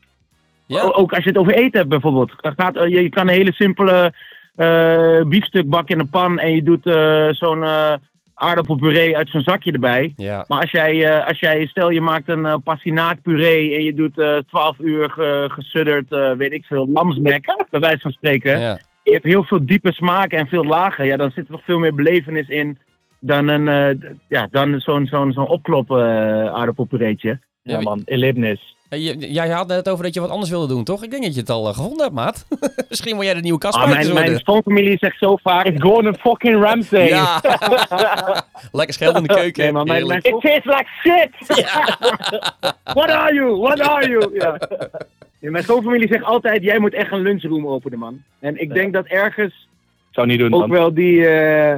Ja. 0.65 0.81
O- 0.83 0.91
Ook 0.93 1.13
als 1.13 1.23
je 1.23 1.29
het 1.29 1.39
over 1.39 1.53
eten 1.53 1.77
hebt 1.77 1.89
bijvoorbeeld. 1.89 2.31
Gaat, 2.37 2.75
je, 2.75 2.89
je 3.01 3.09
kan 3.09 3.27
een 3.27 3.33
hele 3.33 3.53
simpele 3.53 4.13
eh 4.55 5.21
biefstuk 5.27 5.69
bakken 5.69 5.95
in 5.95 6.01
een 6.01 6.09
pan 6.09 6.39
en 6.39 6.55
je 6.55 6.63
doet 6.63 6.85
eh, 6.85 7.27
zo'n 7.31 7.63
eh, 7.63 7.93
aardappelpuree 8.39 9.17
uit 9.17 9.29
zo'n 9.29 9.41
zakje 9.41 9.71
erbij. 9.71 10.13
Ja, 10.15 10.45
Maar 10.47 10.61
als 10.61 10.71
jij, 10.71 11.05
eh, 11.05 11.27
als 11.27 11.39
jij 11.39 11.65
stel 11.65 11.89
je 11.89 12.01
maakt 12.01 12.29
een 12.29 12.45
uh, 12.45 12.55
pastinaakpuree 12.63 13.75
en 13.75 13.83
je 13.83 13.93
doet 13.93 14.19
eh 14.19 14.37
12 14.37 14.79
uur 14.79 15.09
ge- 15.09 15.45
gesudderd, 15.51 16.11
eh, 16.11 16.31
weet 16.31 16.51
ik 16.53 16.65
veel, 16.65 16.87
lamsnek, 16.87 17.65
bij 17.69 17.79
wijze 17.79 17.99
van 17.99 18.11
spreken. 18.11 18.59
ja. 18.59 18.79
Je 19.03 19.11
hebt 19.15 19.25
heel 19.25 19.43
veel 19.43 19.65
diepe 19.65 19.93
smaken 19.93 20.37
en 20.37 20.47
veel 20.47 20.63
lagen. 20.63 21.05
Ja, 21.05 21.17
dan 21.17 21.31
zit 21.31 21.45
er 21.45 21.51
nog 21.51 21.63
veel 21.63 21.79
meer 21.79 21.95
belevenis 21.95 22.47
in 22.47 22.77
dan, 23.19 23.47
een, 23.47 23.67
eh, 23.67 24.09
ja, 24.27 24.47
dan 24.51 24.79
zo'n 24.79 25.05
zo'n 25.05 25.31
zo'n 25.31 25.47
opklop 25.47 25.91
eh, 25.91 25.97
aardappelpureetje. 26.53 27.39
Ja 27.63 27.79
man, 27.81 28.01
erlebnis. 28.05 28.75
Jij 28.89 29.49
had 29.49 29.69
het 29.69 29.89
over 29.89 30.03
dat 30.03 30.13
je 30.13 30.19
wat 30.19 30.29
anders 30.29 30.49
wilde 30.49 30.67
doen, 30.67 30.83
toch? 30.83 31.03
Ik 31.03 31.11
denk 31.11 31.23
dat 31.23 31.33
je 31.33 31.39
het 31.39 31.49
al 31.49 31.67
eh, 31.67 31.73
gevonden 31.73 32.01
hebt, 32.01 32.13
maat. 32.13 32.45
Misschien 32.89 33.15
wil 33.15 33.25
jij 33.25 33.33
de 33.33 33.41
nieuwe 33.41 33.59
Ah, 33.59 33.71
kastpijpers 33.71 34.13
mijn, 34.13 34.25
mijn 34.29 34.39
schoonfamilie 34.39 34.97
zegt 34.97 35.17
zo 35.17 35.35
vaak... 35.35 35.65
Is 35.65 35.81
gewoon 35.81 36.05
een 36.05 36.15
fucking 36.15 36.63
Ramsey. 36.63 37.07
Ja. 37.07 37.41
Lekker 38.71 38.93
scheld 38.93 39.15
in 39.15 39.23
de 39.23 39.33
keuken. 39.33 39.63
Nee, 39.63 39.71
maar 39.71 39.85
mijn. 39.85 40.09
It 40.09 40.23
tastes 40.41 40.65
like 40.65 40.87
shit! 41.01 41.29
What 42.97 43.09
are 43.09 43.33
you? 43.33 43.57
What 43.57 43.79
are 43.79 44.09
you? 44.09 44.33
Ja. 44.33 44.57
Ja, 45.39 45.51
mijn 45.51 45.63
schoonfamilie 45.63 46.07
zegt 46.07 46.23
altijd, 46.23 46.63
jij 46.63 46.79
moet 46.79 46.93
echt 46.93 47.11
een 47.11 47.21
lunchroom 47.21 47.67
openen, 47.67 47.99
man. 47.99 48.21
En 48.39 48.61
ik 48.61 48.73
denk 48.73 48.93
dat 48.93 49.05
ergens 49.05 49.67
Zou 50.11 50.27
niet 50.27 50.39
doen, 50.39 50.53
ook 50.53 50.59
man. 50.59 50.69
wel 50.69 50.93
die, 50.93 51.27
eh, 51.27 51.77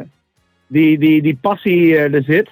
die, 0.68 0.98
die, 1.00 1.22
die 1.22 1.38
passie 1.42 1.98
eh, 1.98 2.14
er 2.14 2.24
zit. 2.24 2.50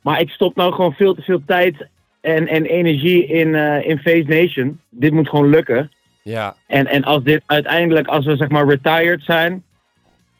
Maar 0.00 0.20
ik 0.20 0.30
stop 0.30 0.56
nou 0.56 0.72
gewoon 0.72 0.92
veel 0.92 1.14
te 1.14 1.22
veel 1.22 1.42
tijd 1.46 1.88
en, 2.24 2.48
en 2.48 2.64
energie 2.64 3.26
in, 3.26 3.54
eh, 3.54 3.88
in 3.88 3.98
Face 3.98 4.24
Nation. 4.26 4.80
Dit 4.90 5.12
moet 5.12 5.28
gewoon 5.28 5.48
lukken. 5.48 5.90
Ja. 6.22 6.56
En, 6.66 6.86
en 6.86 7.04
als 7.04 7.22
dit 7.22 7.42
uiteindelijk, 7.46 8.06
als 8.06 8.26
we 8.26 8.36
zeg 8.36 8.48
maar 8.48 8.68
retired 8.68 9.22
zijn... 9.22 9.62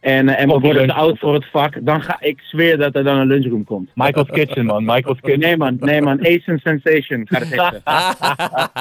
En, 0.05 0.28
eh, 0.28 0.40
en 0.40 0.48
we 0.48 0.55
Of 0.55 0.62
worden 0.62 0.86
te 0.86 0.92
oud 0.92 1.18
voor 1.18 1.34
het 1.34 1.50
vak, 1.50 1.74
dan 1.80 2.02
ga 2.02 2.16
ik 2.20 2.40
zweer 2.40 2.78
dat 2.78 2.94
er 2.94 3.05
dan 3.05 3.16
een 3.18 3.26
lunchroom 3.26 3.64
komt. 3.64 3.90
Michael's 3.94 4.28
Kitchen, 4.28 4.64
man. 4.64 4.84
Michael's 4.84 5.20
Kitchen. 5.20 5.40
Nee 5.40 5.57
man, 5.57 5.76
nee 5.80 6.00
man, 6.00 6.20
Asian 6.20 6.59
Sensation 6.59 7.26
gaat 7.30 7.40
het 7.40 7.50
heten. 7.50 7.82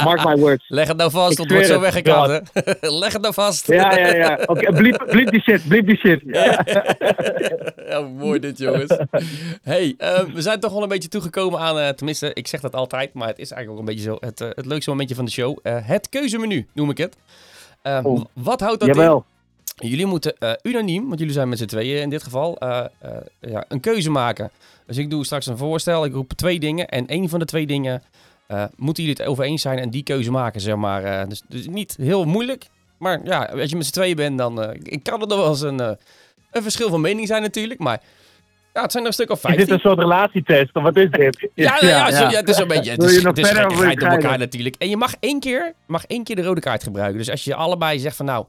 Mark 0.04 0.26
my 0.26 0.36
words. 0.36 0.66
Leg 0.68 0.88
het 0.88 0.98
nou 0.98 1.12
vast, 1.12 1.38
het 1.38 1.52
wordt 1.52 1.66
zo 1.66 1.82
hè? 1.82 2.40
Leg 3.02 3.14
het 3.14 3.22
nou 3.22 3.34
vast. 3.34 3.68
Ja, 3.68 3.98
ja, 3.98 4.16
ja. 4.16 4.40
Oké, 4.46 4.74
bliep, 4.74 5.04
bliep 5.08 5.32
die 5.32 5.42
shit, 5.42 5.68
bliep 5.68 5.88
die 5.88 5.98
shit. 5.98 6.22
ja, 7.90 8.02
mooi 8.02 8.40
dit, 8.40 8.58
jongens. 8.58 8.98
hey, 9.64 9.94
eh, 9.98 10.20
we 10.34 10.42
zijn 10.42 10.60
toch 10.60 10.74
wel 10.74 10.84
een 10.84 10.90
beetje 10.90 11.10
toegekomen 11.10 11.60
aan, 11.60 11.80
eh, 11.80 11.90
tenminste, 11.90 12.32
ik 12.34 12.48
zeg 12.48 12.60
dat 12.60 12.76
altijd, 12.76 13.14
maar 13.14 13.28
het 13.28 13.40
is 13.40 13.52
eigenlijk 13.52 13.82
ook 13.82 13.88
een 13.88 13.96
beetje 13.96 14.10
zo, 14.10 14.18
het, 14.20 14.40
het 14.40 14.66
leukste 14.66 14.90
momentje 14.90 15.16
van 15.16 15.26
de 15.26 15.32
show. 15.32 15.58
Eh, 15.64 15.78
het 15.82 16.10
keuzemenu, 16.10 16.68
noem 16.74 16.90
ik 16.90 16.98
het. 16.98 17.18
Eh, 17.82 18.00
Oh. 18.04 18.22
Wat 18.34 18.60
houdt 18.60 18.80
dat 18.80 18.96
in? 18.98 19.24
Jullie 19.76 20.06
moeten 20.06 20.38
eh, 20.38 20.52
unaniem, 20.62 21.08
want 21.08 21.20
jullie 21.20 21.34
zijn 21.34 21.50
met 21.50 21.58
z'n 21.58 21.66
tweeën 21.66 22.02
in 22.02 22.10
dit 22.10 22.24
geval, 22.24 22.58
eh, 22.58 22.86
eh, 23.00 23.12
ja, 23.40 23.66
een 23.68 23.80
keuze 23.80 24.10
maken. 24.10 24.52
Dus 24.88 24.98
ik 24.98 25.10
doe 25.10 25.26
straks 25.26 25.46
een 25.46 25.58
voorstel, 25.58 26.06
ik 26.06 26.14
roep 26.14 26.34
twee 26.34 26.60
dingen 26.60 26.88
en 26.88 27.08
één 27.08 27.30
van 27.30 27.40
de 27.40 27.46
twee 27.46 27.68
dingen 27.68 28.04
moeten 28.76 29.04
jullie 29.04 29.20
het 29.20 29.30
over 29.30 29.44
eens 29.44 29.62
zijn 29.62 29.80
en 29.80 29.90
die 29.90 30.04
keuze 30.04 30.32
maken, 30.32 30.62
zeg 30.62 30.76
maar. 30.76 31.30
Dus, 31.30 31.42
dus 31.48 31.68
niet 31.68 31.96
heel 32.02 32.26
moeilijk, 32.26 32.66
maar 32.98 33.20
ja, 33.24 33.44
als 33.44 33.70
je 33.70 33.76
met 33.76 33.86
z'n 33.86 33.92
tweeën 33.92 34.16
bent, 34.16 34.38
dan 34.38 34.74
ik 34.84 35.04
kan 35.04 35.22
er 35.22 35.28
nog 35.28 35.38
wel 35.38 35.50
eens 35.50 35.62
een, 35.62 35.80
een 36.52 36.62
verschil 36.62 36.90
van 36.90 37.02
mening 37.02 37.28
zijn 37.28 37.42
natuurlijk, 37.42 37.80
maar 37.80 38.02
ja, 38.74 38.82
het 38.82 38.92
zijn 38.92 39.04
er 39.04 39.10
een 39.10 39.16
stuk 39.16 39.30
of 39.30 39.36
Is 39.36 39.42
15. 39.42 39.66
dit 39.66 39.74
een 39.74 39.80
soort 39.80 40.00
relatietest? 40.00 40.76
Of 40.76 40.84
wat 40.84 40.98
is 40.98 41.10
dit? 41.12 41.50
Ja, 41.54 41.78
ja, 41.82 41.88
ja, 41.88 42.12
zo- 42.12 42.38
het 42.38 42.50
is 42.50 42.58
een 42.58 42.68
beetje. 42.68 42.92
Het 42.92 43.04
is, 43.04 43.24
het 43.24 43.38
is 43.38 43.50
gekkigheid 43.50 44.02
op 44.04 44.08
elkaar 44.10 44.38
natuurlijk. 44.38 44.76
En 44.76 44.90
je 44.90 44.98
mag 44.98 45.14
één 45.20 45.40
keer, 45.40 45.74
mag 45.88 46.06
één 46.06 46.24
keer 46.24 46.36
de 46.36 46.42
rode 46.44 46.62
kaart 46.62 46.84
gebruiken. 46.84 47.18
Dus 47.18 47.30
als 47.30 47.44
je 47.44 47.56
allebei 47.56 48.00
zegt 48.00 48.16
van 48.16 48.26
nou, 48.26 48.46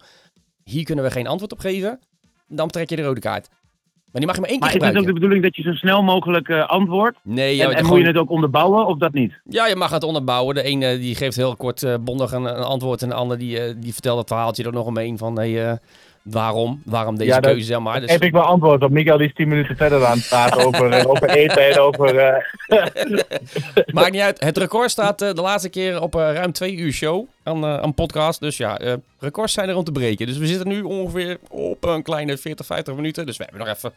hier 0.65 0.85
kunnen 0.85 1.05
we 1.05 1.11
geen 1.11 1.27
antwoord 1.27 1.53
op 1.53 1.59
geven, 1.59 2.01
dan 2.49 2.69
trek 2.69 2.91
je 2.91 2.97
de 2.97 3.03
rode 3.03 3.21
kaart. 3.21 3.49
Maar 3.49 4.23
die 4.23 4.33
mag 4.33 4.35
je 4.35 4.41
maar 4.41 4.51
één 4.51 4.61
keer 4.61 4.69
Maar 4.69 4.89
is 4.89 4.95
het 4.95 4.97
ook 4.97 5.07
gebruiken. 5.09 5.15
de 5.15 5.21
bedoeling 5.21 5.43
dat 5.43 5.57
je 5.57 5.63
zo 5.63 5.73
snel 5.87 6.03
mogelijk 6.03 6.49
eh, 6.49 6.69
antwoordt? 6.69 7.19
Nee, 7.23 7.57
ja, 7.57 7.63
en 7.63 7.69
het 7.69 7.79
en 7.79 7.85
gewoon- 7.85 7.99
moet 7.99 8.07
je 8.07 8.13
het 8.13 8.23
ook 8.23 8.31
onderbouwen 8.31 8.87
of 8.87 8.99
dat 8.99 9.13
niet? 9.13 9.33
ja, 9.49 9.67
je 9.67 9.77
mag 9.77 9.91
het 9.91 10.03
onderbouwen. 10.03 10.55
De 10.55 10.63
ene 10.63 10.99
die 10.99 11.15
geeft 11.15 11.37
heel 11.37 11.57
kort 11.57 11.83
eh, 11.83 11.95
bondig 12.01 12.33
een, 12.33 12.45
een 12.45 12.63
antwoord 12.65 13.03
en 13.03 13.09
de 13.09 13.15
ander 13.15 13.39
die, 13.39 13.61
eh, 13.61 13.75
die 13.79 13.93
vertelt 13.93 14.19
het 14.19 14.29
verhaaltje 14.29 14.65
er 14.65 14.73
nog 14.73 14.87
omheen 14.87 15.19
van 15.19 15.37
hey, 15.39 15.71
eh, 15.71 15.77
waarom, 16.25 16.83
waarom 16.85 17.17
deze 17.17 17.31
Ja, 17.31 17.41
dat- 17.41 17.51
keuze 17.51 17.67
zeg 17.67 17.79
maar. 17.81 18.01
Dus, 18.01 18.11
Heb 18.11 18.23
ik 18.23 18.33
wel 18.33 18.43
antwoord 18.43 18.83
op. 18.83 18.91
Miguel 18.91 19.19
die 19.19 19.27
is 19.27 19.35
10 19.35 19.49
minuten 19.49 19.77
verder 19.77 20.05
aan 20.07 20.17
het 20.19 20.29
praten 20.29 20.65
over, 20.67 20.91
eh, 20.91 21.07
over 21.11 21.29
eten 21.29 21.69
en 21.71 21.79
over... 21.79 22.19
eh, 22.19 22.43
Maakt 23.95 24.13
niet 24.13 24.21
uit. 24.21 24.41
Het 24.41 24.59
record 24.59 24.91
staat 24.91 25.23
eh, 25.23 25.33
de 25.33 25.41
laatste 25.41 25.69
keer 25.69 26.01
op 26.01 26.15
ruim 26.15 26.53
twee 26.53 26.75
uur 26.77 26.93
show 26.93 27.27
aan, 27.43 27.65
aan 27.67 27.95
podcast. 27.95 28.41
Dus 28.41 28.57
ja, 28.57 28.79
records 29.19 29.53
zijn 29.53 29.69
er 29.69 29.77
om 29.77 29.85
te 29.85 29.93
breken. 29.93 30.27
Dus 30.27 30.39
we 30.39 30.47
zitten 30.47 30.69
nu 30.69 30.83
ongeveer 30.83 31.39
op 31.49 31.85
een 31.85 32.03
kleine 32.03 32.37
40, 32.37 32.67
50 32.67 32.95
minuten. 32.95 33.27
Dus 33.27 33.37
we 33.37 33.45
hebben 33.49 33.67
nog 33.67 33.77
even... 33.77 33.93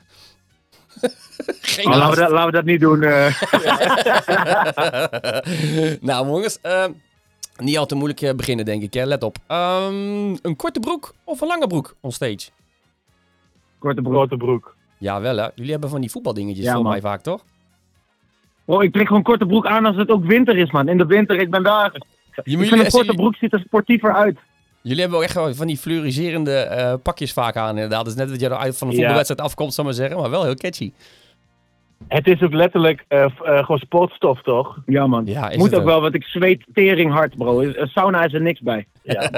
Geen 1.61 1.85
Oh, 1.87 1.95
laten, 1.95 2.09
we 2.09 2.15
dat, 2.21 2.29
laten 2.31 2.45
we 2.45 2.51
dat 2.51 2.65
niet 2.65 2.79
doen. 2.79 2.99
nou 6.01 6.25
jongens, 6.27 6.59
niet 7.57 7.77
al 7.77 7.85
te 7.85 7.95
moeilijk 7.95 8.21
eh, 8.21 8.33
beginnen 8.35 8.65
denk 8.65 8.83
ik. 8.83 8.93
Hè. 8.93 9.03
Let 9.05 9.23
op. 9.23 9.37
Ehm, 9.47 10.35
een 10.41 10.55
korte 10.55 10.79
broek 10.79 11.13
of 11.23 11.41
een 11.41 11.47
lange 11.47 11.67
broek 11.67 11.95
on 12.01 12.11
stage? 12.11 12.49
Korte 13.79 14.01
broek. 14.01 14.13
grote 14.13 14.37
broek. 14.37 14.75
Ja, 14.97 15.21
wel 15.21 15.37
hè. 15.37 15.47
Jullie 15.55 15.71
hebben 15.71 15.89
van 15.89 16.01
die 16.01 16.11
voetbaldingetjes 16.11 16.65
Ja, 16.65 16.73
voor 16.73 16.81
man. 16.83 16.91
mij 16.91 17.01
vaak, 17.01 17.21
toch? 17.21 17.43
Oh, 18.65 18.83
ik 18.83 18.93
trek 18.93 19.07
gewoon 19.07 19.23
korte 19.23 19.45
broek 19.45 19.65
aan 19.65 19.85
als 19.85 19.95
het 19.95 20.09
ook 20.09 20.25
winter 20.25 20.57
is, 20.57 20.71
man. 20.71 20.87
In 20.89 20.97
de 20.97 21.05
winter, 21.05 21.39
ik 21.39 21.49
ben 21.49 21.63
daar. 21.63 21.91
Je, 22.43 22.57
Ik 22.57 22.67
vind 22.67 22.71
een 22.85 22.89
korte 22.91 23.13
broek 23.13 23.35
ziet 23.35 23.53
er 23.53 23.59
sportiever 23.59 24.13
uit. 24.13 24.37
jullie 24.81 24.99
hebben 25.01 25.17
ook 25.17 25.23
echt 25.25 25.57
van 25.57 25.67
die 25.67 25.77
fluoriserende 25.77 26.55
eh, 26.55 26.93
pakjes 27.03 27.33
vaak 27.33 27.55
aan 27.55 27.69
inderdaad. 27.75 27.99
Dat 28.05 28.07
is 28.07 28.15
net 28.19 28.29
dat 28.29 28.39
je 28.39 28.45
eruit 28.45 28.77
van 28.77 28.87
een 28.87 28.93
Ja. 28.93 28.99
voetbalwedstrijd 28.99 29.41
afkomt, 29.49 29.73
zal 29.73 29.83
ik 29.83 29.89
maar 29.89 29.99
zeggen. 29.99 30.19
Maar 30.21 30.29
wel 30.29 30.43
heel 30.43 30.55
catchy. 30.55 30.91
Het 32.07 32.27
is 32.27 32.41
ook 32.41 32.53
letterlijk 32.53 33.05
eh, 33.07 33.23
eh, 33.23 33.31
gewoon 33.41 33.77
sportstof, 33.77 34.41
toch? 34.41 34.77
Ja, 34.85 35.07
man. 35.07 35.25
Ja, 35.25 35.49
is 35.49 35.57
Moet 35.57 35.65
het 35.65 35.73
ook 35.75 35.79
ook. 35.81 35.87
wel, 35.87 36.01
want 36.01 36.15
ik 36.15 36.23
zweet 36.23 36.65
tering 36.73 37.11
hard, 37.11 37.37
bro. 37.37 37.61
Een 37.61 37.87
sauna 37.87 38.23
is 38.25 38.33
er 38.33 38.41
niks 38.41 38.59
bij. 38.59 38.85
Ja, 39.03 39.29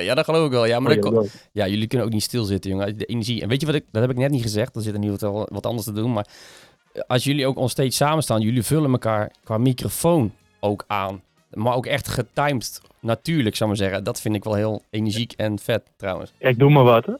ja, 0.00 0.14
dat 0.14 0.24
geloof 0.24 0.46
ik 0.46 0.52
wel. 0.52 0.66
Ja, 0.66 0.80
maar 0.80 0.96
Oh, 0.98 1.24
ja, 1.52 1.66
jullie 1.66 1.86
kunnen 1.86 2.06
ook 2.06 2.12
niet 2.12 2.22
stilzitten, 2.22 2.70
jongen. 2.70 2.98
De 2.98 3.04
energie. 3.04 3.42
En 3.42 3.48
weet 3.48 3.60
je 3.60 3.66
wat 3.66 3.74
ik... 3.74 3.84
Dat 3.92 4.02
heb 4.02 4.10
ik 4.10 4.16
net 4.16 4.30
niet 4.30 4.42
gezegd. 4.42 4.76
Er 4.76 4.82
zit 4.82 4.92
er 4.92 4.98
nu 4.98 5.10
wat, 5.10 5.48
wat 5.50 5.66
anders 5.66 5.86
te 5.86 5.92
doen. 5.92 6.12
Maar 6.12 6.26
als 7.06 7.24
jullie 7.24 7.46
ook 7.46 7.56
onstage 7.58 7.90
samen 7.90 8.22
staan... 8.22 8.40
Jullie 8.40 8.62
vullen 8.62 8.90
elkaar 8.90 9.30
qua 9.44 9.58
microfoon 9.58 10.32
ook 10.60 10.84
aan. 10.86 11.22
Maar 11.52 11.74
ook 11.74 11.86
echt 11.86 12.08
getimed. 12.08 12.80
Natuurlijk, 13.00 13.56
zou 13.56 13.70
ik 13.70 13.76
maar 13.78 13.86
zeggen. 13.86 14.04
Dat 14.04 14.20
vind 14.20 14.34
ik 14.34 14.44
wel 14.44 14.54
heel 14.54 14.82
energiek 14.90 15.32
en 15.36 15.58
vet, 15.58 15.82
trouwens. 15.96 16.32
Ik 16.38 16.58
doe 16.58 16.70
maar 16.70 16.84
wat. 16.84 17.06
hè. 17.06 17.12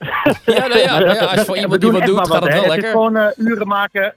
Ja, 0.52 0.66
nou 0.66 0.78
ja, 0.80 0.98
nou 0.98 1.14
ja, 1.14 1.20
als 1.24 1.32
je 1.34 1.44
voor 1.46 1.56
iemand 1.58 1.80
die 1.80 1.90
wat 1.90 2.04
doet, 2.04 2.14
maar 2.14 2.26
gaat 2.26 2.40
wat, 2.40 2.42
het 2.42 2.52
wel 2.52 2.62
Het 2.62 2.70
is 2.70 2.74
lekker. 2.74 2.90
gewoon 2.90 3.16
eh, 3.16 3.28
uren 3.36 3.66
maken. 3.66 4.14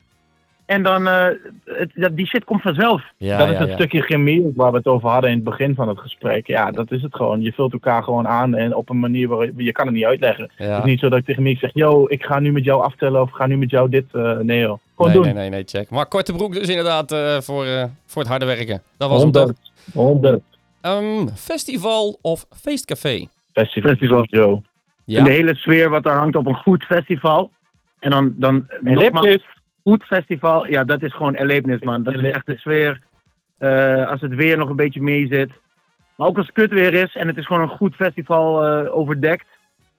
En 0.68 0.84
dan, 0.84 1.08
eh, 1.08 1.26
het, 1.66 2.16
die 2.16 2.26
shit 2.28 2.44
komt 2.44 2.62
vanzelf. 2.62 3.04
Ja, 3.18 3.38
dat 3.38 3.48
is 3.48 3.54
ja, 3.54 3.60
het 3.60 3.70
ja. 3.70 3.76
stukje 3.76 4.02
chemie 4.02 4.52
waar 4.56 4.72
we 4.72 4.78
het 4.78 4.88
over 4.88 5.10
hadden 5.10 5.30
in 5.30 5.36
het 5.36 5.46
begin 5.46 5.76
van 5.76 5.88
het 5.88 6.00
gesprek. 6.00 6.48
Ja, 6.48 6.72
dat 6.72 6.92
is 6.92 7.02
het 7.02 7.16
gewoon. 7.16 7.42
Je 7.42 7.52
vult 7.52 7.74
elkaar 7.74 8.04
gewoon 8.04 8.28
aan 8.28 8.56
en 8.56 8.76
op 8.76 8.90
een 8.90 9.00
manier 9.00 9.28
waar 9.28 9.50
je 9.58 9.72
kan 9.72 9.86
het 9.86 9.96
niet 9.96 10.06
uitleggen. 10.06 10.50
Het 10.56 10.78
is 10.78 10.84
niet 10.84 11.00
zo 11.00 11.10
dat 11.10 11.20
ik 11.20 11.26
tegen 11.26 11.44
Miek 11.44 11.60
zeg, 11.60 11.72
yo, 11.74 12.06
ik 12.08 12.24
ga 12.24 12.40
nu 12.40 12.52
met 12.52 12.64
jou 12.64 12.84
aftellen 12.84 13.22
of 13.22 13.30
ik 13.30 13.36
ga 13.36 13.46
nu 13.48 13.58
met 13.58 13.70
jou 13.70 13.90
dit. 13.90 14.06
eh, 14.14 14.38
nee 14.38 14.60
joh. 14.60 14.78
Gewoon 14.96 15.12
Nee, 15.12 15.22
doen. 15.22 15.24
nee, 15.34 15.34
nee, 15.34 15.50
nee, 15.50 15.64
check. 15.66 15.90
Maar 15.90 16.06
korte 16.08 16.34
broek 16.34 16.54
dus 16.54 16.68
inderdaad 16.70 17.12
eh, 17.12 17.38
voor, 17.42 17.66
eh, 17.66 17.84
voor 18.06 18.22
het 18.22 18.32
harde 18.32 18.46
werken. 18.46 18.82
Dat 18.98 19.10
was 19.10 19.22
hem 19.22 19.32
toch. 19.32 19.52
100. 19.94 20.22
100. 20.22 20.44
Ehm, 20.82 21.28
festival 21.36 22.20
of 22.22 22.46
feestcafé? 22.62 23.28
Festival. 23.54 23.92
Festival. 23.92 24.26
Yo. 24.30 24.62
Ja. 25.06 25.18
En 25.20 25.24
de 25.24 25.32
hele 25.32 25.56
sfeer 25.56 25.90
wat 25.90 26.06
er 26.06 26.12
hangt 26.14 26.36
op 26.36 26.48
een 26.48 26.56
goed 26.56 26.84
festival. 26.84 27.52
En 28.00 28.10
dan, 28.10 28.34
dan 28.36 28.68
nogmaals, 28.82 29.46
Goed 29.88 30.04
festival. 30.04 30.68
Ja, 30.68 30.84
dat 30.84 31.02
is 31.02 31.14
gewoon 31.14 31.36
erlebnis, 31.36 31.82
man. 31.82 32.04
Dat 32.04 32.14
is 32.14 32.32
echt 32.32 32.46
de 32.46 32.58
sfeer. 32.58 33.02
Eh, 33.58 34.10
als 34.10 34.22
het 34.22 34.36
weer 34.36 34.58
nog 34.58 34.70
een 34.70 34.76
beetje 34.76 35.02
mee 35.02 35.28
zit. 35.28 35.50
Maar 36.16 36.28
ook 36.28 36.38
als 36.38 36.46
het 36.46 36.56
kut 36.56 36.72
weer 36.72 36.94
is 36.94 37.16
en 37.16 37.28
het 37.28 37.38
is 37.38 37.46
gewoon 37.46 37.62
een 37.62 37.78
goed 37.78 37.96
festival 37.96 38.66
eh, 38.66 38.96
overdekt. 38.96 39.46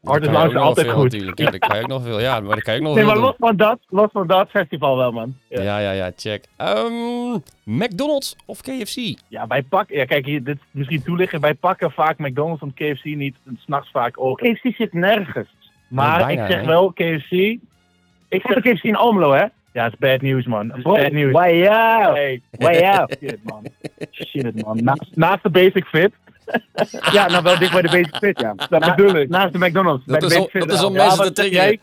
Hard 0.04 0.22
is 0.22 0.28
nog 0.28 0.54
altijd 0.54 0.86
veel 0.86 0.96
goed. 0.96 1.12
Natuurlijk. 1.12 1.38
Ja, 1.38 1.50
dat 1.50 1.58
kan 1.58 1.76
je 1.76 1.82
ook 1.82 1.88
nog 1.88 2.02
veel. 2.02 2.20
Ja, 2.20 2.40
maar 2.40 2.54
dat 2.54 2.64
kan 2.64 2.74
je 2.74 2.80
ook 2.80 2.86
nog 2.86 2.94
Nee, 2.94 3.04
veel 3.04 3.14
maar 3.14 3.22
los 3.22 3.34
van 3.38 3.56
dat, 3.56 3.78
los 3.88 4.08
van 4.12 4.26
dat 4.26 4.50
festival 4.50 4.96
wel, 4.96 5.12
man. 5.12 5.36
Ja. 5.48 5.62
Ja, 5.62 5.78
ja, 5.78 5.90
ja, 5.90 6.10
check. 6.16 6.44
Ehm, 6.56 7.34
McDonald's 7.64 8.36
of 8.46 8.60
KFC? 8.60 9.18
Ja, 9.28 9.46
wij 9.46 9.62
pakken, 9.62 9.96
ja 9.96 10.04
kijk, 10.04 10.26
hier, 10.26 10.44
dit 10.44 10.56
is 10.56 10.62
misschien 10.70 11.02
toelichten. 11.02 11.40
Wij 11.40 11.54
pakken 11.54 11.90
vaak 11.90 12.18
McDonald's 12.18 12.62
en 12.62 12.74
KFC 12.74 13.04
niet. 13.04 13.36
en 13.46 13.58
S'nachts 13.64 13.90
vaak 13.90 14.20
ook. 14.20 14.38
KFC 14.38 14.74
zit 14.76 14.92
nergens. 14.92 15.48
Maar 15.88 16.16
Nee, 16.16 16.26
bijna, 16.26 16.44
ik 16.46 16.52
zeg 16.52 16.64
wel, 16.64 16.92
KFC. 16.92 17.32
Ik 18.28 18.42
heb 18.42 18.60
KFC 18.62 18.82
in 18.82 18.96
Almelo, 18.96 19.32
hè? 19.32 19.44
Ja, 19.78 19.84
het 19.84 19.92
is 19.92 19.98
bad 19.98 20.20
news 20.22 20.46
man. 20.46 20.66
Het 20.68 20.76
is 20.76 20.82
Bro, 20.82 20.92
bad 20.94 21.12
news. 21.12 21.32
Wow, 21.32 21.42
Hey, 22.14 22.40
wow. 22.50 23.10
shit 23.20 23.38
man. 23.44 23.64
Shit 24.10 24.62
man. 24.64 24.78
Naast, 24.84 25.16
naast 25.16 25.42
de 25.42 25.50
basic 25.50 25.84
fit. 25.84 26.12
Ja, 27.12 27.26
nou 27.28 27.42
wel 27.42 27.58
dicht 27.58 27.72
bij 27.72 27.82
de 27.82 27.88
Basic 27.88 28.16
Fit, 28.16 28.40
ja. 28.40 28.54
Dat 28.68 28.96
bedoel 28.96 29.16
ik. 29.16 29.28
Naast 29.28 29.52
de 29.52 29.58
McDonald's. 29.58 30.04
bij 30.04 30.18
Dat 30.18 30.30
de 30.30 30.34
is, 30.36 30.40
om, 30.40 30.46
Basic 30.46 30.60
Fit. 30.60 30.68
dat 30.70 30.78
is 30.78 30.84
om 30.84 30.92
Ja, 30.94 30.98
mensen 31.06 31.18
te 31.18 31.24
wat 31.24 31.36
zeg 31.36 31.46
triggeren. 31.46 31.78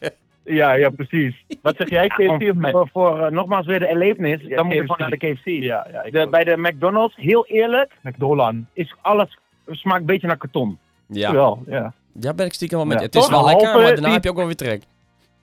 jij? 0.00 0.10
Ja, 0.44 0.72
ja, 0.72 0.90
precies. 0.90 1.44
Wat 1.62 1.74
zeg 1.76 1.88
jij, 1.90 2.06
KFC 2.08 2.40
of 2.50 2.54
Mac? 2.54 2.70
voor, 2.70 2.88
voor 2.92 3.20
eh, 3.24 3.30
nogmaals 3.30 3.66
weer 3.66 3.78
de 3.78 3.86
erlevenis, 3.86 4.40
Ja, 4.42 4.56
dan 4.56 4.64
moet 4.66 4.74
je 4.74 4.80
gewoon 4.80 4.96
naar 4.98 5.10
de 5.10 5.16
KFC. 5.16 5.44
Ja, 5.46 5.86
ja. 5.92 6.02
De, 6.10 6.28
bij 6.30 6.44
de 6.44 6.56
McDonald's, 6.56 7.16
heel 7.16 7.46
eerlijk, 7.46 7.92
McDonald's. 8.02 8.58
is 8.72 8.94
alles 9.00 9.38
smaakt 9.70 10.00
een 10.00 10.06
beetje 10.06 10.26
naar 10.26 10.36
karton. 10.36 10.78
Ja. 11.06 11.32
Wel, 11.32 11.62
ja. 11.66 11.92
ja, 12.20 12.34
ben 12.34 12.46
ik 12.46 12.52
stiekem 12.52 12.78
wel 12.78 12.86
met 12.86 12.96
Ja, 12.96 13.00
je. 13.02 13.06
Het 13.06 13.14
is 13.16 13.22
toch? 13.22 13.30
wel 13.30 13.44
lekker, 13.44 13.72
maar 13.72 13.82
daarna 13.82 14.00
die- 14.04 14.12
heb 14.12 14.24
je 14.24 14.30
ook 14.30 14.36
wel 14.36 14.46
weer 14.46 14.56
trek. 14.56 14.82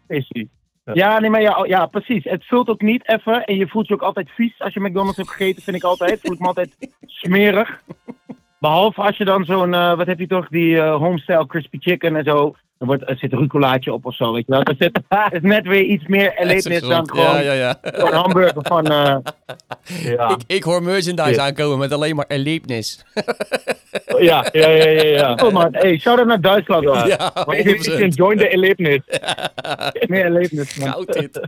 Is 0.07 0.28
die. 0.28 0.49
Ja. 0.94 1.20
Nee, 1.20 1.30
maar 1.30 1.42
ja, 1.42 1.66
ja, 1.68 1.86
precies. 1.86 2.24
Het 2.24 2.46
vult 2.46 2.70
ook 2.70 2.82
niet 2.82 3.10
even 3.10 3.46
en 3.46 3.56
je 3.56 3.68
voelt 3.68 3.88
je 3.88 3.94
ook 3.94 4.02
altijd 4.02 4.30
vies 4.30 4.60
als 4.60 4.74
je 4.74 4.80
McDonald's 4.80 5.18
hebt 5.18 5.30
gegeten, 5.30 5.64
vind 5.64 5.76
ik 5.76 5.84
altijd. 5.84 6.20
Voel 6.22 6.34
ik 6.34 6.40
me 6.40 6.48
altijd 6.48 6.78
smerig. 7.06 7.82
Behalve 8.60 9.02
als 9.02 9.18
je 9.18 9.26
dan 9.26 9.46
zo'n, 9.46 9.74
eh, 9.74 9.96
wat 9.96 10.08
heb 10.08 10.20
je 10.20 10.28
toch, 10.28 10.48
die 10.48 10.82
eh, 10.82 10.96
homestyle 10.96 11.46
crispy 11.46 11.78
chicken 11.80 12.16
en 12.16 12.24
zo. 12.24 12.56
Er, 12.80 12.86
wordt, 12.86 13.09
er 13.09 13.17
zit 13.17 13.32
een 13.32 13.39
rucolaatje 13.39 13.93
op 13.93 14.05
of 14.05 14.15
zo, 14.15 14.34
weet 14.34 14.43
je 14.47 14.51
wel. 14.51 14.61
Er 14.63 14.75
zit, 14.78 14.99
het 15.09 15.34
is 15.38 15.41
net 15.41 15.67
weer 15.67 15.82
iets 15.84 16.07
meer 16.07 16.34
erlebnis 16.36 16.80
dan 16.82 17.09
gewoon 17.09 17.25
Ja, 17.25 17.39
ja, 17.39 17.53
ja. 17.53 17.78
een 17.82 18.13
hamburger 18.13 18.61
van... 18.63 18.86
eh, 18.86 19.15
Ja, 20.03 20.30
Ik, 20.30 20.38
ik 20.47 20.63
hoor 20.63 20.84
merchandise 20.84 21.34
Ja. 21.34 21.45
aankomen 21.45 21.78
met 21.78 21.91
alleen 21.91 22.15
maar 22.15 22.25
erlebnis. 22.28 23.05
ja, 24.19 24.45
ja, 24.51 24.67
ja. 24.69 24.86
ja, 24.89 25.03
ja. 25.03 25.34
Oh 25.43 25.51
man, 25.53 25.67
hey, 25.71 25.97
shout-out 25.97 26.28
naar 26.28 26.41
Duitsland 26.41 26.84
dan. 26.84 27.07
Ja, 27.07 27.32
Maar 27.45 27.55
ik, 27.57 27.65
ik 27.65 27.86
enjoy 27.88 28.36
de 28.36 28.47
erlebnis. 28.49 28.99
Meer 30.07 30.23
erlebnis, 30.23 30.75
man. 30.78 30.89
Goud 30.89 31.13
dit. 31.13 31.39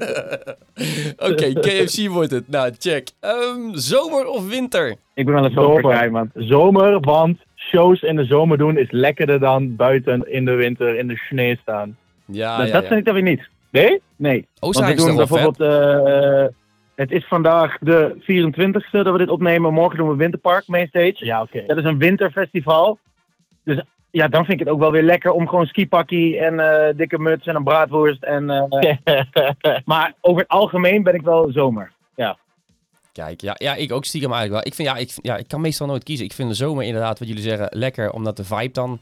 Oké, 1.17 1.53
KFC 1.59 2.07
wordt 2.07 2.31
het. 2.31 2.49
Nou, 2.49 2.71
check. 2.77 3.09
Ehm, 3.19 3.59
zomer 3.73 4.27
of 4.27 4.47
winter? 4.47 4.95
Ik 5.13 5.25
ben 5.25 5.33
wel 5.33 5.45
een 5.45 5.51
Zomer. 5.51 6.11
man. 6.11 6.31
Zomer, 6.35 6.99
want 6.99 7.37
shows 7.69 8.01
in 8.01 8.15
de 8.15 8.25
zomer 8.25 8.57
doen 8.57 8.77
is 8.77 8.91
lekkerder 8.91 9.39
dan 9.39 9.75
buiten 9.75 10.31
in 10.31 10.45
de 10.45 10.53
winter 10.53 10.97
in 10.97 11.07
de 11.07 11.17
sneeuw 11.17 11.55
staan. 11.55 11.97
Ja, 12.25 12.57
dat 12.57 12.67
ja, 12.67 12.73
dat 12.73 12.81
ja. 12.81 12.87
vind 12.87 12.99
ik 12.99 13.05
dan 13.05 13.13
weer 13.13 13.23
niet. 13.23 13.49
Nee? 13.71 14.01
Nee. 14.15 14.47
Oh, 14.59 14.73
Want 14.73 14.85
we 14.85 14.95
doen 14.95 15.15
bijvoorbeeld... 15.15 15.59
eh, 15.59 16.45
het 16.95 17.11
is 17.11 17.25
vandaag 17.25 17.77
de 17.79 18.15
24e 18.21 18.89
dat 18.91 19.11
we 19.11 19.17
dit 19.17 19.29
opnemen. 19.29 19.73
Morgen 19.73 19.97
doen 19.97 20.09
we 20.09 20.15
Winterpark 20.15 20.67
Mainstage. 20.67 21.25
Ja, 21.25 21.41
oké. 21.41 21.63
Dat 21.67 21.77
is 21.77 21.83
een 21.83 21.97
winterfestival. 21.97 22.99
Dus 23.63 23.81
ja, 24.11 24.27
dan 24.27 24.45
vind 24.45 24.59
ik 24.59 24.65
het 24.65 24.73
ook 24.75 24.79
wel 24.79 24.91
weer 24.91 25.03
lekker 25.03 25.31
om 25.31 25.47
gewoon 25.47 25.65
skipakkie 25.65 26.39
en 26.39 26.59
eh, 26.59 26.97
dikke 26.97 27.19
muts 27.19 27.47
en 27.47 27.55
een 27.55 27.63
braadworst. 27.63 28.23
En, 28.23 28.49
eh, 28.49 29.23
maar 29.85 30.13
over 30.21 30.41
het 30.41 30.51
algemeen 30.51 31.03
ben 31.03 31.13
ik 31.13 31.21
wel 31.21 31.51
zomer. 31.51 31.91
Kijk, 33.25 33.41
ja, 33.41 33.55
ja, 33.57 33.75
ik 33.75 33.91
ook 33.91 34.05
stiekem 34.05 34.31
eigenlijk 34.33 34.63
wel. 34.63 34.71
Ik, 34.71 34.75
vind, 34.75 34.87
ja, 34.87 34.95
ik, 34.95 35.11
ja, 35.21 35.37
ik 35.37 35.47
kan 35.47 35.61
meestal 35.61 35.87
nooit 35.87 36.03
kiezen. 36.03 36.25
Ik 36.25 36.33
vind 36.33 36.49
de 36.49 36.55
zomer 36.55 36.83
inderdaad, 36.83 37.19
wat 37.19 37.27
jullie 37.27 37.43
zeggen, 37.43 37.67
lekker. 37.71 38.11
Omdat 38.11 38.37
de 38.37 38.43
vibe 38.43 38.71
dan 38.71 38.99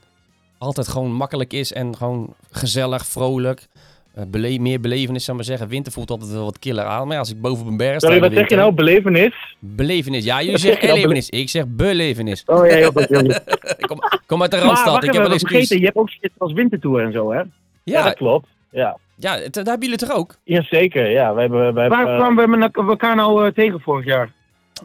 altijd 0.57 0.87
gewoon 0.87 1.11
makkelijk 1.11 1.53
is 1.53 1.73
en 1.73 1.95
gewoon 1.97 2.33
gezellig, 2.51 3.05
vrolijk. 3.05 3.67
Eh, 4.13 4.23
bele 4.27 4.59
meer 4.59 4.79
belevenis, 4.79 5.25
zou 5.25 5.37
ik 5.37 5.43
maar 5.45 5.57
zeggen. 5.57 5.75
Winter 5.75 5.91
voelt 5.91 6.09
altijd 6.09 6.31
wel 6.31 6.43
wat 6.43 6.59
killer 6.59 6.85
aan. 6.85 7.03
Maar 7.03 7.13
ja, 7.13 7.19
als 7.19 7.29
ik 7.29 7.41
boven 7.41 7.63
op 7.65 7.69
een 7.71 7.77
berg 7.77 7.97
sta... 7.97 8.07
Sorry, 8.07 8.21
wat 8.21 8.31
zeg 8.33 8.49
je 8.49 8.55
nou? 8.55 8.71
Belevenis? 8.71 9.55
Belevenis. 9.59 10.23
Ja, 10.23 10.41
jullie 10.41 10.57
zeggen 10.57 10.87
belevenis. 10.93 11.29
Ik 11.29 11.49
zeg 11.49 11.63
belevenis. 11.67 12.43
Oh 12.45 12.67
ja, 12.67 12.89
kom, 13.87 13.99
kom 14.25 14.41
uit 14.41 14.51
de 14.51 14.57
maar 14.57 14.65
Randstad. 14.65 14.91
wacht 14.91 15.03
ik 15.03 15.13
heb 15.13 15.21
we 15.21 15.27
wel 15.27 15.37
excuus. 15.37 15.69
je 15.69 15.85
hebt 15.85 15.97
ook 15.97 16.09
shit 16.09 16.31
als 16.37 16.53
wintertour 16.53 17.01
en 17.03 17.11
zo, 17.11 17.31
hè? 17.31 17.37
Ja, 17.37 17.45
Ja, 17.83 18.03
dat 18.03 18.13
klopt. 18.15 18.47
Ja. 18.71 18.97
Ja, 19.17 19.35
daar 19.37 19.63
hebben 19.65 19.79
jullie 19.89 19.97
toch 19.97 20.11
ook? 20.11 20.35
Jazeker, 20.43 21.09
ja. 21.09 21.33
We 21.33 21.39
hebben, 21.41 21.59
we 21.59 21.65
hebben, 21.65 21.89
Waar 21.89 22.07
eh, 22.07 22.17
kwamen 22.17 22.49
we 22.49 22.57
met 22.57 22.75
elkaar 22.75 23.15
nou 23.15 23.45
eh, 23.47 23.53
tegen 23.53 23.79
vorig 23.81 24.05
jaar? 24.05 24.31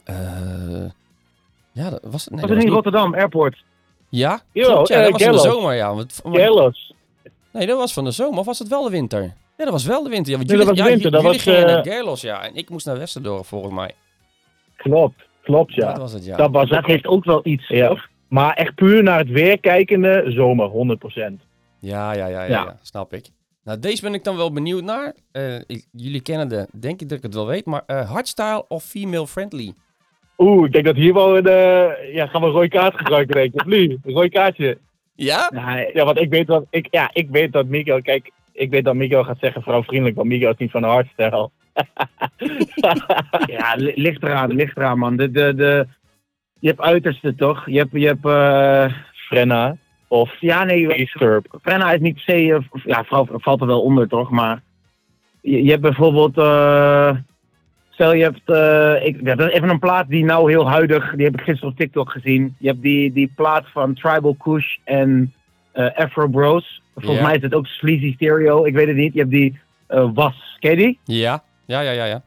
Eh, 0.04 0.16
ja, 1.72 1.90
dat 1.90 2.00
was 2.02 2.24
het. 2.24 2.30
Nee, 2.30 2.40
was 2.40 2.40
dat 2.40 2.48
het 2.48 2.50
in 2.50 2.64
niet- 2.64 2.68
Rotterdam, 2.74 3.14
Airport? 3.14 3.64
Ja, 4.08 4.40
klopt, 4.52 4.88
ja, 4.88 4.96
eh, 4.96 5.02
dat 5.02 5.12
was 5.12 5.22
van 5.22 5.32
de 5.32 5.38
zomer, 5.38 5.74
ja. 5.74 5.94
Want-. 5.94 6.22
Nee, 7.52 7.66
dat 7.66 7.78
was 7.78 7.92
van 7.92 8.04
de 8.04 8.10
zomer. 8.10 8.38
Of 8.38 8.46
was 8.46 8.58
het 8.58 8.68
wel 8.68 8.82
de 8.84 8.90
winter? 8.90 9.20
Nee, 9.20 9.32
dat 9.56 9.70
was 9.70 9.84
wel 9.84 10.02
de 10.02 10.08
winter. 10.08 10.30
Ja, 10.32 10.36
want 10.36 10.48
Nee, 10.48 10.58
jullie, 10.58 10.72
dat 10.74 10.76
was 10.76 10.86
ja, 10.86 10.92
winter, 10.92 11.10
jullie 11.10 11.24
dat 11.24 11.32
was, 11.34 11.42
gingen 11.42 11.68
eh, 11.68 11.74
naar 11.74 11.84
Gerlos, 11.94 12.20
ja. 12.20 12.42
En 12.44 12.54
ik 12.54 12.70
moest 12.70 12.86
naar 12.86 12.98
Westerdorp, 12.98 13.46
volgens 13.46 13.74
mij. 13.74 13.90
Klopt, 14.76 15.22
klopt, 15.42 15.76
Dat 15.76 15.94
ja. 15.94 15.98
was 15.98 16.12
het, 16.12 16.24
ja. 16.24 16.36
Dat 16.36 16.50
was 16.50 16.68
Dat 16.68 16.84
heeft 16.86 17.06
ook 17.06 17.24
wel 17.24 17.40
iets, 17.42 17.68
Ja. 17.68 17.88
toch? 17.88 18.06
Maar 18.28 18.54
echt 18.54 18.74
puur 18.74 19.02
naar 19.02 19.18
het 19.18 19.28
weer 19.28 19.60
kijkende, 19.60 20.24
zomer, 20.28 20.66
100%. 20.66 21.42
Ja, 21.78 22.12
ja, 22.12 22.26
ja, 22.26 22.26
ja, 22.26 22.42
Ja. 22.42 22.48
ja, 22.48 22.78
snap 22.82 23.12
ik. 23.12 23.26
Nou, 23.64 23.78
deze 23.78 24.02
ben 24.02 24.14
ik 24.14 24.24
dan 24.24 24.36
wel 24.36 24.52
benieuwd 24.52 24.82
naar. 24.82 25.14
Eh, 25.32 25.54
ik- 25.56 25.86
jullie 25.92 26.22
kennen 26.22 26.48
de, 26.48 26.66
denk 26.80 27.00
ik 27.00 27.08
dat 27.08 27.18
ik 27.18 27.24
het 27.24 27.34
wel 27.34 27.46
weet, 27.46 27.64
maar 27.66 27.82
eh 27.86 28.10
hardstyle 28.10 28.64
of 28.68 28.84
female 28.84 29.26
friendly? 29.26 29.72
Oeh, 30.38 30.66
ik 30.66 30.72
denk 30.72 30.84
dat 30.84 30.96
hier 30.96 31.14
wel 31.14 31.36
een, 31.36 31.46
eh, 31.46 32.14
ja, 32.14 32.26
gaan 32.26 32.40
we 32.40 32.46
een 32.46 32.52
rode 32.52 32.68
kaart 32.68 32.96
gebruiken, 32.96 33.34
denk 33.34 33.54
ik. 33.54 33.60
Of 33.60 33.66
niet? 33.66 33.90
Een 33.90 34.12
rode 34.12 34.28
kaartje. 34.30 34.78
Ja? 35.14 35.50
Nee, 35.54 35.90
Ja, 35.94 36.04
want 36.04 36.18
ik 36.18 36.30
weet 36.30 36.46
dat, 36.46 36.64
ik, 36.70 36.86
ja, 36.90 37.10
ik 37.12 37.30
weet 37.30 37.52
dat 37.52 37.66
Miguel, 37.66 38.02
kijk, 38.02 38.30
ik 38.52 38.70
weet 38.70 38.84
dat 38.84 38.94
Miguel 38.94 39.24
gaat 39.24 39.38
zeggen 39.38 39.62
vrouwvriendelijk, 39.62 40.16
want 40.16 40.28
Miguel 40.28 40.50
is 40.50 40.56
niet 40.56 40.70
van 40.70 40.80
de 40.82 40.86
hardstyle. 40.88 41.50
ja, 43.56 43.74
li- 43.76 43.92
ligt 43.94 44.22
eraan, 44.22 44.52
ligt 44.52 44.76
eraan, 44.76 44.98
man. 44.98 45.16
De, 45.16 45.30
de, 45.30 45.54
de, 45.54 45.86
je 46.60 46.68
hebt 46.68 46.80
uiterste, 46.80 47.34
toch? 47.34 47.66
Je 47.70 47.78
hebt, 47.78 47.90
je 47.92 48.06
hebt 48.06 48.24
eh, 48.26 48.98
Frenna 49.12 49.76
of 50.12 50.40
ja, 50.40 50.64
nee. 50.64 51.08
Frenna 51.62 51.92
is 51.92 52.00
niet 52.00 52.14
per 52.14 52.22
se, 52.22 52.32
eh, 52.32 52.82
ja, 52.84 53.04
vrouw 53.04 53.26
valt 53.30 53.60
er 53.60 53.66
wel 53.66 53.82
onder, 53.82 54.08
toch? 54.08 54.30
Maar 54.30 54.62
je, 55.40 55.64
je 55.64 55.70
hebt 55.70 55.82
bijvoorbeeld, 55.82 56.38
eh, 56.38 57.16
stel 57.90 58.14
je 58.14 58.22
hebt, 58.22 58.40
eh, 58.44 59.06
ik, 59.06 59.20
ja, 59.24 59.34
dat 59.34 59.48
is 59.48 59.54
even 59.54 59.68
een 59.68 59.78
plaat 59.78 60.08
die 60.08 60.24
nou 60.24 60.50
heel 60.50 60.68
huidig, 60.68 61.14
die 61.14 61.24
heb 61.24 61.34
ik 61.34 61.40
gisteren 61.40 61.70
op 61.70 61.76
TikTok 61.76 62.10
gezien. 62.10 62.56
Je 62.58 62.68
hebt 62.68 62.82
die, 62.82 63.12
die 63.12 63.32
plaat 63.36 63.64
van 63.72 63.94
Tribal 63.94 64.34
Kush 64.34 64.76
en 64.84 65.32
Afro 65.72 66.28
Bros. 66.28 66.82
Volgens 66.94 67.26
mij 67.26 67.36
is 67.36 67.42
het 67.42 67.54
ook 67.54 67.66
Sleazy 67.66 68.12
Stereo, 68.14 68.64
ik 68.64 68.74
weet 68.74 68.86
het 68.86 68.96
niet. 68.96 69.12
Je 69.12 69.18
hebt 69.18 69.30
die 69.30 69.58
Was, 70.14 70.56
ken 70.58 70.70
je 70.70 70.76
die? 70.76 70.98
Ja, 71.04 71.42
ja, 71.66 71.80
ja, 71.80 71.90
ja. 71.90 72.04
ja. 72.04 72.22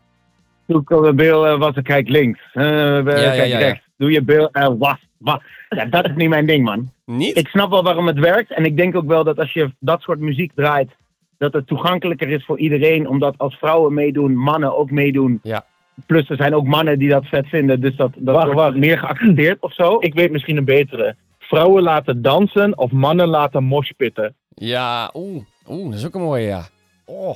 Doe 0.68 0.82
ik 0.82 0.90
op 0.90 1.18
bil 1.18 1.48
eh, 1.48 1.58
was, 1.58 1.74
kijk 1.84 2.10
links. 2.10 2.40
Kijk 2.54 3.06
rechts. 3.52 3.84
Doe 3.98 4.12
je 4.12 4.50
eh, 4.52 4.72
was, 4.78 4.98
Ja, 5.70 5.86
dat 5.90 6.06
is 6.06 6.16
niet 6.16 6.30
mijn 6.30 6.46
ding, 6.46 6.64
man. 6.64 6.92
Niet? 7.06 7.38
Ik 7.38 7.48
snap 7.48 7.70
wel 7.70 7.84
waarom 7.84 8.08
het 8.08 8.20
werkt. 8.20 8.52
En 8.52 8.66
ik 8.66 8.78
denk 8.78 8.96
ook 8.96 9.08
wel 9.08 9.24
dat 9.24 9.40
als 9.40 9.54
je 9.54 9.72
dat 9.80 10.02
soort 10.02 10.20
muziek 10.20 10.52
draait, 10.56 10.92
dat 11.38 11.54
het 11.54 11.68
toegankelijker 11.68 12.30
is 12.30 12.46
voor 12.46 12.60
iedereen. 12.60 13.08
Omdat 13.08 13.38
als 13.38 13.56
vrouwen 13.56 13.94
meedoen, 13.94 14.36
mannen 14.36 14.78
ook 14.78 14.92
meedoen. 14.92 15.40
Ja. 15.44 15.66
Plus 16.06 16.30
er 16.30 16.36
zijn 16.36 16.56
ook 16.56 16.66
mannen 16.66 17.00
die 17.00 17.10
dat 17.10 17.26
vet 17.26 17.48
vinden. 17.48 17.82
Dus 17.82 17.96
dat, 17.96 18.12
dat 18.16 18.36
Wacht, 18.36 18.46
wordt 18.46 18.60
wacht. 18.60 18.76
meer 18.76 18.98
geaccepteerd 18.98 19.62
of 19.62 19.74
zo. 19.74 19.98
Ik 20.00 20.14
weet 20.14 20.32
misschien 20.32 20.58
een 20.58 20.66
betere. 20.66 21.16
Vrouwen 21.40 21.84
laten 21.84 22.22
dansen 22.22 22.78
of 22.78 22.92
mannen 22.92 23.28
laten 23.28 23.64
moshpitten. 23.64 24.36
Ja, 24.56 25.10
oeh. 25.14 25.44
Oeh, 25.70 25.90
dat 25.90 26.00
is 26.00 26.06
ook 26.06 26.16
een 26.16 26.22
mooie, 26.22 26.46
ja. 26.46 26.68
Oh. 27.06 27.36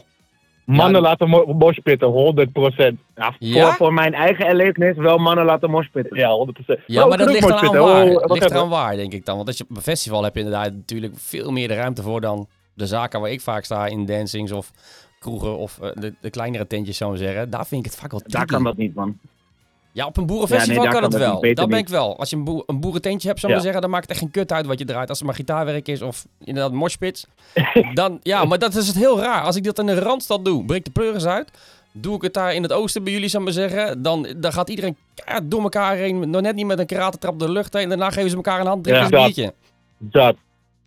Mannen 0.78 1.02
Ja. 1.02 1.08
laten 1.08 1.30
mo 1.30 1.46
moshpitten, 1.54 2.08
100%. 2.08 3.00
Ja, 3.16 3.36
Ja? 3.40 3.66
Voor, 3.66 3.74
voor 3.74 3.94
mijn 3.94 4.14
eigen 4.14 4.46
erlevenis 4.46 4.96
wel 4.98 5.18
mannen 5.18 5.46
laten 5.46 5.70
moshpitten. 5.70 6.18
Ja, 6.18 6.30
100%. 6.30 6.80
Ja, 6.86 7.06
maar 7.06 7.18
dat 7.18 7.28
ligt 7.32 7.38
eraan 7.46 7.52
moshpitten. 7.52 7.82
waar. 7.82 8.06
Oh, 8.16 8.34
ligt 8.34 8.52
eraan 8.52 8.70
waar, 8.70 8.96
denk 8.96 9.14
ik 9.14 9.26
dan. 9.26 9.36
Want 9.36 9.48
als 9.48 9.58
je 9.58 9.66
op 9.70 9.76
een 9.76 9.82
festival 9.82 10.24
heb 10.24 10.34
je 10.36 10.42
inderdaad 10.42 10.74
natuurlijk 10.74 11.14
veel 11.18 11.52
meer 11.52 11.68
de 11.68 11.74
ruimte 11.76 12.02
voor 12.02 12.22
dan 12.22 12.48
de 12.74 12.88
zaken 12.88 13.22
waar 13.22 13.32
ik 13.32 13.42
vaak 13.42 13.64
sta 13.64 13.86
in 13.86 14.06
dancings 14.06 14.52
of 14.52 14.72
kroegen 15.20 15.58
of 15.58 15.80
eh, 15.82 15.90
de, 15.94 16.14
de 16.22 16.30
kleinere 16.30 16.68
tentjes, 16.68 16.98
zou 16.98 17.14
ik 17.14 17.20
zeggen. 17.20 17.50
Daar 17.50 17.66
vind 17.68 17.86
ik 17.86 17.92
het 17.92 18.00
vaak 18.00 18.12
wel 18.12 18.20
Daar 18.20 18.30
tricky. 18.30 18.54
kan 18.54 18.64
dat 18.64 18.78
niet, 18.78 18.96
man. 18.96 19.18
Ja, 20.00 20.06
op 20.06 20.18
een 20.18 20.26
boerenfestival 20.26 20.76
Ja, 20.76 20.82
nee, 20.82 20.92
daar 20.92 21.02
kan 21.02 21.12
het 21.12 21.12
dat 21.12 21.42
wel. 21.42 21.54
Dat 21.54 21.70
ben 21.70 21.78
ik 21.80 21.88
wel. 21.90 22.18
Als 22.20 22.30
je 22.30 22.36
een, 22.36 22.44
boer, 22.44 22.64
een 22.66 22.80
boerententje 22.80 23.28
hebt, 23.28 23.40
zou 23.40 23.52
ik 23.52 23.58
Ja. 23.58 23.64
zeggen, 23.64 23.82
dan 23.82 23.90
maakt 23.92 24.04
het 24.04 24.12
echt 24.12 24.20
geen 24.20 24.32
kut 24.32 24.52
uit 24.52 24.66
wat 24.66 24.80
je 24.80 24.86
draait. 24.86 25.10
Als 25.10 25.18
het 25.18 25.28
maar 25.28 25.36
gitaarwerk 25.36 25.88
is 25.88 26.02
of 26.02 26.26
inderdaad 26.44 26.72
moshpits. 26.74 27.26
dan, 27.94 28.20
ja, 28.22 28.46
maar 28.46 28.60
dat 28.60 28.76
is 28.76 28.88
het 28.88 28.96
heel 28.96 29.20
raar. 29.20 29.42
Als 29.42 29.56
ik 29.56 29.64
dat 29.64 29.80
in 29.80 29.86
de 29.86 30.00
Randstad 30.00 30.46
doe, 30.46 30.66
breek 30.66 30.86
de 30.86 30.92
pleuris 30.92 31.26
uit. 31.26 31.52
Doe 31.92 32.16
ik 32.16 32.22
het 32.22 32.34
daar 32.34 32.54
in 32.54 32.64
het 32.64 32.74
oosten 32.74 33.04
bij 33.04 33.14
jullie, 33.14 33.28
zou 33.30 33.44
ik 33.48 33.50
maar 33.56 33.68
zeggen. 33.70 34.02
Dan, 34.02 34.28
dan 34.38 34.52
gaat 34.54 34.70
iedereen 34.70 34.98
door 35.44 35.62
elkaar 35.62 35.96
heen. 35.96 36.30
Nog 36.30 36.42
net 36.42 36.56
niet 36.56 36.66
met 36.66 36.80
een 36.80 36.86
karatentrap 36.86 37.40
de 37.40 37.52
lucht 37.52 37.74
heen. 37.74 37.84
En 37.84 37.90
daarna 37.90 38.10
geven 38.10 38.30
ze 38.30 38.36
elkaar 38.36 38.60
een 38.60 38.66
hand, 38.68 38.84
drinken 38.84 39.04
Ja, 39.04 39.10
een 39.18 39.24
dat. 39.24 39.34
biertje. 39.36 39.54
Dat. 39.98 40.36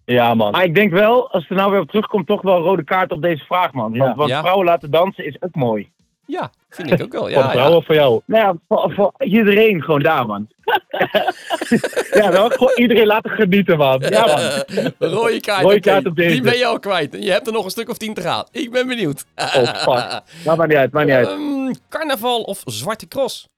Ja, 0.05 0.35
man. 0.35 0.51
Maar 0.53 0.65
ik 0.65 0.75
denk 0.75 0.93
wel, 0.93 1.31
als 1.31 1.49
er 1.51 1.57
nou 1.57 1.71
weer 1.71 1.81
op 1.81 1.89
terugkomt, 1.89 2.27
toch 2.27 2.43
wel 2.43 2.57
een 2.57 2.63
rode 2.63 2.85
kaart 2.85 3.13
op 3.13 3.23
deze 3.23 3.45
vraag, 3.45 3.73
man. 3.73 3.85
Want, 3.91 3.95
Ja. 4.11 4.15
want 4.15 4.31
Ja. 4.31 4.41
vrouwen 4.41 4.65
laten 4.67 4.91
dansen 4.91 5.27
is 5.27 5.37
ook 5.43 5.55
mooi. 5.55 5.91
Ja, 6.33 6.51
vind 6.71 6.91
ik 6.93 7.03
ook 7.03 7.13
wel. 7.13 7.21
Voor 7.21 7.31
Ja, 7.31 7.51
vrouwen 7.51 7.71
ja. 7.73 7.77
of 7.77 7.85
voor 7.87 7.95
jou? 7.95 8.21
Nou 8.27 8.45
ja, 8.45 8.55
voor, 8.69 8.93
voor 8.93 9.13
iedereen 9.19 9.83
gewoon 9.83 10.03
daar, 10.03 10.27
man. 10.27 10.49
Ja, 12.13 12.31
wel 12.33 12.49
gewoon 12.51 12.73
iedereen 12.77 13.07
laten 13.07 13.31
genieten, 13.31 13.77
man. 13.77 14.01
Ja, 14.09 14.27
man. 14.27 14.93
Rode 15.13 15.41
kaart, 15.41 15.63
Rode 15.63 15.81
kaart 15.81 16.07
op 16.07 16.17
deze. 16.17 16.31
Die 16.33 16.43
ben 16.43 16.59
je 16.59 16.67
al 16.67 16.79
kwijt. 16.79 17.17
Je 17.25 17.31
hebt 17.31 17.47
er 17.47 17.53
nog 17.53 17.65
een 17.65 17.71
stuk 17.71 17.89
of 17.89 17.97
tien 17.97 18.15
te 18.15 18.21
gaan. 18.21 18.45
Ik 18.51 18.71
ben 18.71 18.87
benieuwd. 18.87 19.25
Oh, 19.37 19.75
fuck. 19.75 20.23
Nou, 20.45 20.57
maakt 20.57 20.69
niet 20.69 20.77
uit, 20.79 20.93
maakt 20.93 21.07
niet 21.07 21.17
uit. 21.17 21.29
Ehm, 21.29 21.73
carnaval 21.89 22.43
of 22.43 22.63
Zwarte 22.65 23.09
Cross? 23.09 23.49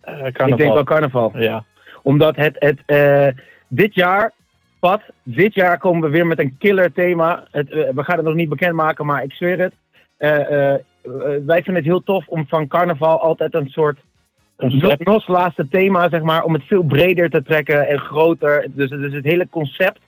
Eh, 0.00 0.26
Ik 0.26 0.34
carnaval. 0.34 0.56
denk 0.56 0.72
wel 0.74 0.84
carnaval. 0.84 1.32
Ja. 1.34 1.64
Omdat 2.02 2.36
het, 2.36 2.56
het 2.58 2.78
eh, 2.86 3.26
dit 3.68 3.94
jaar, 3.94 4.32
Pat, 4.80 5.00
dit 5.22 5.54
jaar 5.54 5.78
komen 5.78 6.02
we 6.02 6.08
weer 6.08 6.26
met 6.26 6.38
een 6.38 6.56
killer 6.58 6.92
thema. 6.92 7.46
Het, 7.50 7.70
eh, 7.70 7.88
we 7.94 8.04
gaan 8.04 8.16
het 8.16 8.26
nog 8.26 8.34
niet 8.34 8.48
bekendmaken, 8.48 9.06
maar 9.06 9.22
ik 9.22 9.32
zweer 9.32 9.58
het. 9.60 9.74
Eh, 10.16 10.74
wij 11.46 11.62
vinden 11.62 11.74
het 11.74 11.84
heel 11.84 12.02
tof 12.02 12.26
om 12.26 12.46
van 12.48 12.66
carnaval 12.66 13.20
altijd 13.20 13.54
een 13.54 13.68
soort 13.68 13.98
Concept. 14.58 15.04
nos 15.04 15.26
laatste 15.26 15.68
thema, 15.68 16.08
zeg 16.08 16.22
maar, 16.22 16.44
om 16.44 16.52
het 16.52 16.62
veel 16.64 16.82
breder 16.82 17.30
te 17.30 17.42
trekken 17.42 17.88
en 17.88 17.98
groter. 17.98 18.66
Dus, 18.74 18.90
dus 18.90 19.12
het 19.12 19.24
hele 19.24 19.48
concept, 19.50 20.00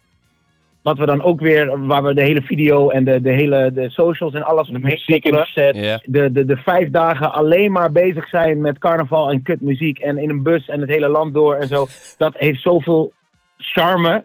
wat 0.83 0.99
we 0.99 1.07
dan 1.07 1.23
ook 1.23 1.41
weer, 1.41 1.87
waar 1.87 2.03
we 2.03 2.15
de 2.15 2.23
hele 2.23 2.43
video 2.43 2.89
en 2.89 3.05
de, 3.05 3.21
de 3.21 3.33
hele 3.33 3.71
de 3.73 3.91
socials 3.91 4.35
en 4.35 4.43
alles 4.43 4.69
De 4.69 4.79
muziek 4.79 5.25
in 5.25 5.45
set. 5.45 5.75
De, 6.05 6.33
de, 6.33 6.45
de 6.45 6.57
vijf 6.57 6.91
dagen 6.91 7.33
alleen 7.33 7.73
maar 7.73 7.93
bezig 7.93 8.29
zijn 8.29 8.61
met 8.61 8.79
carnaval 8.79 9.31
en 9.31 9.43
kutmuziek 9.43 9.99
en 9.99 10.19
in 10.19 10.31
een 10.31 10.43
bus 10.43 10.69
en 10.69 10.81
het 10.81 10.91
hele 10.91 11.09
land 11.09 11.35
door 11.35 11.55
en 11.55 11.69
zo. 11.69 11.87
Dat 12.19 12.35
heeft 12.37 12.63
zoveel 12.63 13.13
charme. 13.57 14.25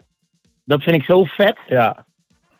Dat 0.64 0.82
vind 0.82 0.96
ik 0.96 1.04
zo 1.04 1.24
vet. 1.24 1.58
Ja. 1.68 2.04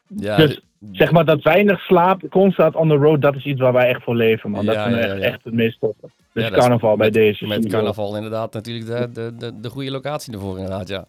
Ja, 0.09 0.37
Dus 0.37 0.61
zeg 0.93 1.13
maar 1.13 1.25
dat 1.25 1.43
weinig 1.43 1.81
slaap, 1.81 2.23
constant 2.31 2.75
on 2.75 2.89
the 2.89 2.95
road, 2.95 3.21
dat 3.23 3.35
is 3.35 3.45
iets 3.45 3.61
waar 3.61 3.73
wij 3.73 3.89
echt 3.89 4.03
voor 4.03 4.15
leven, 4.17 4.51
man. 4.51 4.65
Dat 4.65 4.75
Ja, 4.75 4.83
vinden 4.83 5.01
we 5.01 5.07
ja, 5.07 5.13
echt, 5.13 5.23
ja. 5.23 5.29
echt 5.29 5.45
het 5.45 5.55
meest 5.55 5.81
toffe. 5.81 6.01
Dus 6.01 6.11
Ja, 6.33 6.43
dat 6.43 6.53
is 6.53 6.59
carnaval 6.59 6.97
bij 6.97 7.05
met- 7.07 7.15
deze. 7.15 7.47
Met 7.47 7.67
carnaval 7.69 8.17
inderdaad 8.17 8.53
natuurlijk 8.53 8.87
de, 8.87 9.11
de, 9.13 9.37
de, 9.39 9.61
de 9.61 9.69
goede 9.71 9.91
locatie 9.91 10.33
ervoor 10.33 10.57
inderdaad, 10.57 10.89
ja. 10.89 11.05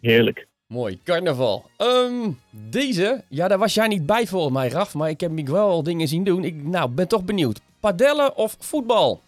Heerlijk. 0.00 0.46
Mooi, 0.66 0.98
carnaval. 1.04 1.64
Ehm, 1.76 2.30
deze, 2.50 3.22
ja, 3.28 3.48
daar 3.48 3.58
was 3.58 3.74
jij 3.74 3.88
niet 3.88 4.06
bij 4.06 4.26
volgens 4.26 4.52
mij, 4.54 4.68
Raf. 4.68 4.94
Maar 4.94 5.08
ik 5.10 5.20
heb 5.20 5.30
Miguel 5.30 5.68
al 5.68 5.82
dingen 5.82 6.08
zien 6.08 6.24
doen. 6.24 6.44
Ik 6.44 6.54
nou, 6.64 6.90
ben 6.90 7.08
toch 7.08 7.24
benieuwd. 7.24 7.60
Padellen 7.80 8.36
of 8.36 8.56
voetbal? 8.58 9.20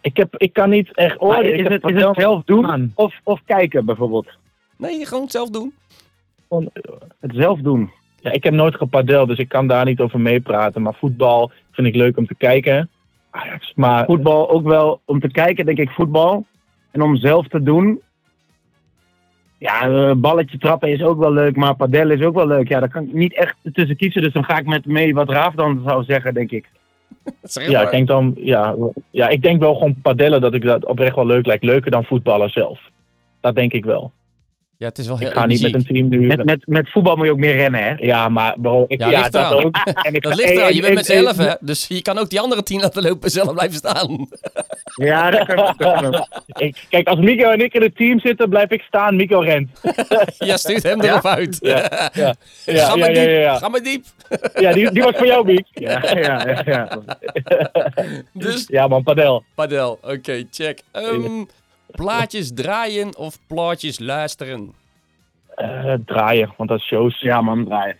Ik, 0.00 0.16
heb, 0.16 0.36
ik 0.36 0.52
kan 0.52 0.70
niet 0.70 0.94
echt 0.96 1.20
oordelen. 1.20 1.58
Ik 1.58 1.66
is, 1.66 1.72
het, 1.82 1.84
is 2.14 2.14
zelf 2.22 2.44
doen 2.44 2.92
of, 2.94 3.14
of 3.24 3.40
kijken 3.44 3.84
bijvoorbeeld? 3.84 4.26
Nee, 4.76 5.06
gewoon 5.06 5.28
zelf 5.28 5.50
doen. 5.50 5.74
Gewoon, 6.48 6.70
Het 7.20 7.30
zelf 7.34 7.58
doen. 7.60 7.90
Ja, 8.20 8.32
ik 8.32 8.44
heb 8.44 8.52
nooit 8.52 8.74
gepadeld, 8.74 9.28
dus 9.28 9.38
ik 9.38 9.48
kan 9.48 9.66
daar 9.66 9.84
niet 9.84 10.00
over 10.00 10.20
meepraten. 10.20 10.82
Maar 10.82 10.94
voetbal 10.94 11.50
vind 11.70 11.86
ik 11.86 11.94
leuk 11.94 12.16
om 12.16 12.26
te 12.26 12.34
kijken. 12.34 12.88
Maar 13.74 14.04
Voetbal 14.04 14.50
ook 14.50 14.66
wel 14.66 15.00
om 15.04 15.20
te 15.20 15.30
kijken, 15.30 15.66
denk 15.66 15.78
ik, 15.78 15.90
voetbal. 15.90 16.46
En 16.90 17.02
om 17.02 17.16
zelf 17.16 17.48
te 17.48 17.62
doen. 17.62 18.00
Ja, 19.58 19.80
eh, 19.80 20.12
balletje 20.16 20.58
trappen 20.58 20.88
is 20.88 21.02
ook 21.02 21.18
wel 21.18 21.32
leuk, 21.32 21.56
maar 21.56 21.76
padellen 21.76 22.18
is 22.18 22.24
ook 22.24 22.34
wel 22.34 22.46
leuk. 22.46 22.68
Ja, 22.68 22.80
daar 22.80 22.88
kan 22.88 23.02
ik 23.02 23.12
niet 23.12 23.34
echt 23.34 23.56
tussen 23.72 23.96
kiezen. 23.96 24.22
Dus 24.22 24.32
dan 24.32 24.44
ga 24.44 24.58
ik 24.58 24.66
met 24.66 24.86
mee 24.86 25.14
wat 25.14 25.30
Raaf 25.30 25.54
dan 25.54 25.82
zou 25.86 26.04
zeggen, 26.04 26.34
denk 26.34 26.50
ik. 26.50 26.68
Ja, 27.52 27.82
ik 27.82 27.90
denk 27.90 28.06
dan, 28.06 28.34
ja, 28.36 28.74
ja, 29.10 29.28
ik 29.28 29.42
denk 29.42 29.60
wel 29.60 29.74
gewoon 29.74 30.00
padellen 30.02 30.40
dat 30.40 30.54
ik 30.54 30.62
dat 30.62 30.84
oprecht 30.84 31.14
wel 31.14 31.26
leuk 31.26 31.46
lijkt. 31.46 31.64
Leuker 31.64 31.90
dan 31.90 32.04
voetballen 32.04 32.50
zelf. 32.50 32.80
Dat 33.40 33.54
denk 33.54 33.72
ik 33.72 33.84
wel. 33.84 34.12
Ja, 34.78 34.86
het 34.88 34.98
is 34.98 35.06
wel 35.06 35.18
heel 35.18 35.28
Ik 35.28 35.34
ga 35.34 35.46
niet 35.46 35.62
met 35.62 35.74
een 35.74 35.84
team 35.84 36.08
nu. 36.08 36.26
Met, 36.26 36.44
met, 36.44 36.66
met 36.66 36.90
voetbal 36.90 37.16
moet 37.16 37.24
je 37.26 37.30
ook 37.32 37.38
meer 37.38 37.54
rennen, 37.56 37.82
hè? 37.82 37.94
Ja, 37.96 38.28
maar 38.28 38.54
bro, 38.60 38.84
ik, 38.88 39.00
Ja, 39.00 39.10
ja, 39.10 39.18
ligt 39.18 39.32
dat 39.32 39.52
ook. 39.52 39.76
En 40.06 40.14
ik 40.14 40.22
Dat 40.22 40.32
ga- 40.32 40.38
ligt 40.38 40.50
eraan, 40.50 40.68
je 40.68 40.74
en- 40.74 40.80
bent 40.80 40.94
met 40.94 41.06
z'n 41.06 41.12
elf, 41.12 41.36
hè? 41.36 41.52
Dus 41.60 41.86
je 41.88 42.02
kan 42.02 42.18
ook 42.18 42.30
die 42.30 42.40
andere 42.40 42.62
tien 42.62 42.80
laten 42.80 43.02
lopen 43.02 43.30
zelf 43.30 43.52
blijven 43.52 43.76
staan. 43.76 44.08
Ja, 44.94 45.30
dat 45.30 45.46
kan 45.76 46.26
ik- 46.46 46.86
Kijk, 46.88 47.08
als 47.08 47.18
Mico 47.18 47.50
en 47.50 47.60
ik 47.60 47.74
in 47.74 47.82
het 47.82 47.96
team 47.96 48.20
zitten, 48.20 48.48
blijf 48.48 48.70
ik 48.70 48.80
staan. 48.82 49.16
Mico 49.16 49.38
rent. 49.40 49.70
ja, 50.38 50.56
stuurt 50.56 50.82
hem 50.82 51.00
erop 51.00 51.26
uit. 51.26 51.56
Ja, 51.60 52.10
ja. 52.14 52.34
Ja, 52.64 52.86
ga 52.86 52.94
ja, 52.94 52.96
maar 52.96 53.08
ja, 53.14 53.20
diep, 53.20 53.28
ja, 53.30 53.38
ja. 53.38 53.58
ga 53.58 53.68
maar 53.68 53.82
diep. 53.82 54.04
Ja, 54.54 54.72
die, 54.72 54.90
die 54.92 55.02
was 55.02 55.14
voor 55.16 55.26
jou, 55.26 55.44
Miek. 55.44 55.66
Ja, 55.72 56.02
ja, 56.14 56.46
ja. 56.48 56.62
ja. 56.64 56.98
Dus 58.32 58.64
Ja, 58.68 58.86
man, 58.88 59.02
padel. 59.02 59.44
padel, 59.54 59.98
oké, 60.02 60.44
check. 60.50 60.80
Ehm, 60.92 61.44
plaatjes 61.90 62.52
draaien 62.54 63.16
of 63.16 63.38
plaatjes 63.46 63.98
luisteren? 63.98 64.72
Eh, 65.54 65.94
draaien, 66.06 66.52
want 66.56 66.68
dat 66.68 66.78
is 66.78 66.86
shows. 66.86 67.20
Ja, 67.20 67.40
man, 67.40 67.64
draaien. 67.64 67.96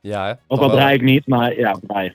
Ja, 0.00 0.26
hè? 0.26 0.32
Ook 0.46 0.60
al 0.60 0.70
draai 0.70 0.94
ik 0.94 1.02
niet, 1.02 1.26
maar 1.26 1.58
ja, 1.58 1.78
draaien. 1.86 2.14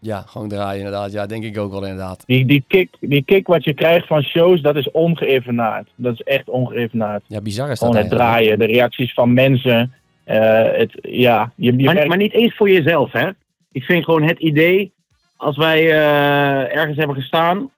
Ja, 0.00 0.20
gewoon 0.26 0.48
draaien 0.48 0.76
inderdaad. 0.84 1.12
Ja, 1.12 1.26
denk 1.26 1.44
ik 1.44 1.58
ook 1.58 1.70
wel 1.70 1.82
inderdaad. 1.82 2.22
Die, 2.26 2.44
die, 2.46 2.64
kick, 2.68 2.90
die 3.00 3.22
kick 3.24 3.46
wat 3.46 3.64
je 3.64 3.74
krijgt 3.74 4.06
van 4.06 4.22
shows, 4.22 4.60
dat 4.60 4.76
is 4.76 4.90
ongeëvenaard. 4.90 5.88
Dat 5.94 6.12
is 6.12 6.20
echt 6.22 6.48
ongeëvenaard. 6.48 7.22
Ja, 7.26 7.40
bizar 7.40 7.70
is 7.70 7.78
dat 7.78 7.88
Gewoon 7.88 7.94
het 8.04 8.12
eigenlijk. 8.12 8.46
draaien, 8.46 8.58
de 8.58 8.74
reacties 8.78 9.12
van 9.14 9.32
mensen. 9.32 9.92
eh, 10.24 10.62
het, 10.72 10.98
ja, 11.02 11.52
je, 11.56 11.76
je 11.76 11.84
Maar, 11.84 11.94
werkt- 11.94 12.08
maar 12.08 12.16
niet 12.18 12.32
eens 12.32 12.56
voor 12.56 12.70
jezelf, 12.70 13.12
hè? 13.12 13.28
Ik 13.72 13.84
vind 13.84 14.04
gewoon 14.04 14.22
het 14.22 14.38
idee, 14.38 14.92
als 15.36 15.56
wij 15.56 15.78
eh, 15.90 16.76
ergens 16.76 16.96
hebben 16.96 17.16
gestaan 17.16 17.70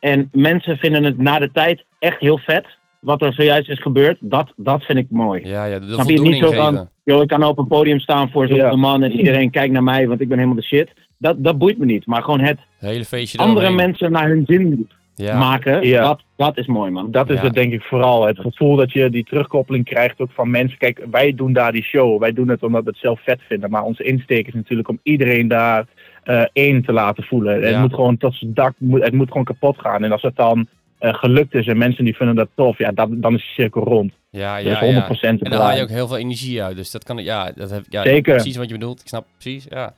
en 0.00 0.28
mensen 0.32 0.76
vinden 0.76 1.04
het 1.04 1.18
na 1.18 1.38
de 1.38 1.50
tijd 1.52 1.84
echt 1.98 2.20
heel 2.20 2.38
vet, 2.38 2.66
wat 3.00 3.22
er 3.22 3.32
zojuist 3.32 3.68
is 3.68 3.80
gebeurd, 3.82 4.16
dat, 4.20 4.52
dat 4.56 4.82
vind 4.84 4.98
ik 4.98 5.06
mooi. 5.10 5.48
Ja, 5.48 5.64
ja, 5.64 5.78
de 5.78 5.92
Snap 5.92 6.08
je 6.08 6.20
niet 6.20 6.36
zo 6.36 6.48
geven. 6.48 6.62
van, 6.64 6.88
joh, 7.04 7.22
ik 7.22 7.28
kan 7.28 7.44
op 7.44 7.58
een 7.58 7.66
podium 7.66 7.98
staan 8.00 8.30
voor 8.30 8.46
zo'n 8.46 8.56
Ja. 8.56 8.76
man 8.76 9.02
en 9.02 9.12
iedereen 9.12 9.50
kijkt 9.50 9.72
naar 9.72 9.82
mij, 9.82 10.08
want 10.08 10.20
ik 10.20 10.28
ben 10.28 10.36
helemaal 10.38 10.60
de 10.60 10.66
shit. 10.66 10.90
Dat, 11.18 11.44
dat 11.44 11.58
boeit 11.58 11.78
me 11.78 11.84
niet. 11.84 12.06
Maar 12.06 12.22
gewoon 12.22 12.40
het 12.40 12.58
hele 12.78 13.04
feestje 13.04 13.38
andere 13.38 13.70
mensen 13.70 14.12
naar 14.12 14.28
hun 14.28 14.44
zin 14.46 14.88
Ja. 15.14 15.38
maken, 15.38 15.86
Ja. 15.86 16.02
dat, 16.02 16.22
dat 16.36 16.58
is 16.58 16.66
mooi, 16.66 16.90
man. 16.90 17.10
Dat 17.10 17.30
is 17.30 17.36
Ja. 17.38 17.44
het 17.44 17.54
denk 17.54 17.72
ik 17.72 17.82
vooral. 17.82 18.26
Het 18.26 18.38
gevoel 18.40 18.76
dat 18.76 18.92
je 18.92 19.10
die 19.10 19.24
terugkoppeling 19.24 19.84
krijgt 19.84 20.20
ook 20.20 20.30
van 20.32 20.50
mensen. 20.50 20.78
Kijk, 20.78 21.06
wij 21.10 21.34
doen 21.34 21.52
daar 21.52 21.72
die 21.72 21.82
show. 21.82 22.20
Wij 22.20 22.32
doen 22.32 22.48
het 22.48 22.62
omdat 22.62 22.84
we 22.84 22.90
het 22.90 22.98
zelf 22.98 23.20
vet 23.22 23.40
vinden. 23.48 23.70
Maar 23.70 23.82
onze 23.82 24.02
insteek 24.02 24.46
is 24.46 24.54
natuurlijk 24.54 24.88
om 24.88 25.00
iedereen 25.02 25.48
daar 25.48 25.86
eh, 26.24 26.42
één 26.52 26.82
te 26.84 26.92
laten 26.92 27.24
voelen. 27.24 27.60
Ja. 27.60 27.66
Het 27.66 27.80
moet 27.80 27.94
gewoon 27.94 28.16
tot 28.16 28.34
zijn 28.34 28.54
dak, 28.54 28.74
het 28.90 29.12
moet 29.12 29.28
gewoon 29.28 29.44
kapot 29.44 29.80
gaan. 29.80 30.04
En 30.04 30.12
als 30.12 30.22
het 30.22 30.36
dan 30.36 30.66
eh, 30.98 31.14
gelukt 31.14 31.54
is 31.54 31.66
en 31.66 31.78
mensen 31.78 32.04
die 32.04 32.16
vinden 32.16 32.34
dat 32.36 32.48
tof, 32.54 32.78
ja, 32.78 32.92
dat, 32.92 33.08
dan 33.10 33.34
is 33.34 33.40
de 33.40 33.46
cirkel 33.62 33.82
rond. 33.84 34.12
Ja, 34.30 34.54
Dat 34.56 34.64
ja, 34.64 34.80
is 34.80 34.90
ja. 34.94 35.06
100% 35.06 35.08
te 35.08 35.26
En 35.26 35.50
dan 35.50 35.60
haal 35.60 35.76
je 35.76 35.82
ook 35.82 35.88
heel 35.88 36.06
veel 36.08 36.16
energie 36.16 36.62
uit. 36.62 36.76
Dus 36.76 36.90
dat 36.90 37.04
kan, 37.04 37.16
ja, 37.16 37.52
dat 37.54 37.70
heb, 37.70 37.84
ja 37.88 38.02
Zeker. 38.02 38.34
precies 38.34 38.56
wat 38.56 38.66
je 38.68 38.72
bedoelt. 38.74 39.00
Ik 39.00 39.08
snap 39.08 39.26
precies, 39.38 39.66
ja. 39.68 39.94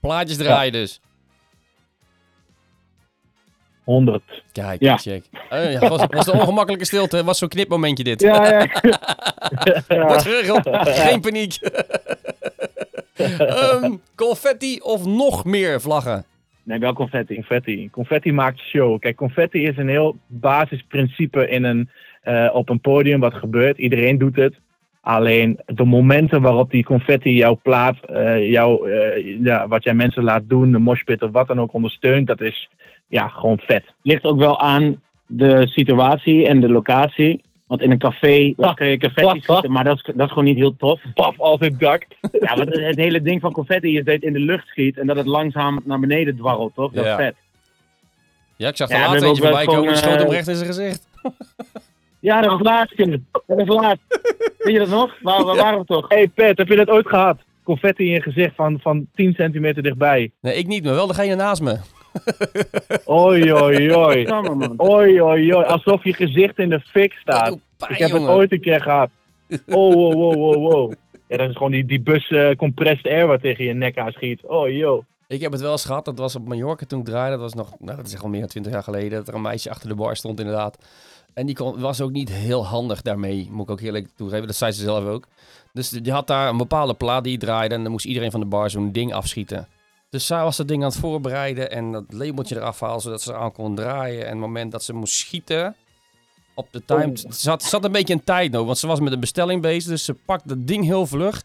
Plaatjes 0.00 0.36
draaien 0.36 0.72
dus. 0.72 1.00
100. 3.84 4.22
Kijk, 4.52 4.80
Ja. 4.80 4.96
check. 4.96 5.24
Eh, 5.50 5.72
ja, 5.72 5.88
was, 5.88 6.04
was 6.08 6.24
de 6.24 6.32
ongemakkelijke 6.32 6.84
stilte. 6.86 7.24
Was 7.24 7.38
zo'n 7.38 7.48
knipmomentje 7.48 8.04
dit. 8.04 8.20
Ja, 8.20 8.48
ja. 8.48 8.66
Wordt 10.06 10.22
geregeld. 10.22 10.68
Geen 10.88 11.20
paniek. 11.20 11.58
Ehm, 13.16 13.92
confetti 14.14 14.80
of 14.80 15.04
nog 15.04 15.44
meer 15.44 15.80
vlaggen? 15.80 16.24
Nee, 16.66 16.78
wel 16.78 16.92
confetti. 16.92 17.34
Confetti. 17.34 17.90
Confetti 17.90 18.32
maakt 18.32 18.58
show. 18.58 18.98
Kijk, 18.98 19.16
confetti 19.16 19.66
is 19.66 19.76
een 19.76 19.88
heel 19.88 20.16
basisprincipe 20.26 21.48
in 21.48 21.64
een, 21.64 21.90
eh, 22.22 22.50
op 22.52 22.68
een 22.68 22.80
podium 22.80 23.20
wat 23.20 23.34
gebeurt. 23.34 23.78
Iedereen 23.78 24.18
doet 24.18 24.36
het. 24.36 24.54
Alleen 25.00 25.58
de 25.66 25.84
momenten 25.84 26.42
waarop 26.42 26.70
die 26.70 26.84
confetti 26.84 27.34
jouw 27.34 27.58
plaat, 27.62 27.96
eh, 28.04 28.50
jouw, 28.50 28.84
eh, 28.86 29.42
ja, 29.42 29.68
wat 29.68 29.84
jij 29.84 29.94
mensen 29.94 30.22
laat 30.22 30.48
doen, 30.48 30.72
de 30.72 30.78
moshpit 30.78 31.22
of 31.22 31.30
wat 31.30 31.46
dan 31.46 31.60
ook 31.60 31.72
ondersteunt, 31.72 32.26
dat 32.26 32.40
is 32.40 32.70
ja, 33.08 33.28
gewoon 33.28 33.58
vet. 33.58 33.84
ligt 34.02 34.24
ook 34.24 34.38
wel 34.38 34.60
aan 34.60 35.02
de 35.26 35.66
situatie 35.66 36.46
en 36.46 36.60
de 36.60 36.68
locatie. 36.68 37.42
Want 37.66 37.80
in 37.82 37.90
een 37.90 37.98
café 37.98 38.52
dan 38.56 38.74
kun 38.74 38.86
je 38.86 38.98
confetti 38.98 39.40
schieten, 39.42 39.72
maar 39.72 39.84
dat 39.84 39.96
is, 39.96 40.02
dat 40.14 40.26
is 40.26 40.28
gewoon 40.28 40.44
niet 40.44 40.56
heel 40.56 40.76
tof. 40.76 41.00
Paf 41.14 41.40
als 41.40 41.60
het 41.60 41.80
dak. 41.80 42.06
Ja, 42.40 42.56
want 42.56 42.68
het, 42.68 42.84
het 42.84 42.96
hele 42.96 43.22
ding 43.22 43.40
van 43.40 43.52
confetti 43.52 43.96
is 43.98 44.04
dat 44.04 44.14
het 44.14 44.22
in 44.22 44.32
de 44.32 44.38
lucht 44.38 44.66
schiet 44.66 44.98
en 44.98 45.06
dat 45.06 45.16
het 45.16 45.26
langzaam 45.26 45.80
naar 45.84 46.00
beneden 46.00 46.36
dwarrelt, 46.36 46.74
toch? 46.74 46.92
Dat 46.92 47.04
Ja. 47.04 47.10
is 47.18 47.24
vet. 47.24 47.34
Ja, 48.56 48.68
ik 48.68 48.76
zag 48.76 48.88
Ja, 48.88 48.94
er 48.94 49.00
we 49.00 49.06
laatst 49.08 49.24
hebben 49.24 49.28
eentje 49.28 49.42
ook 49.42 49.48
voorbij 49.48 49.74
komen. 49.74 49.92
Die 49.92 49.96
gewoon, 49.96 50.10
schoot 50.16 50.20
hem 50.22 50.30
eh, 50.30 50.34
recht 50.36 50.48
in 50.48 50.54
zijn 50.54 50.66
gezicht. 50.66 51.08
Ja, 52.20 52.40
dat 52.40 52.50
was 52.50 52.60
laatst. 52.60 52.96
Dat 52.96 53.20
was 53.46 53.66
laatst. 53.68 54.02
Weet 54.58 54.72
je 54.72 54.78
dat 54.78 54.88
nog? 54.88 55.14
Waar, 55.22 55.44
waar 55.44 55.56
waren 55.56 55.78
we 55.78 55.84
toch? 55.84 56.08
hey 56.08 56.28
Pet, 56.28 56.58
heb 56.58 56.68
je 56.68 56.76
dat 56.76 56.88
ooit 56.90 57.08
gehad? 57.08 57.38
Confetti 57.62 58.04
in 58.04 58.10
je 58.12 58.22
gezicht 58.22 58.54
van, 58.54 58.78
van 58.80 59.06
10 59.14 59.34
centimeter 59.34 59.82
dichtbij. 59.82 60.30
Nee, 60.40 60.54
ik 60.54 60.66
niet, 60.66 60.84
maar 60.84 60.94
wel 60.94 61.06
degene 61.06 61.34
naast 61.34 61.62
me. 61.62 61.76
Oi, 63.04 63.52
oi, 63.52 63.92
oi. 63.94 64.26
Oei, 64.82 65.22
oei, 65.22 65.22
oei. 65.22 65.52
Alsof 65.52 66.04
je 66.04 66.12
gezicht 66.12 66.58
in 66.58 66.68
de 66.68 66.80
fik 66.80 67.12
staat. 67.12 67.58
pijn, 67.76 67.90
Ik 67.92 67.98
heb 67.98 68.08
jongen. 68.08 68.26
het 68.26 68.36
ooit 68.36 68.52
een 68.52 68.60
keer 68.60 68.80
gehad. 68.82 69.10
Oh, 69.66 69.94
wow, 69.94 70.12
wow, 70.12 70.34
wow, 70.34 70.72
wow. 70.72 70.92
Ja, 71.28 71.36
dat 71.36 71.48
is 71.48 71.56
gewoon 71.56 71.72
die, 71.72 71.84
die 71.84 72.00
bus 72.00 72.28
eh, 72.28 72.56
compressed 72.56 73.06
air 73.06 73.26
wat 73.26 73.40
tegen 73.40 73.64
je 73.64 73.72
nek 73.72 73.98
aan 73.98 74.12
schiet. 74.12 74.40
Oh, 74.46 74.68
yo. 74.70 75.04
Ik 75.28 75.40
heb 75.40 75.52
het 75.52 75.60
wel 75.60 75.70
eens 75.72 75.84
gehad. 75.84 76.04
Dat 76.04 76.18
was 76.18 76.36
op 76.36 76.48
Mallorca 76.48 76.86
toen 76.86 76.98
ik 77.00 77.04
draaide. 77.04 77.30
Dat 77.30 77.40
was 77.40 77.54
nog, 77.54 77.74
nou, 77.78 77.96
dat 77.96 78.06
is 78.06 78.12
echt 78.12 78.22
al 78.22 78.28
meer 78.28 78.40
dan 78.40 78.48
20 78.48 78.72
jaar 78.72 78.82
geleden. 78.82 79.10
Dat 79.18 79.28
er 79.28 79.34
een 79.34 79.40
meisje 79.42 79.70
achter 79.70 79.88
de 79.88 79.94
bar 79.94 80.16
stond, 80.16 80.40
inderdaad. 80.40 80.78
En 81.34 81.46
die 81.46 81.54
kon, 81.54 81.80
was 81.80 82.00
ook 82.00 82.10
niet 82.10 82.32
heel 82.32 82.66
handig 82.66 83.02
daarmee, 83.02 83.48
moet 83.50 83.62
ik 83.64 83.70
ook 83.70 83.80
eerlijk 83.80 84.08
toegeven. 84.16 84.46
Dat 84.46 84.56
zei 84.56 84.72
ze 84.72 84.82
zelf 84.82 85.04
ook. 85.04 85.26
Dus 85.72 85.88
die 85.90 86.12
had 86.12 86.26
daar 86.26 86.48
een 86.48 86.56
bepaalde 86.56 86.94
plaat 86.94 87.24
die 87.24 87.38
draaide. 87.38 87.74
En 87.74 87.82
dan 87.82 87.92
moest 87.92 88.06
iedereen 88.06 88.30
van 88.30 88.40
de 88.40 88.46
bar 88.46 88.70
zo'n 88.70 88.92
ding 88.92 89.12
afschieten. 89.14 89.68
Dus 90.10 90.26
zij 90.26 90.42
was 90.42 90.56
dat 90.56 90.68
ding 90.68 90.82
aan 90.82 90.88
het 90.88 90.98
voorbereiden. 90.98 91.70
En 91.70 91.92
dat 91.92 92.04
labeltje 92.08 92.56
eraf 92.56 92.80
halen, 92.80 93.00
zodat 93.00 93.22
ze 93.22 93.34
aan 93.34 93.52
kon 93.52 93.74
draaien. 93.74 94.22
En 94.22 94.30
het 94.30 94.38
moment 94.38 94.72
dat 94.72 94.84
ze 94.84 94.92
moest 94.92 95.14
schieten. 95.14 95.76
Op 96.54 96.68
de 96.70 96.84
time. 96.84 97.16
Ze 97.18 97.26
zat, 97.30 97.62
zat 97.62 97.84
een 97.84 97.92
beetje 97.92 98.14
in 98.14 98.24
tijd 98.24 98.52
nog. 98.52 98.66
Want 98.66 98.78
ze 98.78 98.86
was 98.86 99.00
met 99.00 99.12
een 99.12 99.20
bestelling 99.20 99.62
bezig. 99.62 99.90
Dus 99.90 100.04
ze 100.04 100.14
pakt 100.14 100.48
dat 100.48 100.66
ding 100.66 100.84
heel 100.84 101.06
vlug. 101.06 101.42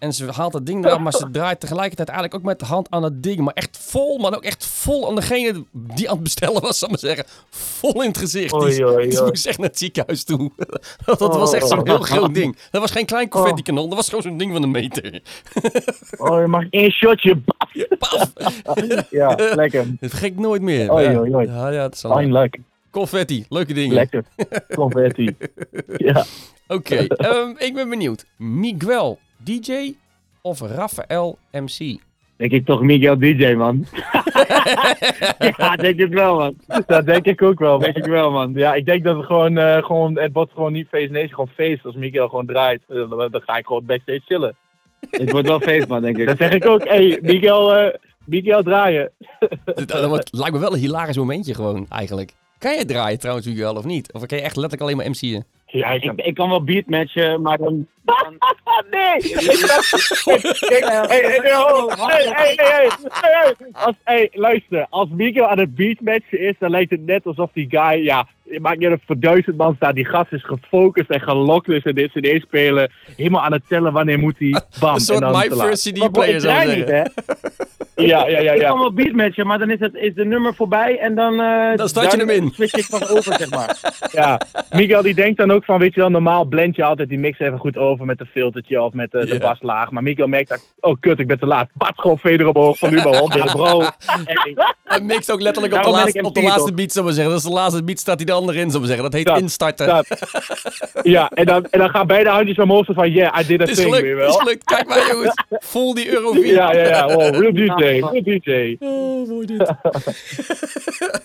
En 0.00 0.12
ze 0.12 0.32
haalt 0.32 0.52
dat 0.52 0.66
ding 0.66 0.84
eraf, 0.84 0.98
maar 0.98 1.12
ze 1.12 1.30
draait 1.30 1.60
tegelijkertijd 1.60 2.08
eigenlijk 2.08 2.38
ook 2.38 2.46
met 2.48 2.58
de 2.58 2.64
hand 2.64 2.90
aan 2.90 3.02
het 3.02 3.22
ding. 3.22 3.40
Maar 3.40 3.54
echt 3.54 3.78
vol, 3.80 4.18
maar 4.18 4.34
ook 4.34 4.44
echt 4.44 4.66
vol 4.66 5.08
aan 5.08 5.14
degene 5.14 5.64
die 5.72 6.08
aan 6.08 6.14
het 6.14 6.22
bestellen 6.22 6.62
was, 6.62 6.78
zal 6.78 6.88
ik 6.88 7.02
maar 7.02 7.14
zeggen. 7.14 7.32
Vol 7.50 8.02
in 8.02 8.08
het 8.08 8.18
gezicht. 8.18 8.54
Oei, 8.54 8.74
die, 8.74 8.86
oei, 8.86 9.08
die 9.08 9.18
oei. 9.20 9.30
moest 9.30 9.46
echt 9.46 9.58
naar 9.58 9.68
het 9.68 9.78
ziekenhuis 9.78 10.24
toe. 10.24 10.50
dat 11.04 11.18
was 11.18 11.52
echt 11.52 11.68
zo'n 11.68 11.86
heel 11.86 11.98
groot 11.98 12.34
ding. 12.34 12.56
Dat 12.70 12.80
was 12.80 12.90
geen 12.90 13.06
klein 13.06 13.28
confetti 13.28 13.62
kanon, 13.62 13.88
dat 13.88 13.96
was 13.96 14.08
gewoon 14.08 14.22
zo'n 14.22 14.38
ding 14.38 14.52
van 14.52 14.62
een 14.62 14.70
meter. 14.70 15.20
Oh, 16.16 16.40
je 16.40 16.46
mag 16.46 16.64
één 16.70 16.90
shotje. 16.90 17.36
Paf! 17.98 18.32
Ja, 19.10 19.34
lekker. 19.54 19.84
Dat 20.00 20.10
vergeet 20.10 20.32
ik 20.32 20.38
nooit 20.38 20.62
meer. 20.62 20.92
Oei, 20.92 21.10
ja. 21.10 21.18
oei, 21.18 21.34
oei. 21.34 21.46
Ja, 21.46 21.68
ja, 21.68 21.82
het 21.82 21.94
is 21.94 22.04
al 22.04 22.20
leuk. 22.20 22.58
confetti, 22.90 23.44
leuke 23.48 23.72
dingen. 23.72 23.94
Lekker. 23.94 24.24
Confetti. 24.74 25.36
Ja. 25.96 26.24
Oké, 26.68 26.96
ehm, 26.96 27.54
ik 27.58 27.74
ben 27.74 27.88
benieuwd. 27.88 28.24
Miguel, 28.36 29.18
DJ 29.44 29.92
of 30.42 30.60
Raphaël 30.60 31.38
MC? 31.52 31.98
Denk 32.36 32.52
ik 32.52 32.64
toch 32.66 32.82
Miguel 32.82 33.18
DJ, 33.18 33.52
man. 33.54 33.86
ja, 35.56 35.76
denk 35.76 35.98
ik 35.98 36.12
wel, 36.12 36.36
man. 36.38 36.54
Dat 36.86 37.06
denk 37.06 37.24
ik 37.26 37.42
ook 37.42 37.58
wel. 37.58 37.78
Denk 37.78 37.96
ik 37.96 38.04
wel, 38.04 38.30
man. 38.30 38.52
Ja, 38.54 38.74
ik 38.74 38.86
denk 38.86 39.04
dat 39.04 39.16
het 39.16 39.26
gewoon, 39.26 39.58
eh, 39.58 39.84
gewoon 39.84 40.18
het 40.18 40.32
wordt 40.32 40.52
gewoon 40.52 40.72
niet 40.72 40.88
feest. 40.88 41.10
Nee, 41.10 41.20
het 41.20 41.30
is 41.30 41.34
gewoon 41.34 41.50
feest. 41.54 41.84
Als 41.84 41.94
Miguel 41.94 42.28
gewoon 42.28 42.46
draait, 42.46 42.82
eh, 42.88 42.96
dan, 42.96 43.28
dan 43.30 43.40
ga 43.40 43.56
ik 43.56 43.66
gewoon 43.66 43.84
backstage 43.86 44.22
chillen. 44.26 44.56
Het 45.10 45.30
wordt 45.30 45.48
wel 45.48 45.60
feest, 45.60 45.88
man, 45.88 46.02
denk 46.02 46.18
ik. 46.18 46.26
Dat 46.26 46.36
zeg 46.38 46.52
ik 46.52 46.66
ook. 46.66 46.84
Hé, 46.84 47.08
hey, 47.08 47.18
Miguel, 47.22 47.74
eh, 47.74 47.94
Miguel 48.24 48.62
draaien. 48.62 49.10
Dat, 49.64 49.88
dat 49.88 50.08
wordt- 50.08 50.32
lijkt 50.32 50.52
me 50.54 50.60
wel 50.60 50.72
een 50.72 50.78
hilarisch 50.78 51.16
momentje 51.16 51.54
gewoon, 51.54 51.86
eigenlijk. 51.88 52.32
Kan 52.58 52.74
je 52.78 52.84
draaien 52.84 53.18
trouwens, 53.18 53.46
Miguel, 53.46 53.74
of 53.74 53.84
niet? 53.84 54.12
Of 54.12 54.26
kan 54.26 54.38
je 54.38 54.44
echt 54.44 54.56
letterlijk 54.56 54.82
alleen 54.82 54.96
maar 54.96 55.10
MC'en? 55.10 55.44
Ja, 55.70 55.90
ik 55.90 56.04
Ik, 56.04 56.20
ik 56.20 56.34
kan 56.34 56.48
wel 56.48 56.64
beatmatchen, 56.64 57.42
maar 57.42 57.58
dan... 57.58 57.86
dan 58.02 58.38
nee! 58.90 59.20
Kijk, 59.20 60.84
hey, 60.84 61.06
hey, 61.06 61.20
hey, 61.20 61.40
hey, 61.42 61.52
hey, 61.88 62.32
hey, 62.36 62.54
hey, 62.54 62.54
hey, 62.56 62.94
hey. 63.20 63.70
Als, 63.72 63.94
hey, 64.04 64.28
luister, 64.32 64.86
als 64.90 65.08
Miguel 65.10 65.46
aan 65.46 65.58
het 65.58 65.74
beatmatchen 65.74 66.40
is, 66.40 66.54
dan 66.58 66.70
lijkt 66.70 66.90
het 66.90 67.06
net 67.06 67.26
alsof 67.26 67.50
die 67.52 67.66
guy, 67.70 68.04
ja, 68.04 68.26
je 68.50 68.60
maakt 68.60 68.78
niet 68.78 68.88
uit 68.88 68.98
of 68.98 69.04
voor 69.06 69.18
duizend 69.18 69.56
man 69.56 69.74
staat, 69.76 69.94
die 69.94 70.04
gast 70.04 70.32
is 70.32 70.44
gefocust 70.44 71.10
en 71.10 71.20
gelokt 71.20 71.68
is 71.68 71.82
en 71.82 71.94
dit 71.94 72.10
CD 72.12 72.42
spelen, 72.42 72.90
helemaal 73.16 73.42
aan 73.42 73.52
het 73.52 73.62
tellen 73.68 73.92
wanneer 73.92 74.18
moet 74.18 74.38
hij, 74.38 74.50
bam, 74.80 74.94
Een 74.94 75.00
soort 75.00 75.20
en 75.20 75.32
dan 75.32 75.40
My 75.40 75.48
te 75.48 75.54
laat. 75.54 75.66
First 75.66 75.88
CD-player 75.90 76.40
zou 76.40 76.70
ik 76.70 76.76
niet, 76.76 76.88
hè. 76.88 77.02
Ja, 77.94 78.26
ja, 78.26 78.40
ja, 78.40 78.52
Ik 78.52 78.60
kan 78.60 78.72
ja. 78.72 78.78
wel 78.78 78.92
beatmatchen, 78.92 79.46
maar 79.46 79.58
dan 79.58 79.70
is, 79.70 79.80
het, 79.80 79.94
is 79.94 80.14
de 80.14 80.24
nummer 80.24 80.54
voorbij 80.54 80.98
en 80.98 81.14
dan... 81.14 81.40
eh, 81.40 81.76
Dan 81.76 81.88
start 81.88 82.10
je 82.12 82.18
dan 82.18 82.28
hem 82.28 82.36
in. 82.42 82.50
switch 82.54 82.74
ik 82.74 82.84
van 82.84 83.08
over, 83.08 83.34
zeg 83.38 83.50
maar. 83.50 83.78
ja. 84.12 84.40
Miguel 84.70 85.02
die 85.02 85.14
denkt 85.14 85.38
dan 85.38 85.50
ook 85.50 85.64
van, 85.64 85.78
weet 85.78 85.94
je 85.94 86.00
wel, 86.00 86.10
normaal 86.10 86.44
blend 86.44 86.76
je 86.76 86.84
altijd 86.84 87.08
die 87.08 87.18
mix 87.18 87.38
even 87.38 87.58
goed 87.58 87.76
over 87.76 88.06
met 88.06 88.20
een 88.20 88.26
filtertje 88.26 88.82
of 88.82 88.92
met 88.92 89.10
de, 89.10 89.26
de 89.26 89.32
Ja. 89.32 89.38
baslaag. 89.38 89.90
Maar 89.90 90.02
Miguel 90.02 90.26
merkt, 90.26 90.48
dat, 90.48 90.74
oh 90.80 90.96
kut, 91.00 91.18
ik 91.18 91.26
ben 91.26 91.38
te 91.38 91.46
laat. 91.46 91.68
Bats 91.74 92.00
gewoon 92.00 92.18
veder 92.18 92.48
omhoog 92.48 92.78
van 92.78 92.90
nu 92.90 92.96
maar 92.96 93.20
op. 93.22 93.32
Ja, 93.32 93.44
bro. 93.44 93.82
Hij 94.84 95.00
mixt 95.00 95.30
ook 95.32 95.40
letterlijk 95.40 95.74
op 95.74 95.82
de, 95.82 95.90
laatste, 95.90 96.22
op 96.22 96.34
de 96.34 96.42
laatste 96.42 96.74
beat, 96.74 96.92
zullen 96.92 97.08
we 97.08 97.14
zeggen. 97.14 97.32
Dat 97.32 97.42
is 97.42 97.48
de 97.48 97.54
laatste 97.54 97.84
beat, 97.84 97.98
staat 97.98 98.16
hij 98.16 98.24
de 98.24 98.32
andere 98.40 98.58
in, 98.58 98.64
zullen 98.70 98.80
we 98.80 98.86
zeggen. 98.86 99.04
Dat 99.04 99.12
heet 99.12 99.26
Dat- 99.26 99.40
instarten. 99.40 99.86
dat. 99.86 100.06
Ja, 101.02 101.28
en 101.34 101.44
dan, 101.46 101.66
en 101.70 101.78
dan 101.78 101.90
gaan 101.90 102.06
beide 102.06 102.30
handjes 102.30 102.56
omhoog 102.58 102.86
van, 102.88 103.10
yeah, 103.10 103.40
I 103.40 103.46
did 103.46 103.60
a 103.60 103.62
Het 103.62 103.70
is 103.70 103.76
thing, 103.76 103.88
gelukt, 103.88 104.02
weer 104.02 104.16
het 104.18 104.28
is 104.28 104.34
wel. 104.36 104.38
gelukt. 104.44 104.64
Kijk 104.64 104.88
maar 104.88 105.08
jongens. 105.12 105.34
Vol 105.50 105.94
die 105.94 106.10
euro 106.12 106.32
4. 106.32 106.46
Ja, 106.46 106.72
ja, 106.72 106.86
ja. 106.88 107.06
Oh, 107.06 107.28
real 107.28 107.52
DJ, 107.52 107.82
real 107.82 108.22
DJ. 108.22 108.76
Oh, 108.78 109.28
mooi 109.28 109.46
dit. 109.46 109.72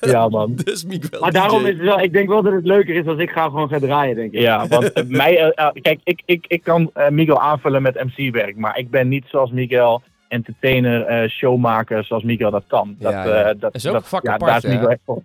Ja, 0.02 0.28
man. 0.30 0.56
Dus 0.64 0.86
Miguel 0.86 1.20
Maar 1.20 1.32
daarom 1.32 1.60
DJ. 1.64 1.68
is 1.70 1.74
het 1.78 1.84
wel... 1.86 2.00
Ik 2.00 2.14
denk 2.14 2.28
wel 2.30 2.42
dat 2.44 2.54
het 2.54 2.66
leuker 2.66 2.96
is 2.96 3.06
als 3.08 3.18
ik 3.20 3.30
ga 3.30 3.44
gewoon 3.44 3.70
gaan 3.70 3.80
draaien, 3.80 4.16
denk 4.16 4.34
ik. 4.34 4.40
Ja, 4.40 4.68
want 4.68 4.92
eh, 4.94 5.04
mij, 5.08 5.38
eh, 5.38 5.66
eh, 5.66 5.82
kijk, 5.82 6.00
ik, 6.04 6.22
ik, 6.26 6.46
ik 6.48 6.64
kan 6.64 6.90
eh, 6.94 7.10
Miguel 7.10 7.42
aanvullen 7.42 7.82
met 7.82 8.04
MC-werk, 8.04 8.56
maar 8.56 8.78
ik 8.78 8.90
ben 8.90 9.08
niet 9.08 9.26
zoals 9.28 9.52
Miguel 9.52 10.02
entertainer, 10.28 11.02
eh, 11.06 11.30
showmaker 11.30 12.04
zoals 12.04 12.24
Miguel 12.24 12.52
dat 12.52 12.64
kan. 12.68 12.96
Dat, 13.00 13.12
Ja, 13.12 13.26
ja. 13.26 13.32
eh, 13.44 13.56
dat, 13.60 13.76
Is 13.76 13.88
ook 13.88 13.94
dat, 13.94 14.08
vak 14.08 14.24
ja, 14.24 14.34
apart, 14.34 14.52
daar 14.52 14.64
is? 14.72 14.78
Miguel 14.78 14.90
echt 14.90 15.00
voor. 15.06 15.22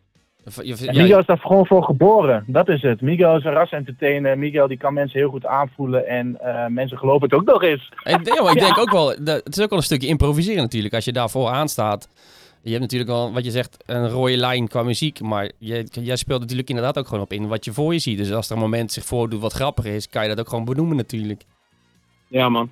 Je- 0.54 0.86
En 0.86 0.94
ja, 0.94 1.02
Miguel 1.02 1.18
is 1.18 1.26
daar 1.26 1.38
gewoon 1.38 1.66
voor 1.66 1.84
geboren. 1.84 2.44
Dat 2.46 2.68
is 2.68 2.82
het. 2.82 3.00
Miguel 3.00 3.36
is 3.36 3.44
een 3.44 3.52
ras-entertainer. 3.52 4.38
Miguel 4.38 4.66
die 4.68 4.76
kan 4.76 4.94
mensen 4.94 5.18
heel 5.18 5.30
goed 5.30 5.46
aanvoelen 5.46 6.06
en 6.06 6.40
eh, 6.40 6.66
mensen 6.66 6.98
geloven 6.98 7.22
het 7.22 7.32
ook 7.38 7.44
nog 7.44 7.62
eens. 7.62 7.88
Ik, 8.02 8.24
denk- 8.24 8.36
ja, 8.36 8.42
maar 8.42 8.52
ik 8.52 8.58
denk 8.60 8.78
ook 8.78 8.90
wel, 8.90 9.06
dat, 9.24 9.44
het 9.44 9.56
is 9.56 9.62
ook 9.62 9.68
wel 9.70 9.78
een 9.78 9.84
stukje 9.84 10.08
improviseren 10.08 10.62
natuurlijk. 10.62 10.94
Als 10.94 11.04
je 11.04 11.12
daar 11.12 11.30
vooraan 11.30 11.68
staat. 11.68 12.08
Je 12.62 12.68
hebt 12.70 12.80
natuurlijk 12.82 13.10
wel, 13.10 13.32
wat 13.32 13.44
je 13.44 13.50
zegt, 13.50 13.82
een 13.86 14.08
rode 14.08 14.36
lijn 14.36 14.68
qua 14.68 14.82
muziek. 14.82 15.20
Maar 15.20 15.50
je, 15.58 15.86
jij 15.90 16.16
speelt 16.16 16.40
natuurlijk 16.40 16.68
inderdaad 16.68 16.98
ook 16.98 17.06
gewoon 17.06 17.22
op 17.22 17.32
in 17.32 17.48
wat 17.48 17.64
je 17.64 17.72
voor 17.72 17.92
je 17.92 17.98
ziet. 17.98 18.18
Dus 18.18 18.32
als 18.32 18.48
er 18.50 18.54
een 18.56 18.62
moment 18.62 18.92
zich 18.92 19.04
voordoet 19.04 19.40
wat 19.40 19.52
grappiger 19.52 19.94
is, 19.94 20.08
kan 20.08 20.22
je 20.22 20.28
dat 20.28 20.40
ook 20.40 20.48
gewoon 20.48 20.64
benoemen 20.64 20.96
natuurlijk. 20.96 21.42
Ja, 22.28 22.48
man. 22.48 22.70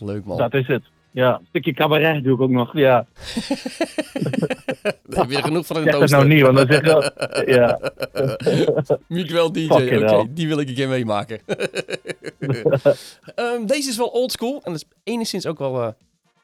Leuk 0.00 0.24
man. 0.24 0.38
Dat 0.38 0.54
is 0.54 0.66
het. 0.66 0.82
Ja, 1.14 1.34
Een 1.38 1.46
stukje 1.48 1.72
cabaret 1.72 2.24
doe 2.24 2.34
ik 2.34 2.40
ook 2.40 2.50
nog. 2.50 2.76
ja. 2.76 3.06
Daar 5.02 5.20
heb 5.22 5.30
je 5.30 5.36
er 5.36 5.42
genoeg 5.42 5.66
van 5.66 5.76
in 5.76 5.82
het 5.82 5.92
dat 5.92 6.08
nou 6.10 6.22
oosten. 6.22 6.28
niet, 6.28 6.42
want 6.42 6.56
dan 6.56 6.66
zeg 6.66 6.80
je 6.80 6.86
wel- 6.86 7.10
Ja, 7.56 7.78
Miguel 9.08 9.52
DJ, 9.52 9.66
oké, 9.68 10.26
die 10.30 10.48
wil 10.48 10.58
ik 10.60 10.68
een 10.68 10.74
keer 10.74 10.88
meemaken. 10.88 11.40
Ehm, 13.34 13.66
deze 13.66 13.88
is 13.88 13.96
wel 13.96 14.06
oldschool 14.06 14.54
en 14.64 14.72
dat 14.72 14.74
is 14.74 14.84
enigszins 15.04 15.46
ook 15.46 15.58
wel 15.58 15.82
eh, 15.82 15.88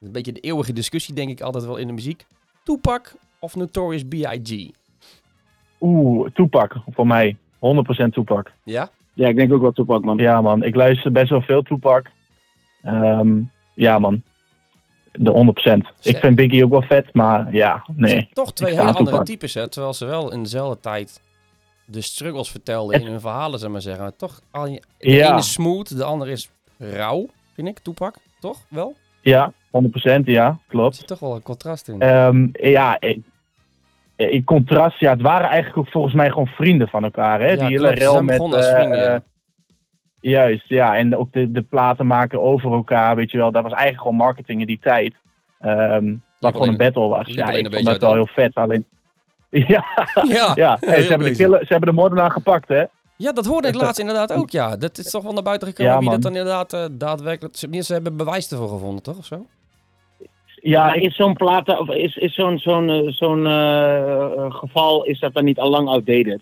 een 0.00 0.12
beetje 0.12 0.32
de 0.32 0.40
eeuwige 0.40 0.72
discussie, 0.72 1.14
denk 1.14 1.30
ik 1.30 1.40
altijd 1.40 1.64
wel 1.64 1.76
in 1.76 1.86
de 1.86 1.92
muziek. 1.92 2.26
Tupac 2.62 3.12
of 3.38 3.56
Notorious 3.56 4.04
B.I.G.? 4.08 4.70
oeh, 5.80 6.28
Toepak 6.34 6.76
voor 6.90 7.06
mij. 7.06 7.36
100% 7.56 7.58
Toepak. 8.10 8.52
Ja? 8.64 8.90
Ja, 9.14 9.28
ik 9.28 9.36
denk 9.36 9.52
ook 9.52 9.60
wel 9.60 9.72
Tupac, 9.72 10.04
man. 10.04 10.16
Ja, 10.16 10.40
man. 10.40 10.62
Ik 10.62 10.74
luister 10.74 11.12
best 11.12 11.30
wel 11.30 11.40
veel 11.42 11.62
Tupac. 11.62 12.06
Ehm, 12.82 13.30
ja, 13.74 13.98
man. 13.98 14.22
De 15.12 15.30
100%. 15.32 15.96
Ik 16.02 16.16
vind 16.16 16.36
Biggie 16.36 16.64
ook 16.64 16.70
wel 16.70 16.82
vet, 16.82 17.14
maar 17.14 17.54
ja, 17.54 17.84
nee. 17.96 18.28
Toch 18.32 18.52
twee 18.52 18.70
hele 18.74 18.82
andere 18.86 19.04
Tupac. 19.04 19.24
types, 19.24 19.54
hè? 19.54 19.68
Terwijl 19.68 19.94
ze 19.94 20.06
wel 20.06 20.32
in 20.32 20.42
dezelfde 20.42 20.80
tijd 20.80 21.22
de 21.86 22.00
struggles 22.00 22.50
vertelden 22.50 23.00
in 23.00 23.06
hun 23.06 23.20
verhalen, 23.20 23.58
zeg 23.58 23.70
maar 23.70 23.80
zeggen. 23.80 24.02
Maar 24.02 24.16
toch, 24.16 24.40
de 24.52 24.80
Ja. 24.98 25.28
ene 25.28 25.38
is 25.38 25.52
smooth, 25.52 25.96
de 25.96 26.04
andere 26.04 26.30
is 26.30 26.50
rauw, 26.78 27.26
vind 27.54 27.68
ik, 27.68 27.78
Tupac. 27.78 28.14
Toch? 28.40 28.58
Wel? 28.68 28.94
Ja, 29.20 29.52
100%, 29.70 30.26
ja, 30.26 30.46
Er 30.46 30.56
klopt. 30.68 30.96
zit 30.96 31.06
toch 31.06 31.18
wel 31.18 31.34
een 31.34 31.42
contrast 31.42 31.88
in. 31.88 32.00
Ehm, 32.00 32.48
ja, 32.52 33.00
ik- 33.00 33.22
in 34.16 34.44
contrast, 34.44 35.00
ja, 35.00 35.10
het 35.10 35.20
waren 35.20 35.48
eigenlijk 35.48 35.78
ook 35.78 35.88
volgens 35.92 36.14
mij 36.14 36.28
gewoon 36.28 36.46
vrienden 36.46 36.88
van 36.88 37.04
elkaar, 37.04 37.40
hè? 37.40 37.46
Ja, 37.50 37.56
Die 37.56 37.66
hele 37.66 37.90
rel 37.90 38.22
met... 38.22 38.26
begonnen 38.36 38.58
als 38.58 38.66
eh, 38.66 38.74
vrienden, 38.74 38.98
ja. 38.98 39.22
Juist, 40.20 40.68
ja. 40.68 40.96
En 40.96 41.16
ook 41.16 41.32
de, 41.32 41.52
de 41.52 41.62
platen 41.62 42.06
maken 42.06 42.42
over 42.42 42.72
elkaar, 42.72 43.16
weet 43.16 43.30
je 43.30 43.38
wel. 43.38 43.52
Dat 43.52 43.62
was 43.62 43.72
eigenlijk 43.72 44.02
gewoon 44.02 44.16
marketing 44.16 44.60
in 44.60 44.66
die 44.66 44.80
tijd. 44.82 45.14
Ehm 45.60 46.14
wat 46.38 46.52
gewoon 46.52 46.68
alleen- 46.68 46.80
een 46.80 46.92
battle 46.92 47.08
was. 47.08 47.26
Ja, 47.26 47.50
ik 47.50 47.72
vond 47.74 47.86
dat 47.86 48.00
wel 48.00 48.14
heel 48.14 48.26
vet. 48.26 48.54
Alleen... 48.54 48.84
Ja, 49.50 49.84
ja, 50.28 50.52
ja. 50.54 50.76
Hey, 50.80 50.94
heel 50.94 51.02
ze, 51.02 51.08
hebben 51.08 51.28
de 51.28 51.36
killer, 51.36 51.58
ze 51.58 51.66
hebben 51.68 51.88
de 51.88 51.94
moordenaar 51.94 52.30
gepakt, 52.30 52.68
hè? 52.68 52.84
Ja, 53.16 53.32
dat 53.32 53.46
hoorde 53.46 53.68
ik 53.68 53.74
laatst 53.74 53.98
inderdaad 54.00 54.32
ook, 54.32 54.50
ja. 54.50 54.76
Dat 54.76 54.98
is 54.98 55.10
toch 55.10 55.22
wel 55.22 55.32
naar 55.32 55.42
buiten 55.42 55.68
gekomen 55.68 55.92
Ja, 55.92 55.98
wie 55.98 56.10
dat 56.10 56.22
dan 56.22 56.36
inderdaad 56.36 56.72
eh, 56.72 56.84
daadwerkelijk... 56.90 57.56
Ze, 57.56 57.82
ze 57.82 57.92
hebben 57.92 58.16
bewijs 58.16 58.50
ervoor 58.50 58.68
gevonden, 58.68 59.02
toch? 59.02 59.18
Of 59.18 59.24
zo? 59.24 59.46
Ja, 60.54 60.92
is 60.92 61.16
zo'n 61.16 61.34
plaat, 61.34 61.78
of 61.78 61.88
is, 61.88 62.16
is 62.16 62.34
zo'n 62.34 62.58
zo'n 62.58 62.90
eh, 62.90 63.12
zo'n 63.12 63.46
eh, 63.46 64.54
geval, 64.54 65.04
is 65.04 65.20
dat 65.20 65.34
dan 65.34 65.44
niet 65.44 65.58
al 65.58 65.70
lang 65.70 65.88
outdated? 65.88 66.40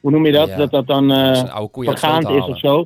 Hoe 0.00 0.10
noem 0.10 0.26
je 0.26 0.32
dat? 0.32 0.48
Ja. 0.48 0.56
Dat 0.56 0.70
dat 0.70 0.86
dan 0.86 1.08
Dat 1.08 1.34
is 1.34 1.42
eh 1.42 1.84
vergaand 1.84 2.28
is 2.28 2.46
of 2.46 2.58
zo? 2.58 2.84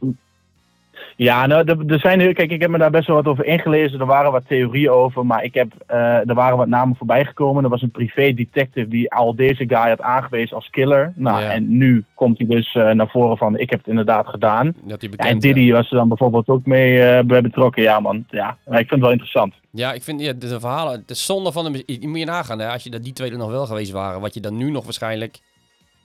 Ja, 1.22 1.46
nou, 1.46 1.84
er, 1.86 1.98
zijn 2.00 2.34
kijk, 2.34 2.50
ik 2.50 2.60
heb 2.60 2.70
me 2.70 2.78
daar 2.78 2.90
best 2.90 3.06
wel 3.06 3.16
wat 3.16 3.26
over 3.26 3.44
ingelezen. 3.44 4.00
Er 4.00 4.06
waren 4.06 4.32
wat 4.32 4.42
theorieën 4.48 4.90
over, 4.90 5.26
maar 5.26 5.44
ik 5.44 5.54
heb, 5.54 5.72
eh, 5.86 6.28
er 6.28 6.34
waren 6.34 6.56
wat 6.56 6.68
namen 6.68 6.96
voorbij 6.96 7.24
gekomen. 7.24 7.64
Er 7.64 7.70
was 7.70 7.82
een 7.82 7.90
privé 7.90 8.32
detective 8.32 8.88
die 8.88 9.12
al 9.12 9.34
deze 9.34 9.64
guy 9.68 9.88
had 9.88 10.00
aangewezen 10.00 10.56
als 10.56 10.70
killer. 10.70 11.12
Nou, 11.16 11.42
Ja. 11.42 11.50
en 11.50 11.76
nu 11.76 12.04
komt 12.14 12.38
hij 12.38 12.46
dus 12.46 12.74
eh, 12.74 12.90
naar 12.90 13.08
voren 13.08 13.36
van, 13.36 13.58
ik 13.58 13.70
heb 13.70 13.78
het 13.78 13.88
inderdaad 13.88 14.26
gedaan. 14.26 14.66
Dat 14.84 15.02
Ja, 15.02 15.08
bekend, 15.08 15.28
en 15.28 15.38
Diddy 15.38 15.72
was 15.72 15.90
er 15.90 15.96
dan 15.96 16.08
bijvoorbeeld 16.08 16.48
ook 16.48 16.66
mee 16.66 17.02
eh, 17.02 17.24
bij 17.24 17.42
betrokken. 17.42 17.82
Ja, 17.82 18.00
man. 18.00 18.24
Ja, 18.30 18.56
maar 18.66 18.80
ik 18.80 18.88
vind 18.88 18.90
het 18.90 19.00
wel 19.00 19.10
interessant. 19.10 19.54
Ja, 19.70 19.92
ik 19.92 20.02
vind 20.02 20.20
ja, 20.20 20.32
de, 20.32 20.48
de 20.48 20.60
verhalen... 20.60 21.00
Het 21.00 21.10
is 21.10 21.24
zonde 21.24 21.52
van 21.52 21.64
de 21.64 21.70
muziek. 21.70 22.02
Je 22.02 22.08
moet 22.08 22.18
je 22.18 22.24
nagaan, 22.24 22.58
hè. 22.58 22.68
Als 22.68 22.82
je 22.82 22.90
dat 22.90 23.04
die 23.04 23.12
twee 23.12 23.30
er 23.30 23.38
nog 23.38 23.50
wel 23.50 23.66
geweest 23.66 23.92
waren. 23.92 24.20
Wat 24.20 24.34
je 24.34 24.40
dan 24.40 24.56
nu 24.56 24.70
nog 24.70 24.84
waarschijnlijk 24.84 25.38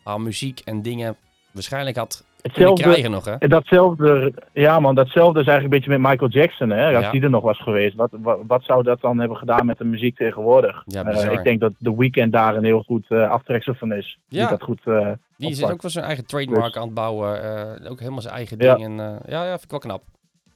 aan 0.03 0.23
muziek 0.23 0.59
en 0.59 0.81
dingen 0.81 1.15
waarschijnlijk 1.51 1.97
had 1.97 2.24
Hetzelfde, 2.45 2.83
krijgen 2.83 3.11
nog, 3.11 3.25
hè. 3.25 3.31
En 3.35 3.49
Datzelfde, 3.49 4.33
ja 4.53 4.79
man, 4.79 4.95
datzelfde 4.95 5.39
is 5.39 5.47
eigenlijk 5.47 5.63
een 5.63 5.81
beetje 5.81 5.99
met 5.99 6.09
Michael 6.11 6.31
Jackson. 6.31 6.69
Hè? 6.69 6.95
Als 6.95 7.05
Ja. 7.05 7.11
die 7.11 7.21
er 7.21 7.29
nog 7.29 7.43
was 7.43 7.61
geweest, 7.61 7.95
wat, 7.95 8.09
wat, 8.11 8.39
wat 8.47 8.63
zou 8.63 8.83
dat 8.83 9.01
dan 9.01 9.19
hebben 9.19 9.37
gedaan 9.37 9.65
met 9.65 9.77
de 9.77 9.83
muziek 9.83 10.15
tegenwoordig? 10.17 10.83
Ja, 10.85 11.03
Eh, 11.05 11.31
ik 11.31 11.43
denk 11.43 11.59
dat 11.59 11.71
The 11.81 11.95
Weeknd 11.97 12.31
daar 12.31 12.55
een 12.55 12.63
heel 12.63 12.83
goed 12.83 13.05
eh 13.09 13.29
aftreksel 13.29 13.73
van 13.73 13.93
is. 13.93 14.19
Ja. 14.27 14.39
Die 14.39 14.49
dat 14.49 14.63
goed 14.63 14.81
eh, 14.85 15.11
Die 15.37 15.49
is 15.49 15.63
ook 15.63 15.81
wel 15.81 15.91
zijn 15.91 16.05
eigen 16.05 16.25
trademark 16.25 16.63
Dus- 16.65 16.75
aan 16.75 16.83
het 16.85 16.93
bouwen. 16.93 17.43
eh, 17.83 17.91
ook 17.91 17.99
helemaal 17.99 18.21
zijn 18.21 18.33
eigen 18.35 18.57
Ja. 18.59 18.75
ding. 18.75 18.85
En, 18.87 18.99
eh, 18.99 19.31
ja, 19.31 19.43
ja, 19.43 19.49
vind 19.49 19.63
ik 19.63 19.71
wel 19.71 19.79
knap. 19.79 20.03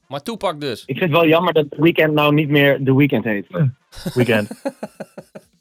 Maar 0.08 0.22
Tupac 0.22 0.62
dus. 0.62 0.82
Ik 0.86 0.98
vind 0.98 1.12
het 1.12 1.20
wel 1.20 1.30
jammer 1.30 1.54
dat 1.54 1.66
The 1.72 1.82
Weeknd 1.82 2.14
nou 2.14 2.34
niet 2.34 2.50
meer 2.50 2.84
The 2.84 2.96
Weeknd 2.96 3.24
heet. 3.24 3.48
Weekend. 4.14 4.50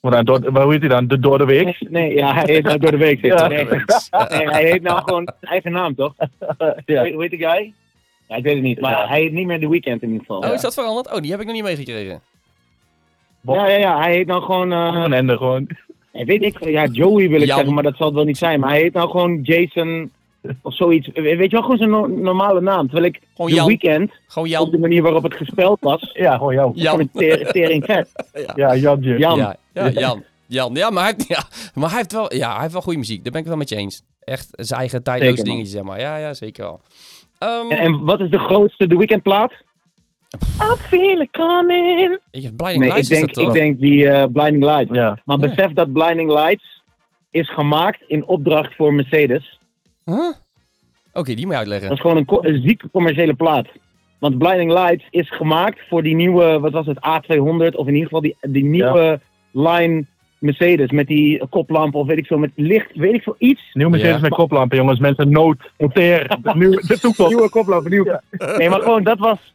Wat 0.01 0.13
dan, 0.13 0.25
door, 0.25 0.63
hoe 0.63 0.73
heet 0.73 0.81
hij 0.81 0.89
dan? 0.89 1.07
De 1.07 1.19
door 1.19 1.39
de 1.39 1.45
week? 1.45 1.65
Nee, 1.65 1.77
nee, 1.91 2.15
ja, 2.15 2.35
hij 2.35 2.45
heet 2.55 2.65
nou 2.65 2.79
door 2.79 2.91
de 2.91 2.97
week. 2.97 3.23
Ja. 3.23 3.47
Nee, 3.49 3.65
nee, 3.65 4.49
hij 4.51 4.65
heet 4.65 4.83
nou 4.83 5.03
gewoon 5.03 5.29
zijn 5.41 5.53
eigen 5.53 5.73
naam, 5.73 5.95
toch? 5.95 6.15
Ja. 6.87 7.11
Hoe 7.13 7.23
heet 7.23 7.31
die 7.31 7.39
guy? 7.39 7.73
Ja, 8.29 8.37
ik 8.37 8.43
weet 8.43 8.55
het 8.55 8.63
niet, 8.63 8.81
maar 8.81 8.91
Ja. 8.91 9.07
hij 9.09 9.21
heet 9.21 9.33
niet 9.33 9.47
meer 9.47 9.61
The 9.61 9.69
Weeknd 9.69 10.03
in 10.03 10.09
ieder 10.11 10.19
geval. 10.27 10.39
Oh, 10.49 10.55
is 10.55 10.61
dat 10.61 10.75
veranderd? 10.75 11.13
Oh, 11.15 11.21
die 11.21 11.31
heb 11.31 11.41
ik 11.41 11.47
nog 11.47 11.55
niet 11.55 11.65
meegekregen. 11.65 12.21
Ja, 13.41 13.67
ja, 13.69 13.77
ja, 13.77 13.99
hij 13.99 14.13
heet 14.13 14.27
nou 14.27 14.43
gewoon... 14.43 14.73
eh, 14.73 15.01
Een 15.05 15.13
ende 15.13 15.37
gewoon. 15.37 15.67
Ja, 16.13 16.25
weet 16.25 16.43
ik, 16.43 16.65
ja, 16.65 16.87
Joey 16.87 17.29
wil 17.29 17.41
ik 17.41 17.47
Jan. 17.47 17.57
zeggen, 17.57 17.75
maar 17.75 17.83
dat 17.83 17.97
zal 17.97 18.07
het 18.07 18.15
wel 18.15 18.25
niet 18.25 18.39
zijn. 18.39 18.61
Maar 18.61 18.71
hij 18.71 18.81
heet 18.81 18.93
nou 18.93 19.11
gewoon 19.11 19.41
Jason 19.43 20.11
of 20.63 20.75
zoiets. 20.75 21.09
We- 21.15 21.23
Weet 21.23 21.39
je 21.41 21.49
wel, 21.49 21.63
gewoon 21.63 21.77
zijn 21.79 21.91
no- 21.91 22.07
normale 22.07 22.61
naam. 22.61 22.85
Terwijl 22.87 23.05
ik 23.05 23.21
Gewoon 23.35 23.53
Jan. 23.53 23.67
Weekend, 23.67 24.13
Gewoon 24.27 24.57
op 24.57 24.71
de 24.71 24.79
manier 24.79 25.03
waarop 25.03 25.23
het 25.23 25.35
gespeld 25.35 25.81
was, 25.81 26.11
Ja, 26.25 26.37
gewoon 26.37 26.55
jou. 26.55 26.73
Jan. 26.75 26.91
gewoon 26.93 27.11
ter- 27.13 27.53
tering 27.53 27.85
vet. 27.85 28.09
Ja, 28.55 28.77
Jantje. 28.77 29.19
Jan. 29.19 29.37
Ja, 29.39 29.57
ja, 29.73 29.89
Jan. 29.91 30.25
Jan. 30.47 30.75
Ja, 30.75 30.91
maar 30.91 31.03
hij, 31.05 31.13
heeft- 31.17 31.29
ja, 31.29 31.43
maar 31.75 31.89
hij 31.89 31.99
heeft 31.99 32.13
wel, 32.13 32.35
ja, 32.35 32.51
hij 32.53 32.61
heeft 32.61 32.73
wel 32.73 32.83
goede 32.83 32.99
muziek. 32.99 33.23
Daar 33.25 33.33
ben 33.33 33.41
ik 33.43 33.47
het 33.49 33.57
wel 33.57 33.57
met 33.57 33.69
je 33.69 33.77
eens. 33.77 34.03
Echt 34.25 34.49
zijn 34.51 34.81
eigen 34.81 35.03
man. 35.05 35.45
dingetje, 35.45 35.67
zeg 35.67 35.83
maar. 35.83 36.01
Ja, 36.01 36.17
ja, 36.17 36.35
zeker 36.35 36.65
wel. 36.65 36.81
Ehm, 37.39 37.71
En, 37.71 37.79
en 37.79 38.05
wat 38.05 38.21
is 38.21 38.31
de 38.31 38.39
grootste 38.39 38.87
The 38.87 38.97
Weekend 38.97 39.23
plaat? 39.23 39.53
I 40.63 40.77
feel 40.89 41.21
it 41.21 41.31
coming. 41.31 42.19
ik- 42.31 42.57
Blinding 42.57 42.79
Nee, 42.79 42.89
ik 42.89 42.95
Lights 42.95 43.11
is 43.11 43.19
denk, 43.19 43.31
ik 43.37 43.53
denk 43.53 43.81
die 43.81 44.09
eh, 44.09 44.25
Blinding 44.33 44.65
Lights. 44.65 44.93
Ja. 44.95 45.19
Maar 45.25 45.39
Ja. 45.41 45.49
besef 45.49 45.73
dat 45.73 45.93
Blinding 45.93 46.31
Lights 46.33 46.83
is 47.31 47.51
gemaakt 47.53 48.03
in 48.07 48.27
opdracht 48.27 48.75
voor 48.75 48.95
Mercedes. 48.95 49.58
Huh? 50.17 50.33
Oké, 51.13 51.35
die 51.35 51.45
moet 51.45 51.53
je 51.55 51.59
uitleggen. 51.59 51.89
Dat 51.89 51.97
is 51.97 52.03
gewoon 52.03 52.17
een, 52.17 52.25
co- 52.25 52.43
een 52.43 52.63
zieke 52.63 52.91
commerciële 52.91 53.35
plaat. 53.35 53.67
Want 54.19 54.39
Blinding 54.39 54.73
Lights 54.73 55.07
is 55.11 55.31
gemaakt 55.31 55.79
voor 55.89 56.03
die 56.03 56.15
nieuwe, 56.15 56.59
wat 56.61 56.73
was 56.73 56.87
het, 56.87 56.97
A200, 56.99 57.75
of 57.77 57.87
in 57.87 57.93
ieder 57.95 58.03
geval 58.03 58.21
die, 58.21 58.37
die 58.41 58.65
nieuwe 58.65 59.21
line 59.53 60.05
Mercedes 60.39 60.91
met 60.91 61.07
die 61.07 61.47
koplamp 61.51 61.95
of 61.95 62.07
weet 62.07 62.19
ik 62.19 62.27
veel, 62.27 62.39
met 62.39 62.51
licht, 62.55 62.91
weet 62.95 63.15
ik 63.15 63.23
veel, 63.23 63.35
iets. 63.39 63.71
Nieuw 63.73 63.89
Mercedes 63.89 64.15
Ja. 64.15 64.21
met 64.21 64.35
koplampen, 64.35 64.77
jongens. 64.77 64.99
Mensen, 64.99 65.31
nood, 65.31 65.71
noteer. 65.79 66.29
De 66.43 66.99
toekomst. 67.01 67.33
Nieuwe 67.35 67.49
koplampen, 67.51 67.91
nieuwe. 67.91 68.23
Nee, 68.57 68.69
maar 68.69 68.81
gewoon, 68.81 69.03
dat 69.03 69.19
was. 69.19 69.55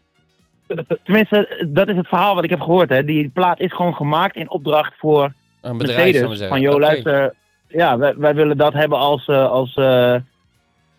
Tenminste, 1.03 1.67
dat 1.73 1.87
is 1.87 1.95
het 1.95 2.07
verhaal 2.07 2.35
wat 2.35 2.43
ik 2.43 2.49
heb 2.49 2.61
gehoord. 2.61 2.89
Hè. 2.89 3.03
Die 3.05 3.29
plaat 3.29 3.59
is 3.59 3.73
gewoon 3.73 3.95
gemaakt 3.95 4.35
in 4.35 4.49
opdracht 4.49 4.93
voor 4.97 5.33
Een 5.61 5.77
bedrijf, 5.77 5.97
Mercedes. 6.03 6.29
zeggen. 6.37 6.47
Van, 6.47 6.61
joh, 6.61 6.79
luister. 6.79 7.33
Ja, 7.67 7.97
wij, 7.97 8.15
wij 8.17 8.35
willen 8.35 8.57
dat 8.57 8.73
hebben 8.73 8.97
als, 8.97 9.27
eh, 9.27 9.49
als 9.51 9.73
eh, 9.75 10.15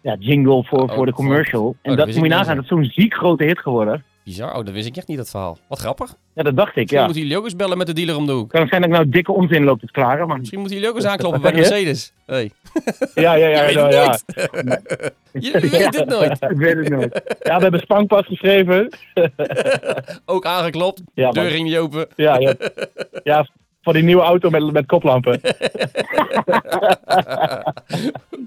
ja, 0.05 0.17
jingle 0.19 0.65
voor, 0.65 0.83
Oh, 0.83 0.95
voor 0.95 1.07
de 1.07 1.13
commercial. 1.13 1.65
dat 1.65 1.77
en 1.83 1.97
dat 1.97 2.07
wist 2.07 2.19
moet 2.19 2.27
je 2.27 2.35
nagaan, 2.35 2.55
dat 2.55 2.65
is 2.65 2.71
zo'n 2.71 2.85
ziek 2.85 3.15
grote 3.15 3.45
hit 3.45 3.59
geworden. 3.59 4.05
Bizar, 4.25 4.49
oh, 4.57 4.65
dat 4.65 4.71
wist 4.75 4.87
ik 4.87 4.97
echt 4.97 5.09
niet, 5.09 5.17
dat 5.17 5.31
verhaal. 5.31 5.59
Wat 5.69 5.79
grappig. 5.79 6.15
Ja, 6.35 6.43
dat 6.43 6.57
dacht 6.57 6.69
ik, 6.71 6.75
Misschien 6.77 6.99
ja. 6.99 7.05
moeten 7.05 7.23
jullie 7.23 7.39
ook 7.39 7.45
eens 7.45 7.57
bellen 7.57 7.79
met 7.79 7.87
de 7.87 7.93
dealer 7.93 8.17
om 8.17 8.27
de 8.27 8.33
hoek. 8.33 8.51
Kan 8.51 8.69
zijn 8.69 8.81
dat 8.81 8.91
ik 8.91 8.97
nou 8.97 9.09
dikke 9.09 9.33
onzin 9.33 9.65
loop 9.65 9.81
te 9.81 9.87
klaren, 9.93 10.29
maar... 10.29 10.39
Misschien 10.39 10.59
moeten 10.59 10.77
jullie 10.77 10.93
ook 10.93 10.99
eens 10.99 11.11
aankloppen 11.13 11.41
bij 11.41 11.51
de? 11.51 11.57
Mercedes. 11.57 12.13
Hey. 12.27 12.51
Ja, 13.15 13.35
ja, 13.35 13.47
ja. 13.49 13.69
Je 13.69 13.83
weet 13.83 13.93
ja, 13.93 14.11
het. 14.11 15.15
Je 15.33 15.69
weet 15.71 15.99
het 15.99 16.09
nooit. 16.19 16.43
Ik 16.43 16.57
weet 16.57 16.77
het 16.77 16.89
nooit. 16.89 17.37
Ja, 17.43 17.57
we 17.57 17.63
hebben 17.63 17.81
Spankpas 17.81 18.27
geschreven. 18.27 18.89
Ook 20.25 20.47
aangeklopt. 20.47 21.03
Ja, 21.15 21.31
Deur 21.31 21.51
ging 21.51 21.69
niet 21.69 21.77
open. 21.77 22.07
Ja, 22.17 22.39
ja. 22.39 22.55
ja, 23.23 23.47
voor 23.85 23.93
die 23.93 24.03
nieuwe 24.03 24.23
auto 24.23 24.51
met, 24.51 24.73
met 24.73 24.87
koplampen. 24.87 25.41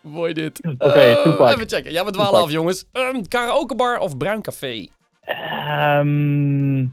Mooi 0.04 0.34
dit. 0.34 0.60
Oké, 0.78 0.86
Eh, 1.00 1.22
toepak. 1.24 1.54
even 1.54 1.70
checken. 1.70 1.92
Ja, 1.92 2.06
we 2.06 2.12
dwalen 2.12 2.42
af, 2.42 2.52
jongens. 2.52 2.86
Um, 2.94 3.28
karaokebar 3.28 4.00
of 4.00 4.18
bruin 4.18 4.42
café? 4.42 4.88
Ehm 5.22 6.86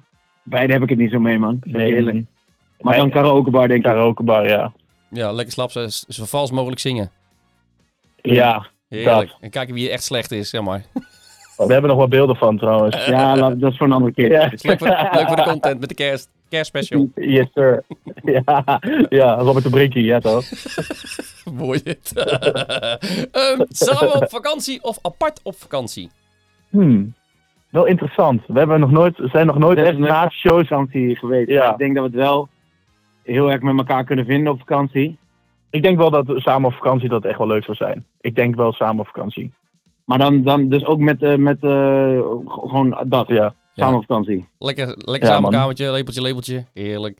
Beide 0.43 0.73
heb 0.73 0.83
ik 0.83 0.89
het 0.89 0.99
niet 0.99 1.11
zo 1.11 1.19
mee, 1.21 1.39
man. 1.39 1.59
nee. 1.63 2.27
Maar 2.81 2.97
dan 2.97 3.11
karaokebar, 3.11 3.69
denk 3.69 3.85
ik. 3.85 3.91
karaokebar, 3.91 4.49
ja. 4.49 4.73
Ja, 5.11 5.33
lekker 5.33 5.53
slap, 5.53 5.71
zo, 5.71 5.87
zo 5.89 6.25
vals 6.25 6.51
mogelijk 6.51 6.81
zingen. 6.81 7.11
Ja, 8.23 8.67
Heerlijk. 8.89 9.35
En 9.41 9.51
kijken 9.51 9.75
wie 9.75 9.91
echt 9.91 10.03
slecht 10.05 10.31
is, 10.31 10.51
zeg 10.51 10.63
maar. 10.63 10.85
we 11.57 11.73
hebben 11.73 11.91
nog 11.91 11.99
wat 11.99 12.09
beelden 12.09 12.37
van 12.37 12.59
trouwens. 12.59 13.07
Ja, 13.07 13.37
laat- 13.41 13.61
dat 13.61 13.71
is 13.71 13.77
voor 13.77 13.87
een 13.87 13.93
andere 13.93 14.13
keer. 14.13 14.31
Ja, 14.31 14.49
Leuk 14.63 14.79
voor, 14.79 14.89
leuk 15.13 15.27
voor 15.27 15.37
de 15.37 15.43
content 15.43 15.81
met 15.81 15.89
de 15.89 15.95
kerst, 15.95 16.29
kerstspecial. 16.49 17.09
yes 17.15 17.47
sir. 17.55 17.85
Ja, 18.25 18.81
ja, 19.09 19.35
Robert 19.35 19.65
de 19.65 19.71
Brinkie, 19.71 20.05
ja 20.05 20.21
toch? 20.21 20.45
Mooi 21.55 21.83
dit. 21.83 22.13
Ehm, 23.33 23.61
samen 23.69 24.15
op 24.15 24.31
vakantie 24.31 24.83
of 24.83 24.99
apart 25.03 25.41
op 25.43 25.55
vakantie? 25.57 26.11
Hmm. 26.71 27.15
Wel 27.71 27.85
interessant. 27.85 28.43
We 28.47 28.59
hebben 28.59 28.81
nog 28.81 28.91
nooit, 28.91 29.15
zijn 29.23 29.47
nog 29.47 29.59
nooit 29.59 29.79
echt 29.79 29.89
een 29.95 30.01
na 30.01 30.29
shows. 30.29 30.69
vakantie 30.69 31.17
geweest. 31.17 31.49
Ja. 31.49 31.73
Ik 31.73 31.79
denk 31.79 31.95
dat 31.95 32.05
we 32.05 32.11
het 32.11 32.19
wel 32.27 32.49
heel 33.23 33.51
erg 33.51 33.61
met 33.61 33.77
elkaar 33.79 34.05
kunnen 34.05 34.25
vinden 34.27 34.53
op 34.53 34.59
vakantie. 34.59 35.19
Ik 35.71 35.83
denk 35.83 35.99
wel 35.99 36.11
dat 36.11 36.25
samen 36.35 36.69
op 36.69 36.75
vakantie 36.77 37.09
dat 37.09 37.25
echt 37.25 37.39
wel 37.39 37.47
leuk 37.47 37.65
zou 37.65 37.77
zijn. 37.77 38.05
Ik 38.21 38.35
denk 38.35 38.55
wel 38.55 38.73
samen 38.73 39.01
op 39.01 39.07
vakantie. 39.07 39.53
Maar 40.05 40.19
dan, 40.19 40.43
dan 40.43 40.69
dus 40.69 40.85
ook 40.85 40.99
met, 40.99 41.23
eh, 41.23 41.35
met 41.37 41.57
eh, 41.61 42.19
gewoon 42.47 42.99
dat, 43.07 43.29
Ja, 43.29 43.55
samen 43.77 43.99
op 43.99 44.05
vakantie. 44.07 44.49
Lekker, 44.59 44.87
lekker 44.87 45.29
Ja, 45.29 45.35
samen 45.35 45.43
man. 45.43 45.53
kamertje, 45.61 45.91
lepeltje, 45.93 46.23
lepeltje. 46.23 46.65
Heerlijk. 46.75 47.19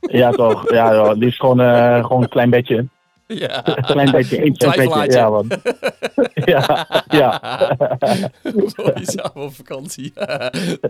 ja 0.00 0.30
toch. 0.30 0.70
Ja, 0.72 0.92
ja, 0.92 1.12
liefst 1.12 1.40
gewoon, 1.40 1.60
eh, 1.60 2.04
gewoon 2.04 2.22
een 2.22 2.28
klein 2.28 2.50
bedje. 2.50 2.86
Ja. 3.26 3.60
Klein 3.80 4.10
beetje, 4.10 4.36
één 4.40 4.56
Klein 4.56 4.72
Twijfelaartje. 4.72 5.18
Ja, 5.18 5.30
man. 5.30 5.46
ja, 6.52 6.86
ja. 7.08 7.40
Mooi, 8.76 8.92
samen 9.04 9.42
op 9.42 9.54
vakantie. 9.54 10.12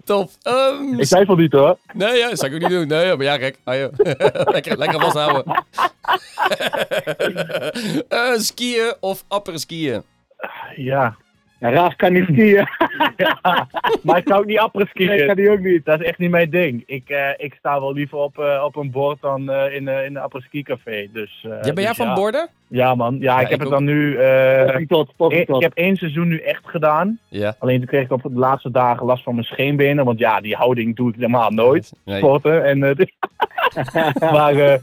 Top. 0.05 0.31
Ehm, 0.43 0.99
Ik 0.99 1.05
twijfel 1.07 1.37
niet 1.37 1.53
hoor. 1.53 1.77
Nee, 1.93 2.17
ja, 2.19 2.29
dat 2.29 2.39
zou 2.39 2.55
ik 2.55 2.63
ook 2.63 2.69
niet 2.71 2.79
doen. 2.79 2.89
Nee, 2.89 3.17
maar 3.17 3.25
ja, 3.25 3.37
gek. 3.39 3.59
Ah, 3.65 3.75
joh. 3.79 3.93
lekker, 4.45 4.79
lekker 4.79 5.01
vasthouden. 5.01 5.65
Eh, 8.09 8.33
skiën 8.37 8.95
of 9.01 9.25
apper 9.29 9.59
skiën? 9.59 10.03
Ja. 10.77 11.17
Raaf 11.73 11.97
kan 11.97 12.13
niet 12.13 12.25
skiën. 12.25 12.67
Maar 14.03 14.19
ik 14.19 14.27
zou 14.29 14.41
ook 14.41 14.47
niet 14.47 14.59
apperen 14.59 14.87
skiën. 14.87 15.09
Nee, 15.09 15.27
kan 15.27 15.37
die 15.37 15.51
ook 15.51 15.61
niet. 15.61 15.85
Dat 15.85 16.01
is 16.01 16.07
echt 16.07 16.19
niet 16.19 16.31
mijn 16.31 16.51
ding. 16.51 16.83
Ik, 16.87 17.09
eh, 17.09 17.29
ik 17.37 17.55
sta 17.59 17.81
wel 17.81 17.93
liever 17.93 18.19
op, 18.19 18.39
eh, 18.39 18.63
op 18.65 18.77
een 18.77 18.91
bord 18.91 19.21
dan 19.21 19.51
eh, 19.51 19.75
in, 19.75 19.89
eh 19.89 20.05
in 20.05 20.17
een 20.17 20.23
apres-ski 20.23 20.63
café. 20.63 21.09
Dus, 21.13 21.41
eh, 21.43 21.51
Ja, 21.51 21.73
ben 21.73 21.75
jij 21.75 21.87
dus 21.87 21.97
van 21.97 22.07
ja. 22.07 22.15
borden? 22.15 22.49
Ja 22.69 22.95
man. 22.95 23.17
Ja, 23.21 23.37
ik 23.37 23.43
ik 23.45 23.51
heb 23.51 23.61
het 23.61 23.69
dan 23.69 23.85
nu... 23.85 24.17
eh, 24.17 24.77
tot, 24.87 25.13
tot, 25.17 25.33
ik, 25.33 25.47
tot. 25.47 25.57
ik 25.57 25.63
heb 25.63 25.73
één 25.75 25.97
seizoen 25.97 26.29
nu 26.29 26.39
echt 26.39 26.63
gedaan. 26.65 27.19
Ja. 27.29 27.57
Alleen 27.59 27.79
toen 27.79 27.87
kreeg 27.87 28.05
ik 28.05 28.13
op 28.13 28.23
de 28.23 28.31
laatste 28.33 28.71
dagen 28.71 29.07
last 29.07 29.23
van 29.23 29.35
mijn 29.35 29.47
scheenbenen. 29.47 30.05
Want 30.05 30.19
ja, 30.19 30.41
die 30.41 30.55
houding 30.55 30.97
doe 30.97 31.11
ik 31.11 31.17
normaal 31.17 31.51
nooit. 31.51 31.93
Nee. 32.05 32.19
Sporten. 32.19 32.65
En, 32.65 32.83
eh, 32.83 33.07
maar, 34.33 34.57
eh, 34.57 34.83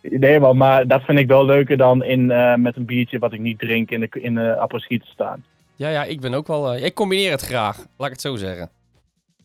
nee 0.00 0.40
man, 0.40 0.56
maar 0.56 0.86
dat 0.86 1.02
vind 1.02 1.18
ik 1.18 1.26
wel 1.26 1.44
leuker 1.44 1.76
dan 1.76 2.04
in, 2.04 2.30
eh, 2.30 2.54
met 2.54 2.76
een 2.76 2.84
biertje 2.84 3.18
wat 3.18 3.32
ik 3.32 3.40
niet 3.40 3.58
drink 3.58 3.90
in 3.90 4.00
de, 4.00 4.08
in 4.20 4.34
de 4.34 4.66
te 4.88 5.00
staan. 5.04 5.44
Ja, 5.76 5.88
ja, 5.88 6.04
ik 6.04 6.20
ben 6.20 6.34
ook 6.34 6.46
wel... 6.46 6.72
eh, 6.72 6.84
ik 6.84 6.94
combineer 6.94 7.30
het 7.30 7.40
graag, 7.42 7.76
laat 7.76 8.06
ik 8.06 8.12
het 8.12 8.20
zo 8.20 8.36
zeggen. 8.36 8.70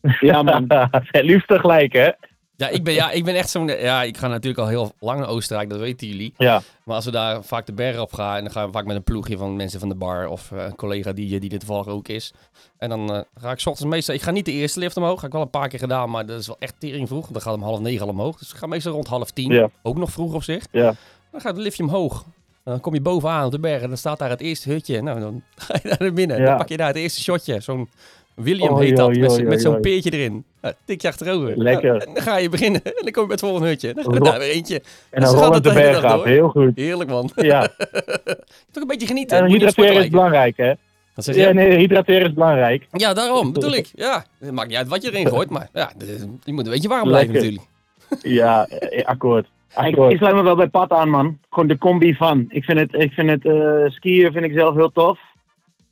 Ja, 0.20 0.42
man. 0.42 0.64
Het 0.90 1.24
liefst 1.24 1.48
tegelijk 1.48 1.92
hè. 1.92 2.10
Ja, 2.56 2.68
ik 2.68 2.84
ben, 2.84 2.94
ja, 2.94 3.10
ik 3.10 3.24
ben 3.24 3.34
echt 3.34 3.50
zo'n... 3.50 3.66
Ja, 3.66 4.02
ik 4.02 4.16
ga 4.16 4.28
natuurlijk 4.28 4.58
al 4.60 4.66
heel 4.68 4.92
lang 4.98 5.18
naar 5.18 5.28
Oostenrijk, 5.28 5.68
dat 5.70 5.78
weten 5.78 6.06
jullie. 6.06 6.34
Ja. 6.38 6.62
Maar 6.84 6.94
als 6.96 7.04
we 7.04 7.10
daar 7.10 7.42
vaak 7.44 7.66
de 7.66 7.72
bergen 7.72 8.02
op 8.02 8.12
gaan, 8.12 8.36
en 8.36 8.42
dan 8.44 8.52
gaan 8.52 8.66
we 8.66 8.72
vaak 8.72 8.84
met 8.84 8.96
een 8.96 9.02
ploegje 9.02 9.36
van 9.36 9.56
mensen 9.56 9.80
van 9.80 9.88
de 9.88 9.94
bar 9.94 10.28
of 10.28 10.52
eh, 10.52 10.64
een 10.64 10.74
collega 10.76 11.12
die, 11.12 11.40
die 11.40 11.50
er 11.50 11.58
toevallig 11.58 11.86
ook 11.86 12.08
is. 12.08 12.32
En 12.78 12.88
dan 12.88 13.12
eh, 13.14 13.20
ga 13.34 13.50
ik 13.50 13.58
's 13.60 13.66
ochtends 13.66 13.90
meestal, 13.94 14.14
ik 14.14 14.22
ga 14.22 14.30
niet 14.30 14.44
de 14.44 14.52
eerste 14.52 14.78
lift 14.78 14.96
omhoog, 14.96 15.20
ga 15.20 15.26
ik 15.26 15.32
wel 15.32 15.42
een 15.42 15.50
paar 15.50 15.68
keer 15.68 15.78
gedaan, 15.78 16.10
maar 16.10 16.26
dat 16.26 16.40
is 16.40 16.46
wel 16.46 16.56
echt 16.58 16.74
tering 16.78 17.08
vroeg. 17.08 17.26
Dan 17.28 17.42
gaat 17.42 17.54
om 17.54 17.62
half 17.62 17.80
negen 17.80 18.02
al 18.02 18.08
omhoog, 18.12 18.38
dus 18.38 18.50
ik 18.50 18.56
ga 18.56 18.66
meestal 18.66 18.92
rond 18.92 19.06
half 19.08 19.30
tien, 19.30 19.52
Ja. 19.52 19.70
ook 19.82 19.96
nog 19.96 20.10
vroeg 20.10 20.34
op 20.34 20.42
zich. 20.42 20.66
Ja. 20.70 20.94
Dan 21.30 21.40
gaat 21.40 21.54
het 21.54 21.62
liftje 21.62 21.82
omhoog. 21.82 22.24
En 22.64 22.70
dan 22.72 22.80
kom 22.80 22.94
je 22.94 23.00
bovenaan 23.00 23.44
op 23.44 23.50
de 23.52 23.58
bergen, 23.58 23.88
dan 23.88 23.96
staat 23.98 24.18
daar 24.18 24.30
het 24.30 24.40
eerste 24.40 24.70
hutje. 24.70 25.02
Nou, 25.02 25.20
dan 25.20 25.42
ga 25.56 25.78
je 25.82 25.96
naar 25.98 26.12
binnen, 26.12 26.38
Ja. 26.38 26.44
dan 26.44 26.56
pak 26.56 26.68
je 26.68 26.76
daar 26.76 26.86
het 26.86 26.96
eerste 26.96 27.20
shotje, 27.22 27.60
zo'n 27.60 27.88
William 28.34 28.74
Oei, 28.74 28.86
heet 28.86 28.96
dat, 28.96 29.16
met, 29.16 29.44
met 29.44 29.60
zo'n 29.60 29.80
peertje 29.80 30.10
erin. 30.10 30.44
Nou, 30.60 30.74
tik 30.84 31.02
je 31.02 31.08
achterover. 31.08 31.56
Lekker. 31.58 31.90
Nou, 31.96 32.00
en 32.06 32.14
dan 32.14 32.22
ga 32.22 32.36
je 32.36 32.48
beginnen 32.48 32.80
en 32.84 32.92
dan 33.02 33.12
kom 33.12 33.22
je 33.22 33.28
bij 33.28 33.36
het 33.36 33.40
volgende 33.40 33.68
hutje. 33.68 33.94
Dan 33.94 34.04
Ro- 34.04 34.24
daar 34.24 34.38
weer 34.38 34.50
eentje. 34.50 34.82
En 35.10 35.20
dan 35.20 35.30
gaat 35.30 35.38
rollen 35.38 35.54
het 35.54 35.64
de 35.64 35.72
berg 35.72 36.02
af. 36.04 36.24
Heel 36.24 36.48
goed. 36.48 36.72
Heerlijk 36.76 37.10
man. 37.10 37.30
Ja. 37.36 37.60
Toch 38.72 38.82
een 38.82 38.86
beetje 38.86 39.06
genieten. 39.06 39.38
En 39.38 39.46
hydrateren 39.50 40.02
is 40.02 40.08
belangrijk 40.08 40.56
hè. 40.56 40.72
Je? 41.14 41.34
Ja, 41.34 41.52
nee, 41.52 41.76
hydrateren 41.78 42.26
is 42.28 42.32
belangrijk. 42.34 42.86
Ja, 42.92 43.12
daarom 43.14 43.52
bedoel 43.52 43.72
ik. 43.72 43.90
Ja, 43.94 44.24
het 44.38 44.52
maakt 44.52 44.68
niet 44.68 44.76
uit 44.76 44.88
wat 44.88 45.02
je 45.02 45.10
erin 45.12 45.28
gooit, 45.28 45.50
maar 45.50 45.68
ja, 45.72 45.92
je 46.44 46.52
moet 46.52 46.64
een 46.66 46.72
beetje 46.72 46.88
warm 46.88 47.08
blijven 47.08 47.32
Lekker. 47.32 47.52
natuurlijk. 47.52 47.68
Ja, 48.22 48.66
eh, 48.66 49.04
akkoord. 49.04 49.46
Ik, 50.08 50.16
sluit 50.16 50.34
me 50.34 50.42
wel 50.42 50.56
bij 50.56 50.68
Pat 50.68 50.90
aan, 50.92 51.08
man. 51.10 51.38
Gewoon 51.50 51.68
de 51.68 51.78
combi 51.78 52.14
van. 52.14 52.44
Ik 52.48 52.64
vind 52.64 52.78
het, 52.78 52.94
ik 52.94 53.12
vind 53.12 53.30
het 53.30 53.44
eh, 53.44 53.90
skiën 53.90 54.32
vind 54.32 54.44
ik 54.44 54.52
zelf 54.52 54.74
heel 54.74 54.92
tof. 54.92 55.18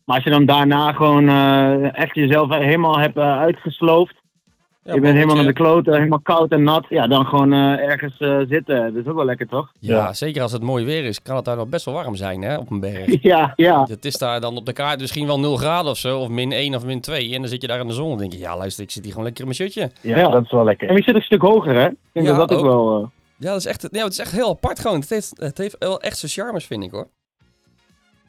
Maar 0.04 0.16
als 0.16 0.24
je 0.24 0.30
dan 0.30 0.44
daarna 0.46 0.92
gewoon 0.92 1.28
eh, 1.28 1.98
echt 1.98 2.14
jezelf 2.14 2.50
helemaal 2.54 2.98
hebt 2.98 3.16
eh, 3.16 3.38
uitgesloofd. 3.38 4.14
Ja, 4.82 4.94
je 4.94 5.00
bent 5.00 5.14
helemaal 5.14 5.36
naar 5.36 5.44
de 5.44 5.52
kloten, 5.52 5.94
helemaal 5.94 6.20
koud 6.20 6.50
en 6.52 6.62
nat. 6.62 6.86
Ja, 6.88 7.06
dan 7.06 7.26
gewoon 7.26 7.52
eh, 7.52 7.58
ergens 7.88 8.18
eh, 8.18 8.38
zitten. 8.48 8.94
Dat 8.94 9.02
is 9.04 9.10
ook 9.10 9.16
wel 9.16 9.24
lekker, 9.24 9.46
toch? 9.48 9.72
Ja, 9.80 9.96
Ja. 9.96 10.12
zeker 10.12 10.42
als 10.42 10.52
het 10.52 10.62
mooi 10.62 10.84
weer 10.84 11.04
is, 11.04 11.22
kan 11.22 11.36
het 11.36 11.44
daar 11.44 11.56
nog 11.56 11.68
best 11.68 11.84
wel 11.84 11.94
warm 11.94 12.14
zijn 12.14 12.42
hè, 12.42 12.56
op 12.58 12.70
een 12.70 12.80
berg. 12.80 13.22
Ja, 13.22 13.52
ja. 13.56 13.84
Het 13.88 14.04
is 14.04 14.18
daar 14.18 14.40
dan 14.40 14.56
op 14.56 14.66
de 14.66 14.72
kaart 14.72 15.00
misschien 15.00 15.26
wel 15.26 15.40
0 15.40 15.56
graden 15.56 15.90
of 15.90 15.96
zo, 15.96 16.18
of 16.18 16.28
min 16.28 16.52
1 16.52 16.74
of 16.74 16.84
min 16.84 17.00
2. 17.00 17.34
En 17.34 17.40
dan 17.40 17.48
zit 17.50 17.62
je 17.62 17.68
daar 17.68 17.80
in 17.80 17.86
de 17.86 17.92
zon 17.92 18.12
en 18.12 18.18
denk 18.18 18.32
je, 18.32 18.38
ja 18.38 18.56
luister, 18.56 18.84
ik 18.84 18.90
zit 18.90 19.02
hier 19.02 19.12
gewoon 19.12 19.26
lekker 19.26 19.44
in 19.44 19.50
mijn 19.56 19.70
shirtje. 19.70 19.90
Ja, 20.08 20.16
Ja. 20.18 20.28
dat 20.28 20.44
is 20.44 20.50
wel 20.50 20.60
En 20.60 20.66
lekker. 20.66 20.92
je 20.96 21.02
zit 21.02 21.14
een 21.14 21.22
stuk 21.22 21.42
hoger, 21.42 21.74
hè? 21.74 21.86
Ik 21.86 21.96
denk 22.12 22.26
Ja, 22.26 22.36
dat 22.36 22.48
dat 22.48 22.58
ook, 22.58 22.64
ook. 22.64 22.70
wel... 22.70 23.10
Ja, 23.38 23.48
dat 23.50 23.56
is 23.58 23.66
echt, 23.66 23.88
ja, 23.90 24.02
het 24.04 24.12
is 24.12 24.18
echt 24.18 24.32
heel 24.32 24.48
apart 24.50 24.78
gewoon. 24.80 25.00
Het 25.00 25.08
heeft, 25.08 25.32
het 25.40 25.58
heeft 25.58 25.76
wel 25.78 26.00
echt 26.00 26.18
zijn 26.18 26.32
charmes, 26.32 26.64
vind 26.66 26.84
ik 26.84 26.90
hoor. 26.90 27.08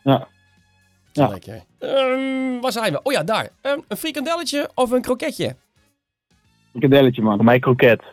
Ja. 0.03 0.27
Ja. 1.11 1.27
Lekker. 1.27 1.63
Ehm, 1.79 2.59
waar 2.61 2.71
zijn 2.71 2.91
we? 2.93 3.01
Oh 3.03 3.13
ja, 3.13 3.23
daar. 3.23 3.49
Ehm, 3.61 3.79
een 3.87 3.97
frikandelletje 3.97 4.69
of 4.75 4.91
een 4.91 5.01
kroketje? 5.01 5.55
een 6.73 6.79
kadelletje, 6.81 7.21
man. 7.21 7.35
Voor 7.35 7.45
mij 7.45 7.59
kroket. 7.59 8.03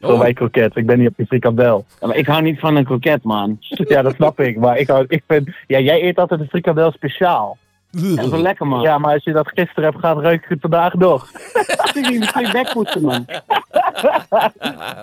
Voor 0.00 0.12
Oh. 0.12 0.18
mij 0.18 0.32
kroket. 0.32 0.76
Ik 0.76 0.86
ben 0.86 0.98
niet 0.98 1.08
op 1.08 1.16
die 1.16 1.26
frikandel. 1.26 1.84
Ja, 2.00 2.06
maar 2.06 2.16
ik 2.16 2.26
hou 2.26 2.42
niet 2.42 2.58
van 2.60 2.76
een 2.76 2.84
kroket, 2.84 3.22
man. 3.22 3.58
Ja, 3.88 4.02
dat 4.02 4.14
snap 4.14 4.40
ik. 4.40 4.56
Maar 4.56 4.78
ik, 4.78 4.88
hou, 4.88 5.04
ik 5.08 5.22
vind... 5.26 5.48
Ja, 5.66 5.78
jij 5.78 6.02
eet 6.02 6.16
altijd 6.18 6.40
een 6.40 6.48
frikandel 6.48 6.92
speciaal. 6.92 7.58
Dat 7.92 8.24
is 8.24 8.30
wel 8.30 8.40
lekker, 8.40 8.66
man. 8.66 8.80
Ja, 8.80 8.98
maar 8.98 9.12
als 9.12 9.24
je 9.24 9.32
dat 9.32 9.48
gisteren 9.48 9.84
hebt 9.84 9.98
gehad, 9.98 10.20
ruik 10.20 10.42
ik 10.42 10.48
het 10.48 10.60
vandaag 10.60 10.94
nog. 10.94 11.30
ik 11.94 12.08
niet 12.10 12.18
misschien 12.18 12.52
wegpoetsen, 12.52 13.02
man. 13.02 13.26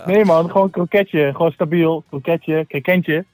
Nee 0.06 0.26
man, 0.26 0.52
gewoon 0.52 0.70
kroketje. 0.70 1.32
Gewoon 1.36 1.52
stabiel. 1.52 2.03
Kroketje, 2.10 2.66
kroketje. 2.66 3.26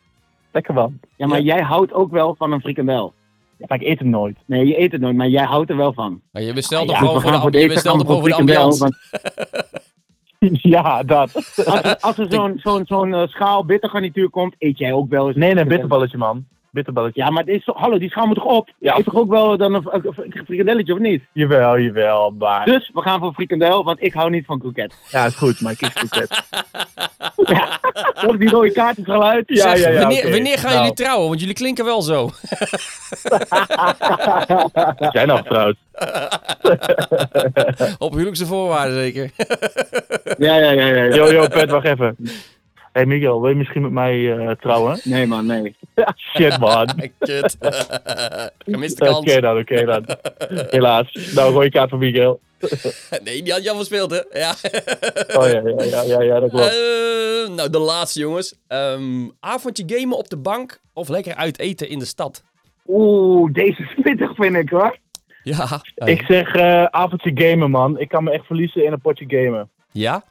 Lekker 0.52 0.74
man. 0.74 1.00
Ja, 1.16 1.28
maar 1.28 1.42
jij 1.42 1.62
houdt 1.62 1.94
ook 1.94 2.12
wel 2.12 2.36
van 2.38 2.52
een 2.52 2.62
frikandel. 2.62 3.14
Ja, 3.58 3.66
maar 3.68 3.82
ik 3.82 3.88
eet 3.88 4.00
hem 4.00 4.10
nooit. 4.10 4.38
Nee, 4.46 4.68
je 4.68 4.80
eet 4.80 4.92
het 4.92 5.02
nooit, 5.02 5.16
maar 5.16 5.28
jij 5.28 5.44
houdt 5.46 5.70
er 5.70 5.78
wel 5.78 5.94
van. 5.94 6.22
Maar 6.32 6.42
je 6.42 6.54
bestelt 6.54 6.90
Ja, 6.90 7.00
toch 7.00 7.22
gewoon 7.22 7.34
we 7.34 7.40
voor 7.40 7.52
de, 7.52 7.60
je 7.60 7.68
bestelt 7.68 8.06
voor 8.06 8.16
de 8.16 8.22
frikandel, 8.22 8.56
ambiance. 8.56 8.80
want 8.80 8.96
ja, 10.76 11.04
dat. 11.04 11.36
Als 11.66 11.82
er, 11.82 12.00
als 12.00 12.18
er 12.18 12.26
zo'n 12.30 12.60
zo'n 12.64 12.86
zo'n 12.86 13.14
eh, 13.14 13.28
schaal 13.28 13.66
bittergarnituur 13.66 14.30
komt, 14.30 14.56
eet 14.58 14.78
jij 14.78 14.94
ook 14.94 15.10
wel 15.10 15.28
eens. 15.28 15.36
Nee, 15.36 15.54
nee, 15.54 15.64
een 15.64 15.70
bitterballetje 15.70 16.18
man. 16.18 16.46
Bitterballetje. 16.76 17.22
Ja, 17.22 17.30
maar 17.30 17.48
is, 17.48 17.62
hallo, 17.66 17.98
die 17.98 18.10
schaal 18.10 18.26
moet 18.26 18.36
toch 18.36 18.44
op? 18.46 18.68
Ja. 18.68 18.74
Ja. 18.80 18.98
Eet 18.98 19.06
toch 19.06 19.16
ook 19.16 19.30
wel 19.30 19.58
dan 19.58 19.74
een, 19.74 19.88
een, 19.90 20.14
een 20.18 20.46
frikandelletje 20.46 20.94
of 20.94 21.00
niet? 21.00 21.24
Jawel, 21.32 21.80
jawel. 21.80 22.32
Maar... 22.40 22.66
Dus 22.66 22.92
we 22.94 23.02
gaan 23.02 23.20
voor 23.20 23.34
frikandel, 23.34 23.84
want 23.84 24.04
ik 24.04 24.14
hou 24.14 24.30
niet 24.30 24.46
van 24.46 24.60
kroket. 24.60 24.94
Ja, 25.10 25.26
is 25.26 25.36
goed, 25.36 25.62
maar 25.62 25.72
ik 25.72 25.78
kies 25.78 25.94
kroket. 25.94 26.44
Toch 28.22 28.38
die 28.38 28.50
rode 28.50 28.72
kaartjesgeluid? 28.72 29.44
Ja, 29.48 29.56
Zeg, 29.56 29.80
ja, 29.80 29.90
ja, 29.90 30.00
wanneer, 30.00 30.24
oké. 30.24 30.32
wanneer 30.32 30.58
gaan 30.58 30.70
Nou. 30.70 30.80
jullie 30.80 30.94
trouwen? 30.96 31.28
Want 31.28 31.40
jullie 31.40 31.56
klinken 31.56 31.86
wel 31.86 32.02
zo. 32.02 32.30
Zijn 35.12 35.30
al 35.30 35.38
getrouwd. 35.38 35.76
Op 37.98 38.12
huwelijkse 38.12 38.46
voorwaarden 38.46 38.96
zeker. 38.98 39.30
Ja, 40.38 40.56
ja, 40.56 40.72
ja, 40.72 40.86
ja. 40.86 41.04
ja. 41.04 41.16
Yo, 41.16 41.32
yo, 41.32 41.48
Pet, 41.48 41.70
wacht 41.70 41.86
even. 41.86 42.18
Hey 42.96 43.06
Miguel, 43.06 43.42
wil 43.42 43.50
je 43.50 43.56
misschien 43.56 43.82
met 43.82 43.92
mij 43.92 44.38
eh, 44.38 44.52
trouwen? 44.52 45.00
Nee 45.04 45.28
man, 45.28 45.46
nee. 45.46 45.76
Shit, 46.16 46.60
man. 46.60 46.88
Kut. 47.20 47.58
Gemiste 48.66 49.04
Oké 49.04 49.12
kans. 49.12 49.42
dan, 49.42 49.58
oké 49.58 49.86
dan. 49.86 50.06
Helaas. 50.70 51.32
Nou, 51.36 51.54
rode 51.54 51.70
kaart 51.70 51.90
voor 51.90 52.00
Miguel. 52.00 52.40
Nee, 53.24 53.44
die 53.44 53.54
had 53.54 53.64
Jan 53.64 53.76
verspeeld, 53.76 54.12
hè? 54.12 54.40
Ja. 54.40 54.54
Oh 55.38 55.48
ja, 55.48 55.62
ja, 55.66 55.84
ja, 55.84 56.02
ja, 56.02 56.22
ja 56.22 56.40
dat 56.40 56.50
klopt. 56.50 56.66
Eh, 56.66 57.56
nou, 57.56 57.70
de 57.70 57.80
laatste, 57.80 58.20
jongens. 58.20 58.56
Ehm, 58.68 59.28
avondje 59.40 59.84
gamen 59.88 60.18
op 60.18 60.30
de 60.30 60.38
bank 60.38 60.80
of 60.94 61.08
lekker 61.08 61.36
uit 61.36 61.60
eten 61.60 61.90
in 61.90 62.00
de 62.00 62.06
stad? 62.06 62.44
Oeh, 62.88 63.54
deze 63.54 63.82
is 63.82 64.04
pittig 64.04 64.36
vind 64.36 64.56
ik 64.56 64.70
hoor. 64.70 64.98
Ja. 65.44 65.82
Ik 65.96 66.22
zeg 66.28 66.56
eh, 66.56 66.84
avondje 66.84 67.32
gamen, 67.34 67.72
man. 67.72 68.00
Ik 68.00 68.08
kan 68.08 68.24
me 68.24 68.32
echt 68.32 68.46
verliezen 68.46 68.86
in 68.86 68.92
een 68.92 69.02
potje 69.02 69.26
gamen. 69.28 69.70
Ja? 69.92 70.24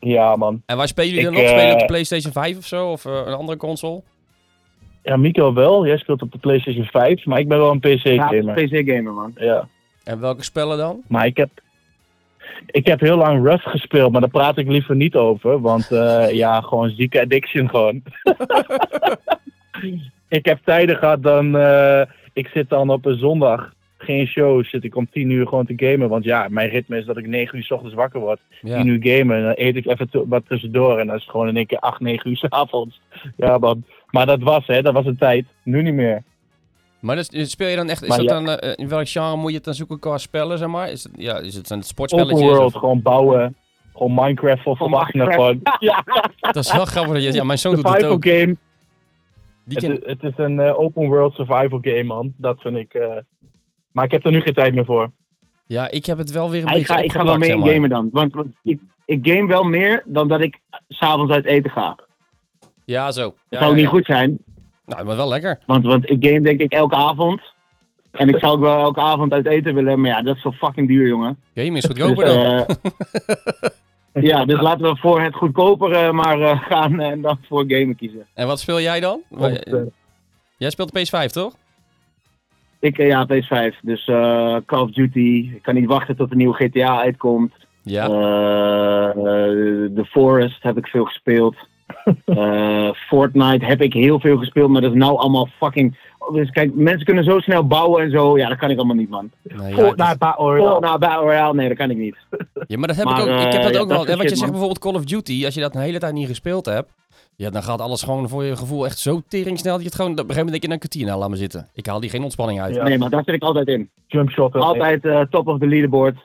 Ja, 0.00 0.36
man. 0.36 0.62
En 0.66 0.76
waar 0.76 0.88
spelen 0.88 1.10
jullie 1.10 1.24
dan 1.24 1.36
op? 1.36 1.46
Spelen 1.46 1.66
op 1.66 1.72
eh, 1.72 1.78
de 1.78 1.84
PlayStation 1.84 2.32
5 2.32 2.56
of 2.56 2.66
zo? 2.66 2.90
Of 2.90 3.04
eh, 3.04 3.22
een 3.26 3.34
andere 3.34 3.58
console? 3.58 4.02
Ja, 5.02 5.16
Miguel 5.16 5.54
wel. 5.54 5.86
Jij 5.86 5.96
speelt 5.96 6.22
op 6.22 6.32
de 6.32 6.38
PlayStation 6.38 6.84
5, 6.84 7.24
maar 7.24 7.38
ik 7.38 7.48
ben 7.48 7.58
wel 7.58 7.70
een 7.70 7.78
Ja, 7.80 7.96
PC-gamer. 7.96 8.54
PC-gamer 8.54 9.12
man. 9.12 9.32
Ja. 9.36 9.68
En 10.04 10.20
welke 10.20 10.42
spellen 10.42 10.78
dan? 10.78 11.02
Maar 11.08 11.26
ik 11.26 11.36
heb, 11.36 11.50
ik 12.66 12.86
heb 12.86 13.00
heel 13.00 13.16
lang 13.16 13.44
Rust 13.46 13.68
gespeeld, 13.68 14.12
maar 14.12 14.20
daar 14.20 14.30
praat 14.30 14.58
ik 14.58 14.68
liever 14.68 14.96
niet 14.96 15.14
over. 15.14 15.60
Want 15.60 15.90
eh, 15.90 16.30
ja, 16.42 16.60
gewoon 16.60 16.90
zieke 16.90 17.20
addiction 17.20 17.68
gewoon. 17.68 18.02
ik 20.28 20.44
heb 20.44 20.58
tijden 20.64 20.96
gehad 20.96 21.22
dan, 21.22 21.56
eh, 21.56 22.02
ik 22.32 22.48
zit 22.48 22.68
dan 22.68 22.90
op 22.90 23.04
een 23.04 23.18
zondag, 23.18 23.72
geen 23.98 24.26
show, 24.26 24.64
zit 24.64 24.84
ik 24.84 24.96
om 24.96 25.08
10 25.10 25.30
uur 25.30 25.46
gewoon 25.46 25.66
te 25.66 25.72
gamen. 25.76 26.08
Want 26.08 26.24
ja, 26.24 26.46
mijn 26.50 26.68
ritme 26.68 26.98
is 26.98 27.04
dat 27.04 27.16
ik 27.16 27.26
9 27.26 27.58
uur 27.58 27.64
s 27.64 27.70
ochtends 27.70 27.94
wakker 27.94 28.20
word. 28.20 28.40
Ja. 28.62 28.76
10 28.76 28.86
uur 28.86 28.98
gamen 29.02 29.36
en 29.36 29.42
dan 29.42 29.52
eet 29.56 29.76
ik 29.76 29.86
even 29.86 30.28
wat 30.28 30.42
tussendoor. 30.48 30.98
En 30.98 31.06
dan 31.06 31.16
is 31.16 31.22
het 31.22 31.30
gewoon 31.30 31.48
in 31.48 31.56
één 31.56 31.66
keer 31.66 31.78
8, 31.78 32.00
9 32.00 32.30
uur 32.30 32.36
s 32.36 32.44
avonds. 32.48 33.00
Ja, 33.36 33.58
man. 33.58 33.84
Maar 34.10 34.26
dat 34.26 34.40
was, 34.42 34.66
hè, 34.66 34.82
dat 34.82 34.92
was 34.94 35.06
een 35.06 35.16
tijd. 35.16 35.44
Nu 35.62 35.82
niet 35.82 35.94
meer. 35.94 36.22
Maar 37.00 37.16
dus, 37.16 37.50
speel 37.50 37.68
je 37.68 37.76
dan 37.76 37.88
echt... 37.88 38.02
Is 38.02 38.08
Maar 38.08 38.18
dat 38.18 38.26
ja. 38.26 38.32
dan, 38.34 38.48
eh, 38.48 38.72
in 38.76 38.88
welk 38.88 39.08
genre 39.08 39.36
moet 39.36 39.50
je 39.50 39.56
het 39.56 39.64
dan 39.64 39.74
zoeken 39.74 39.98
qua 39.98 40.18
spellen, 40.18 40.58
zeg 40.58 40.68
maar? 40.68 40.90
Is 40.90 41.02
het, 41.04 41.12
ja, 41.16 41.38
is 41.38 41.54
het, 41.54 41.66
zijn 41.66 41.78
het 41.80 41.92
Open 41.92 42.08
sportspelletjes? 42.08 42.40
world, 42.40 42.74
of- 42.74 42.80
gewoon 42.80 43.02
bouwen. 43.02 43.56
Gewoon 43.92 44.14
Minecraft 44.14 44.62
voor 44.62 44.76
volwassenen. 44.76 45.32
Gewoon. 45.32 45.60
Ja, 45.78 46.04
Dat 46.40 46.56
is 46.56 46.72
wel 46.72 46.84
grappig. 46.84 47.12
dat 47.12 47.22
je- 47.22 47.32
Ja, 47.32 47.44
mijn 47.44 47.58
zoon 47.58 47.74
doet 47.74 47.82
het 47.84 47.92
survival 47.92 48.14
ook. 48.16 48.24
game. 48.26 48.56
Die 49.64 49.76
Het, 49.78 49.84
ken- 49.84 50.02
is- 50.02 50.10
het 50.10 50.22
is 50.22 50.32
een 50.44 50.60
eh, 50.60 50.78
open 50.78 51.06
world 51.08 51.34
survival 51.34 51.78
game, 51.82 52.02
man. 52.02 52.32
Dat 52.36 52.60
vind 52.60 52.76
ik. 52.76 52.94
eh, 52.94 53.16
Maar 53.96 54.04
ik 54.04 54.10
heb 54.10 54.24
er 54.24 54.30
nu 54.30 54.40
geen 54.40 54.54
tijd 54.54 54.74
meer 54.74 54.84
voor. 54.84 55.10
Ja, 55.66 55.90
ik 55.90 56.06
heb 56.06 56.18
het 56.18 56.30
wel 56.30 56.50
weer 56.50 56.60
een 56.62 56.66
Ja, 56.66 56.72
ik, 56.72 56.78
beetje 56.78 56.94
ga, 56.94 57.00
ik 57.00 57.12
ga 57.12 57.24
wel 57.24 57.38
mee 57.38 57.48
in 57.48 57.54
zeg 57.54 57.64
maar. 57.64 57.72
gamen 57.74 57.88
dan. 57.88 58.08
Want, 58.12 58.34
want 58.34 58.46
ik, 58.62 58.80
ik 59.04 59.18
game 59.28 59.46
wel 59.46 59.62
meer 59.62 60.02
dan 60.06 60.28
dat 60.28 60.40
ik 60.40 60.58
s'avonds 60.88 61.32
uit 61.32 61.44
eten 61.44 61.70
ga. 61.70 61.98
Ja, 62.84 63.10
zo. 63.12 63.22
Dat 63.22 63.34
Ja, 63.48 63.58
zou 63.58 63.70
ja, 63.70 63.76
niet 63.76 63.84
ja. 63.84 63.90
goed 63.90 64.04
zijn. 64.04 64.38
Nou, 64.86 65.04
maar 65.04 65.16
wel 65.16 65.28
lekker. 65.28 65.58
Want, 65.66 65.84
want 65.84 66.10
ik 66.10 66.24
game 66.26 66.40
denk 66.40 66.60
ik 66.60 66.72
elke 66.72 66.94
avond. 66.94 67.40
En 68.10 68.28
ik 68.28 68.38
zou 68.38 68.52
ook 68.52 68.60
wel 68.60 68.78
elke 68.78 69.00
avond 69.00 69.32
uit 69.32 69.46
eten 69.46 69.74
willen. 69.74 70.00
Maar 70.00 70.10
ja, 70.10 70.22
dat 70.22 70.36
is 70.36 70.42
zo 70.42 70.50
fucking 70.52 70.88
duur, 70.88 71.08
jongen. 71.08 71.38
Game 71.54 71.76
is 71.76 71.84
Dus, 71.84 71.98
goedkoper 71.98 72.24
dan. 72.26 72.36
eh, 74.12 74.22
ja, 74.30 74.44
dus 74.44 74.60
laten 74.60 74.90
we 74.92 74.96
voor 74.96 75.20
het 75.20 75.34
goedkopere 75.34 76.12
maar 76.12 76.40
eh, 76.40 76.62
gaan 76.62 77.00
en 77.00 77.20
dan 77.22 77.38
voor 77.48 77.64
gamen 77.68 77.96
kiezen. 77.96 78.26
En 78.34 78.46
wat 78.46 78.60
speel 78.60 78.80
jij 78.80 79.00
dan? 79.00 79.20
Want, 79.28 79.64
eh, 79.64 79.80
Jij 80.56 80.70
speelt 80.70 80.92
de 80.92 81.00
PS5, 81.26 81.30
toch? 81.32 81.54
Ik, 82.86 82.98
eh, 82.98 83.06
ja, 83.06 83.26
PS5. 83.26 83.74
Dus 83.82 84.06
eh, 84.06 84.56
Call 84.66 84.80
of 84.80 84.90
Duty. 84.90 85.50
Ik 85.54 85.62
kan 85.62 85.74
niet 85.74 85.86
wachten 85.86 86.16
tot 86.16 86.30
de 86.30 86.36
nieuwe 86.36 86.54
GTA 86.54 87.00
uitkomt. 87.00 87.52
Ja. 87.82 88.04
Eh, 88.04 89.10
The 89.94 90.04
Forest 90.08 90.62
heb 90.62 90.76
ik 90.76 90.86
veel 90.86 91.04
gespeeld. 91.04 91.56
Eh, 92.24 92.90
Fortnite 92.92 93.64
heb 93.64 93.80
ik 93.80 93.92
heel 93.92 94.20
veel 94.20 94.36
gespeeld, 94.36 94.70
maar 94.70 94.80
dat 94.80 94.90
is 94.90 94.98
nou 94.98 95.16
allemaal 95.16 95.48
fucking... 95.58 95.98
Dus 96.32 96.50
kijk, 96.50 96.74
mensen 96.74 97.04
kunnen 97.04 97.24
zo 97.24 97.38
snel 97.38 97.66
bouwen 97.66 98.02
en 98.02 98.10
zo. 98.10 98.38
Ja, 98.38 98.48
dat 98.48 98.58
kan 98.58 98.70
ik 98.70 98.76
allemaal 98.76 98.96
niet, 98.96 99.08
man. 99.08 99.30
Ja, 99.42 99.56
Fortnite 99.56 100.16
Battle 100.18 100.44
Royale. 100.44 100.68
Fortnite 100.68 100.98
Battle 100.98 101.20
Royale, 101.20 101.54
nee, 101.54 101.68
dat 101.68 101.76
kan 101.76 101.90
ik 101.90 101.96
niet. 101.96 102.16
Ja, 102.66 102.78
maar 102.78 102.88
dat 102.88 102.96
heb 102.96 103.04
Maar, 103.04 103.20
ik 103.20 103.28
ook. 103.28 103.40
Ik 103.40 103.52
heb 103.52 103.62
dat 103.62 103.76
ook 103.76 103.88
wel. 103.88 104.06
En 104.06 104.16
wat 104.16 104.30
je 104.30 104.36
zegt 104.36 104.50
bijvoorbeeld 104.50 104.78
Call 104.78 104.94
of 104.94 105.04
Duty, 105.04 105.44
als 105.44 105.54
je 105.54 105.60
dat 105.60 105.74
een 105.74 105.80
hele 105.80 105.98
tijd 105.98 106.12
niet 106.12 106.26
gespeeld 106.26 106.66
hebt, 106.66 106.88
ja, 107.36 107.50
dan 107.50 107.62
gaat 107.62 107.80
alles 107.80 108.02
gewoon 108.02 108.28
voor 108.28 108.44
je 108.44 108.56
gevoel 108.56 108.84
echt 108.84 108.98
zo 108.98 109.22
tering 109.28 109.58
snel 109.58 109.72
dat 109.72 109.82
je 109.82 109.86
het 109.86 109.96
gewoon 109.96 110.10
op 110.10 110.18
een 110.18 110.24
gegeven 110.24 110.44
moment 110.44 110.60
denk 110.60 110.72
je, 110.72 110.78
een 110.78 110.88
kwartier 110.88 111.06
nou, 111.06 111.18
laat 111.18 111.30
me 111.30 111.36
zitten. 111.36 111.68
Ik 111.74 111.86
haal 111.86 112.00
die 112.00 112.10
geen 112.10 112.22
ontspanning 112.22 112.60
uit. 112.60 112.74
Ja. 112.74 112.84
Nee, 112.84 112.98
maar 112.98 113.10
daar 113.10 113.22
zit 113.24 113.34
ik 113.34 113.42
altijd 113.42 113.68
in. 113.68 113.90
Jump 114.06 114.30
shot. 114.30 114.54
Altijd 114.54 115.04
eh, 115.04 115.20
top 115.20 115.46
of 115.46 115.58
the 115.58 115.66
leaderboard. 115.66 116.16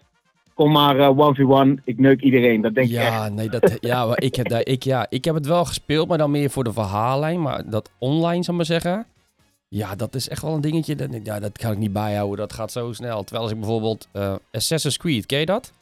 Kom 0.54 0.72
maar 0.72 1.00
eh 1.00 1.34
1v1, 1.34 1.84
ik 1.84 2.00
neuk 2.00 2.22
iedereen. 2.22 2.62
Dat 2.62 2.74
denk 2.74 2.90
ik 2.90 2.96
echt. 2.96 3.08
Ja, 3.08 3.30
nee, 3.30 3.50
dat, 3.50 3.78
ja, 3.80 4.06
maar 4.06 4.22
ik 4.22 4.36
heb, 4.36 4.50
daar, 4.50 4.66
ik, 4.66 4.84
ja, 4.84 5.06
ik 5.10 5.26
heb 5.26 5.36
het 5.36 5.46
wel 5.46 5.66
gespeeld, 5.66 6.08
maar 6.08 6.18
dan 6.18 6.32
meer 6.32 6.50
voor 6.50 6.64
de 6.64 6.74
verhaallijn. 6.74 7.42
Maar 7.42 7.70
dat 7.70 7.92
online, 7.98 8.44
zal 8.44 8.54
ik 8.54 8.60
maar 8.60 8.80
zeggen. 8.80 9.06
Ja, 9.68 9.96
dat 9.96 10.16
is 10.16 10.30
echt 10.30 10.42
wel 10.42 10.54
een 10.54 10.62
dingetje. 10.62 10.96
Dat, 10.96 11.10
ja, 11.24 11.40
dat 11.40 11.58
kan 11.58 11.72
ik 11.72 11.78
niet 11.78 11.94
bijhouden. 11.94 12.38
Dat 12.38 12.54
gaat 12.54 12.72
zo 12.72 12.94
snel. 12.94 13.24
Terwijl 13.24 13.44
als 13.44 13.52
ik 13.52 13.60
bijvoorbeeld 13.60 14.08
eh, 14.12 14.36
Assassin's 14.52 14.98
Creed, 14.98 15.26
ken 15.26 15.40
je 15.40 15.46
dat? 15.46 15.74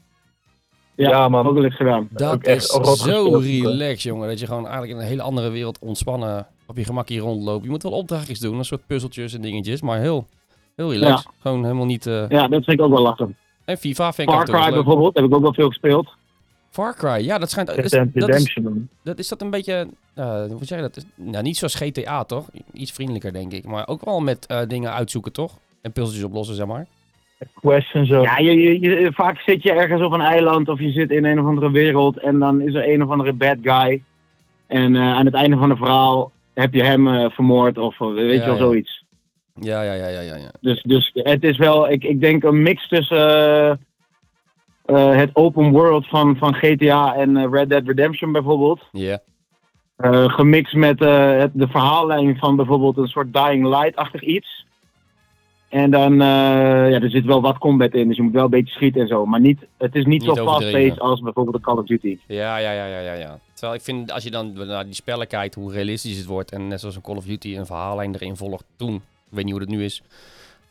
Ja, 1.08 1.30
man. 1.30 1.48
Ook 1.48 1.54
wel 1.54 1.64
eens 1.64 1.76
gedaan. 1.76 2.08
Dat 2.12 2.34
Ook 2.34 2.44
echt 2.44 2.64
is 2.64 2.70
rot 2.72 2.98
zo 2.98 3.38
relaxed, 3.44 4.02
jongen. 4.02 4.28
Dat 4.28 4.40
je 4.40 4.46
gewoon 4.46 4.64
eigenlijk 4.64 4.94
in 4.94 5.00
een 5.00 5.08
hele 5.08 5.22
andere 5.22 5.50
wereld 5.50 5.80
ontspannen 5.80 6.48
op 6.68 6.78
je 6.78 6.84
gemak 6.86 7.10
hier 7.10 7.22
rondloopt. 7.22 7.64
Je 7.64 7.70
moet 7.70 7.84
wel 7.84 7.92
opdrachtjes 7.92 8.40
doen, 8.40 8.58
een 8.58 8.66
soort 8.66 8.86
puzzeltjes 8.88 9.34
en 9.34 9.42
dingetjes. 9.42 9.82
Maar 9.82 10.00
heel, 10.00 10.28
heel 10.76 10.92
relaxed. 10.94 11.28
Gewoon 11.40 11.64
helemaal 11.64 11.86
niet... 11.86 12.06
eh, 12.06 12.30
Ja, 12.30 12.48
dat 12.48 12.64
vind 12.64 12.80
ik 12.80 12.82
ook 12.86 12.92
wel 12.92 13.02
lastig. 13.02 13.28
En 13.66 13.78
FIFA 13.78 14.14
vind 14.14 14.30
ik 14.30 14.36
Far 14.36 14.46
Cry 14.46 14.74
bijvoorbeeld, 14.74 15.16
heb 15.16 15.26
ik 15.26 15.34
ook 15.34 15.42
wel 15.42 15.54
veel 15.54 15.68
gespeeld. 15.68 16.10
Far 16.70 16.96
Cry, 16.96 17.26
ja, 17.26 17.38
dat 17.38 17.50
schijnt... 17.50 17.70
Is, 17.70 17.76
Is 17.78 17.90
dat, 17.92 18.08
is, 18.14 18.26
Redemption. 18.26 18.90
dat, 19.04 19.20
is 19.20 19.28
dat 19.28 19.42
een 19.42 19.50
beetje... 19.50 19.88
eh, 20.14 20.26
hoe 20.46 20.66
zeg 20.66 20.78
je 20.78 20.84
dat? 20.84 20.98
Is- 20.98 21.06
Nou, 21.16 21.44
niet 21.44 21.58
zoals 21.58 21.76
GTA, 21.76 22.24
toch? 22.24 22.46
Iets 22.74 22.92
vriendelijker, 22.92 23.34
denk 23.34 23.52
ik. 23.52 23.66
Maar 23.66 23.88
ook 23.88 24.06
wel 24.06 24.20
met 24.20 24.46
eh, 24.46 24.60
dingen 24.68 24.94
uitzoeken, 24.94 25.32
toch? 25.32 25.58
En 25.82 25.92
puzzeltjes 25.92 26.24
oplossen, 26.26 26.56
zeg 26.56 26.66
maar. 26.66 26.88
Quest 27.54 27.94
en 27.94 28.06
zo. 28.06 28.22
Ja, 28.22 28.38
je, 28.38 28.54
je, 28.62 28.80
je- 28.80 29.12
vaak 29.14 29.40
zit 29.40 29.64
je 29.64 29.72
ergens 29.72 30.02
op 30.02 30.12
een 30.12 30.22
eiland 30.22 30.70
of 30.70 30.80
je 30.80 30.92
zit 30.92 31.12
in 31.12 31.26
een 31.26 31.40
of 31.40 31.46
andere 31.46 31.72
wereld 31.72 32.18
en 32.20 32.40
dan 32.40 32.62
is 32.62 32.74
er 32.74 32.90
een 32.94 33.04
of 33.04 33.10
andere 33.10 33.34
bad 33.34 33.58
guy. 33.62 34.04
En 34.68 34.96
eh, 34.96 35.02
aan 35.02 35.26
het 35.26 35.34
einde 35.36 35.58
van 35.58 35.70
het 35.70 35.78
verhaal 35.78 36.32
heb 36.54 36.74
je 36.74 36.84
hem 36.84 37.08
eh, 37.08 37.30
vermoord 37.30 37.78
of 37.78 38.02
eh, 38.02 38.08
weet 38.14 38.26
Ja, 38.26 38.34
je 38.34 38.40
wel, 38.46 38.54
ja. 38.54 38.58
zoiets. 38.60 39.04
Ja, 39.54 39.82
ja, 39.82 39.94
ja, 39.94 40.08
ja, 40.08 40.20
ja. 40.22 40.36
ja. 40.36 40.52
Dus, 40.62 40.82
dus 40.84 41.10
het 41.14 41.44
is 41.44 41.58
wel, 41.58 41.90
ik, 41.90 42.04
ik 42.04 42.22
denk 42.22 42.44
een 42.44 42.62
mix 42.62 42.88
tussen 42.88 43.80
het 44.86 45.30
open 45.34 45.72
world 45.72 46.08
van, 46.08 46.38
van 46.38 46.54
GTA 46.54 47.16
en 47.16 47.52
Red 47.52 47.70
Dead 47.70 47.84
Redemption 47.86 48.32
bijvoorbeeld. 48.32 48.88
Ja. 48.92 49.20
Gemixt 50.28 50.74
met 50.74 51.00
het, 51.00 51.52
de 51.54 51.68
verhaallijn 51.68 52.38
van 52.38 52.56
bijvoorbeeld 52.56 52.98
een 52.98 53.08
soort 53.08 53.34
Dying 53.34 53.66
Light-achtig 53.68 54.22
iets. 54.22 54.66
En 55.70 55.92
dan, 55.92 56.12
eh, 56.12 56.28
ja, 56.92 57.00
er 57.02 57.10
zit 57.10 57.26
wel 57.26 57.42
wat 57.42 57.58
combat 57.58 57.94
in, 57.94 58.08
dus 58.08 58.18
je 58.18 58.22
moet 58.24 58.34
wel 58.34 58.44
een 58.44 58.50
beetje 58.50 58.74
schieten 58.74 59.02
en 59.02 59.08
zo. 59.08 59.26
Maar 59.26 59.40
niet, 59.40 59.66
het 59.78 59.96
is 59.96 60.06
niet, 60.06 60.22
Niet 60.22 60.36
zo 60.38 60.44
fast-paced 60.46 61.00
als 61.00 61.20
bijvoorbeeld 61.22 61.56
de 61.56 61.62
Call 61.62 61.78
of 61.78 61.86
Duty. 61.86 62.18
Ja, 62.28 62.58
ja, 62.58 62.72
ja, 62.72 62.86
ja, 62.86 63.00
ja, 63.00 63.14
ja. 63.14 63.40
Terwijl 63.54 63.78
ik 63.78 63.82
vind, 63.84 64.12
als 64.12 64.24
je 64.24 64.32
dan 64.32 64.54
naar 64.68 64.86
die 64.86 64.94
spellen 64.94 65.28
kijkt, 65.28 65.56
hoe 65.56 65.72
realistisch 65.72 66.18
het 66.18 66.26
wordt. 66.26 66.52
En 66.52 66.68
net 66.68 66.80
zoals 66.80 66.96
een 66.96 67.02
Call 67.02 67.16
of 67.16 67.26
Duty 67.26 67.56
een 67.58 67.66
verhaallijn 67.66 68.14
erin 68.16 68.36
volgt 68.36 68.64
toen. 68.76 68.96
Ik 68.96 69.02
weet 69.30 69.44
niet 69.44 69.54
hoe 69.54 69.62
dat 69.66 69.70
nu 69.76 69.84
is. 69.84 70.02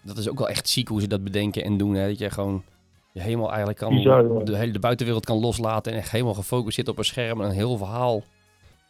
Dat 0.03 0.17
is 0.19 0.29
ook 0.29 0.39
wel 0.39 0.49
echt 0.49 0.69
ziek 0.69 0.89
hoe 0.89 1.01
ze 1.01 1.07
dat 1.09 1.25
bedenken 1.25 1.65
en 1.65 1.77
doen. 1.77 1.95
Hè? 1.95 2.09
Dat 2.09 2.19
je 2.19 2.31
gewoon 2.31 2.63
je 3.13 3.21
helemaal 3.21 3.49
eigenlijk 3.49 3.79
kan, 3.79 3.95
Bizar, 3.95 4.45
de 4.45 4.57
hele 4.57 4.73
de 4.73 4.79
buitenwereld 4.79 5.25
kan 5.25 5.39
loslaten. 5.41 5.93
En 5.93 5.99
echt 5.99 6.11
helemaal 6.11 6.35
gefocust 6.35 6.75
zit 6.75 6.89
op 6.89 6.99
een 6.99 7.05
scherm 7.05 7.41
en 7.41 7.47
een 7.49 7.55
heel 7.55 7.77
verhaal 7.77 8.23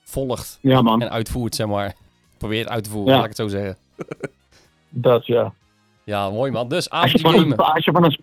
volgt 0.02 0.58
Ja, 0.62 0.82
man. 0.82 1.02
en 1.02 1.10
uitvoert, 1.10 1.54
zeg 1.54 1.66
maar. 1.66 1.94
Probeert 2.38 2.68
uit 2.68 2.84
te 2.84 2.90
voeren, 2.90 3.12
Ja. 3.12 3.20
laat 3.20 3.30
ik 3.30 3.36
het 3.36 3.50
zo 3.50 3.58
zeggen. 3.58 3.76
Dat 4.90 5.26
ja. 5.26 5.54
Ja, 6.08 6.30
mooi 6.30 6.50
man. 6.50 6.68
Dus 6.68 6.90
Als 6.90 7.10
je, 7.12 7.18
avondje 7.18 7.30
van 7.30 7.32
gamen. 7.48 7.58
een, 7.66 7.74
als 7.74 7.84
je 7.84 7.92
van 7.92 8.04
een... 8.04 8.18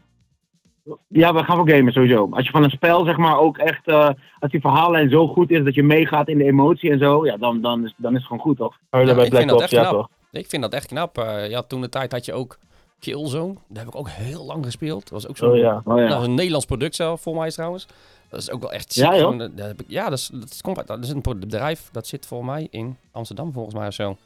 Ja, 1.08 1.34
we 1.34 1.44
gaan 1.44 1.56
voor 1.58 1.70
gamen 1.70 1.94
sowieso. 1.94 2.28
Als 2.32 2.46
je 2.46 2.52
van 2.52 2.64
een 2.64 2.70
spel, 2.70 3.06
zeg 3.06 3.18
maar, 3.18 3.40
ook 3.40 3.58
echt... 3.58 3.88
eh, 3.88 4.10
als 4.40 4.52
die 4.52 4.62
verhaallijn 4.62 5.10
zo 5.10 5.28
goed 5.28 5.50
is 5.52 5.64
dat 5.64 5.74
je 5.76 5.84
meegaat 5.84 6.28
in 6.28 6.38
de 6.38 6.44
emotie 6.44 6.92
en 6.92 7.00
zo... 7.00 7.26
Ja, 7.26 7.38
dan, 7.38 7.62
dan, 7.62 7.86
is, 7.86 7.94
dan 7.98 8.12
is 8.12 8.18
het 8.18 8.28
gewoon 8.28 8.42
goed, 8.42 8.58
toch? 8.58 8.78
Huilen 8.90 9.14
Ja, 9.14 9.20
bij 9.20 9.28
ik 9.30 9.34
vind 9.36 9.46
Black 9.46 9.60
dat 9.60 9.70
Ops, 9.70 9.74
echt 9.74 9.84
ja 9.84 9.90
knap. 9.90 10.02
toch? 10.32 10.42
Ik 10.42 10.50
vind 10.50 10.62
dat 10.62 10.74
echt 10.74 10.88
knap. 10.88 11.18
Eh, 11.18 11.50
ja, 11.50 11.62
toen 11.62 11.82
de 11.82 11.90
tijd 11.90 12.12
had 12.12 12.26
je 12.26 12.34
ook 12.34 12.58
Killzone. 13.00 13.54
Daar 13.68 13.84
heb 13.86 13.94
ik 13.94 14.00
ook 14.00 14.10
heel 14.10 14.46
lang 14.46 14.66
gespeeld. 14.66 15.02
Dat 15.02 15.10
was 15.10 15.28
ook 15.28 15.38
zo'n 15.38 15.50
Oh 15.50 15.58
ja. 15.58 15.82
Oh, 15.86 16.00
ja. 16.00 16.08
Dat 16.08 16.22
is 16.22 16.28
een 16.28 16.34
Nederlands 16.36 16.66
product 16.66 16.96
zelf, 16.96 17.22
voor 17.22 17.36
mij 17.36 17.50
trouwens. 17.52 17.88
Dat 18.30 18.40
is 18.40 18.52
ook 18.52 18.62
wel 18.62 18.72
echt 18.72 18.94
ziek. 18.94 19.04
Ja, 19.04 19.18
joh? 19.18 19.42
Ik- 19.42 19.84
ja, 19.88 20.10
dat 20.10 20.18
is, 20.18 20.28
dat, 20.34 20.50
is, 20.50 20.62
komt 20.62 20.78
uit- 20.78 20.88
dat 20.88 21.04
is 21.04 21.10
een 21.10 21.22
bedrijf 21.40 21.90
dat 21.92 22.08
zit 22.08 22.26
voor 22.26 22.46
mij 22.46 22.68
in 22.70 22.98
Amsterdam 23.12 23.54
volgens 23.54 23.76
mij 23.76 23.88
of 23.88 23.94
zo. 23.94 24.18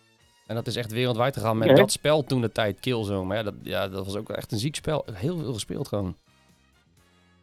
En 0.49 0.55
dat 0.55 0.67
is 0.67 0.75
echt 0.75 0.91
wereldwijd 0.91 1.33
gegaan 1.37 1.57
met 1.57 1.77
dat 1.77 1.91
spel 1.91 2.23
toen 2.23 2.41
de 2.41 2.51
tijd, 2.51 2.79
Killzone. 2.79 3.25
Maar 3.25 3.37
ja 3.37 3.43
dat, 3.43 3.53
ja, 3.61 3.87
dat 3.87 4.05
was 4.05 4.15
ook 4.15 4.29
echt 4.29 4.51
een 4.51 4.57
ziek 4.57 4.75
spel. 4.75 5.05
Heel 5.13 5.37
veel 5.37 5.53
gespeeld 5.53 5.87
gewoon. 5.87 6.15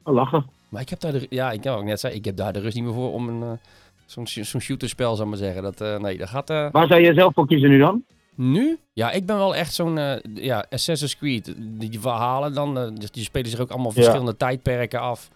Oh, 0.02 0.14
lachen. 0.14 0.46
Maar 0.68 0.80
ik 0.82 0.88
heb 0.88 1.00
daar 1.00 1.12
de, 1.12 1.26
ja, 1.30 1.50
ik 1.52 1.60
kan 1.60 1.76
ook 1.76 1.84
net 1.84 2.00
zeggen, 2.00 2.20
ik 2.20 2.24
heb 2.26 2.36
daar 2.36 2.52
de 2.52 2.60
rust 2.60 2.74
niet 2.74 2.84
meer 2.84 2.92
voor 2.92 3.12
om 3.12 3.28
een, 3.28 3.42
eh, 3.42 3.58
zo'n 4.06 4.26
zo'n 4.26 4.60
shooterspel, 4.60 5.10
zou 5.16 5.22
ik 5.22 5.28
maar 5.28 5.44
zeggen. 5.44 5.62
Dat, 5.62 5.80
eh, 5.80 5.98
nee, 5.98 6.18
dat 6.18 6.28
gaat... 6.28 6.50
eh, 6.50 6.68
Waar 6.72 6.86
zou 6.86 7.00
je 7.00 7.14
zelf 7.14 7.34
voor 7.34 7.46
kiezen 7.46 7.68
nu 7.68 7.78
dan? 7.78 8.04
Nu? 8.34 8.78
Ja, 8.92 9.10
ik 9.10 9.26
ben 9.26 9.36
wel 9.36 9.54
echt 9.54 9.74
zo'n 9.74 10.20
ja, 10.34 10.66
Assassin's 10.70 11.16
Creed. 11.16 11.54
Die, 11.58 12.00
verhalen 12.00 12.54
dan, 12.54 12.78
eh, 12.78 12.88
die, 13.12 13.24
spelen 13.24 13.50
zich 13.50 13.60
ook 13.60 13.70
allemaal 13.70 13.90
verschillende 13.90 14.36
tijdperken 14.36 15.00
af. 15.00 15.30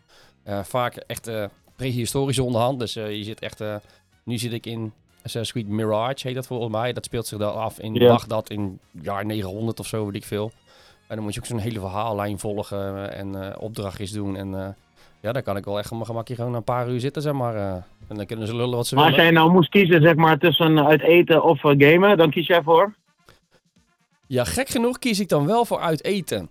Vaak 0.63 0.97
echt 0.97 1.27
eh 1.27 1.45
prehistorische 1.77 2.43
onderhand. 2.43 2.79
Dus 2.79 2.93
je 2.95 3.25
zit 3.25 3.41
echt... 3.41 3.63
nu 4.25 4.39
zit 4.39 4.53
ik 4.53 4.67
in 4.67 4.93
Assassin's 5.25 5.53
Creed 5.53 5.69
Mirage, 5.69 6.27
heet 6.27 6.35
dat 6.35 6.47
volgens 6.47 6.73
mij. 6.73 6.93
Dat 6.93 7.05
speelt 7.05 7.27
zich 7.27 7.39
dan 7.39 7.55
af 7.55 7.79
in 7.79 7.95
Ja. 7.95 8.09
Bagdad 8.09 8.51
in 8.51 8.79
jaar 9.03 9.27
900 9.27 9.81
of 9.81 9.87
zo, 9.87 10.05
weet 10.07 10.15
ik 10.15 10.25
veel. 10.25 10.51
En 11.09 11.17
dan 11.17 11.25
moet 11.25 11.35
je 11.35 11.41
ook 11.41 11.47
zo'n 11.47 11.59
hele 11.59 11.81
verhaallijn 11.81 12.39
volgen 12.39 12.79
eh, 13.11 13.19
en 13.21 13.43
eh, 13.53 13.63
opdrachtjes 13.63 14.11
doen. 14.13 14.37
En 14.37 14.55
eh, 14.55 14.69
ja, 15.21 15.33
daar 15.33 15.43
kan 15.43 15.57
ik 15.57 15.65
wel 15.65 15.79
echt 15.79 15.87
op 15.91 15.95
mijn 15.97 16.07
gemakje 16.07 16.35
gewoon 16.35 16.55
een 16.55 16.65
paar 16.65 16.89
uur 16.89 17.01
zitten, 17.01 17.23
zeg 17.23 17.33
maar. 17.33 17.55
eh. 17.55 17.73
en 18.09 18.17
dan 18.17 18.27
kunnen 18.27 18.47
ze 18.47 18.57
lullen 18.57 18.77
wat 18.77 18.87
ze 18.87 18.95
Maar 18.95 19.05
als 19.05 19.15
willen. 19.17 19.31
jij 19.33 19.41
nou 19.41 19.53
moest 19.53 19.69
kiezen 19.71 20.03
zeg 20.03 20.15
maar, 20.15 20.39
tussen 20.39 20.87
uit 20.87 21.01
eten 21.03 21.43
of 21.45 21.61
gamen, 21.61 22.17
dan 22.17 22.31
kies 22.31 22.47
jij 22.47 22.63
voor? 22.63 22.95
Ja, 24.27 24.45
gek 24.45 24.69
genoeg 24.69 24.99
kies 24.99 25.21
ik 25.21 25.29
dan 25.29 25.47
wel 25.47 25.65
voor 25.65 25.81
uit 25.81 26.05
eten. 26.05 26.51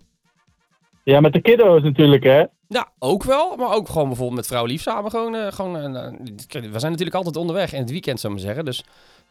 Ja, 1.04 1.20
met 1.20 1.34
de 1.34 1.42
kiddo's 1.42 1.82
natuurlijk, 1.82 2.24
hè? 2.24 2.44
Ja, 2.74 2.88
ook 3.00 3.24
wel. 3.24 3.56
Maar 3.56 3.74
ook 3.74 3.88
gewoon 3.90 4.08
bijvoorbeeld 4.08 4.38
met 4.38 4.48
vrouw 4.48 4.66
lief 4.66 4.82
samen. 4.82 5.12
Gewoon, 5.12 5.36
eh, 5.36 5.52
gewoon, 5.52 5.78
eh, 5.78 6.06
eh, 6.06 6.14
we 6.50 6.80
zijn 6.80 6.92
natuurlijk 6.92 7.16
altijd 7.16 7.36
onderweg 7.36 7.74
in 7.74 7.80
het 7.80 7.92
weekend, 7.92 8.20
zou 8.20 8.34
ik 8.34 8.40
maar 8.40 8.48
zeggen. 8.48 8.66
Dus 8.66 8.84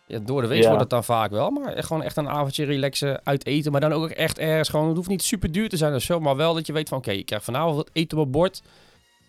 ja, 0.06 0.18
door 0.18 0.42
de 0.42 0.48
week 0.48 0.62
Ja. 0.62 0.66
wordt 0.66 0.80
het 0.80 0.90
dan 0.90 1.04
vaak 1.04 1.30
wel. 1.30 1.50
Maar 1.50 1.82
gewoon 1.84 2.02
echt 2.02 2.16
een 2.16 2.28
avondje 2.28 2.64
relaxen, 2.64 3.20
uit 3.24 3.46
eten. 3.46 3.72
Maar 3.72 3.80
dan 3.80 3.92
ook 3.92 4.08
echt 4.08 4.38
ergens 4.38 4.68
gewoon... 4.68 4.86
Het 4.86 4.96
hoeft 4.96 5.08
niet 5.08 5.22
super 5.22 5.52
duur 5.52 5.68
te 5.68 5.76
zijn 5.76 5.94
of 5.94 6.02
zo. 6.02 6.20
Maar 6.20 6.36
wel 6.36 6.54
dat 6.54 6.66
je 6.66 6.72
weet 6.72 6.88
van... 6.88 6.98
Oké, 6.98 7.10
ik 7.10 7.26
krijg 7.26 7.44
vanavond 7.44 7.76
wat 7.76 7.90
eten 7.92 8.18
op 8.18 8.32
bord. 8.32 8.62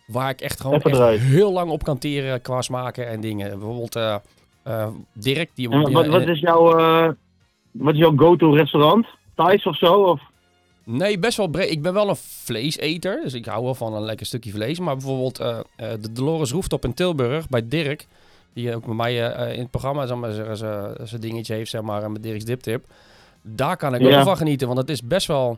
Waar 0.08 0.30
ik 0.30 0.42
echt 0.42 0.62
gewoon 0.62 0.82
echt 0.82 1.20
heel 1.20 1.52
lang 1.52 1.72
op 1.72 1.84
kan 1.84 1.98
teren 1.98 2.42
qua 2.42 2.62
smaken 2.62 3.08
en 3.08 3.22
dingen. 3.22 3.50
Bijvoorbeeld 3.50 3.96
eh, 3.96 4.88
Dirk. 5.14 5.50
Die, 5.54 5.70
En 5.70 5.94
wat, 6.12 6.28
is 6.28 6.40
jouw, 6.40 6.76
wat 7.72 7.94
is 7.94 8.00
jouw 8.00 8.14
go-to 8.16 8.52
restaurant? 8.54 9.08
Thais 9.36 9.64
of 9.64 9.78
zo? 9.78 9.94
Of? 9.94 10.22
Nee, 10.92 11.20
best 11.20 11.38
wel 11.38 11.48
breed. 11.48 11.70
Ik 11.72 11.82
ben 11.82 11.94
wel 11.94 12.10
een 12.10 12.16
vleeseter, 12.16 13.22
dus 13.24 13.34
ik 13.34 13.46
hou 13.46 13.64
wel 13.64 13.76
van 13.76 13.94
een 13.94 14.04
lekker 14.04 14.26
stukje 14.26 14.52
vlees. 14.52 14.80
Maar 14.80 14.96
bijvoorbeeld 14.98 15.40
eh, 15.40 15.60
eh, 15.76 15.90
de 16.02 16.12
Dolores 16.12 16.52
Rooftop 16.52 16.86
in 16.86 16.94
Tilburg 16.94 17.50
bij 17.50 17.68
Dirk, 17.68 18.08
die 18.54 18.76
ook 18.76 18.86
bij 18.86 18.96
mij 18.96 19.32
eh, 19.34 19.54
in 19.54 19.60
het 19.60 19.72
programma 19.72 20.06
zeg 20.06 20.18
maar, 20.18 20.58
zijn 21.08 21.22
dingetje 21.22 21.54
heeft, 21.54 21.70
zeg 21.70 21.82
maar, 21.82 22.12
met 22.12 22.24
Dirk's 22.24 22.46
Diptip. 22.46 22.86
Daar 23.42 23.78
kan 23.78 23.96
ik 23.96 24.02
Ja. 24.02 24.18
ook 24.18 24.24
van 24.26 24.38
genieten, 24.38 24.68
want 24.68 24.80
het 24.80 24.90
is 24.90 25.04
best 25.04 25.28
wel 25.28 25.58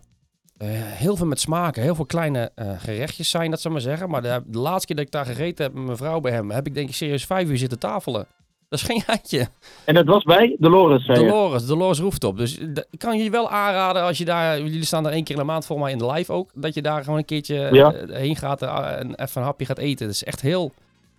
heel 0.63 1.15
veel 1.15 1.25
met 1.25 1.39
smaken. 1.39 1.81
Heel 1.81 1.95
veel 1.95 2.05
kleine 2.05 2.51
gerechtjes 2.77 3.29
zijn, 3.29 3.51
dat 3.51 3.61
zou 3.61 3.73
maar 3.73 3.83
zeggen. 3.83 4.09
Maar 4.09 4.21
de, 4.21 4.41
de 4.45 4.57
laatste 4.59 4.87
keer 4.87 4.95
dat 4.95 5.05
ik 5.05 5.11
daar 5.11 5.25
gegeten 5.25 5.65
heb 5.65 5.73
met 5.73 5.83
mijn 5.83 5.97
vrouw 5.97 6.19
bij 6.19 6.31
hem, 6.31 6.51
heb 6.51 6.67
ik 6.67 6.73
denk 6.73 6.89
ik 6.89 6.95
serieus 6.95 7.25
vijf 7.25 7.49
uur 7.49 7.57
zitten 7.57 7.79
tafelen. 7.79 8.25
Dat 8.71 8.79
is 8.79 8.85
geen 8.85 9.01
geitje. 9.01 9.47
En 9.85 9.93
dat 9.93 10.05
was 10.05 10.23
bij 10.23 10.55
Dolores, 10.59 11.05
zei 11.05 11.19
je? 11.19 11.25
Dolores, 11.25 11.65
Dolores 11.65 11.99
Rooftop. 11.99 12.37
Dus 12.37 12.57
ik 12.89 12.99
kan 12.99 13.17
je 13.17 13.29
wel 13.29 13.49
aanraden 13.49 14.01
als 14.03 14.17
je 14.17 14.25
daar, 14.25 14.57
jullie 14.59 14.85
staan 14.85 15.05
er 15.05 15.11
één 15.11 15.23
keer 15.23 15.35
in 15.35 15.41
de 15.41 15.47
maand 15.47 15.65
volgens 15.65 15.87
mij 15.87 15.97
in 15.97 16.05
de 16.07 16.13
live 16.13 16.31
ook, 16.33 16.49
dat 16.53 16.73
je 16.73 16.81
daar 16.81 17.03
gewoon 17.03 17.19
een 17.19 17.25
keertje 17.25 17.69
Ja. 17.71 17.93
eh, 17.93 18.15
heen 18.15 18.35
gaat 18.35 18.61
eh, 18.61 18.99
en 18.99 19.15
even 19.15 19.41
een 19.41 19.47
hapje 19.47 19.65
gaat 19.65 19.77
eten. 19.77 20.05
Het 20.05 20.15
is 20.15 20.23
echt 20.23 20.41
heel, 20.41 20.71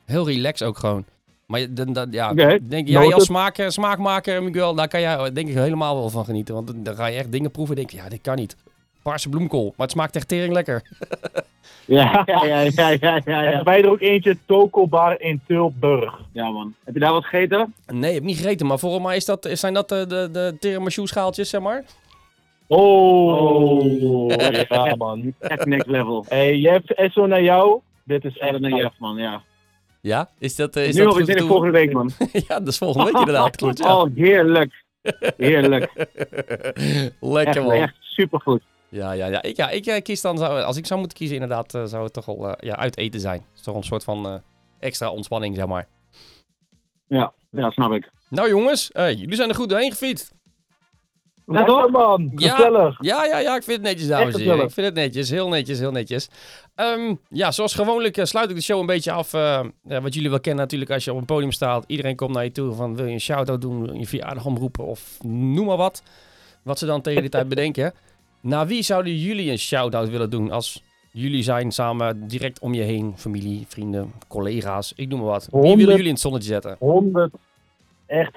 heel 0.04 0.26
relaxed 0.26 0.68
ook 0.68 0.78
gewoon. 0.78 1.04
Maar 1.46 1.74
dan, 1.74 1.92
dan, 1.92 2.08
ja, 2.10 2.32
denk 2.32 2.88
jij 2.88 2.98
noted. 3.00 3.14
als 3.14 3.24
smaak, 3.24 3.64
smaakmaker, 3.68 4.42
Miguel, 4.42 4.74
daar 4.74 4.88
kan 4.88 5.00
jij 5.00 5.32
denk 5.32 5.48
ik 5.48 5.54
helemaal 5.54 5.96
wel 5.96 6.10
van 6.10 6.24
genieten. 6.24 6.54
Want 6.54 6.66
dan- 6.66 6.82
dan 6.82 6.94
ga 6.94 7.06
je 7.06 7.16
echt 7.18 7.32
dingen 7.32 7.50
proeven 7.50 7.74
en 7.76 7.80
denk 7.80 7.92
je, 7.94 7.96
ja, 8.04 8.08
dit 8.08 8.20
kan 8.20 8.36
niet. 8.36 8.56
Paarse 9.02 9.28
bloemkool, 9.28 9.64
maar 9.64 9.86
het 9.86 9.90
smaakt 9.90 10.16
echt 10.16 10.28
tering 10.28 10.52
lekker. 10.52 10.82
Ja, 11.84 12.22
ja, 12.26 12.44
ja, 12.44 12.60
ja, 12.60 13.20
ja, 13.24 13.42
ja, 13.42 13.62
wij 13.62 13.82
er 13.82 13.90
ook 13.90 14.00
eentje, 14.00 14.36
Toko 14.46 14.86
Bar 14.86 15.20
in 15.20 15.40
Tilburg. 15.46 16.20
Ja, 16.32 16.50
man. 16.50 16.74
Heb 16.84 16.94
je 16.94 17.00
daar 17.00 17.12
wat 17.12 17.24
gegeten? 17.24 17.74
Nee, 17.92 18.08
ik 18.08 18.14
heb 18.14 18.24
niet 18.24 18.36
gegeten, 18.36 18.66
maar 18.66 18.78
volgens 18.78 19.04
mij 19.04 19.16
is 19.16 19.24
dat, 19.24 19.48
zijn 19.52 19.74
dat 19.74 19.88
de, 19.88 20.06
de, 20.06 20.28
de 20.32 20.56
tiramisu 20.60 21.06
schaaltjes, 21.06 21.50
zeg 21.50 21.60
maar. 21.60 21.84
Oh, 22.66 24.30
ja 24.68 24.94
man. 24.96 25.34
Echt 25.38 25.66
next 25.66 25.86
level. 25.86 26.24
Hey, 26.28 26.56
Jeff, 26.58 26.90
Esso 26.90 27.26
naar 27.26 27.42
jou. 27.42 27.80
Dit 28.04 28.24
is 28.24 28.38
Echt 28.38 28.52
een 28.54 28.76
Jeff, 28.76 28.98
man, 28.98 29.16
ja. 29.16 29.42
Ja, 30.00 30.28
is 30.38 30.56
dat, 30.56 30.76
eh, 30.76 30.86
is 30.86 30.94
nu 30.94 31.02
dat 31.02 31.08
alweer 31.08 31.24
goed 31.26 31.26
zin 31.26 31.36
in 31.36 31.42
te 31.42 31.48
volgende 31.48 31.78
week, 31.78 31.92
man. 31.92 32.10
Ja, 32.48 32.58
dat 32.58 32.68
is 32.68 32.78
volgende 32.78 33.04
week 33.04 33.18
inderdaad. 33.18 33.56
Klopt, 33.56 33.78
ja. 33.78 34.00
Oh, 34.00 34.10
heerlijk. 34.14 34.84
Heerlijk. 35.36 35.92
Lekker 37.20 37.56
Echt, 37.56 37.62
man. 37.62 37.70
echt 37.70 37.94
supergoed. 38.00 38.62
Ja, 38.92 39.12
ja, 39.12 39.26
ja. 39.26 39.42
Ik, 39.42 39.56
ja, 39.56 39.70
ik 39.70 39.86
eh, 39.86 40.02
kies 40.02 40.20
dan, 40.20 40.38
zou, 40.38 40.62
als 40.62 40.76
ik 40.76 40.86
zou 40.86 41.00
moeten 41.00 41.18
kiezen, 41.18 41.36
inderdaad, 41.36 41.74
eh, 41.74 41.84
zou 41.84 42.04
het 42.04 42.12
toch 42.12 42.24
wel 42.24 42.48
eh, 42.48 42.68
ja, 42.68 42.76
uit 42.76 42.96
eten 42.96 43.20
zijn. 43.20 43.38
Het 43.38 43.58
is 43.58 43.62
toch 43.62 43.76
een 43.76 43.82
soort 43.82 44.04
van 44.04 44.26
eh, 44.26 44.34
extra 44.78 45.10
ontspanning, 45.10 45.56
zeg 45.56 45.66
maar. 45.66 45.88
Ja, 47.06 47.32
ja, 47.50 47.70
snap 47.70 47.92
ik. 47.92 48.10
Nou 48.30 48.48
jongens, 48.48 48.90
jullie 48.94 49.34
zijn 49.34 49.48
er 49.48 49.54
goed 49.54 49.68
doorheen 49.68 49.90
gefietst. 49.90 50.32
Ja, 51.46 51.64
toch? 51.64 51.90
Man. 51.90 52.32
Ja. 52.36 52.54
Gezellig. 52.54 52.96
Ja, 53.00 53.24
ja, 53.24 53.38
ja, 53.38 53.56
ik 53.56 53.62
vind 53.62 53.76
het 53.76 53.86
netjes, 53.86 54.08
dames 54.08 54.34
en 54.34 54.40
heren. 54.40 54.64
Ik 54.64 54.70
vind 54.70 54.86
het 54.86 54.94
netjes, 54.94 55.30
heel 55.30 55.48
netjes, 55.48 55.78
heel 55.78 55.90
netjes. 55.90 56.28
Ehm, 56.74 57.14
ja, 57.28 57.50
zoals 57.50 57.74
gewoonlijk 57.74 58.18
sluit 58.22 58.50
ik 58.50 58.56
de 58.56 58.62
show 58.62 58.80
een 58.80 58.86
beetje 58.86 59.12
af. 59.12 59.32
eh, 59.34 59.64
ja, 59.84 60.00
wat 60.00 60.14
jullie 60.14 60.30
wel 60.30 60.40
kennen 60.40 60.62
natuurlijk 60.62 60.90
als 60.90 61.04
je 61.04 61.12
op 61.12 61.18
een 61.18 61.24
podium 61.24 61.52
staat. 61.52 61.84
Iedereen 61.86 62.16
komt 62.16 62.34
naar 62.34 62.44
je 62.44 62.52
toe 62.52 62.72
van 62.74 62.96
wil 62.96 63.06
je 63.06 63.12
een 63.12 63.20
shout-out 63.20 63.60
doen, 63.60 63.84
wil 63.86 63.94
je 63.94 64.06
verjaardag 64.06 64.44
omroepen 64.44 64.84
of 64.84 65.18
noem 65.22 65.66
maar 65.66 65.76
wat. 65.76 66.02
Wat 66.62 66.78
ze 66.78 66.86
dan 66.86 67.00
tegen 67.00 67.20
die 67.20 67.30
tijd 67.30 67.48
bedenken. 67.48 67.92
Naar 68.42 68.66
wie 68.66 68.82
zouden 68.82 69.16
jullie 69.16 69.50
een 69.50 69.58
shout-out 69.58 70.10
willen 70.10 70.30
doen 70.30 70.50
als 70.50 70.82
jullie 71.12 71.42
zijn 71.42 71.70
samen 71.70 72.28
direct 72.28 72.60
om 72.60 72.74
je 72.74 72.82
heen? 72.82 73.12
Familie, 73.16 73.64
vrienden, 73.68 74.12
collega's, 74.28 74.92
ik 74.96 75.08
noem 75.08 75.18
maar 75.20 75.28
wat. 75.28 75.48
Wie 75.50 75.60
willen 75.60 75.78
jullie 75.78 76.04
in 76.04 76.10
het 76.10 76.20
zonnetje 76.20 76.48
zetten? 76.48 76.76
100, 76.78 77.34
echt 78.06 78.36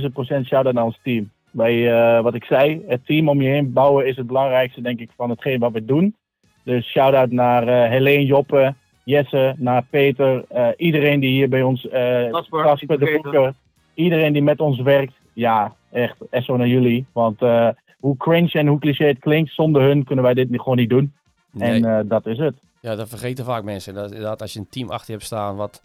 100.000 0.00 0.06
procent 0.12 0.46
shout-out 0.46 0.74
naar 0.74 0.84
ons 0.84 0.98
team. 1.02 1.30
Bij 1.50 1.92
eh, 1.92 2.22
wat 2.22 2.34
ik 2.34 2.44
zei, 2.44 2.82
het 2.86 3.06
team 3.06 3.28
om 3.28 3.42
je 3.42 3.48
heen 3.48 3.72
bouwen 3.72 4.06
is 4.06 4.16
het 4.16 4.26
belangrijkste, 4.26 4.80
denk 4.80 5.00
ik, 5.00 5.10
van 5.16 5.30
hetgeen 5.30 5.58
wat 5.58 5.72
we 5.72 5.84
doen. 5.84 6.16
Dus 6.64 6.90
shout-out 6.90 7.30
naar 7.30 7.68
eh 7.68 7.90
Helene, 7.90 8.24
Joppe, 8.24 8.74
Jesse, 9.04 9.54
naar 9.56 9.84
Peter, 9.90 10.44
eh, 10.48 10.68
iedereen 10.76 11.20
die 11.20 11.30
hier 11.30 11.48
bij 11.48 11.62
ons, 11.62 11.88
eh 11.88 12.30
Kasper, 12.30 12.62
Kasper 12.62 12.98
de. 12.98 13.18
Boeker, 13.22 13.54
iedereen 13.94 14.32
die 14.32 14.42
met 14.42 14.60
ons 14.60 14.80
werkt. 14.80 15.12
Ja, 15.32 15.74
echt, 15.90 16.16
SO 16.30 16.56
naar 16.56 16.68
jullie. 16.68 17.06
Want 17.12 17.42
eh, 17.42 17.68
hoe 18.00 18.16
cringe 18.16 18.50
en 18.52 18.66
hoe 18.66 18.78
cliché 18.78 19.04
het 19.06 19.18
klinkt, 19.18 19.52
zonder 19.52 19.82
hun 19.82 20.04
kunnen 20.04 20.24
wij 20.24 20.34
dit 20.34 20.48
gewoon 20.50 20.76
niet 20.76 20.90
doen. 20.90 21.12
Nee. 21.52 21.70
En 21.82 21.84
eh, 21.98 22.00
dat 22.04 22.26
is 22.26 22.38
het. 22.38 22.54
Ja, 22.80 22.94
dat 22.96 23.08
vergeten 23.08 23.44
vaak 23.44 23.62
mensen. 23.62 23.94
Dat, 23.94 24.10
inderdaad, 24.10 24.40
als 24.40 24.52
je 24.52 24.58
een 24.58 24.68
team 24.70 24.88
achter 24.90 25.06
je 25.06 25.12
hebt 25.12 25.24
staan 25.24 25.56
wat 25.56 25.82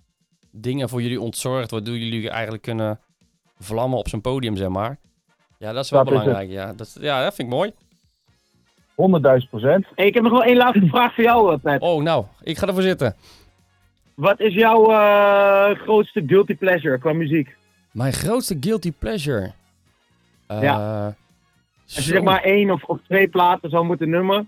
dingen 0.52 0.90
voor 0.90 1.02
jullie 1.02 1.22
ontzorgt, 1.22 1.72
waardoor 1.72 1.98
jullie 1.98 2.30
eigenlijk 2.30 2.64
kunnen 2.64 3.00
vlammen 3.60 4.00
op 4.00 4.08
zo'n 4.08 4.22
podium, 4.22 4.56
zeg 4.56 4.70
maar. 4.70 4.98
Ja, 5.60 5.72
dat 5.74 5.84
is 5.84 5.90
wel 5.90 6.04
Dat 6.04 6.14
is 6.14 6.20
het. 6.20 6.28
belangrijk. 6.28 6.60
ja. 6.60 6.74
Dat, 6.74 6.98
ja, 7.00 7.24
dat 7.24 7.36
vind 7.36 7.48
ik 7.48 7.54
mooi. 7.54 7.72
100.000 9.42 9.50
procent. 9.50 9.86
Hey, 9.96 10.06
ik 10.06 10.14
heb 10.14 10.24
nog 10.24 10.32
wel 10.32 10.44
één 10.44 10.58
laatste 10.58 10.88
vraag 10.96 11.14
voor 11.16 11.24
jou, 11.24 11.54
eh, 11.54 11.60
Pet. 11.62 11.82
Oh, 11.82 12.04
nou, 12.04 12.26
ik 12.42 12.58
ga 12.58 12.68
ervoor 12.68 12.82
zitten. 12.82 13.16
Wat 14.14 14.40
is 14.40 14.54
jouw 14.54 14.92
eh, 14.92 15.80
grootste 15.80 16.24
guilty 16.28 16.56
pleasure 16.56 16.98
qua 16.98 17.14
muziek? 17.14 17.56
Mijn 17.92 18.14
grootste 18.14 18.58
guilty 18.60 18.92
pleasure. 19.00 19.52
Eh, 20.48 20.62
Ja. 20.62 21.16
Als 21.86 21.96
je 21.96 22.02
zeg 22.02 22.22
maar 22.22 22.42
één 22.44 22.72
of, 22.72 22.84
of 22.84 23.00
twee 23.08 23.28
platen 23.28 23.70
zou 23.70 23.86
moeten 23.86 24.10
noemen. 24.10 24.48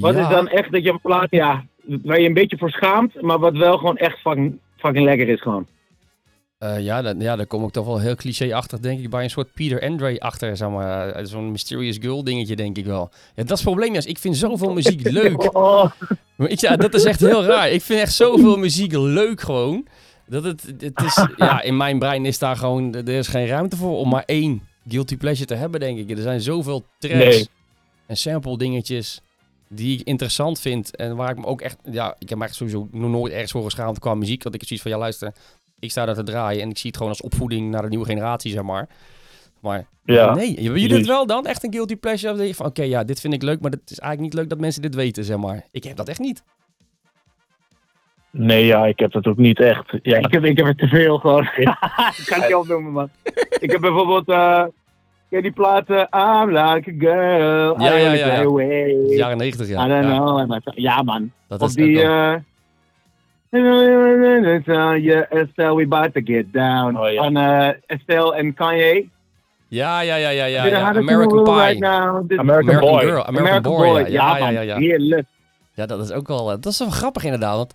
Wat 0.00 0.14
ja. 0.14 0.20
is 0.20 0.28
dan 0.28 0.48
echt 0.48 0.72
dat 0.72 0.82
je 0.82 0.90
een 0.90 1.00
plaat, 1.00 1.30
ja, 1.30 1.64
waar 2.02 2.20
je 2.20 2.26
een 2.26 2.34
beetje 2.34 2.58
voor 2.58 2.70
schaamt, 2.70 3.20
maar 3.22 3.38
wat 3.38 3.56
wel 3.56 3.78
gewoon 3.78 3.96
echt 3.96 4.18
fucking, 4.18 4.58
fucking 4.76 5.04
lekker 5.04 5.28
is 5.28 5.40
gewoon. 5.40 5.66
Eh, 6.58 6.80
ja, 6.80 7.02
dan, 7.02 7.20
ja, 7.20 7.36
dan 7.36 7.46
kom 7.46 7.64
ik 7.64 7.70
toch 7.70 7.86
wel 7.86 7.98
heel 8.00 8.14
cliché-achtig, 8.14 8.78
denk 8.80 9.00
ik, 9.00 9.10
bij 9.10 9.24
een 9.24 9.30
soort 9.30 9.52
Peter 9.54 9.80
Andre 9.82 10.20
achter, 10.20 10.56
zeg 10.56 10.68
maar. 10.68 11.08
eh, 11.08 11.24
Zo'n 11.24 11.50
Mysterious 11.50 11.98
Girl 12.00 12.24
dingetje, 12.24 12.56
denk 12.56 12.76
ik 12.76 12.84
wel. 12.84 13.10
Ja, 13.12 13.42
dat 13.42 13.50
is 13.58 13.64
het 13.64 13.74
probleem, 13.74 13.94
ik 13.94 14.18
vind 14.18 14.36
zoveel 14.36 14.72
muziek 14.72 15.10
leuk. 15.20 15.56
Oh, 15.56 15.90
Maar 16.36 16.48
ik- 16.48 16.60
ja, 16.60 16.76
dat 16.76 16.94
is 16.94 17.04
echt 17.04 17.20
heel 17.20 17.44
raar. 17.44 17.70
Ik 17.70 17.82
vind 17.82 18.00
echt 18.00 18.12
zoveel 18.12 18.56
muziek 18.56 18.92
leuk 18.92 19.40
gewoon. 19.40 19.86
Dat 20.26 20.44
het, 20.44 20.62
het 20.78 21.02
is, 21.02 21.26
ja, 21.36 21.62
in 21.62 21.76
mijn 21.76 21.98
brein 21.98 22.24
is 22.26 22.38
daar 22.38 22.56
gewoon, 22.56 22.94
er 22.94 23.08
is 23.08 23.28
geen 23.28 23.46
ruimte 23.46 23.76
voor 23.76 23.96
om 23.98 24.08
maar 24.08 24.22
één 24.26 24.62
guilty 24.88 25.16
pleasure 25.16 25.46
te 25.46 25.54
hebben, 25.54 25.80
denk 25.80 25.98
ik. 25.98 26.10
Er 26.10 26.22
zijn 26.22 26.40
zoveel 26.40 26.84
tracks 26.98 27.18
Nee. 27.18 27.48
en 28.06 28.16
sample 28.16 28.58
dingetjes 28.58 29.20
die 29.68 29.98
ik 29.98 30.06
interessant 30.06 30.60
vind. 30.60 30.96
En 30.96 31.16
waar 31.16 31.30
ik 31.30 31.38
me 31.38 31.46
ook 31.46 31.60
echt, 31.60 31.76
ja, 31.90 32.16
ik 32.18 32.28
heb 32.28 32.38
me 32.38 32.44
echt 32.44 32.54
sowieso 32.54 32.88
nog 32.90 33.10
nooit 33.10 33.32
ergens 33.32 33.52
voor 33.52 33.64
geschaamd 33.64 33.98
qua 33.98 34.14
muziek. 34.14 34.42
Want 34.42 34.54
ik 34.54 34.60
heb 34.60 34.68
zoiets 34.68 34.86
van, 34.88 34.96
ja 34.96 35.02
luister, 35.02 35.32
ik 35.78 35.90
sta 35.90 36.04
daar 36.04 36.14
te 36.14 36.22
draaien 36.22 36.62
en 36.62 36.70
ik 36.70 36.78
zie 36.78 36.86
het 36.86 36.96
gewoon 36.96 37.12
als 37.12 37.22
opvoeding 37.22 37.70
naar 37.70 37.82
de 37.82 37.88
nieuwe 37.88 38.04
generatie, 38.04 38.50
zeg 38.52 38.62
maar. 38.62 38.88
Maar 39.60 39.86
ja. 40.04 40.34
nee, 40.34 40.54
hebben 40.54 40.80
jullie 40.80 40.96
het 40.96 41.06
wel 41.06 41.26
dan? 41.26 41.46
Echt 41.46 41.64
een 41.64 41.72
guilty 41.72 41.96
pleasure? 41.96 42.32
Of 42.32 42.38
denk 42.38 42.48
je 42.50 42.54
van, 42.54 42.66
oké, 42.66 42.82
ja, 42.82 43.04
dit 43.04 43.20
vind 43.20 43.34
ik 43.34 43.42
leuk, 43.42 43.60
maar 43.60 43.70
het 43.70 43.90
is 43.90 43.98
eigenlijk 43.98 44.32
niet 44.32 44.40
leuk 44.42 44.50
dat 44.50 44.60
mensen 44.60 44.82
dit 44.82 44.94
weten, 44.94 45.24
zeg 45.24 45.36
maar. 45.36 45.64
Ik 45.70 45.84
heb 45.84 45.96
dat 45.96 46.08
echt 46.08 46.18
niet. 46.18 46.42
Nee, 48.36 48.66
ja, 48.66 48.86
ik 48.86 48.98
heb 48.98 49.12
dat 49.12 49.26
ook 49.26 49.36
niet 49.36 49.60
echt. 49.60 49.84
Ja, 50.02 50.16
Ik 50.18 50.32
heb, 50.32 50.44
ik 50.44 50.56
heb 50.56 50.66
er 50.66 50.76
te 50.76 50.86
veel 50.88 51.18
gewoon. 51.18 51.42
ik 51.56 52.24
kan 52.26 52.38
het 52.38 52.46
niet 52.46 52.54
opnoemen, 52.54 52.92
man. 52.92 53.08
ik 53.60 53.70
heb 53.70 53.80
bijvoorbeeld, 53.80 54.28
eh 54.28 54.62
ken 55.28 55.42
je 55.42 55.42
die 55.42 55.52
platen 55.52 55.96
I'm 55.98 56.48
like 56.48 56.90
a 56.90 56.94
girl, 56.98 57.80
Ja, 57.80 57.96
I 57.96 58.02
ja, 58.02 58.12
ja, 58.12 58.42
ja. 58.42 59.16
Jaren 59.16 59.36
90, 59.38 59.68
ja. 59.68 59.84
I 59.84 59.88
don't 59.88 60.04
ja. 60.04 60.44
know. 60.46 60.58
Ja, 60.74 61.02
man. 61.02 61.32
Dat 61.48 61.60
Of 61.60 61.68
is 61.68 61.74
die, 61.74 61.96
ook 61.98 62.02
wel- 62.04 62.32
eh 62.32 62.36
Yeah, 65.02 65.24
Estelle, 65.30 65.74
we 65.76 65.82
about 65.82 66.14
to 66.14 66.20
get 66.24 66.52
down. 66.52 66.96
Oh, 66.96 67.12
ja. 67.12 67.22
Van 67.22 67.36
eh, 67.36 67.68
Estelle 67.86 68.34
en 68.34 68.54
Kanye. 68.54 69.08
Ja, 69.68 70.00
ja, 70.00 70.16
ja, 70.16 70.28
ja, 70.28 70.44
ja. 70.44 70.64
Ja. 70.64 70.94
American 70.94 71.42
Pie. 71.44 71.52
right 71.54 71.84
American, 71.84 72.38
American 72.38 72.80
Boy. 72.80 73.04
Girl. 73.04 73.24
American, 73.24 73.62
Boy. 73.62 74.10
Ja, 74.10 74.36
ja, 74.38 74.48
ja, 74.48 74.60
ja, 74.60 74.78
ja. 74.78 75.22
Ja, 75.74 75.86
dat 75.86 76.00
is 76.00 76.12
ook 76.12 76.28
wel... 76.28 76.50
eh, 76.50 76.56
Dat 76.60 76.72
is 76.72 76.78
wel 76.78 76.90
grappig 76.90 77.24
inderdaad, 77.24 77.56
want... 77.56 77.74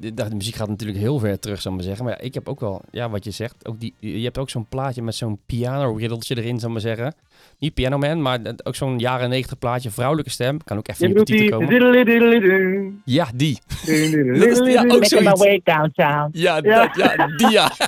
De, 0.00 0.14
de 0.14 0.34
muziek 0.34 0.54
gaat 0.54 0.68
natuurlijk 0.68 0.98
heel 0.98 1.18
ver 1.18 1.38
terug, 1.38 1.60
zou 1.60 1.74
ik 1.74 1.80
maar 1.80 1.88
zeggen. 1.88 2.06
Maar 2.06 2.18
ja, 2.18 2.24
ik 2.26 2.34
heb 2.34 2.48
ook 2.48 2.60
wel, 2.60 2.82
ja, 2.90 3.10
wat 3.10 3.24
je 3.24 3.30
zegt, 3.30 3.66
ook 3.66 3.80
die, 3.80 3.94
je 3.98 4.24
hebt 4.24 4.38
ook 4.38 4.50
zo'n 4.50 4.66
plaatje 4.68 5.02
met 5.02 5.14
zo'n 5.14 5.38
piano-riddeltje 5.46 6.36
erin, 6.36 6.58
zou 6.58 6.66
ik 6.66 6.84
maar 6.84 6.96
zeggen. 6.96 7.14
Niet 7.58 7.74
Piano 7.74 7.98
Man, 7.98 8.22
maar 8.22 8.38
ook 8.64 8.74
zo'n 8.74 8.98
jaren 8.98 9.28
negentig 9.28 9.58
plaatje, 9.58 9.90
vrouwelijke 9.90 10.30
stem. 10.30 10.64
Kan 10.64 10.78
ook 10.78 10.88
even 10.88 11.10
op 11.10 11.16
de 11.16 11.22
titel 11.24 11.58
komen. 11.58 13.02
Ja, 13.04 13.26
die. 13.34 13.58
Dat 13.68 13.88
is 13.88 14.58
ja, 14.72 14.80
ook 14.80 14.86
Making 14.86 15.00
my 15.00 15.06
zoiets. 15.06 15.40
way 15.40 15.60
downtown. 15.64 16.28
Ja, 16.32 16.60
dat- 16.60 16.96
ja, 16.96 17.26
die 17.36 17.50
ja. 17.50 17.70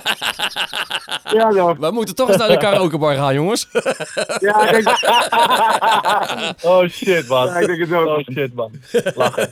Ja, 1.33 1.49
toch. 1.49 1.77
We 1.77 1.91
moeten 1.91 2.15
toch 2.15 2.27
eens 2.27 2.37
naar 2.37 2.47
de 2.47 2.57
karaokebar 2.57 3.15
gaan, 3.15 3.33
jongens. 3.33 3.67
Ja, 4.39 4.69
ik 4.69 4.83
denk, 4.83 4.97
Oh 6.63 6.87
shit, 6.87 7.27
man. 7.27 7.47
ja, 7.47 7.57
ik 7.59 7.67
denk 7.67 7.79
het 7.79 7.93
ook. 7.93 8.07
Oh 8.07 8.19
shit, 8.31 8.53
man. 8.53 8.71
Lachen. 9.15 9.49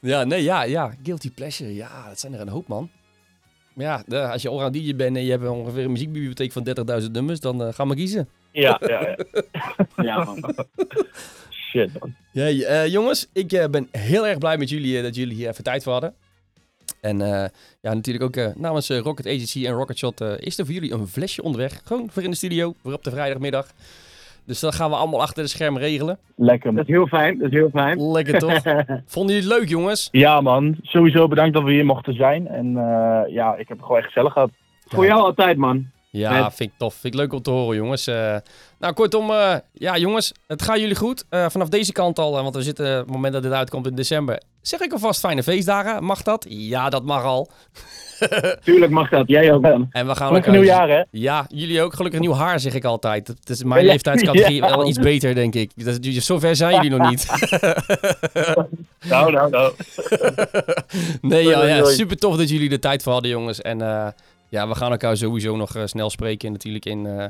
Ja, 0.00 0.24
nee, 0.24 0.42
ja, 0.42 0.62
ja. 0.62 0.94
Guilty 1.02 1.30
Pleasure. 1.32 1.74
Ja, 1.74 1.88
dat 2.08 2.20
zijn 2.20 2.34
er 2.34 2.40
een 2.40 2.48
hoop, 2.48 2.68
man. 2.68 2.88
Maar 3.74 3.84
ja, 3.86 4.02
de- 4.06 4.28
als 4.28 4.42
je 4.42 4.48
allround 4.48 4.74
DJ 4.74 4.94
bent 4.96 5.16
en 5.16 5.24
je 5.24 5.30
hebt 5.30 5.46
ongeveer 5.48 5.84
een 5.84 5.90
muziekbibliotheek 5.92 6.52
van 6.52 6.64
30.000 7.02 7.10
nummers, 7.12 7.40
dan 7.40 7.62
eh 7.62 7.72
ga 7.72 7.84
maar 7.84 7.96
kiezen. 7.96 8.28
Ja, 8.52 8.80
ja, 8.86 9.00
ja. 9.00 9.16
Ja, 10.04 10.24
man. 10.24 10.54
Shit, 11.50 11.98
man. 12.00 12.14
Ja, 12.32 12.46
eh, 12.46 12.86
jongens, 12.86 13.28
ik 13.32 13.52
eh, 13.52 13.68
ben 13.68 13.88
heel 13.90 14.26
erg 14.26 14.38
blij 14.38 14.58
met 14.58 14.68
jullie 14.68 15.02
dat 15.02 15.14
jullie 15.14 15.34
hier 15.36 15.48
even 15.48 15.64
tijd 15.64 15.82
voor 15.82 15.92
hadden. 15.92 16.14
En 17.00 17.20
eh, 17.20 17.48
ja, 17.80 17.94
natuurlijk 17.94 18.24
ook 18.24 18.54
namens 18.56 18.88
Rocket 18.90 19.26
Agency 19.26 19.66
en 19.66 19.72
Rocket 19.72 19.98
Shot 19.98 20.20
eh, 20.20 20.32
is 20.38 20.58
er 20.58 20.64
voor 20.64 20.74
jullie 20.74 20.92
een 20.92 21.08
flesje 21.08 21.42
onderweg. 21.42 21.80
Gewoon 21.84 22.10
voor 22.10 22.22
in 22.22 22.30
de 22.30 22.36
studio, 22.36 22.74
voor 22.82 22.92
op 22.92 23.04
de 23.04 23.10
vrijdagmiddag. 23.10 23.66
Dus 24.46 24.60
dat 24.60 24.74
gaan 24.74 24.90
we 24.90 24.96
allemaal 24.96 25.20
achter 25.20 25.42
de 25.42 25.48
scherm 25.48 25.78
regelen. 25.78 26.18
Lekker. 26.36 26.74
Dat 26.74 26.88
is 26.88 26.94
heel 26.94 27.06
fijn, 27.06 27.38
dat 27.38 27.46
is 27.52 27.54
heel 27.54 27.70
fijn. 27.72 28.10
Lekker 28.10 28.38
toch? 28.38 28.62
Vonden 29.06 29.34
jullie 29.34 29.50
het 29.50 29.58
leuk, 29.58 29.68
jongens? 29.68 30.08
Ja, 30.10 30.40
man. 30.40 30.76
Sowieso 30.82 31.28
bedankt 31.28 31.54
dat 31.54 31.62
we 31.62 31.72
hier 31.72 31.84
mochten 31.86 32.14
zijn. 32.14 32.48
En 32.48 32.76
eh, 32.76 33.34
ja, 33.34 33.52
ik 33.56 33.68
heb 33.68 33.76
het 33.76 33.86
gewoon 33.86 33.96
echt 33.98 34.06
gezellig 34.06 34.32
gehad. 34.32 34.50
Voor 34.86 35.04
jou 35.06 35.20
altijd, 35.20 35.56
man. 35.56 35.86
Ja, 36.10 36.42
Met- 36.42 36.54
vind 36.54 36.70
ik 36.70 36.78
tof. 36.78 36.94
Vind 36.94 37.14
ik 37.14 37.20
leuk 37.20 37.32
om 37.32 37.42
te 37.42 37.50
horen, 37.50 37.76
jongens. 37.76 38.06
Eh, 38.06 38.36
nou, 38.78 38.92
kortom, 38.94 39.30
eh, 39.30 39.54
ja, 39.72 39.96
jongens, 39.96 40.32
het 40.46 40.62
gaat 40.62 40.78
jullie 40.78 40.94
goed. 40.96 41.24
Eh, 41.28 41.48
vanaf 41.48 41.68
deze 41.68 41.92
kant 41.92 42.18
al, 42.18 42.32
want 42.32 42.54
we 42.54 42.62
zitten, 42.62 42.92
op 43.00 43.04
het 43.06 43.14
moment 43.14 43.32
dat 43.32 43.42
dit 43.42 43.52
uitkomt 43.52 43.86
in 43.86 43.94
december, 43.94 44.42
zeg 44.60 44.80
ik 44.80 44.92
alvast 44.92 45.20
fijne 45.20 45.42
feestdagen. 45.42 46.04
Mag 46.04 46.22
dat? 46.22 46.46
Ja, 46.48 46.88
dat 46.88 47.04
mag 47.04 47.24
al. 47.24 47.48
Tuurlijk 48.64 48.92
mag 48.92 49.08
dat, 49.08 49.28
jij 49.28 49.52
ook. 49.52 49.64
En 49.64 49.88
we 49.90 50.14
gaan 50.14 50.26
Gelukkig 50.26 50.52
nieuwjaar, 50.52 50.88
hè? 50.88 51.02
Ja, 51.10 51.46
jullie 51.48 51.82
ook. 51.82 51.94
Gelukkig 51.94 52.20
nieuw 52.20 52.34
haar, 52.34 52.60
zeg 52.60 52.74
ik 52.74 52.84
altijd. 52.84 53.28
Het 53.28 53.48
is 53.48 53.64
mijn 53.64 53.84
Ja, 53.84 53.90
leeftijdscategorie 53.90 54.62
ja. 54.62 54.76
wel 54.76 54.88
iets 54.88 54.98
beter, 54.98 55.34
denk 55.34 55.54
ik. 55.54 55.70
Dat, 55.84 55.98
zover 56.02 56.56
zijn 56.56 56.74
jullie 56.74 56.98
nog 56.98 57.10
niet. 57.10 57.26
Nou, 59.08 59.32
nou, 59.32 59.50
nou. 59.50 59.72
nee, 61.20 61.48
ja, 61.48 61.84
super 61.84 62.16
tof 62.16 62.36
dat 62.36 62.48
jullie 62.48 62.70
er 62.70 62.80
tijd 62.80 63.02
voor 63.02 63.12
hadden, 63.12 63.30
jongens. 63.30 63.60
En 63.60 63.80
eh, 63.80 64.06
ja, 64.48 64.68
we 64.68 64.74
gaan 64.74 64.90
elkaar 64.90 65.16
sowieso 65.16 65.56
nog 65.56 65.76
eh, 65.76 65.82
snel 65.84 66.10
spreken. 66.10 66.52
Natuurlijk 66.52 66.84
in, 66.84 67.06
eh, 67.06 67.24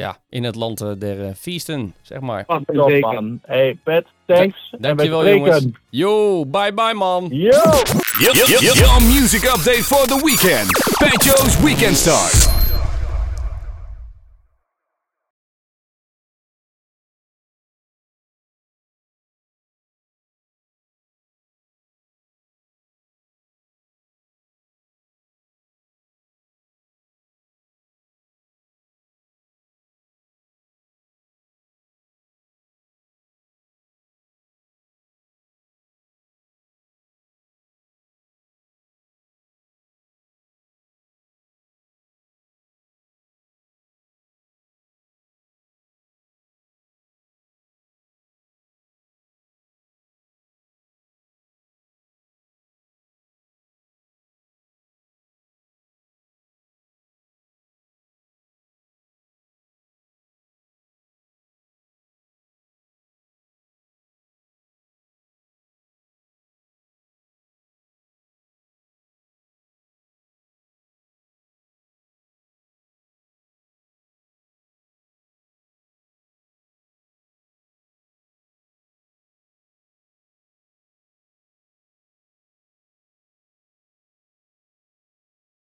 ja, 0.00 0.18
in 0.28 0.44
het 0.44 0.54
land 0.54 0.80
eh, 0.80 0.90
der 0.98 1.24
eh, 1.24 1.34
feesten, 1.38 1.94
zeg 2.02 2.20
maar. 2.20 2.44
Zeker. 2.66 3.00
man. 3.00 3.40
Hey, 3.42 3.78
Pet, 3.84 4.06
thanks. 4.26 4.74
Dankjewel, 4.78 5.28
jongens. 5.28 5.66
Yo, 5.90 6.46
bye 6.46 6.74
bye, 6.74 6.94
man. 6.94 7.28
Yo! 7.30 7.62
Your, 8.18 9.02
music 9.02 9.42
update 9.44 9.84
for 9.84 10.06
the 10.06 10.20
weekend. 10.24 10.68
Joe's 11.24 11.60
Weekend 11.62 11.96
Start. 11.96 12.59